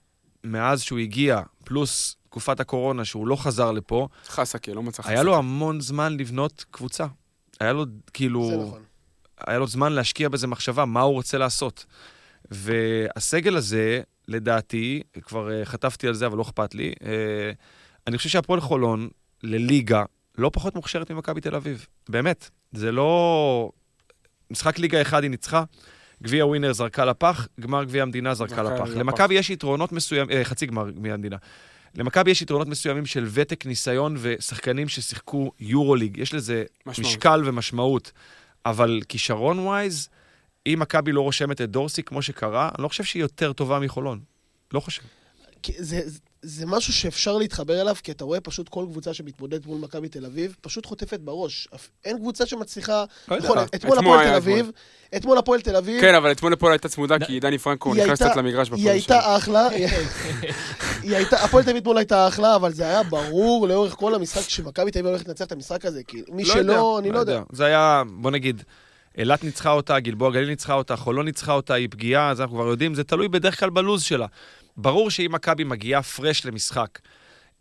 מאז 0.43 0.81
שהוא 0.81 0.99
הגיע, 0.99 1.41
פלוס 1.63 2.15
תקופת 2.29 2.59
הקורונה, 2.59 3.05
שהוא 3.05 3.27
לא 3.27 3.35
חזר 3.35 3.71
לפה, 3.71 4.07
חסקה, 4.27 4.73
לא 4.73 4.83
מצא 4.83 5.01
חסקה. 5.01 5.13
היה 5.13 5.23
לו 5.23 5.35
המון 5.35 5.81
זמן 5.81 6.17
לבנות 6.17 6.65
קבוצה. 6.71 7.05
היה 7.59 7.73
לו, 7.73 7.85
כאילו... 8.13 8.49
זה 8.49 8.57
נכון. 8.67 8.83
היה 9.47 9.59
לו 9.59 9.67
זמן 9.67 9.93
להשקיע 9.93 10.29
בזה 10.29 10.47
מחשבה, 10.47 10.85
מה 10.85 11.01
הוא 11.01 11.13
רוצה 11.13 11.37
לעשות. 11.37 11.85
והסגל 12.51 13.55
הזה, 13.55 14.01
לדעתי, 14.27 15.01
כבר 15.21 15.51
אה, 15.51 15.65
חטפתי 15.65 16.07
על 16.07 16.13
זה, 16.13 16.25
אבל 16.25 16.37
לא 16.37 16.41
אכפת 16.41 16.75
לי, 16.75 16.93
אה, 17.03 17.51
אני 18.07 18.17
חושב 18.17 18.29
שהפועל 18.29 18.59
חולון, 18.59 19.09
לליגה, 19.43 20.03
לא 20.37 20.49
פחות 20.53 20.75
מוכשרת 20.75 21.11
ממכבי 21.11 21.41
תל 21.41 21.55
אביב. 21.55 21.85
באמת. 22.09 22.49
זה 22.71 22.91
לא... 22.91 23.71
משחק 24.51 24.79
ליגה 24.79 25.01
אחד 25.01 25.23
היא 25.23 25.31
ניצחה, 25.31 25.63
גביע 26.23 26.45
ווינר 26.45 26.73
זרקה 26.73 27.05
לפח, 27.05 27.47
גמר 27.59 27.83
גביע 27.83 28.03
המדינה 28.03 28.33
זרקה. 28.33 28.63
לפח. 28.63 28.89
למכבי 28.89 29.35
יש 29.35 29.49
יתרונות 29.49 29.91
מסוימים, 29.91 30.37
אה, 30.37 30.43
חצי 30.43 30.65
גמר 30.65 30.89
גביע 30.89 31.13
המדינה. 31.13 31.37
למכבי 31.95 32.31
יש 32.31 32.41
יתרונות 32.41 32.67
מסוימים 32.67 33.05
של 33.05 33.27
ותק, 33.31 33.65
ניסיון 33.65 34.15
ושחקנים 34.19 34.89
ששיחקו 34.89 35.51
יורוליג. 35.59 36.17
יש 36.17 36.33
לזה 36.33 36.63
משמעות. 36.85 37.11
משקל 37.11 37.41
ומשמעות. 37.45 38.11
אבל 38.65 39.01
כישרון 39.09 39.59
ווייז, 39.59 40.09
אם 40.67 40.77
מכבי 40.79 41.11
לא 41.11 41.21
רושמת 41.21 41.61
את 41.61 41.69
דורסי 41.69 42.03
כמו 42.03 42.21
שקרה, 42.21 42.69
אני 42.75 42.83
לא 42.83 42.87
חושב 42.87 43.03
שהיא 43.03 43.21
יותר 43.21 43.53
טובה 43.53 43.79
מחולון. 43.79 44.19
לא 44.73 44.79
חושב. 44.79 45.01
זה, 45.77 46.01
זה- 46.05 46.19
זה 46.43 46.65
משהו 46.65 46.93
שאפשר 46.93 47.37
להתחבר 47.37 47.81
אליו, 47.81 47.95
כי 48.03 48.11
אתה 48.11 48.23
רואה 48.23 48.39
פשוט 48.41 48.69
כל 48.69 48.85
קבוצה 48.91 49.13
שמתמודדת 49.13 49.65
מול 49.65 49.77
מכבי 49.81 50.09
תל 50.09 50.25
אביב, 50.25 50.55
פשוט 50.61 50.85
חוטפת 50.85 51.19
בראש. 51.19 51.67
אין 52.05 52.17
קבוצה 52.17 52.45
שמצליחה... 52.45 53.03
לא. 53.27 53.37
נכון, 53.37 53.57
אתמול 53.75 53.97
הפועל 53.99 54.27
תל. 54.27 54.33
אביב, 54.35 54.71
אתמול 55.17 55.37
הפועל 55.37 55.61
תל 55.61 55.75
אביב, 55.75 56.01
כן, 56.01 56.15
אבל 56.15 56.31
אתמול 56.31 56.53
הפועל 56.53 56.71
הייתה 56.73 56.89
צמודה, 56.89 57.15
כי 57.25 57.39
דני 57.39 57.57
פרנקו 57.57 57.93
נכנס 57.93 58.21
קצת 58.21 58.35
למגרש 58.35 58.67
בפועל 58.67 58.81
היא 58.81 58.89
הייתה 58.91 59.37
אחלה, 59.37 59.67
היא 61.03 61.15
הייתה, 61.15 61.43
הפועל 61.43 61.63
תל 61.63 61.69
אביב 61.69 61.81
אתמול 61.81 61.97
הייתה 61.97 62.27
אחלה, 62.27 62.55
אבל 62.55 62.73
זה 62.73 62.83
היה 62.83 63.03
ברור 63.03 63.67
לאורך 63.67 63.93
כל 63.93 64.15
המשחק 64.15 64.49
שמכבי 64.49 64.91
תל 64.91 64.99
אביב 64.99 65.09
הולכת 65.11 65.27
לנצח 65.27 65.45
את 65.45 65.51
המשחק 65.51 65.85
הזה, 65.85 66.01
כי 66.07 66.21
מי 66.29 66.45
שלא, 66.45 66.99
אני 66.99 67.11
לא 67.11 67.19
יודע. 67.19 67.41
זה 67.51 67.65
היה, 67.65 68.03
בוא 68.11 68.31
נגיד, 68.31 68.63
אילת 69.17 69.43
ניצחה 69.43 69.71
אותה, 69.71 69.99
גלבוע 69.99 70.31
גליל 70.31 70.49
ניצחה 70.49 70.73
אותה, 70.73 70.95
חולון 70.95 71.25
ניצחה 71.25 71.53
אותה, 71.53 71.73
היא 71.73 71.87
פגיעה, 71.91 72.29
אז 72.29 72.41
אנחנו 72.41 72.55
כבר 72.55 72.67
יודעים, 72.67 72.93
זה 72.95 73.03
תלוי 73.03 73.27
בדרך 73.27 73.59
כלל 73.59 73.69
בלוז 73.69 74.03
שלה. 74.03 74.25
ברור 74.77 75.09
שאם 75.09 75.31
מכבי 75.31 75.63
מגיעה 75.63 76.03
פרש 76.03 76.45
למשחק, 76.45 76.99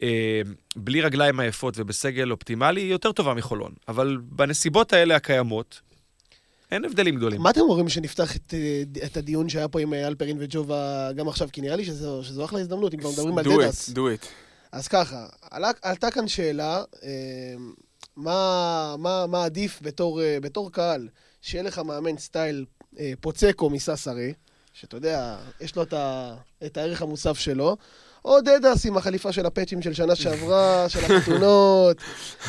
אה, 0.02 0.40
בלי 0.76 1.00
רגליים 1.00 1.40
עייפות 1.40 1.74
ובסגל 1.76 2.30
אופטימלי, 2.30 2.80
היא 2.80 2.90
יותר 2.90 3.12
טובה 3.12 3.34
מחולון. 3.34 3.72
אבל 3.88 4.18
בנסיבות 4.22 4.92
האלה 4.92 5.16
הקיימות, 5.16 5.80
אין 6.72 6.84
הבדלים 6.84 7.16
גדולים. 7.16 7.42
מה 7.42 7.50
אתם 7.50 7.60
אומרים 7.60 7.88
שנפתח 7.88 8.36
את, 8.36 8.54
אה, 8.54 8.82
את 9.06 9.16
הדיון 9.16 9.48
שהיה 9.48 9.68
פה 9.68 9.80
עם 9.80 9.94
אה, 9.94 10.06
אלפרין 10.06 10.36
וג'ובה 10.40 11.12
גם 11.12 11.28
עכשיו? 11.28 11.48
כי 11.52 11.60
נראה 11.60 11.76
לי 11.76 11.84
שזו, 11.84 12.24
שזו 12.24 12.44
אחלה 12.44 12.60
הזדמנות, 12.60 12.94
אם 12.94 13.00
כבר 13.00 13.10
מדברים 13.10 13.38
על 13.38 13.44
דדס. 13.44 13.90
it, 13.90 13.92
do 13.92 13.96
it. 13.96 14.26
אז 14.72 14.88
ככה, 14.88 15.26
עלה, 15.50 15.70
עלתה 15.82 16.10
כאן 16.10 16.28
שאלה, 16.28 16.82
אה, 17.02 17.54
מה, 18.16 18.94
מה, 18.98 19.26
מה 19.26 19.44
עדיף 19.44 19.78
בתור, 19.82 20.22
אה, 20.22 20.38
בתור 20.40 20.72
קהל, 20.72 21.08
שיהיה 21.42 21.64
לך 21.64 21.78
מאמן 21.78 22.18
סטייל 22.18 22.64
אה, 22.98 23.12
פוצקו 23.20 23.70
מססרי, 23.70 24.32
שאתה 24.72 24.96
יודע, 24.96 25.36
יש 25.60 25.76
לו 25.76 25.82
את, 25.82 25.92
ה, 25.92 26.34
את 26.66 26.76
הערך 26.76 27.02
המוסף 27.02 27.38
שלו, 27.38 27.76
או 28.24 28.40
דדס 28.40 28.86
עם 28.86 28.96
החליפה 28.96 29.32
של 29.32 29.46
הפאצ'ים 29.46 29.82
של 29.82 29.94
שנה 29.94 30.14
שעברה, 30.14 30.84
של 30.88 30.98
החתונות, 31.04 31.96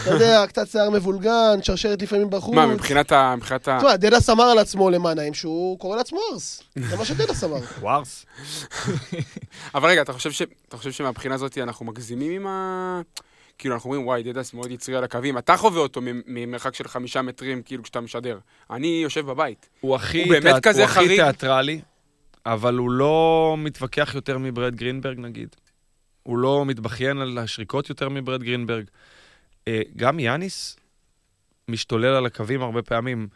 אתה 0.01 0.09
יודע, 0.09 0.47
קצת 0.47 0.67
שיער 0.67 0.89
מבולגן, 0.89 1.59
שרשרת 1.61 2.01
לפעמים 2.01 2.29
בחוץ. 2.29 2.55
מה, 2.55 2.67
מבחינת 2.67 3.11
ה... 3.11 3.35
מבחינת 3.37 3.67
ה... 3.67 3.77
תשמע, 3.77 3.95
דדס 3.95 4.29
אמר 4.29 4.43
על 4.43 4.57
עצמו 4.57 4.89
למען 4.89 5.19
האם 5.19 5.33
שהוא 5.33 5.79
קורא 5.79 5.97
לעצמו 5.97 6.19
ארס. 6.33 6.63
זה 6.89 6.97
מה 6.97 7.05
שדדס 7.05 7.43
אמר. 7.43 7.59
ווארס. 7.81 8.25
אבל 9.75 9.89
רגע, 9.89 10.01
אתה 10.01 10.13
חושב, 10.13 10.31
ש... 10.31 10.41
אתה 10.67 10.77
חושב 10.77 10.91
שמהבחינה 10.91 11.35
הזאת 11.35 11.57
אנחנו 11.57 11.85
מגזימים 11.85 12.31
עם 12.31 12.47
ה... 12.47 13.01
כאילו, 13.61 13.75
אנחנו 13.75 13.89
אומרים, 13.89 14.07
וואי, 14.07 14.23
דדס 14.23 14.53
מאוד 14.53 14.71
יצרי 14.71 14.95
על 14.95 15.03
הקווים. 15.03 15.37
אתה 15.37 15.57
חווה 15.57 15.79
אותו 15.81 16.01
ממרחק 16.27 16.75
של 16.75 16.87
חמישה 16.87 17.21
מטרים, 17.21 17.61
כאילו, 17.61 17.83
כשאתה 17.83 18.01
משדר. 18.01 18.39
אני 18.69 18.87
יושב 19.03 19.25
בבית. 19.25 19.69
הוא 19.81 19.95
הכי, 19.95 20.23
הוא 20.23 20.29
באמת 20.29 20.45
תיאט- 20.53 20.63
כזה 20.67 20.81
הוא 20.81 20.85
הכי 20.89 20.95
חריג? 20.99 21.23
תיאטרלי, 21.23 21.81
אבל 22.45 22.75
הוא 22.75 22.91
לא 22.91 23.55
מתווכח 23.57 24.11
יותר 24.15 24.37
מברד 24.37 24.75
גרינברג, 24.75 25.19
נגיד. 25.19 25.55
הוא 26.23 26.37
לא 26.37 26.65
מתבכיין 26.65 27.17
על 27.17 27.37
השריקות 27.37 27.89
יותר 27.89 28.09
מברד 28.09 28.43
גרינברג. 28.43 28.85
אה, 29.67 29.81
גם 29.95 30.19
יאניס 30.19 30.77
משתולל 31.67 32.13
על 32.15 32.25
הקווים 32.25 32.61
הרבה 32.61 32.81
פעמים. 32.81 33.27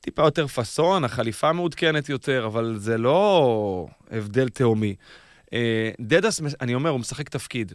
טיפה 0.00 0.22
יותר 0.22 0.46
פאסון, 0.46 1.04
החליפה 1.04 1.52
מעודכנת 1.52 2.08
יותר, 2.08 2.46
אבל 2.46 2.74
זה 2.78 2.98
לא 2.98 3.86
הבדל 4.10 4.48
תהומי. 4.48 4.94
אה, 5.52 5.90
דדס, 6.00 6.40
אני 6.60 6.74
אומר, 6.74 6.90
הוא 6.90 7.00
משחק 7.00 7.28
תפקיד. 7.28 7.72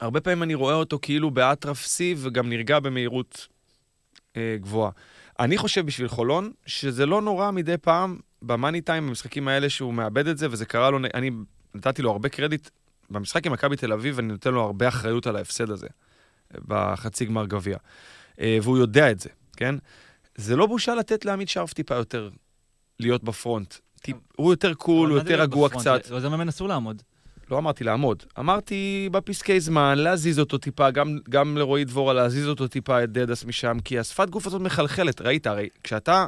הרבה 0.00 0.20
פעמים 0.20 0.42
אני 0.42 0.54
רואה 0.54 0.74
אותו 0.74 0.98
כאילו 1.02 1.30
באטרף 1.30 1.86
שיא 1.86 2.14
וגם 2.18 2.48
נרגע 2.48 2.78
במהירות 2.78 3.48
אה, 4.36 4.56
גבוהה. 4.60 4.90
אני 5.40 5.58
חושב 5.58 5.86
בשביל 5.86 6.08
חולון, 6.08 6.52
שזה 6.66 7.06
לא 7.06 7.22
נורא 7.22 7.50
מדי 7.50 7.76
פעם 7.76 8.18
במאני 8.42 8.80
טיים, 8.80 9.06
במשחקים 9.06 9.48
האלה 9.48 9.70
שהוא 9.70 9.94
מאבד 9.94 10.26
את 10.26 10.38
זה, 10.38 10.46
וזה 10.50 10.66
קרה 10.66 10.90
לו, 10.90 10.98
אני 11.14 11.30
נתתי 11.74 12.02
לו 12.02 12.10
הרבה 12.10 12.28
קרדיט. 12.28 12.68
במשחק 13.10 13.46
עם 13.46 13.52
מכבי 13.52 13.76
תל 13.76 13.92
אביב, 13.92 14.18
אני 14.18 14.28
נותן 14.28 14.54
לו 14.54 14.62
הרבה 14.62 14.88
אחריות 14.88 15.26
על 15.26 15.36
ההפסד 15.36 15.70
הזה, 15.70 15.86
בחצי 16.54 17.24
גמר 17.24 17.46
גביע. 17.46 17.76
אה, 18.40 18.58
והוא 18.62 18.78
יודע 18.78 19.10
את 19.10 19.20
זה, 19.20 19.28
כן? 19.56 19.74
זה 20.36 20.56
לא 20.56 20.66
בושה 20.66 20.94
לתת 20.94 21.24
לעמית 21.24 21.48
שרף 21.48 21.72
טיפה 21.72 21.94
יותר 21.94 22.30
להיות 23.00 23.24
ב 23.24 23.31
front. 23.31 23.74
טיפ, 24.02 24.16
הוא 24.36 24.52
יותר 24.52 24.74
cool, 24.74 25.10
הוא 25.10 25.18
יותר 25.18 25.40
רגוע 25.40 25.68
ב 25.68 25.71
front? 25.71 25.86
קצת. 25.86 26.20
זה 26.20 26.28
מאמן 26.28 26.48
אסור 26.48 26.68
לעמוד. 26.68 27.02
לא 27.50 27.58
אמרתי 27.58 27.84
לעמוד, 27.84 28.22
אמרתי 28.38 29.08
בפסקי 29.12 29.60
זמן, 29.60 29.98
להזיז 29.98 30.38
אותו 30.38 30.58
טיפה, 30.58 30.90
גם, 30.90 31.18
גם 31.30 31.56
לרועי 31.56 31.84
דבורה, 31.84 32.12
להזיז 32.12 32.48
אותו 32.48 32.68
טיפה, 32.68 33.04
את 33.04 33.12
דדס 33.12 33.44
משם, 33.44 33.78
כי 33.84 33.98
השפת 33.98 34.30
גוף 34.30 34.46
הזאת 34.46 34.60
מחלחלת. 34.60 35.20
ראית, 35.20 35.46
הרי 35.46 35.68
כשאתה 35.84 36.26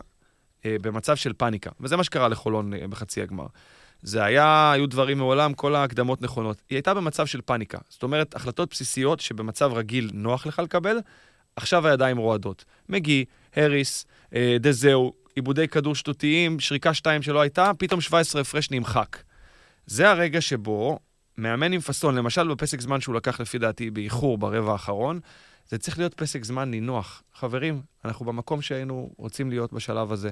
אה, 0.65 0.77
במצב 0.83 1.17
של 1.17 1.33
פאניקה, 1.33 1.71
וזה 1.81 1.97
מה 1.97 2.05
שקרה 2.05 2.29
לחולון 2.29 2.75
אה, 2.75 2.89
בחצי 2.89 3.23
הגמר, 3.23 3.47
זה 4.03 4.25
היה, 4.25 4.73
היו 4.73 4.87
דברים 4.87 5.19
מעולם, 5.19 5.55
כל 5.55 5.75
ההקדמות 5.75 6.23
נכונות. 6.23 6.63
היא 6.71 6.77
הייתה 6.77 6.95
במצב 6.95 7.27
של 7.27 7.41
פאניקה. 7.41 7.79
זאת 7.89 8.03
אומרת, 8.03 8.35
החלטות 8.35 8.71
בסיסיות 8.71 9.21
שבמצב 9.21 9.73
רגיל 9.73 10.11
נוח 10.15 10.47
לך 10.47 10.59
לקבל, 10.59 10.99
עכשיו 11.57 11.87
הידיים 11.87 12.17
רועדות. 12.17 12.65
מגי, 12.89 13.25
הריס, 13.57 14.07
אה, 14.35 14.57
דזהו, 14.61 15.13
עיבודי 15.35 15.69
כדור 15.69 15.95
שטותיים, 15.95 16.61
שריקה 16.61 16.95
שתיים 16.95 17.23
שלא 17.23 17.41
הייתה, 17.41 17.71
פתאום 17.79 18.01
17 18.01 18.41
הפרש 18.41 18.71
נמחק. 18.71 19.17
זה 19.87 20.11
הרגע 20.11 20.41
שבו 20.41 20.99
מאמן 21.39 21.73
עם 21.73 21.81
פאסון, 21.81 22.15
למשל 22.15 22.49
בפסק 22.49 22.81
זמן 22.81 23.01
שהוא 23.01 23.15
לקח 23.15 23.41
לפי 23.41 23.59
דעתי 23.59 23.91
באיחור 23.91 24.39
ברבע 24.39 24.73
האחרון, 24.73 25.21
זה 25.69 25.79
צריך 25.79 25.99
להיות 25.99 26.15
פסק 26.15 26.45
זמן 26.45 26.71
נינוח. 26.71 27.23
חברים, 27.35 27.81
אנחנו 28.05 28.27
במקום 28.27 28.63
שהיינו 28.63 29.11
רוצים 29.17 29.51
להיות 29.51 29.73
בשלב 29.73 30.13
הזה. 30.13 30.31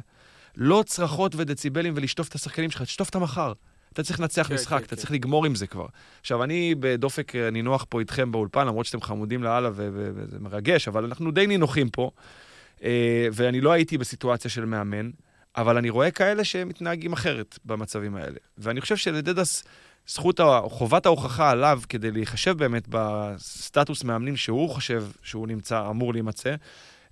לא 0.57 0.85
צרחות 0.87 1.35
ודציבלים 1.37 1.93
ולשטוף 1.97 2.29
את 2.29 2.35
השחקנים 2.35 2.71
שלך, 2.71 2.83
תשטוף 2.83 3.09
את 3.09 3.15
המחר. 3.15 3.53
אתה 3.93 4.03
צריך 4.03 4.21
לנצח 4.21 4.49
כן, 4.49 4.55
משחק, 4.55 4.79
כן, 4.79 4.85
אתה 4.85 4.89
כן. 4.89 4.97
צריך 4.97 5.11
לגמור 5.11 5.47
עם 5.47 5.55
זה 5.55 5.67
כבר. 5.67 5.87
עכשיו, 6.21 6.45
אני 6.45 6.75
בדופק 6.81 7.37
אה, 7.37 7.51
נינוח 7.51 7.87
פה 7.89 8.01
איתכם 8.01 8.33
באולפן, 8.33 8.67
למרות 8.67 8.87
שאתם 8.87 9.01
חמודים 9.01 9.43
לאללה 9.43 9.71
וזה 9.75 10.39
מרגש, 10.41 10.89
אבל 10.89 11.05
אנחנו 11.05 11.31
די 11.31 11.47
נינוחים 11.47 11.89
פה. 11.89 12.11
אה, 12.83 13.29
ואני 13.33 13.61
לא 13.61 13.73
הייתי 13.73 13.99
בסיטואציה 13.99 14.51
של 14.51 14.65
מאמן, 14.65 15.11
אבל 15.57 15.77
אני 15.77 15.91
רואה 15.91 16.11
כאלה 16.11 16.45
שמתנהגים 16.45 17.13
אחרת 17.13 17.59
במצבים 17.65 18.17
האלה. 18.17 18.37
ואני 18.59 18.81
חושב 18.81 18.97
שלדדס, 18.97 19.65
זכות, 20.13 20.41
חובת 20.69 21.07
ההוכחה 21.07 21.51
עליו 21.51 21.81
כדי 21.89 22.11
להיחשב 22.11 22.59
באמת 22.59 22.85
בסטטוס 22.89 24.05
מאמנים 24.05 24.37
שהוא 24.37 24.71
חושב 24.71 25.05
שהוא 25.23 25.49
נמצא, 25.49 25.89
אמור 25.91 26.13
להימצא, 26.13 26.55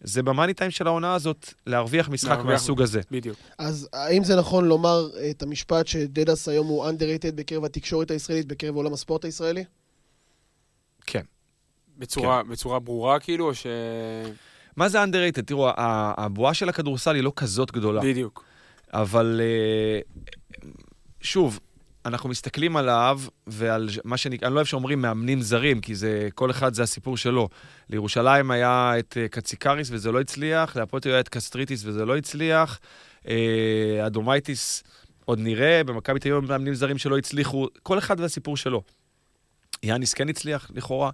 זה 0.00 0.22
במאני 0.22 0.54
טיים 0.54 0.70
של 0.70 0.86
העונה 0.86 1.14
הזאת, 1.14 1.52
להרוויח 1.66 2.08
משחק 2.08 2.28
להרוויח. 2.28 2.52
מהסוג 2.52 2.82
הזה. 2.82 3.00
בדיוק. 3.10 3.36
אז 3.58 3.88
האם 3.92 4.24
זה 4.24 4.36
נכון 4.36 4.64
לומר 4.64 5.08
את 5.30 5.42
המשפט 5.42 5.86
שדדס 5.86 6.48
היום 6.48 6.66
הוא 6.66 6.88
underrated 6.88 7.32
בקרב 7.34 7.64
התקשורת 7.64 8.10
הישראלית, 8.10 8.46
בקרב 8.46 8.76
עולם 8.76 8.92
הספורט 8.92 9.24
הישראלי? 9.24 9.64
כן. 11.06 11.22
בצורה, 11.98 12.42
בצורה 12.42 12.78
ברורה, 12.78 13.20
כאילו, 13.20 13.48
או 13.48 13.54
ש... 13.54 13.66
מה 14.76 14.88
זה 14.88 15.04
underrated? 15.04 15.42
תראו, 15.46 15.68
הבועה 15.76 16.54
של 16.54 16.68
הכדורסל 16.68 17.14
היא 17.14 17.22
לא 17.22 17.32
כזאת 17.36 17.70
גדולה. 17.70 18.00
בדיוק. 18.00 18.44
אבל 18.92 19.40
אה, 19.44 20.00
שוב, 21.20 21.60
אנחנו 22.06 22.28
מסתכלים 22.28 22.76
עליו 22.76 23.20
ועל 23.46 23.88
מה 24.04 24.16
שאני, 24.16 24.38
אני 24.42 24.50
לא 24.50 24.56
אוהב 24.56 24.66
שאומרים 24.66 25.02
מאמנים 25.02 25.40
זרים, 25.40 25.80
כי 25.80 25.94
זה, 25.94 26.28
כל 26.34 26.50
אחד 26.50 26.74
זה 26.74 26.82
הסיפור 26.82 27.16
שלו. 27.16 27.48
לירושלים 27.90 28.50
היה 28.50 28.92
את 28.98 29.16
אה, 29.20 29.28
קציקריס 29.28 29.88
וזה 29.90 30.12
לא 30.12 30.20
הצליח, 30.20 30.76
להפועל 30.76 31.02
היה 31.04 31.20
את 31.20 31.28
קסטריטיס 31.28 31.84
וזה 31.84 32.04
לא 32.04 32.16
הצליח, 32.16 32.80
אה, 33.28 34.06
אדומייטיס 34.06 34.82
עוד 35.24 35.38
נראה, 35.38 35.84
במכבי 35.84 36.18
תל 36.18 36.40
מאמנים 36.40 36.74
זרים 36.74 36.98
שלא 36.98 37.18
הצליחו, 37.18 37.66
כל 37.82 37.98
אחד 37.98 38.20
והסיפור 38.20 38.56
שלו. 38.56 38.82
יאניס 39.82 40.14
כן 40.14 40.28
הצליח, 40.28 40.70
לכאורה. 40.74 41.10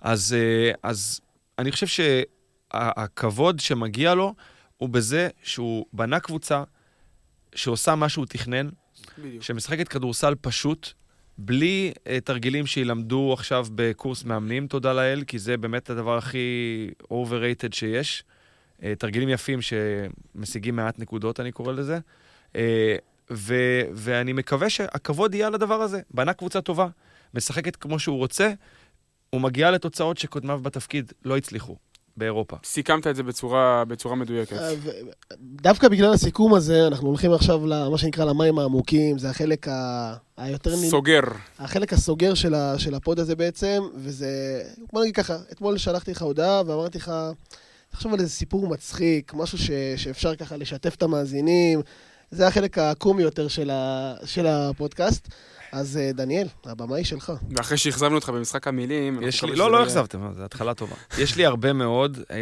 אז, 0.00 0.36
אה, 0.38 0.72
אז 0.82 1.20
אני 1.58 1.72
חושב 1.72 1.86
שהכבוד 1.86 3.60
שמגיע 3.60 4.14
לו 4.14 4.34
הוא 4.76 4.88
בזה 4.88 5.28
שהוא 5.42 5.86
בנה 5.92 6.20
קבוצה 6.20 6.62
שעושה 7.54 7.94
מה 7.94 8.08
שהוא 8.08 8.26
תכנן, 8.26 8.68
בדיוק. 9.18 9.42
שמשחקת 9.42 9.88
כדורסל 9.88 10.34
פשוט, 10.40 10.88
בלי 11.38 11.92
uh, 11.96 12.08
תרגילים 12.24 12.66
שילמדו 12.66 13.32
עכשיו 13.32 13.66
בקורס 13.74 14.24
מאמנים, 14.24 14.66
תודה 14.66 14.92
לאל, 14.92 15.24
כי 15.26 15.38
זה 15.38 15.56
באמת 15.56 15.90
הדבר 15.90 16.18
הכי 16.18 16.90
overrated 17.02 17.74
שיש. 17.74 18.24
Uh, 18.80 18.84
תרגילים 18.98 19.28
יפים 19.28 19.58
שמשיגים 19.62 20.76
מעט 20.76 20.98
נקודות, 20.98 21.40
אני 21.40 21.52
קורא 21.52 21.72
לזה. 21.72 21.98
Uh, 22.52 22.56
ו- 23.30 23.82
ואני 23.92 24.32
מקווה 24.32 24.70
שהכבוד 24.70 25.34
יהיה 25.34 25.46
על 25.46 25.54
הדבר 25.54 25.82
הזה. 25.82 26.00
בנה 26.10 26.32
קבוצה 26.32 26.60
טובה, 26.60 26.88
משחקת 27.34 27.76
כמו 27.76 27.98
שהוא 27.98 28.16
רוצה, 28.16 28.52
הוא 29.30 29.40
מגיע 29.40 29.70
לתוצאות 29.70 30.18
שקודמיו 30.18 30.60
בתפקיד 30.62 31.12
לא 31.24 31.36
הצליחו 31.36 31.76
באירופה. 32.16 32.56
סיכמת 32.64 33.06
את 33.06 33.16
זה 33.16 33.22
בצורה, 33.22 33.84
בצורה 33.88 34.14
מדויקת. 34.14 34.56
אה, 34.56 34.72
דווקא 35.40 35.88
בגלל 35.88 36.12
הסיכום 36.12 36.54
הזה, 36.54 36.86
אנחנו 36.86 37.08
הולכים 37.08 37.32
עכשיו 37.32 37.66
למה 37.66 37.98
שנקרא 37.98 38.24
למים 38.24 38.58
העמוקים, 38.58 39.18
זה 39.18 39.30
החלק 39.30 39.68
ה... 39.68 40.14
היותר... 40.36 40.70
נ- 40.70 40.90
סוגר. 40.90 41.20
החלק 41.58 41.92
הסוגר 41.92 42.34
של, 42.34 42.54
ה, 42.54 42.78
של 42.78 42.94
הפוד 42.94 43.18
הזה 43.18 43.36
בעצם, 43.36 43.82
וזה, 43.94 44.62
בוא 44.92 45.02
נגיד 45.02 45.14
ככה, 45.14 45.36
אתמול 45.52 45.78
שלחתי 45.78 46.10
לך 46.10 46.22
הודעה 46.22 46.62
ואמרתי 46.66 46.98
לך, 46.98 47.12
תחשוב 47.90 48.14
על 48.14 48.20
איזה 48.20 48.30
סיפור 48.30 48.68
מצחיק, 48.68 49.34
משהו 49.34 49.58
ש, 49.58 49.70
שאפשר 49.96 50.34
ככה 50.36 50.56
לשתף 50.56 50.94
את 50.94 51.02
המאזינים, 51.02 51.80
זה 52.30 52.46
החלק 52.46 52.78
הקומי 52.78 53.22
יותר 53.22 53.48
של, 53.48 53.70
ה, 53.70 54.14
של 54.24 54.46
הפודקאסט. 54.46 55.28
אז 55.74 55.96
אה, 55.96 56.12
דניאל, 56.12 56.48
הבמה 56.64 56.96
היא 56.96 57.04
שלך. 57.04 57.32
ואחרי 57.50 57.78
שאכזבנו 57.78 58.14
אותך 58.14 58.28
במשחק 58.28 58.68
המילים... 58.68 59.20
לא, 59.56 59.70
לא 59.70 59.82
אכזבתם, 59.82 60.32
זו 60.32 60.44
התחלה 60.44 60.74
טובה. 60.74 60.96
יש 61.22 61.36
לי 61.36 61.46
הרבה 61.46 61.72
מאוד, 61.72 62.18
אה, 62.30 62.36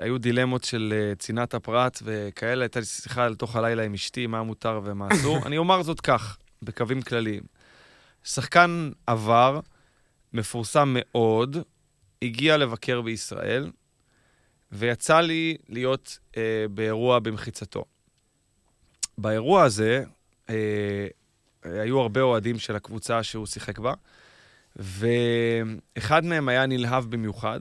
היו 0.00 0.18
דילמות 0.18 0.64
של 0.64 0.94
אה, 0.96 1.14
צנעת 1.14 1.54
הפרט 1.54 2.02
וכאלה, 2.04 2.64
הייתה 2.64 2.80
לי 2.80 2.86
שיחה 2.86 3.28
לתוך 3.28 3.56
הלילה 3.56 3.82
עם 3.82 3.94
אשתי, 3.94 4.26
מה 4.26 4.42
מותר 4.42 4.80
ומה 4.84 5.08
אסור. 5.12 5.38
אני 5.46 5.58
אומר 5.58 5.82
זאת 5.82 6.00
כך, 6.00 6.36
בקווים 6.62 7.02
כלליים. 7.02 7.42
שחקן 8.24 8.90
עבר, 9.06 9.60
מפורסם 10.32 10.96
מאוד, 10.98 11.56
הגיע 12.22 12.56
לבקר 12.56 13.00
בישראל, 13.00 13.70
ויצא 14.72 15.20
לי 15.20 15.56
להיות 15.68 16.18
אה, 16.36 16.66
באירוע 16.70 17.18
במחיצתו. 17.18 17.84
באירוע 19.18 19.62
הזה, 19.62 20.04
אה, 20.50 21.06
היו 21.64 22.00
הרבה 22.00 22.20
אוהדים 22.20 22.58
של 22.58 22.76
הקבוצה 22.76 23.22
שהוא 23.22 23.46
שיחק 23.46 23.78
בה, 23.78 23.94
ואחד 24.76 26.24
מהם 26.24 26.48
היה 26.48 26.66
נלהב 26.66 27.04
במיוחד, 27.10 27.60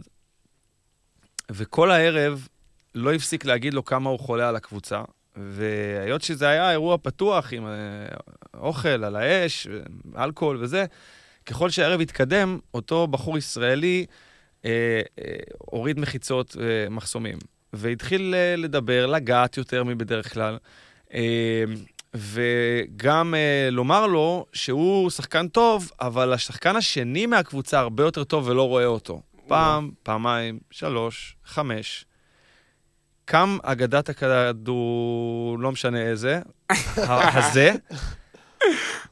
וכל 1.51 1.91
הערב 1.91 2.47
לא 2.95 3.13
הפסיק 3.13 3.45
להגיד 3.45 3.73
לו 3.73 3.85
כמה 3.85 4.09
הוא 4.09 4.19
חולה 4.19 4.49
על 4.49 4.55
הקבוצה, 4.55 5.01
והיות 5.35 6.21
שזה 6.21 6.49
היה 6.49 6.71
אירוע 6.71 6.97
פתוח 6.97 7.53
עם 7.53 7.67
אה, 7.67 7.71
אוכל 8.53 9.03
על 9.03 9.15
האש, 9.15 9.67
אלכוהול 10.17 10.57
וזה, 10.61 10.85
ככל 11.45 11.69
שהערב 11.69 12.01
התקדם, 12.01 12.59
אותו 12.73 13.07
בחור 13.07 13.38
ישראלי 13.38 14.05
אה, 14.65 15.01
אה, 15.19 15.34
הוריד 15.57 15.99
מחיצות 15.99 16.55
אה, 16.59 16.89
מחסומים, 16.89 17.38
והתחיל 17.73 18.35
אה, 18.38 18.55
לדבר, 18.55 19.05
לגעת 19.05 19.57
יותר 19.57 19.84
מבדרך 19.84 20.34
כלל. 20.34 20.57
אה, 21.13 21.63
וגם 22.15 23.35
אה, 23.35 23.69
לומר 23.72 24.07
לו 24.07 24.45
שהוא 24.53 25.10
שחקן 25.10 25.48
טוב, 25.48 25.91
אבל 26.02 26.34
השחקן 26.34 26.76
השני 26.76 27.26
מהקבוצה 27.26 27.80
הרבה 27.80 28.03
יותר 28.03 28.23
טוב 28.23 28.48
ולא 28.48 28.68
רואה 28.68 28.85
אותו. 28.85 29.22
פעם, 29.48 29.91
פעמיים, 30.03 30.60
שלוש, 30.72 31.35
חמש. 31.45 32.06
קם 33.26 33.57
אגדת 33.64 34.10
הכדור, 34.10 35.60
לא 35.60 35.72
משנה 35.72 36.02
איזה, 36.02 36.40
הזה, 37.34 37.72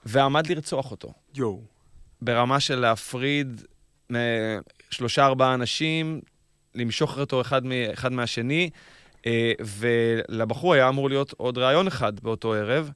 ועמד 0.06 0.48
לרצוח 0.48 0.92
אותו. 0.92 1.14
יואו. 1.36 1.62
ברמה 2.22 2.60
של 2.60 2.80
להפריד 2.80 3.62
אה, 4.16 4.58
שלושה, 4.90 5.26
ארבעה 5.26 5.54
אנשים, 5.54 6.22
למשוך 6.76 7.18
אותו 7.20 7.42
אחד, 7.42 7.66
מ- 7.66 7.92
אחד 7.94 8.12
מהשני, 8.14 8.70
ולבחור 9.62 10.74
היה 10.74 10.90
אמור 10.90 11.10
להיות 11.10 11.34
עוד 11.38 11.58
ראיון 11.58 11.88
אחד 11.88 12.20
באותו 12.20 12.54
ערב, 12.54 12.92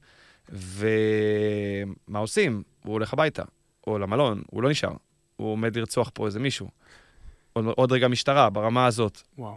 ומה 0.48 2.18
עושים? 2.18 2.62
הוא 2.84 2.92
הולך 2.92 3.12
הביתה, 3.12 3.42
או 3.86 3.98
למלון, 3.98 4.42
הוא 4.50 4.62
לא 4.62 4.70
נשאר. 4.70 4.92
הוא 5.36 5.52
עומד 5.52 5.76
לרצוח 5.76 6.10
פה 6.14 6.26
איזה 6.26 6.40
מישהו. 6.40 6.68
עוד, 7.52 7.64
עוד 7.76 7.92
רגע 7.92 8.08
משטרה, 8.08 8.50
ברמה 8.50 8.86
הזאת. 8.86 9.20
וואו. 9.38 9.56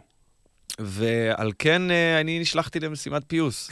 ועל 0.79 1.51
כן 1.59 1.91
אה, 1.91 2.21
אני 2.21 2.39
נשלחתי 2.39 2.79
למשימת 2.79 3.23
פיוס. 3.27 3.69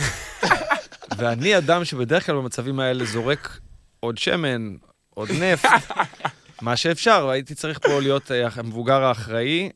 ואני 1.17 1.57
אדם 1.57 1.85
שבדרך 1.85 2.25
כלל 2.25 2.35
במצבים 2.35 2.79
האלה 2.79 3.05
זורק 3.05 3.59
עוד 3.99 4.17
שמן, 4.17 4.75
עוד 5.09 5.29
נפט, 5.31 5.91
מה 6.61 6.75
שאפשר, 6.75 7.25
והייתי 7.27 7.55
צריך 7.55 7.79
פה 7.79 7.99
להיות 7.99 8.31
אה, 8.31 8.47
המבוגר 8.55 9.03
האחראי, 9.03 9.69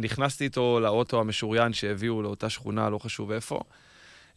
ונכנסתי 0.00 0.44
איתו 0.44 0.80
לאוטו 0.80 1.20
המשוריין 1.20 1.72
שהביאו 1.72 2.22
לאותה 2.22 2.50
שכונה, 2.50 2.90
לא 2.90 2.98
חשוב 2.98 3.30
איפה, 3.32 3.60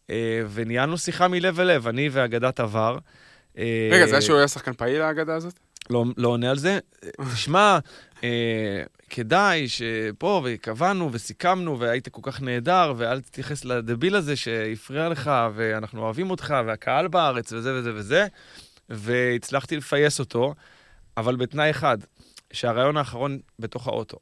אה, 0.09 0.41
וניהלנו 0.49 0.97
שיחה 0.97 1.27
מלב 1.27 1.59
אל 1.59 1.67
לב, 1.67 1.87
אני 1.87 2.09
ואגדת 2.11 2.59
עבר. 2.59 2.97
אה, 3.57 3.89
רגע, 3.91 4.05
זה 4.05 4.11
היה 4.11 4.21
שהוא 4.21 4.37
היה 4.37 4.47
שחקן 4.47 4.73
פעיל, 4.73 5.01
האגדה 5.01 5.35
הזאת? 5.35 5.53
לא, 5.89 6.03
לא 6.17 6.27
עונה 6.27 6.49
על 6.49 6.57
זה. 6.57 6.79
תשמע, 7.33 7.79
אה, 8.23 8.83
כדאי 9.09 9.67
שפה, 9.67 10.41
וקבענו 10.45 11.09
וסיכמנו, 11.13 11.79
והיית 11.79 12.07
כל 12.07 12.21
כך 12.23 12.41
נהדר, 12.41 12.93
ואל 12.97 13.21
תתייחס 13.21 13.65
לדביל 13.65 14.15
הזה 14.15 14.35
שהפריע 14.35 15.09
לך, 15.09 15.31
ואנחנו 15.55 16.01
אוהבים 16.01 16.31
אותך, 16.31 16.53
והקהל 16.65 17.07
בארץ, 17.07 17.53
וזה 17.53 17.79
וזה 17.79 17.91
וזה. 17.95 18.27
והצלחתי 18.89 19.77
לפייס 19.77 20.19
אותו, 20.19 20.53
אבל 21.17 21.35
בתנאי 21.35 21.69
אחד, 21.69 21.97
שהרעיון 22.53 22.97
האחרון 22.97 23.39
בתוך 23.59 23.87
האוטו. 23.87 24.17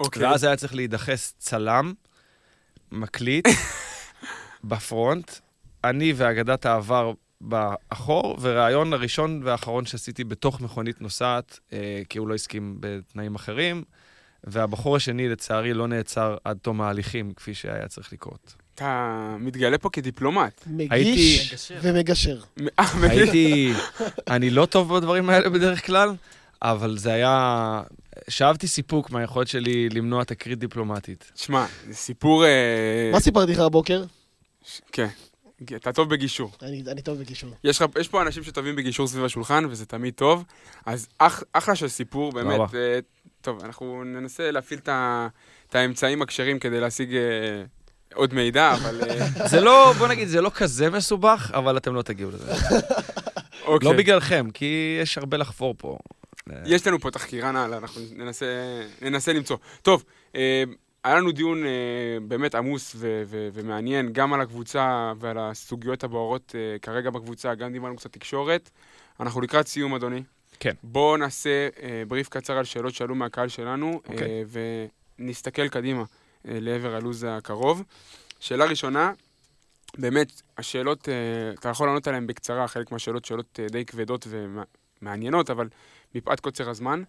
אוקיי. 0.00 0.22
ואז 0.24 0.44
היה 0.44 0.56
צריך 0.56 0.74
להידחס 0.74 1.34
צלם, 1.38 1.92
מקליט, 2.92 3.48
בפרונט, 4.64 5.30
אני 5.84 6.12
ואגדת 6.16 6.66
העבר 6.66 7.12
באחור, 7.40 8.38
וראיון 8.40 8.92
הראשון 8.92 9.40
והאחרון 9.44 9.86
שעשיתי 9.86 10.24
בתוך 10.24 10.60
מכונית 10.60 11.00
נוסעת, 11.00 11.58
אה, 11.72 11.78
כי 12.08 12.18
הוא 12.18 12.28
לא 12.28 12.34
הסכים 12.34 12.76
בתנאים 12.80 13.34
אחרים, 13.34 13.82
והבחור 14.44 14.96
השני, 14.96 15.28
לצערי, 15.28 15.74
לא 15.74 15.88
נעצר 15.88 16.36
עד 16.44 16.58
תום 16.62 16.80
ההליכים, 16.80 17.32
כפי 17.32 17.54
שהיה 17.54 17.88
צריך 17.88 18.12
לקרות. 18.12 18.54
אתה 18.74 19.36
מתגלה 19.38 19.78
פה 19.78 19.90
כדיפלומט. 19.90 20.64
מגיש 20.66 20.90
הייתי- 20.92 21.74
ומגשר. 21.82 22.40
אה, 22.78 22.84
הייתי... 23.02 23.72
אני 24.28 24.50
לא 24.50 24.66
טוב 24.66 24.96
בדברים 24.96 25.30
האלה 25.30 25.48
בדרך 25.50 25.86
כלל, 25.86 26.14
אבל 26.62 26.98
זה 26.98 27.12
היה... 27.12 27.82
שאבתי 28.28 28.66
סיפוק 28.66 29.10
מהיכולת 29.10 29.48
שלי 29.48 29.88
למנוע 29.88 30.24
תקרית 30.24 30.58
דיפלומטית. 30.58 31.32
שמע, 31.34 31.66
זה 31.88 31.94
סיפור... 31.94 32.44
אה, 32.44 33.10
מה 33.12 33.20
סיפרתי 33.20 33.52
לך 33.52 33.58
הבוקר? 33.58 34.04
כן. 34.92 35.08
אתה 35.76 35.92
טוב 35.92 36.10
בגישור. 36.10 36.50
אני 36.62 36.82
אני 36.86 37.02
טוב 37.02 37.18
בקישור. 37.18 37.50
יש, 37.64 38.08
פה 38.10 38.22
אנשים 38.22 38.42
שטובים 38.42 38.76
בגישור 38.76 39.06
סביב 39.06 39.24
השולחן, 39.24 39.64
וזה 39.70 39.86
תמיד 39.86 40.14
טוב. 40.14 40.44
אז 40.86 41.08
אח, 41.18 41.42
אחלה 41.52 41.74
של 41.74 41.88
סיפור, 41.88 42.32
באמת. 42.32 42.74
אה, 42.74 42.98
טוב, 43.40 43.64
אנחנו 43.64 44.04
ננסה 44.04 44.50
להפעיל 44.50 44.80
את, 44.80 45.74
האמצעים 45.74 46.22
הכשרים 46.22 46.58
כדי 46.58 46.80
להשיג 46.80 47.14
אה, 47.14 47.20
עוד 48.14 48.34
מידע, 48.34 48.74
אבל... 48.74 49.00
זה 49.50 49.60
לא, 49.60 49.92
בוא 49.98 50.08
נגיד, 50.08 50.28
זה 50.28 50.40
לא 50.40 50.50
כזה 50.54 50.90
מסובך, 50.90 51.50
אבל 51.54 51.76
אתם 51.76 51.94
לא 51.94 52.02
תגיעו 52.02 52.30
לזה. 52.30 52.52
אוקיי. 53.64 53.88
לא 53.88 53.96
בגללכם, 53.96 54.48
כי 54.54 54.98
יש 55.02 55.18
הרבה 55.18 55.36
לחפור 55.36 55.74
פה. 55.78 55.98
יש 56.66 56.86
לנו 56.86 56.98
פה 57.00 57.10
תחקירן 57.10 57.56
הלאה, 57.56 57.78
אנחנו 57.78 58.02
ננסה, 58.16 58.46
ננסה 59.02 59.32
למצוא. 59.32 59.56
טוב, 59.82 60.04
אה, 60.34 60.64
היה 61.04 61.16
לנו 61.16 61.32
דיון 61.32 61.64
אה, 61.66 61.70
באמת 62.22 62.54
עמוס 62.54 62.92
ו- 62.96 63.22
ו- 63.26 63.48
ומעניין, 63.52 64.12
גם 64.12 64.32
על 64.32 64.40
הקבוצה 64.40 65.12
ועל 65.18 65.38
הסוגיות 65.38 66.04
הבוערות 66.04 66.54
אה, 66.54 66.78
כרגע 66.78 67.10
בקבוצה, 67.10 67.54
גם 67.54 67.72
דיברנו 67.72 67.96
קצת 67.96 68.12
תקשורת. 68.12 68.70
אנחנו 69.20 69.40
לקראת 69.40 69.68
סיום, 69.68 69.94
אדוני. 69.94 70.22
כן. 70.60 70.74
בואו 70.82 71.16
נעשה 71.16 71.68
אה, 71.82 72.02
בריף 72.08 72.28
קצר 72.28 72.58
על 72.58 72.64
שאלות 72.64 72.94
שעלו 72.94 73.14
מהקהל 73.14 73.48
שלנו, 73.48 74.00
אוקיי. 74.08 74.28
אה, 74.28 74.42
ונסתכל 75.18 75.68
קדימה 75.68 76.00
אה, 76.48 76.58
לעבר 76.60 76.94
הלו"ז 76.94 77.26
הקרוב. 77.28 77.82
שאלה 78.40 78.64
ראשונה, 78.64 79.12
באמת, 79.98 80.42
השאלות, 80.58 81.08
אה, 81.08 81.14
אתה 81.60 81.68
יכול 81.68 81.86
לענות 81.86 82.06
עליהן 82.08 82.26
בקצרה, 82.26 82.68
חלק 82.68 82.92
מהשאלות 82.92 83.24
שאלות 83.24 83.60
אה, 83.62 83.66
די 83.68 83.84
כבדות 83.84 84.26
ומעניינות, 84.30 85.50
אבל 85.50 85.68
מפאת 86.14 86.40
קוצר 86.40 86.70
הזמן. 86.70 87.02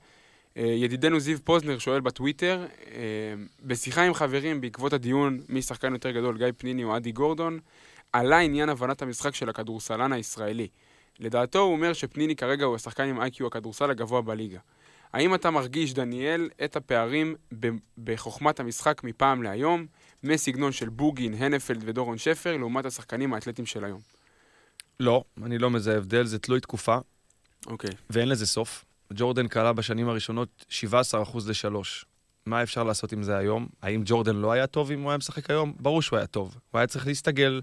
אה, 0.58 0.64
ידידנו 0.64 1.20
זיו 1.20 1.38
פוזנר 1.44 1.78
שואל 1.78 2.02
בטוויטר, 2.02 2.66
אה, 2.88 3.34
בשיחה 3.64 4.04
עם 4.04 4.14
חברים 4.14 4.62
בעקבות 4.62 4.94
הדיון 4.94 5.40
מי 5.50 5.62
שחקן 5.62 5.94
יותר 5.94 6.12
גדול, 6.12 6.38
גיא 6.38 6.48
פניני 6.58 6.84
או 6.84 6.98
אדי 6.98 7.12
גורדון, 7.12 7.60
עלה 8.14 8.40
עניין 8.40 8.70
הבנת 8.70 9.02
המשחק 9.02 9.36
של 9.36 9.50
הכדורסלן 9.50 10.14
הישראלי. 10.14 10.68
לדעתו 11.20 11.60
הוא 11.60 11.72
אומר 11.72 11.94
שפניני 11.94 12.36
כרגע 12.36 12.66
הוא 12.66 12.76
השחקן 12.76 13.04
עם 13.04 13.22
איי-קיו 13.22 13.48
הכדורסל 13.48 13.92
הגבוה 13.92 14.22
בליגה. 14.22 14.60
האם 15.14 15.36
אתה 15.36 15.52
מרגיש, 15.52 15.94
דניאל, 15.94 16.50
את 16.64 16.76
הפערים 16.76 17.36
בחוכמת 18.04 18.60
המשחק 18.60 19.04
מפעם 19.04 19.44
להיום, 19.44 19.86
מסגנון 20.24 20.72
של 20.72 20.90
בוגין, 20.90 21.34
הנפלד 21.34 21.84
ודורון 21.86 22.18
שפר, 22.18 22.58
לעומת 22.58 22.86
השחקנים 22.86 23.34
האתלטיים 23.34 23.66
של 23.66 23.86
היום? 23.86 24.00
לא, 25.00 25.24
אני 25.44 25.58
לא 25.58 25.70
מזהה 25.70 25.98
הבדל, 25.98 26.26
זה 26.26 26.40
תלוי 26.40 26.60
תקופה, 26.60 26.98
אוקיי. 27.68 27.90
ואין 28.10 28.30
לזה 28.30 28.48
סוף. 28.48 28.86
ג'ורדן 29.14 29.48
קלע 29.48 29.72
בשנים 29.72 30.10
הראשונות 30.10 30.66
17% 30.70 30.74
ל-3. 31.48 31.76
מה 32.46 32.64
אפשר 32.64 32.84
לעשות 32.84 33.12
עם 33.12 33.24
זה 33.24 33.38
היום? 33.38 33.68
האם 33.82 34.02
ג'ורדן 34.06 34.36
לא 34.36 34.52
היה 34.52 34.68
טוב 34.68 34.92
אם 34.92 35.02
הוא 35.02 35.12
היה 35.12 35.18
משחק 35.18 35.50
היום? 35.50 35.74
ברור 35.80 36.02
שהוא 36.02 36.18
היה 36.18 36.28
טוב. 36.28 36.56
הוא 36.72 36.80
היה 36.80 36.88
צריך 36.88 37.08
להסתגל 37.08 37.62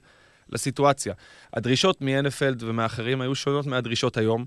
לסיטואציה. 0.49 1.15
הדרישות 1.55 2.03
מאנפלד 2.03 2.63
ומאחרים 2.63 3.21
היו 3.21 3.35
שונות 3.35 3.67
מהדרישות 3.67 4.17
היום. 4.17 4.45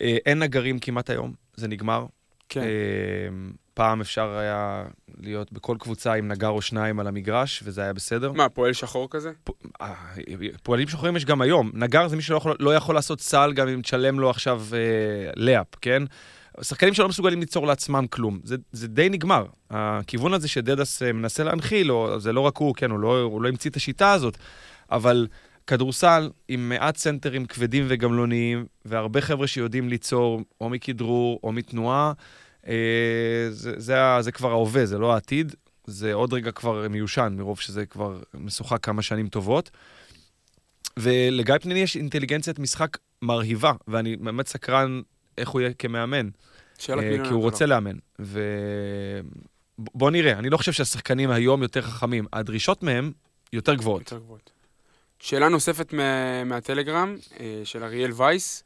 אה, 0.00 0.16
אין 0.26 0.38
נגרים 0.38 0.78
כמעט 0.78 1.10
היום, 1.10 1.34
זה 1.56 1.68
נגמר. 1.68 2.06
כן. 2.48 2.60
פעם 3.74 4.00
אפשר 4.00 4.36
היה 4.36 4.84
להיות 5.20 5.52
בכל 5.52 5.76
קבוצה 5.80 6.12
עם 6.12 6.28
נגר 6.28 6.48
או 6.48 6.62
שניים 6.62 7.00
על 7.00 7.06
המגרש, 7.06 7.62
וזה 7.64 7.82
היה 7.82 7.92
בסדר. 7.92 8.32
מה, 8.32 8.48
פועל 8.48 8.72
שחור 8.72 9.10
כזה? 9.10 9.30
אה, 9.80 9.94
פועלים 10.62 10.88
שחורים 10.88 11.16
יש 11.16 11.24
גם 11.24 11.40
היום. 11.40 11.70
נגר 11.74 12.08
זה 12.08 12.16
מי 12.16 12.22
שלא 12.22 12.36
יכול, 12.36 12.56
לא 12.60 12.74
יכול 12.74 12.94
לעשות 12.94 13.20
סל 13.20 13.52
גם 13.52 13.68
אם 13.68 13.80
תשלם 13.82 14.20
לו 14.20 14.30
עכשיו 14.30 14.62
אה, 14.72 15.30
לאפ, 15.36 15.66
כן? 15.80 16.02
שחקנים 16.62 16.94
שלא 16.94 17.08
מסוגלים 17.08 17.40
ליצור 17.40 17.66
לעצמם 17.66 18.06
כלום. 18.10 18.40
זה, 18.44 18.56
זה 18.72 18.88
די 18.88 19.08
נגמר. 19.08 19.46
הכיוון 19.70 20.34
הזה 20.34 20.48
שדדס 20.48 21.02
אה, 21.02 21.12
מנסה 21.12 21.44
להנחיל, 21.44 21.92
או, 21.92 22.20
זה 22.20 22.32
לא 22.32 22.40
רק 22.40 22.56
הוא, 22.56 22.74
כן, 22.74 22.90
הוא 22.90 22.98
לא, 22.98 23.20
הוא 23.20 23.42
לא 23.42 23.48
המציא 23.48 23.70
את 23.70 23.76
השיטה 23.76 24.12
הזאת, 24.12 24.38
אבל 24.90 25.26
כדורסל 25.66 26.30
עם 26.48 26.68
מעט 26.68 26.96
סנטרים 26.96 27.46
כבדים 27.46 27.84
וגמלוניים, 27.88 28.66
והרבה 28.84 29.20
חבר'ה 29.20 29.46
שיודעים 29.46 29.88
ליצור 29.88 30.40
או 30.60 30.68
מכדרור 30.68 31.40
או 31.42 31.52
מתנועה, 31.52 32.12
זה, 33.50 33.80
זה, 33.80 34.02
ה- 34.02 34.22
זה 34.22 34.32
כבר 34.32 34.50
ההווה, 34.50 34.86
זה 34.86 34.98
לא 34.98 35.12
העתיד. 35.14 35.54
זה 35.86 36.12
עוד 36.14 36.32
רגע 36.32 36.52
כבר 36.52 36.88
מיושן, 36.88 37.34
מרוב 37.38 37.60
שזה 37.60 37.86
כבר 37.86 38.20
משוחק 38.34 38.84
כמה 38.84 39.02
שנים 39.02 39.28
טובות. 39.28 39.70
ולגיא 40.96 41.54
פניני 41.60 41.80
יש 41.80 41.96
אינטליגנציית 41.96 42.58
משחק 42.58 42.98
מרהיבה, 43.22 43.72
ואני 43.88 44.16
באמת 44.16 44.48
סקרן 44.48 45.00
איך 45.38 45.48
הוא 45.48 45.60
יהיה 45.60 45.72
כמאמן. 45.74 46.28
שאלת 46.78 47.02
אה, 47.02 47.08
מיליון. 47.08 47.26
כי 47.26 47.32
הוא 47.32 47.42
רוצה 47.42 47.66
לא. 47.66 47.74
לאמן. 47.74 47.96
ובוא 48.18 50.10
נראה, 50.10 50.32
אני 50.32 50.50
לא 50.50 50.56
חושב 50.56 50.72
שהשחקנים 50.72 51.30
היום 51.30 51.62
יותר 51.62 51.82
חכמים, 51.82 52.26
הדרישות 52.32 52.82
מהם 52.82 53.12
יותר 53.52 53.74
גבוהות. 53.74 54.00
יותר 54.00 54.18
גבוהות. 54.18 54.50
שאלה 55.18 55.48
נוספת 55.48 55.92
מה, 55.92 56.44
מהטלגרם, 56.44 57.16
אה, 57.40 57.60
של 57.64 57.84
אריאל 57.84 58.10
וייס. 58.12 58.64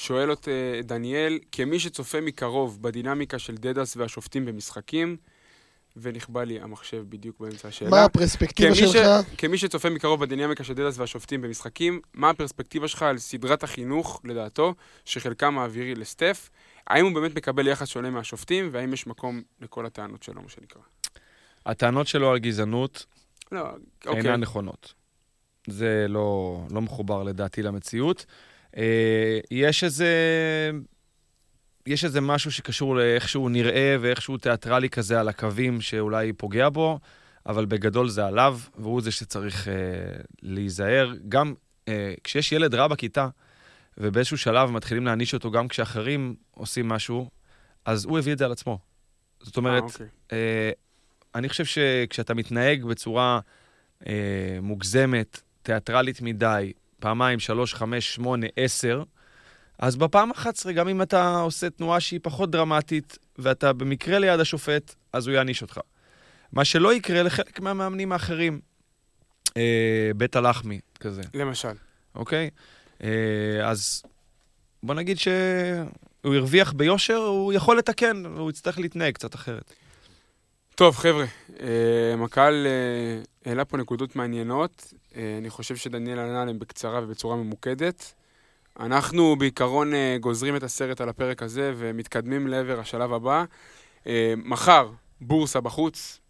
שואל 0.00 0.32
את 0.32 0.48
דניאל, 0.84 1.38
כמי 1.52 1.80
שצופה 1.80 2.20
מקרוב 2.20 2.82
בדינמיקה 2.82 3.38
של 3.38 3.54
דדס 3.54 3.96
והשופטים 3.96 4.46
במשחקים, 4.46 5.16
ונכבה 5.96 6.44
לי 6.44 6.60
המחשב 6.60 7.04
בדיוק 7.08 7.40
באמצע 7.40 7.68
השאלה. 7.68 7.90
מה 7.90 8.04
הפרספקטיבה 8.04 8.74
כמי, 8.74 8.88
ש... 8.88 8.92
שלך? 8.92 9.06
כמי 9.38 9.58
שצופה 9.58 9.90
מקרוב 9.90 10.20
בדינמיקה 10.20 10.64
של 10.64 10.74
דדס 10.74 10.98
והשופטים 10.98 11.42
במשחקים, 11.42 12.00
מה 12.14 12.30
הפרספקטיבה 12.30 12.88
שלך 12.88 13.02
על 13.02 13.18
סדרת 13.18 13.62
החינוך, 13.62 14.20
לדעתו, 14.24 14.74
שחלקם 15.04 15.54
מעבירי 15.54 15.94
לסטף? 15.94 16.50
האם 16.86 17.04
הוא 17.04 17.14
באמת 17.14 17.36
מקבל 17.36 17.68
יחס 17.68 17.88
שונה 17.88 18.10
מהשופטים, 18.10 18.68
והאם 18.72 18.92
יש 18.92 19.06
מקום 19.06 19.42
לכל 19.60 19.86
הטענות 19.86 20.22
שלו, 20.22 20.42
מה 20.42 20.48
שנקרא? 20.48 20.82
הטענות 21.66 22.06
שלו 22.06 22.30
על 22.30 22.38
גזענות 22.38 23.06
לא, 23.52 23.68
אוקיי. 24.06 24.22
אינן 24.22 24.40
נכונות. 24.40 24.94
זה 25.66 26.06
לא, 26.08 26.60
לא 26.70 26.80
מחובר 26.80 27.22
לדעתי 27.22 27.62
למציאות. 27.62 28.26
אה, 28.76 29.38
יש 29.50 29.84
איזה... 29.84 30.10
יש 31.86 32.04
איזה 32.04 32.20
משהו 32.20 32.52
שקשור 32.52 32.96
לאיך 32.96 33.28
שהוא 33.28 33.50
נראה 33.50 33.96
ואיך 34.00 34.22
שהוא 34.22 34.38
תיאטרלי 34.38 34.90
כזה 34.90 35.20
על 35.20 35.28
הקווים 35.28 35.80
שאולי 35.80 36.32
פוגע 36.32 36.68
בו, 36.68 36.98
אבל 37.46 37.64
בגדול 37.64 38.08
זה 38.08 38.26
עליו, 38.26 38.58
והוא 38.78 39.00
זה 39.00 39.10
שצריך 39.10 39.68
אה, 39.68 39.74
להיזהר. 40.42 41.12
גם 41.28 41.54
אה, 41.88 42.14
כשיש 42.24 42.52
ילד 42.52 42.74
רע 42.74 42.88
בכיתה, 42.88 43.28
ובאיזשהו 43.98 44.38
שלב 44.38 44.70
מתחילים 44.70 45.06
להעניש 45.06 45.34
אותו 45.34 45.50
גם 45.50 45.68
כשאחרים 45.68 46.34
עושים 46.50 46.88
משהו, 46.88 47.30
אז 47.84 48.04
הוא 48.04 48.18
הביא 48.18 48.32
את 48.32 48.38
זה 48.38 48.44
על 48.44 48.52
עצמו. 48.52 48.78
זאת 49.40 49.56
אומרת, 49.56 49.82
אה, 49.82 49.88
אוקיי. 49.88 50.06
אה, 50.32 50.70
אני 51.34 51.48
חושב 51.48 51.64
שכשאתה 51.64 52.34
מתנהג 52.34 52.84
בצורה 52.84 53.40
אה, 54.06 54.58
מוגזמת, 54.62 55.40
תיאטרלית 55.62 56.22
מדי, 56.22 56.72
פעמיים, 57.00 57.40
שלוש, 57.40 57.74
חמש, 57.74 58.14
שמונה, 58.14 58.46
עשר, 58.56 59.02
אז 59.78 59.96
בפעם 59.96 60.30
ה-11, 60.32 60.72
גם 60.72 60.88
אם 60.88 61.02
אתה 61.02 61.36
עושה 61.36 61.70
תנועה 61.70 62.00
שהיא 62.00 62.20
פחות 62.22 62.50
דרמטית, 62.50 63.18
ואתה 63.38 63.72
במקרה 63.72 64.18
ליד 64.18 64.40
השופט, 64.40 64.94
אז 65.12 65.26
הוא 65.26 65.34
יעניש 65.34 65.62
אותך. 65.62 65.80
מה 66.52 66.64
שלא 66.64 66.94
יקרה 66.94 67.22
לחלק 67.22 67.60
מהמאמנים 67.60 68.12
האחרים, 68.12 68.60
אה, 69.56 70.10
בית 70.16 70.36
הלחמי 70.36 70.80
כזה, 71.00 71.22
למשל. 71.34 71.72
אוקיי? 72.14 72.50
אה, 73.02 73.08
אז 73.64 74.02
בוא 74.82 74.94
נגיד 74.94 75.18
שהוא 75.18 76.34
הרוויח 76.34 76.72
ביושר, 76.72 77.16
הוא 77.16 77.52
יכול 77.52 77.78
לתקן, 77.78 78.22
והוא 78.26 78.50
יצטרך 78.50 78.78
להתנהג 78.78 79.14
קצת 79.14 79.34
אחרת. 79.34 79.74
טוב, 80.74 80.96
חבר'ה, 80.96 81.24
אה, 81.60 82.24
הקהל 82.24 82.66
אה, 82.66 83.22
העלה 83.50 83.64
פה 83.64 83.76
נקודות 83.76 84.16
מעניינות. 84.16 84.94
אה, 85.16 85.36
אני 85.38 85.50
חושב 85.50 85.76
שדניאל 85.76 86.18
ענה 86.18 86.42
עליהן 86.42 86.58
בקצרה 86.58 87.00
ובצורה 87.02 87.36
ממוקדת. 87.36 88.14
אנחנו 88.80 89.36
בעיקרון 89.36 89.92
גוזרים 90.20 90.56
את 90.56 90.62
הסרט 90.62 91.00
על 91.00 91.08
הפרק 91.08 91.42
הזה 91.42 91.72
ומתקדמים 91.76 92.46
לעבר 92.46 92.80
השלב 92.80 93.12
הבא. 93.12 93.44
מחר, 94.36 94.90
בורסה 95.20 95.60
בחוץ. 95.60 96.20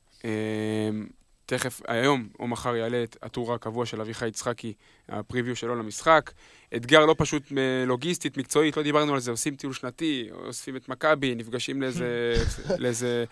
תכף, 1.46 1.80
היום 1.88 2.28
או 2.40 2.46
מחר 2.46 2.76
יעלה 2.76 3.02
את 3.02 3.16
הטור 3.22 3.54
הקבוע 3.54 3.86
של 3.86 4.00
אביחי 4.00 4.28
יצחקי, 4.28 4.72
הפריוויו 5.08 5.56
שלו 5.56 5.76
למשחק. 5.76 6.30
אתגר 6.76 7.06
לא 7.06 7.14
פשוט 7.18 7.42
לוגיסטית, 7.86 8.36
מקצועית, 8.36 8.76
לא 8.76 8.82
דיברנו 8.82 9.14
על 9.14 9.20
זה, 9.20 9.30
עושים 9.30 9.56
טיול 9.56 9.72
שנתי, 9.72 10.28
אוספים 10.32 10.76
את 10.76 10.88
מכבי, 10.88 11.34
נפגשים 11.34 11.82
לאיזה, 11.82 12.34
לאיזה 12.82 13.24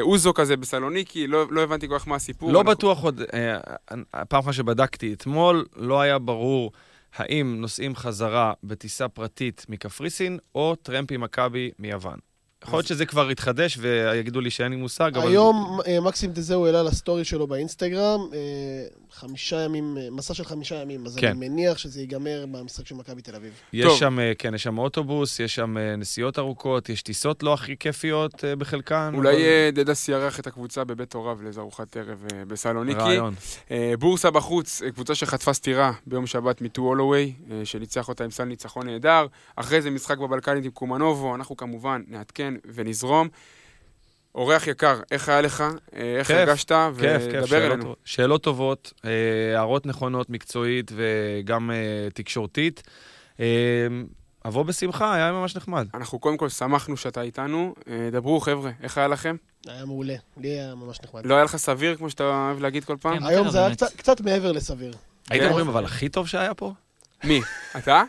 אוזו 0.00 0.34
כזה 0.34 0.56
בסלוניקי, 0.56 1.26
לא, 1.26 1.46
לא 1.50 1.60
הבנתי 1.62 1.88
כל 1.88 1.98
כך 1.98 2.08
מה 2.08 2.16
הסיפור. 2.16 2.52
לא 2.52 2.58
אנחנו- 2.60 2.72
בטוח 2.72 3.02
עוד, 3.02 3.20
אה, 3.34 3.58
הפעם 4.14 4.38
אחרונה 4.40 4.52
שבדקתי 4.52 5.12
אתמול, 5.12 5.64
לא 5.76 6.00
היה 6.00 6.18
ברור 6.18 6.72
האם 7.14 7.56
נוסעים 7.60 7.96
חזרה 7.96 8.52
בטיסה 8.64 9.08
פרטית 9.08 9.66
מקפריסין, 9.68 10.38
או 10.54 10.74
טרמפ 10.82 11.12
עם 11.12 11.20
מכבי 11.20 11.70
מיוון. 11.78 12.18
יכול 12.64 12.78
להיות 12.78 12.86
שזה 12.86 13.06
כבר 13.06 13.30
יתחדש 13.30 13.78
ויגידו 13.80 14.40
לי 14.40 14.50
שאין 14.50 14.72
לי 14.72 14.76
מושג, 14.76 15.16
אבל... 15.16 15.28
היום 15.28 15.78
אה, 15.86 16.00
מקסים 16.00 16.32
דזהו 16.32 16.66
העלה 16.66 16.82
לסטורי 16.82 17.24
שלו 17.24 17.46
באינסטגרם, 17.46 18.20
אה, 18.32 18.38
חמישה 19.10 19.60
ימים, 19.60 19.98
אה, 19.98 20.08
מסע 20.10 20.34
של 20.34 20.44
חמישה 20.44 20.74
ימים, 20.74 21.06
אז 21.06 21.16
כן. 21.16 21.26
אני 21.26 21.48
מניח 21.48 21.78
שזה 21.78 22.00
ייגמר 22.00 22.44
במשחק 22.50 22.86
של 22.86 22.94
מכבי 22.94 23.22
תל 23.22 23.34
אביב. 23.34 23.52
יש. 23.72 23.98
שם, 23.98 24.18
כן, 24.38 24.54
יש 24.54 24.62
שם 24.62 24.78
אוטובוס, 24.78 25.40
יש 25.40 25.54
שם 25.54 25.76
נסיעות 25.98 26.38
ארוכות, 26.38 26.88
יש 26.88 27.02
טיסות 27.02 27.42
לא 27.42 27.54
הכי 27.54 27.76
כיפיות 27.76 28.44
בחלקן. 28.58 29.12
אולי 29.14 29.42
דדס 29.72 30.08
יארח 30.08 30.40
את 30.40 30.46
הקבוצה 30.46 30.84
בבית 30.84 31.14
הוריו 31.14 31.38
לאיזו 31.42 31.60
ארוחת 31.60 31.96
ערב 31.96 32.24
בסלוניקי. 32.48 33.00
רעיון. 33.00 33.34
בורסה 33.98 34.30
בחוץ, 34.30 34.82
קבוצה 34.94 35.14
שחטפה 35.14 35.52
סטירה 35.52 35.92
ביום 36.06 36.26
שבת 36.26 36.60
מטו 36.62 36.82
הולווי, 36.82 37.32
שניצח 37.64 38.08
אותה 38.08 38.24
עם 38.24 38.30
סל 38.30 38.44
ניצחון 38.44 38.86
נהדר. 38.86 39.26
אחרי 39.56 39.82
זה 39.82 39.90
משחק 39.90 40.18
בבלקנית 40.18 40.64
עם 40.64 40.70
קומנובו, 40.70 41.34
אנחנו 41.34 41.56
כמובן 41.56 42.02
נעדכן 42.08 42.47
ונזרום. 42.74 43.28
אורח 44.34 44.66
יקר, 44.66 45.00
איך 45.10 45.28
היה 45.28 45.40
לך? 45.40 45.60
אה, 45.60 46.16
איך 46.18 46.26
כיף, 46.26 46.36
הרגשת? 46.36 46.72
כיף, 47.00 47.22
כיף, 47.30 47.46
שאלות 47.46 47.72
אלינו. 47.72 47.94
שאלות 48.04 48.42
טובות, 48.42 48.92
אה, 49.04 49.10
הערות 49.56 49.86
נכונות, 49.86 50.30
מקצועית 50.30 50.92
וגם 50.94 51.70
אה, 51.70 52.08
תקשורתית. 52.14 52.82
אבוא 54.46 54.62
בשמחה, 54.62 55.14
היה 55.14 55.32
ממש 55.32 55.56
נחמד. 55.56 55.86
אנחנו 55.94 56.18
קודם 56.18 56.36
כל 56.36 56.48
שמחנו 56.48 56.96
שאתה 56.96 57.22
איתנו. 57.22 57.74
דברו, 58.12 58.40
חבר'ה, 58.40 58.70
איך 58.82 58.98
היה 58.98 59.08
לכם? 59.08 59.36
היה 59.66 59.84
מעולה, 59.84 60.14
לי 60.36 60.48
היה 60.48 60.74
ממש 60.74 61.00
נחמד. 61.04 61.26
לא 61.26 61.34
היה 61.34 61.44
לך 61.44 61.56
סביר, 61.56 61.96
כמו 61.96 62.10
שאתה 62.10 62.24
אוהב 62.24 62.60
להגיד 62.60 62.84
כל 62.84 62.96
פעם? 63.00 63.18
כן. 63.18 63.26
היום 63.26 63.42
קרה 63.42 63.52
זה 63.52 63.66
היה 63.66 63.74
קצת 63.96 64.20
מעבר 64.20 64.52
לסביר. 64.52 64.94
הייתם 65.30 65.44
כן. 65.44 65.50
אומרים, 65.50 65.68
אבל 65.68 65.84
הכי 65.84 66.08
טוב 66.08 66.26
שהיה 66.26 66.54
פה? 66.54 66.72
מי? 67.24 67.40
אתה? 67.78 68.02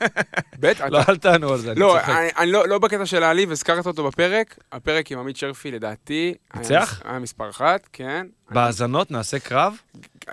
בטח, 0.59 0.85
לא. 0.89 0.99
אל 1.09 1.17
תענו 1.17 1.49
על 1.49 1.57
זה, 1.59 1.71
אני 1.71 1.79
לא, 1.79 1.97
צוחק. 1.99 2.13
לא, 2.47 2.67
לא 2.67 2.79
בקטע 2.79 3.05
של 3.05 3.19
להעליב, 3.19 3.51
הזכרת 3.51 3.85
אותו 3.85 4.03
בפרק. 4.07 4.57
הפרק 4.71 5.11
עם 5.11 5.19
עמית 5.19 5.37
שרפי, 5.37 5.71
לדעתי... 5.71 6.33
ניצח? 6.55 7.01
היה 7.05 7.19
מספר 7.19 7.49
אחת, 7.49 7.87
כן. 7.93 8.27
בהאזנות 8.51 9.11
נעשה 9.11 9.39
קרב? 9.39 9.73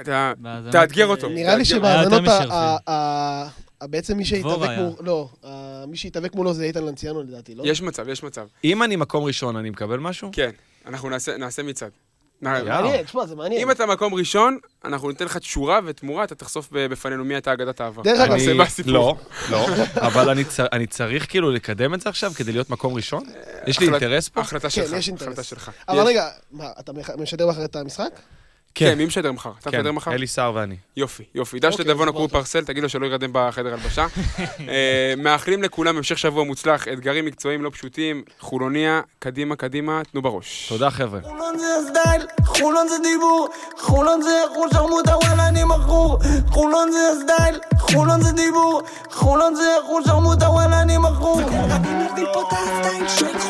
אתה... 0.01 0.33
תאתגר 0.73 1.05
אה, 1.05 1.11
אותו. 1.11 1.29
נראה 1.29 1.57
לי 1.57 1.65
שבהאזנות, 1.65 2.19
ה- 2.19 2.23
משרפי. 2.23 2.53
ה- 2.53 2.77
ה- 2.87 3.49
ה- 3.83 3.87
בעצם 3.87 4.17
מי 4.17 4.25
שהתאבק. 4.25 4.69
מולו, 4.79 4.97
לא, 5.01 5.29
ה- 5.45 5.85
מי 5.89 5.97
שהתאבק 5.97 6.35
מולו 6.35 6.55
זה 6.55 6.65
איתן 6.65 6.85
לנציאנו 6.85 7.23
לדעתי, 7.23 7.55
לא? 7.55 7.63
יש 7.67 7.83
מצב, 7.83 8.09
יש 8.09 8.23
מצב. 8.23 8.47
אם 8.65 8.83
אני 8.83 8.97
מקום 8.97 9.25
ראשון, 9.25 9.57
אני 9.57 9.71
מקבל 9.71 9.99
משהו? 9.99 10.31
כן, 10.33 10.51
אנחנו 10.87 11.11
נעשה, 11.11 11.37
נעשה 11.37 11.63
מצעד. 11.63 11.91
מעניין, 12.43 13.03
תשמע, 13.03 13.27
זה 13.27 13.37
מעניין. 13.37 13.63
אם 13.63 13.71
אתה 13.71 13.87
מקום 13.87 14.15
ראשון, 14.15 14.59
אנחנו 14.85 15.09
ניתן 15.09 15.25
לך 15.25 15.37
תשורה 15.37 15.81
ותמורה, 15.85 16.25
אתה 16.25 16.35
תחשוף 16.35 16.69
בפנינו 16.73 17.25
מי 17.25 17.35
הייתה 17.35 17.53
אגדת 17.53 17.81
העבר. 17.81 18.03
דרך 18.03 18.21
אגב, 18.21 18.33
אני- 18.33 18.59
בסיפור. 18.59 18.93
לא, 18.93 19.17
לא, 19.51 19.67
אבל 19.97 20.37
אני 20.73 20.87
צריך 20.87 21.31
כאילו 21.31 21.51
לקדם 21.51 21.95
את 21.95 22.01
זה 22.01 22.09
עכשיו 22.09 22.33
כדי 22.37 22.53
להיות 22.53 22.71
מקום 22.71 22.95
ראשון? 22.95 23.25
יש 23.67 23.81
לי 23.81 23.87
אינטרס 23.89 24.29
פה? 24.29 24.41
החלטה 24.41 24.63
כן, 24.71 24.71
שלך, 24.71 24.93
יש 24.93 25.09
אינטרס. 25.09 25.27
החלטה 25.29 25.43
שלך. 25.43 25.71
אבל 25.89 25.99
יש. 25.99 26.07
רגע, 26.07 26.29
מה, 26.51 26.71
אתה 26.81 26.93
משדר 27.19 27.47
מחר 27.47 27.65
את 27.65 27.77
המשחק? 27.77 28.11
כן, 28.79 28.99
מי 28.99 29.05
משדר 29.05 29.33
מחר? 29.33 29.51
אתה 29.61 29.71
כן, 29.71 29.79
משדר 29.79 29.93
מחר? 29.93 30.13
אלי 30.13 30.27
סער 30.27 30.55
ואני. 30.55 30.77
יופי, 30.97 31.23
יופי. 31.35 31.59
דש 31.59 31.73
אוקיי, 31.73 31.85
לדבון 31.85 32.09
הקרוב. 32.09 32.31
פרסל, 32.31 32.65
תגיד 32.65 32.83
לו 32.83 32.89
שלא 32.89 33.07
ירדם 33.07 33.31
בחדר 33.33 33.73
הלבשה. 33.73 34.07
אה, 34.69 35.15
מאחלים 35.17 35.63
לכולם 35.63 35.97
המשך 35.97 36.19
שבוע 36.19 36.45
מוצלח, 36.45 36.89
אתגרים 36.89 37.25
מקצועיים 37.25 37.65
לא 37.65 37.71
פשוטים, 37.71 38.23
חולוניה, 38.41 39.01
קדימה, 39.19 39.57
קדימה, 39.57 40.03
תנו 40.13 40.23
בראש. 40.23 40.67
תודה, 40.69 40.91
חבר'ה. 40.91 41.21
חולון 41.23 41.59
זה 41.59 41.67
הסטייל, 41.77 42.27
חולון 42.47 42.89
זה 42.89 42.95
דיבור, 43.03 43.49
חולון 43.79 44.23
זה 44.23 44.43
חול 44.55 44.69
שרמוטה 44.73 45.17
וואלה 45.17 45.49
אני 45.49 45.65
מכור, 45.65 46.19
חולון 46.49 46.93
זה 46.93 46.99
הסטייל, 47.13 47.61
חולון 47.79 48.21
זה 48.23 48.33
דיבור, 48.33 48.83
חולון 49.11 49.55
זה 49.55 49.77
חול 49.87 50.03
שרמוטה 50.07 50.51
וואלה 50.51 50.83
אני 50.83 50.99
מכור. 50.99 51.41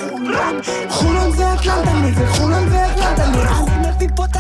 חולון, 0.01 0.61
חולון 0.89 1.31
זה 1.31 1.55
אטלנטה 1.55 1.93
נגד, 1.93 2.27
חולון 2.29 2.69
זה 2.69 2.87
אטלנטה 2.93 3.27
נגד, 3.27 3.43
אני 3.69 3.89
מביא 3.89 4.09
פה 4.17 4.25
את 4.25 4.37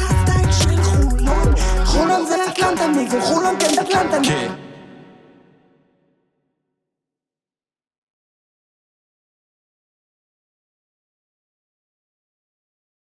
הסטייל 2.64 3.10
של 3.10 3.20
חולון, 3.20 3.54
חולון 3.60 3.74
זה 3.74 3.80
אטלנטה 3.80 4.18
נגד, 4.18 4.65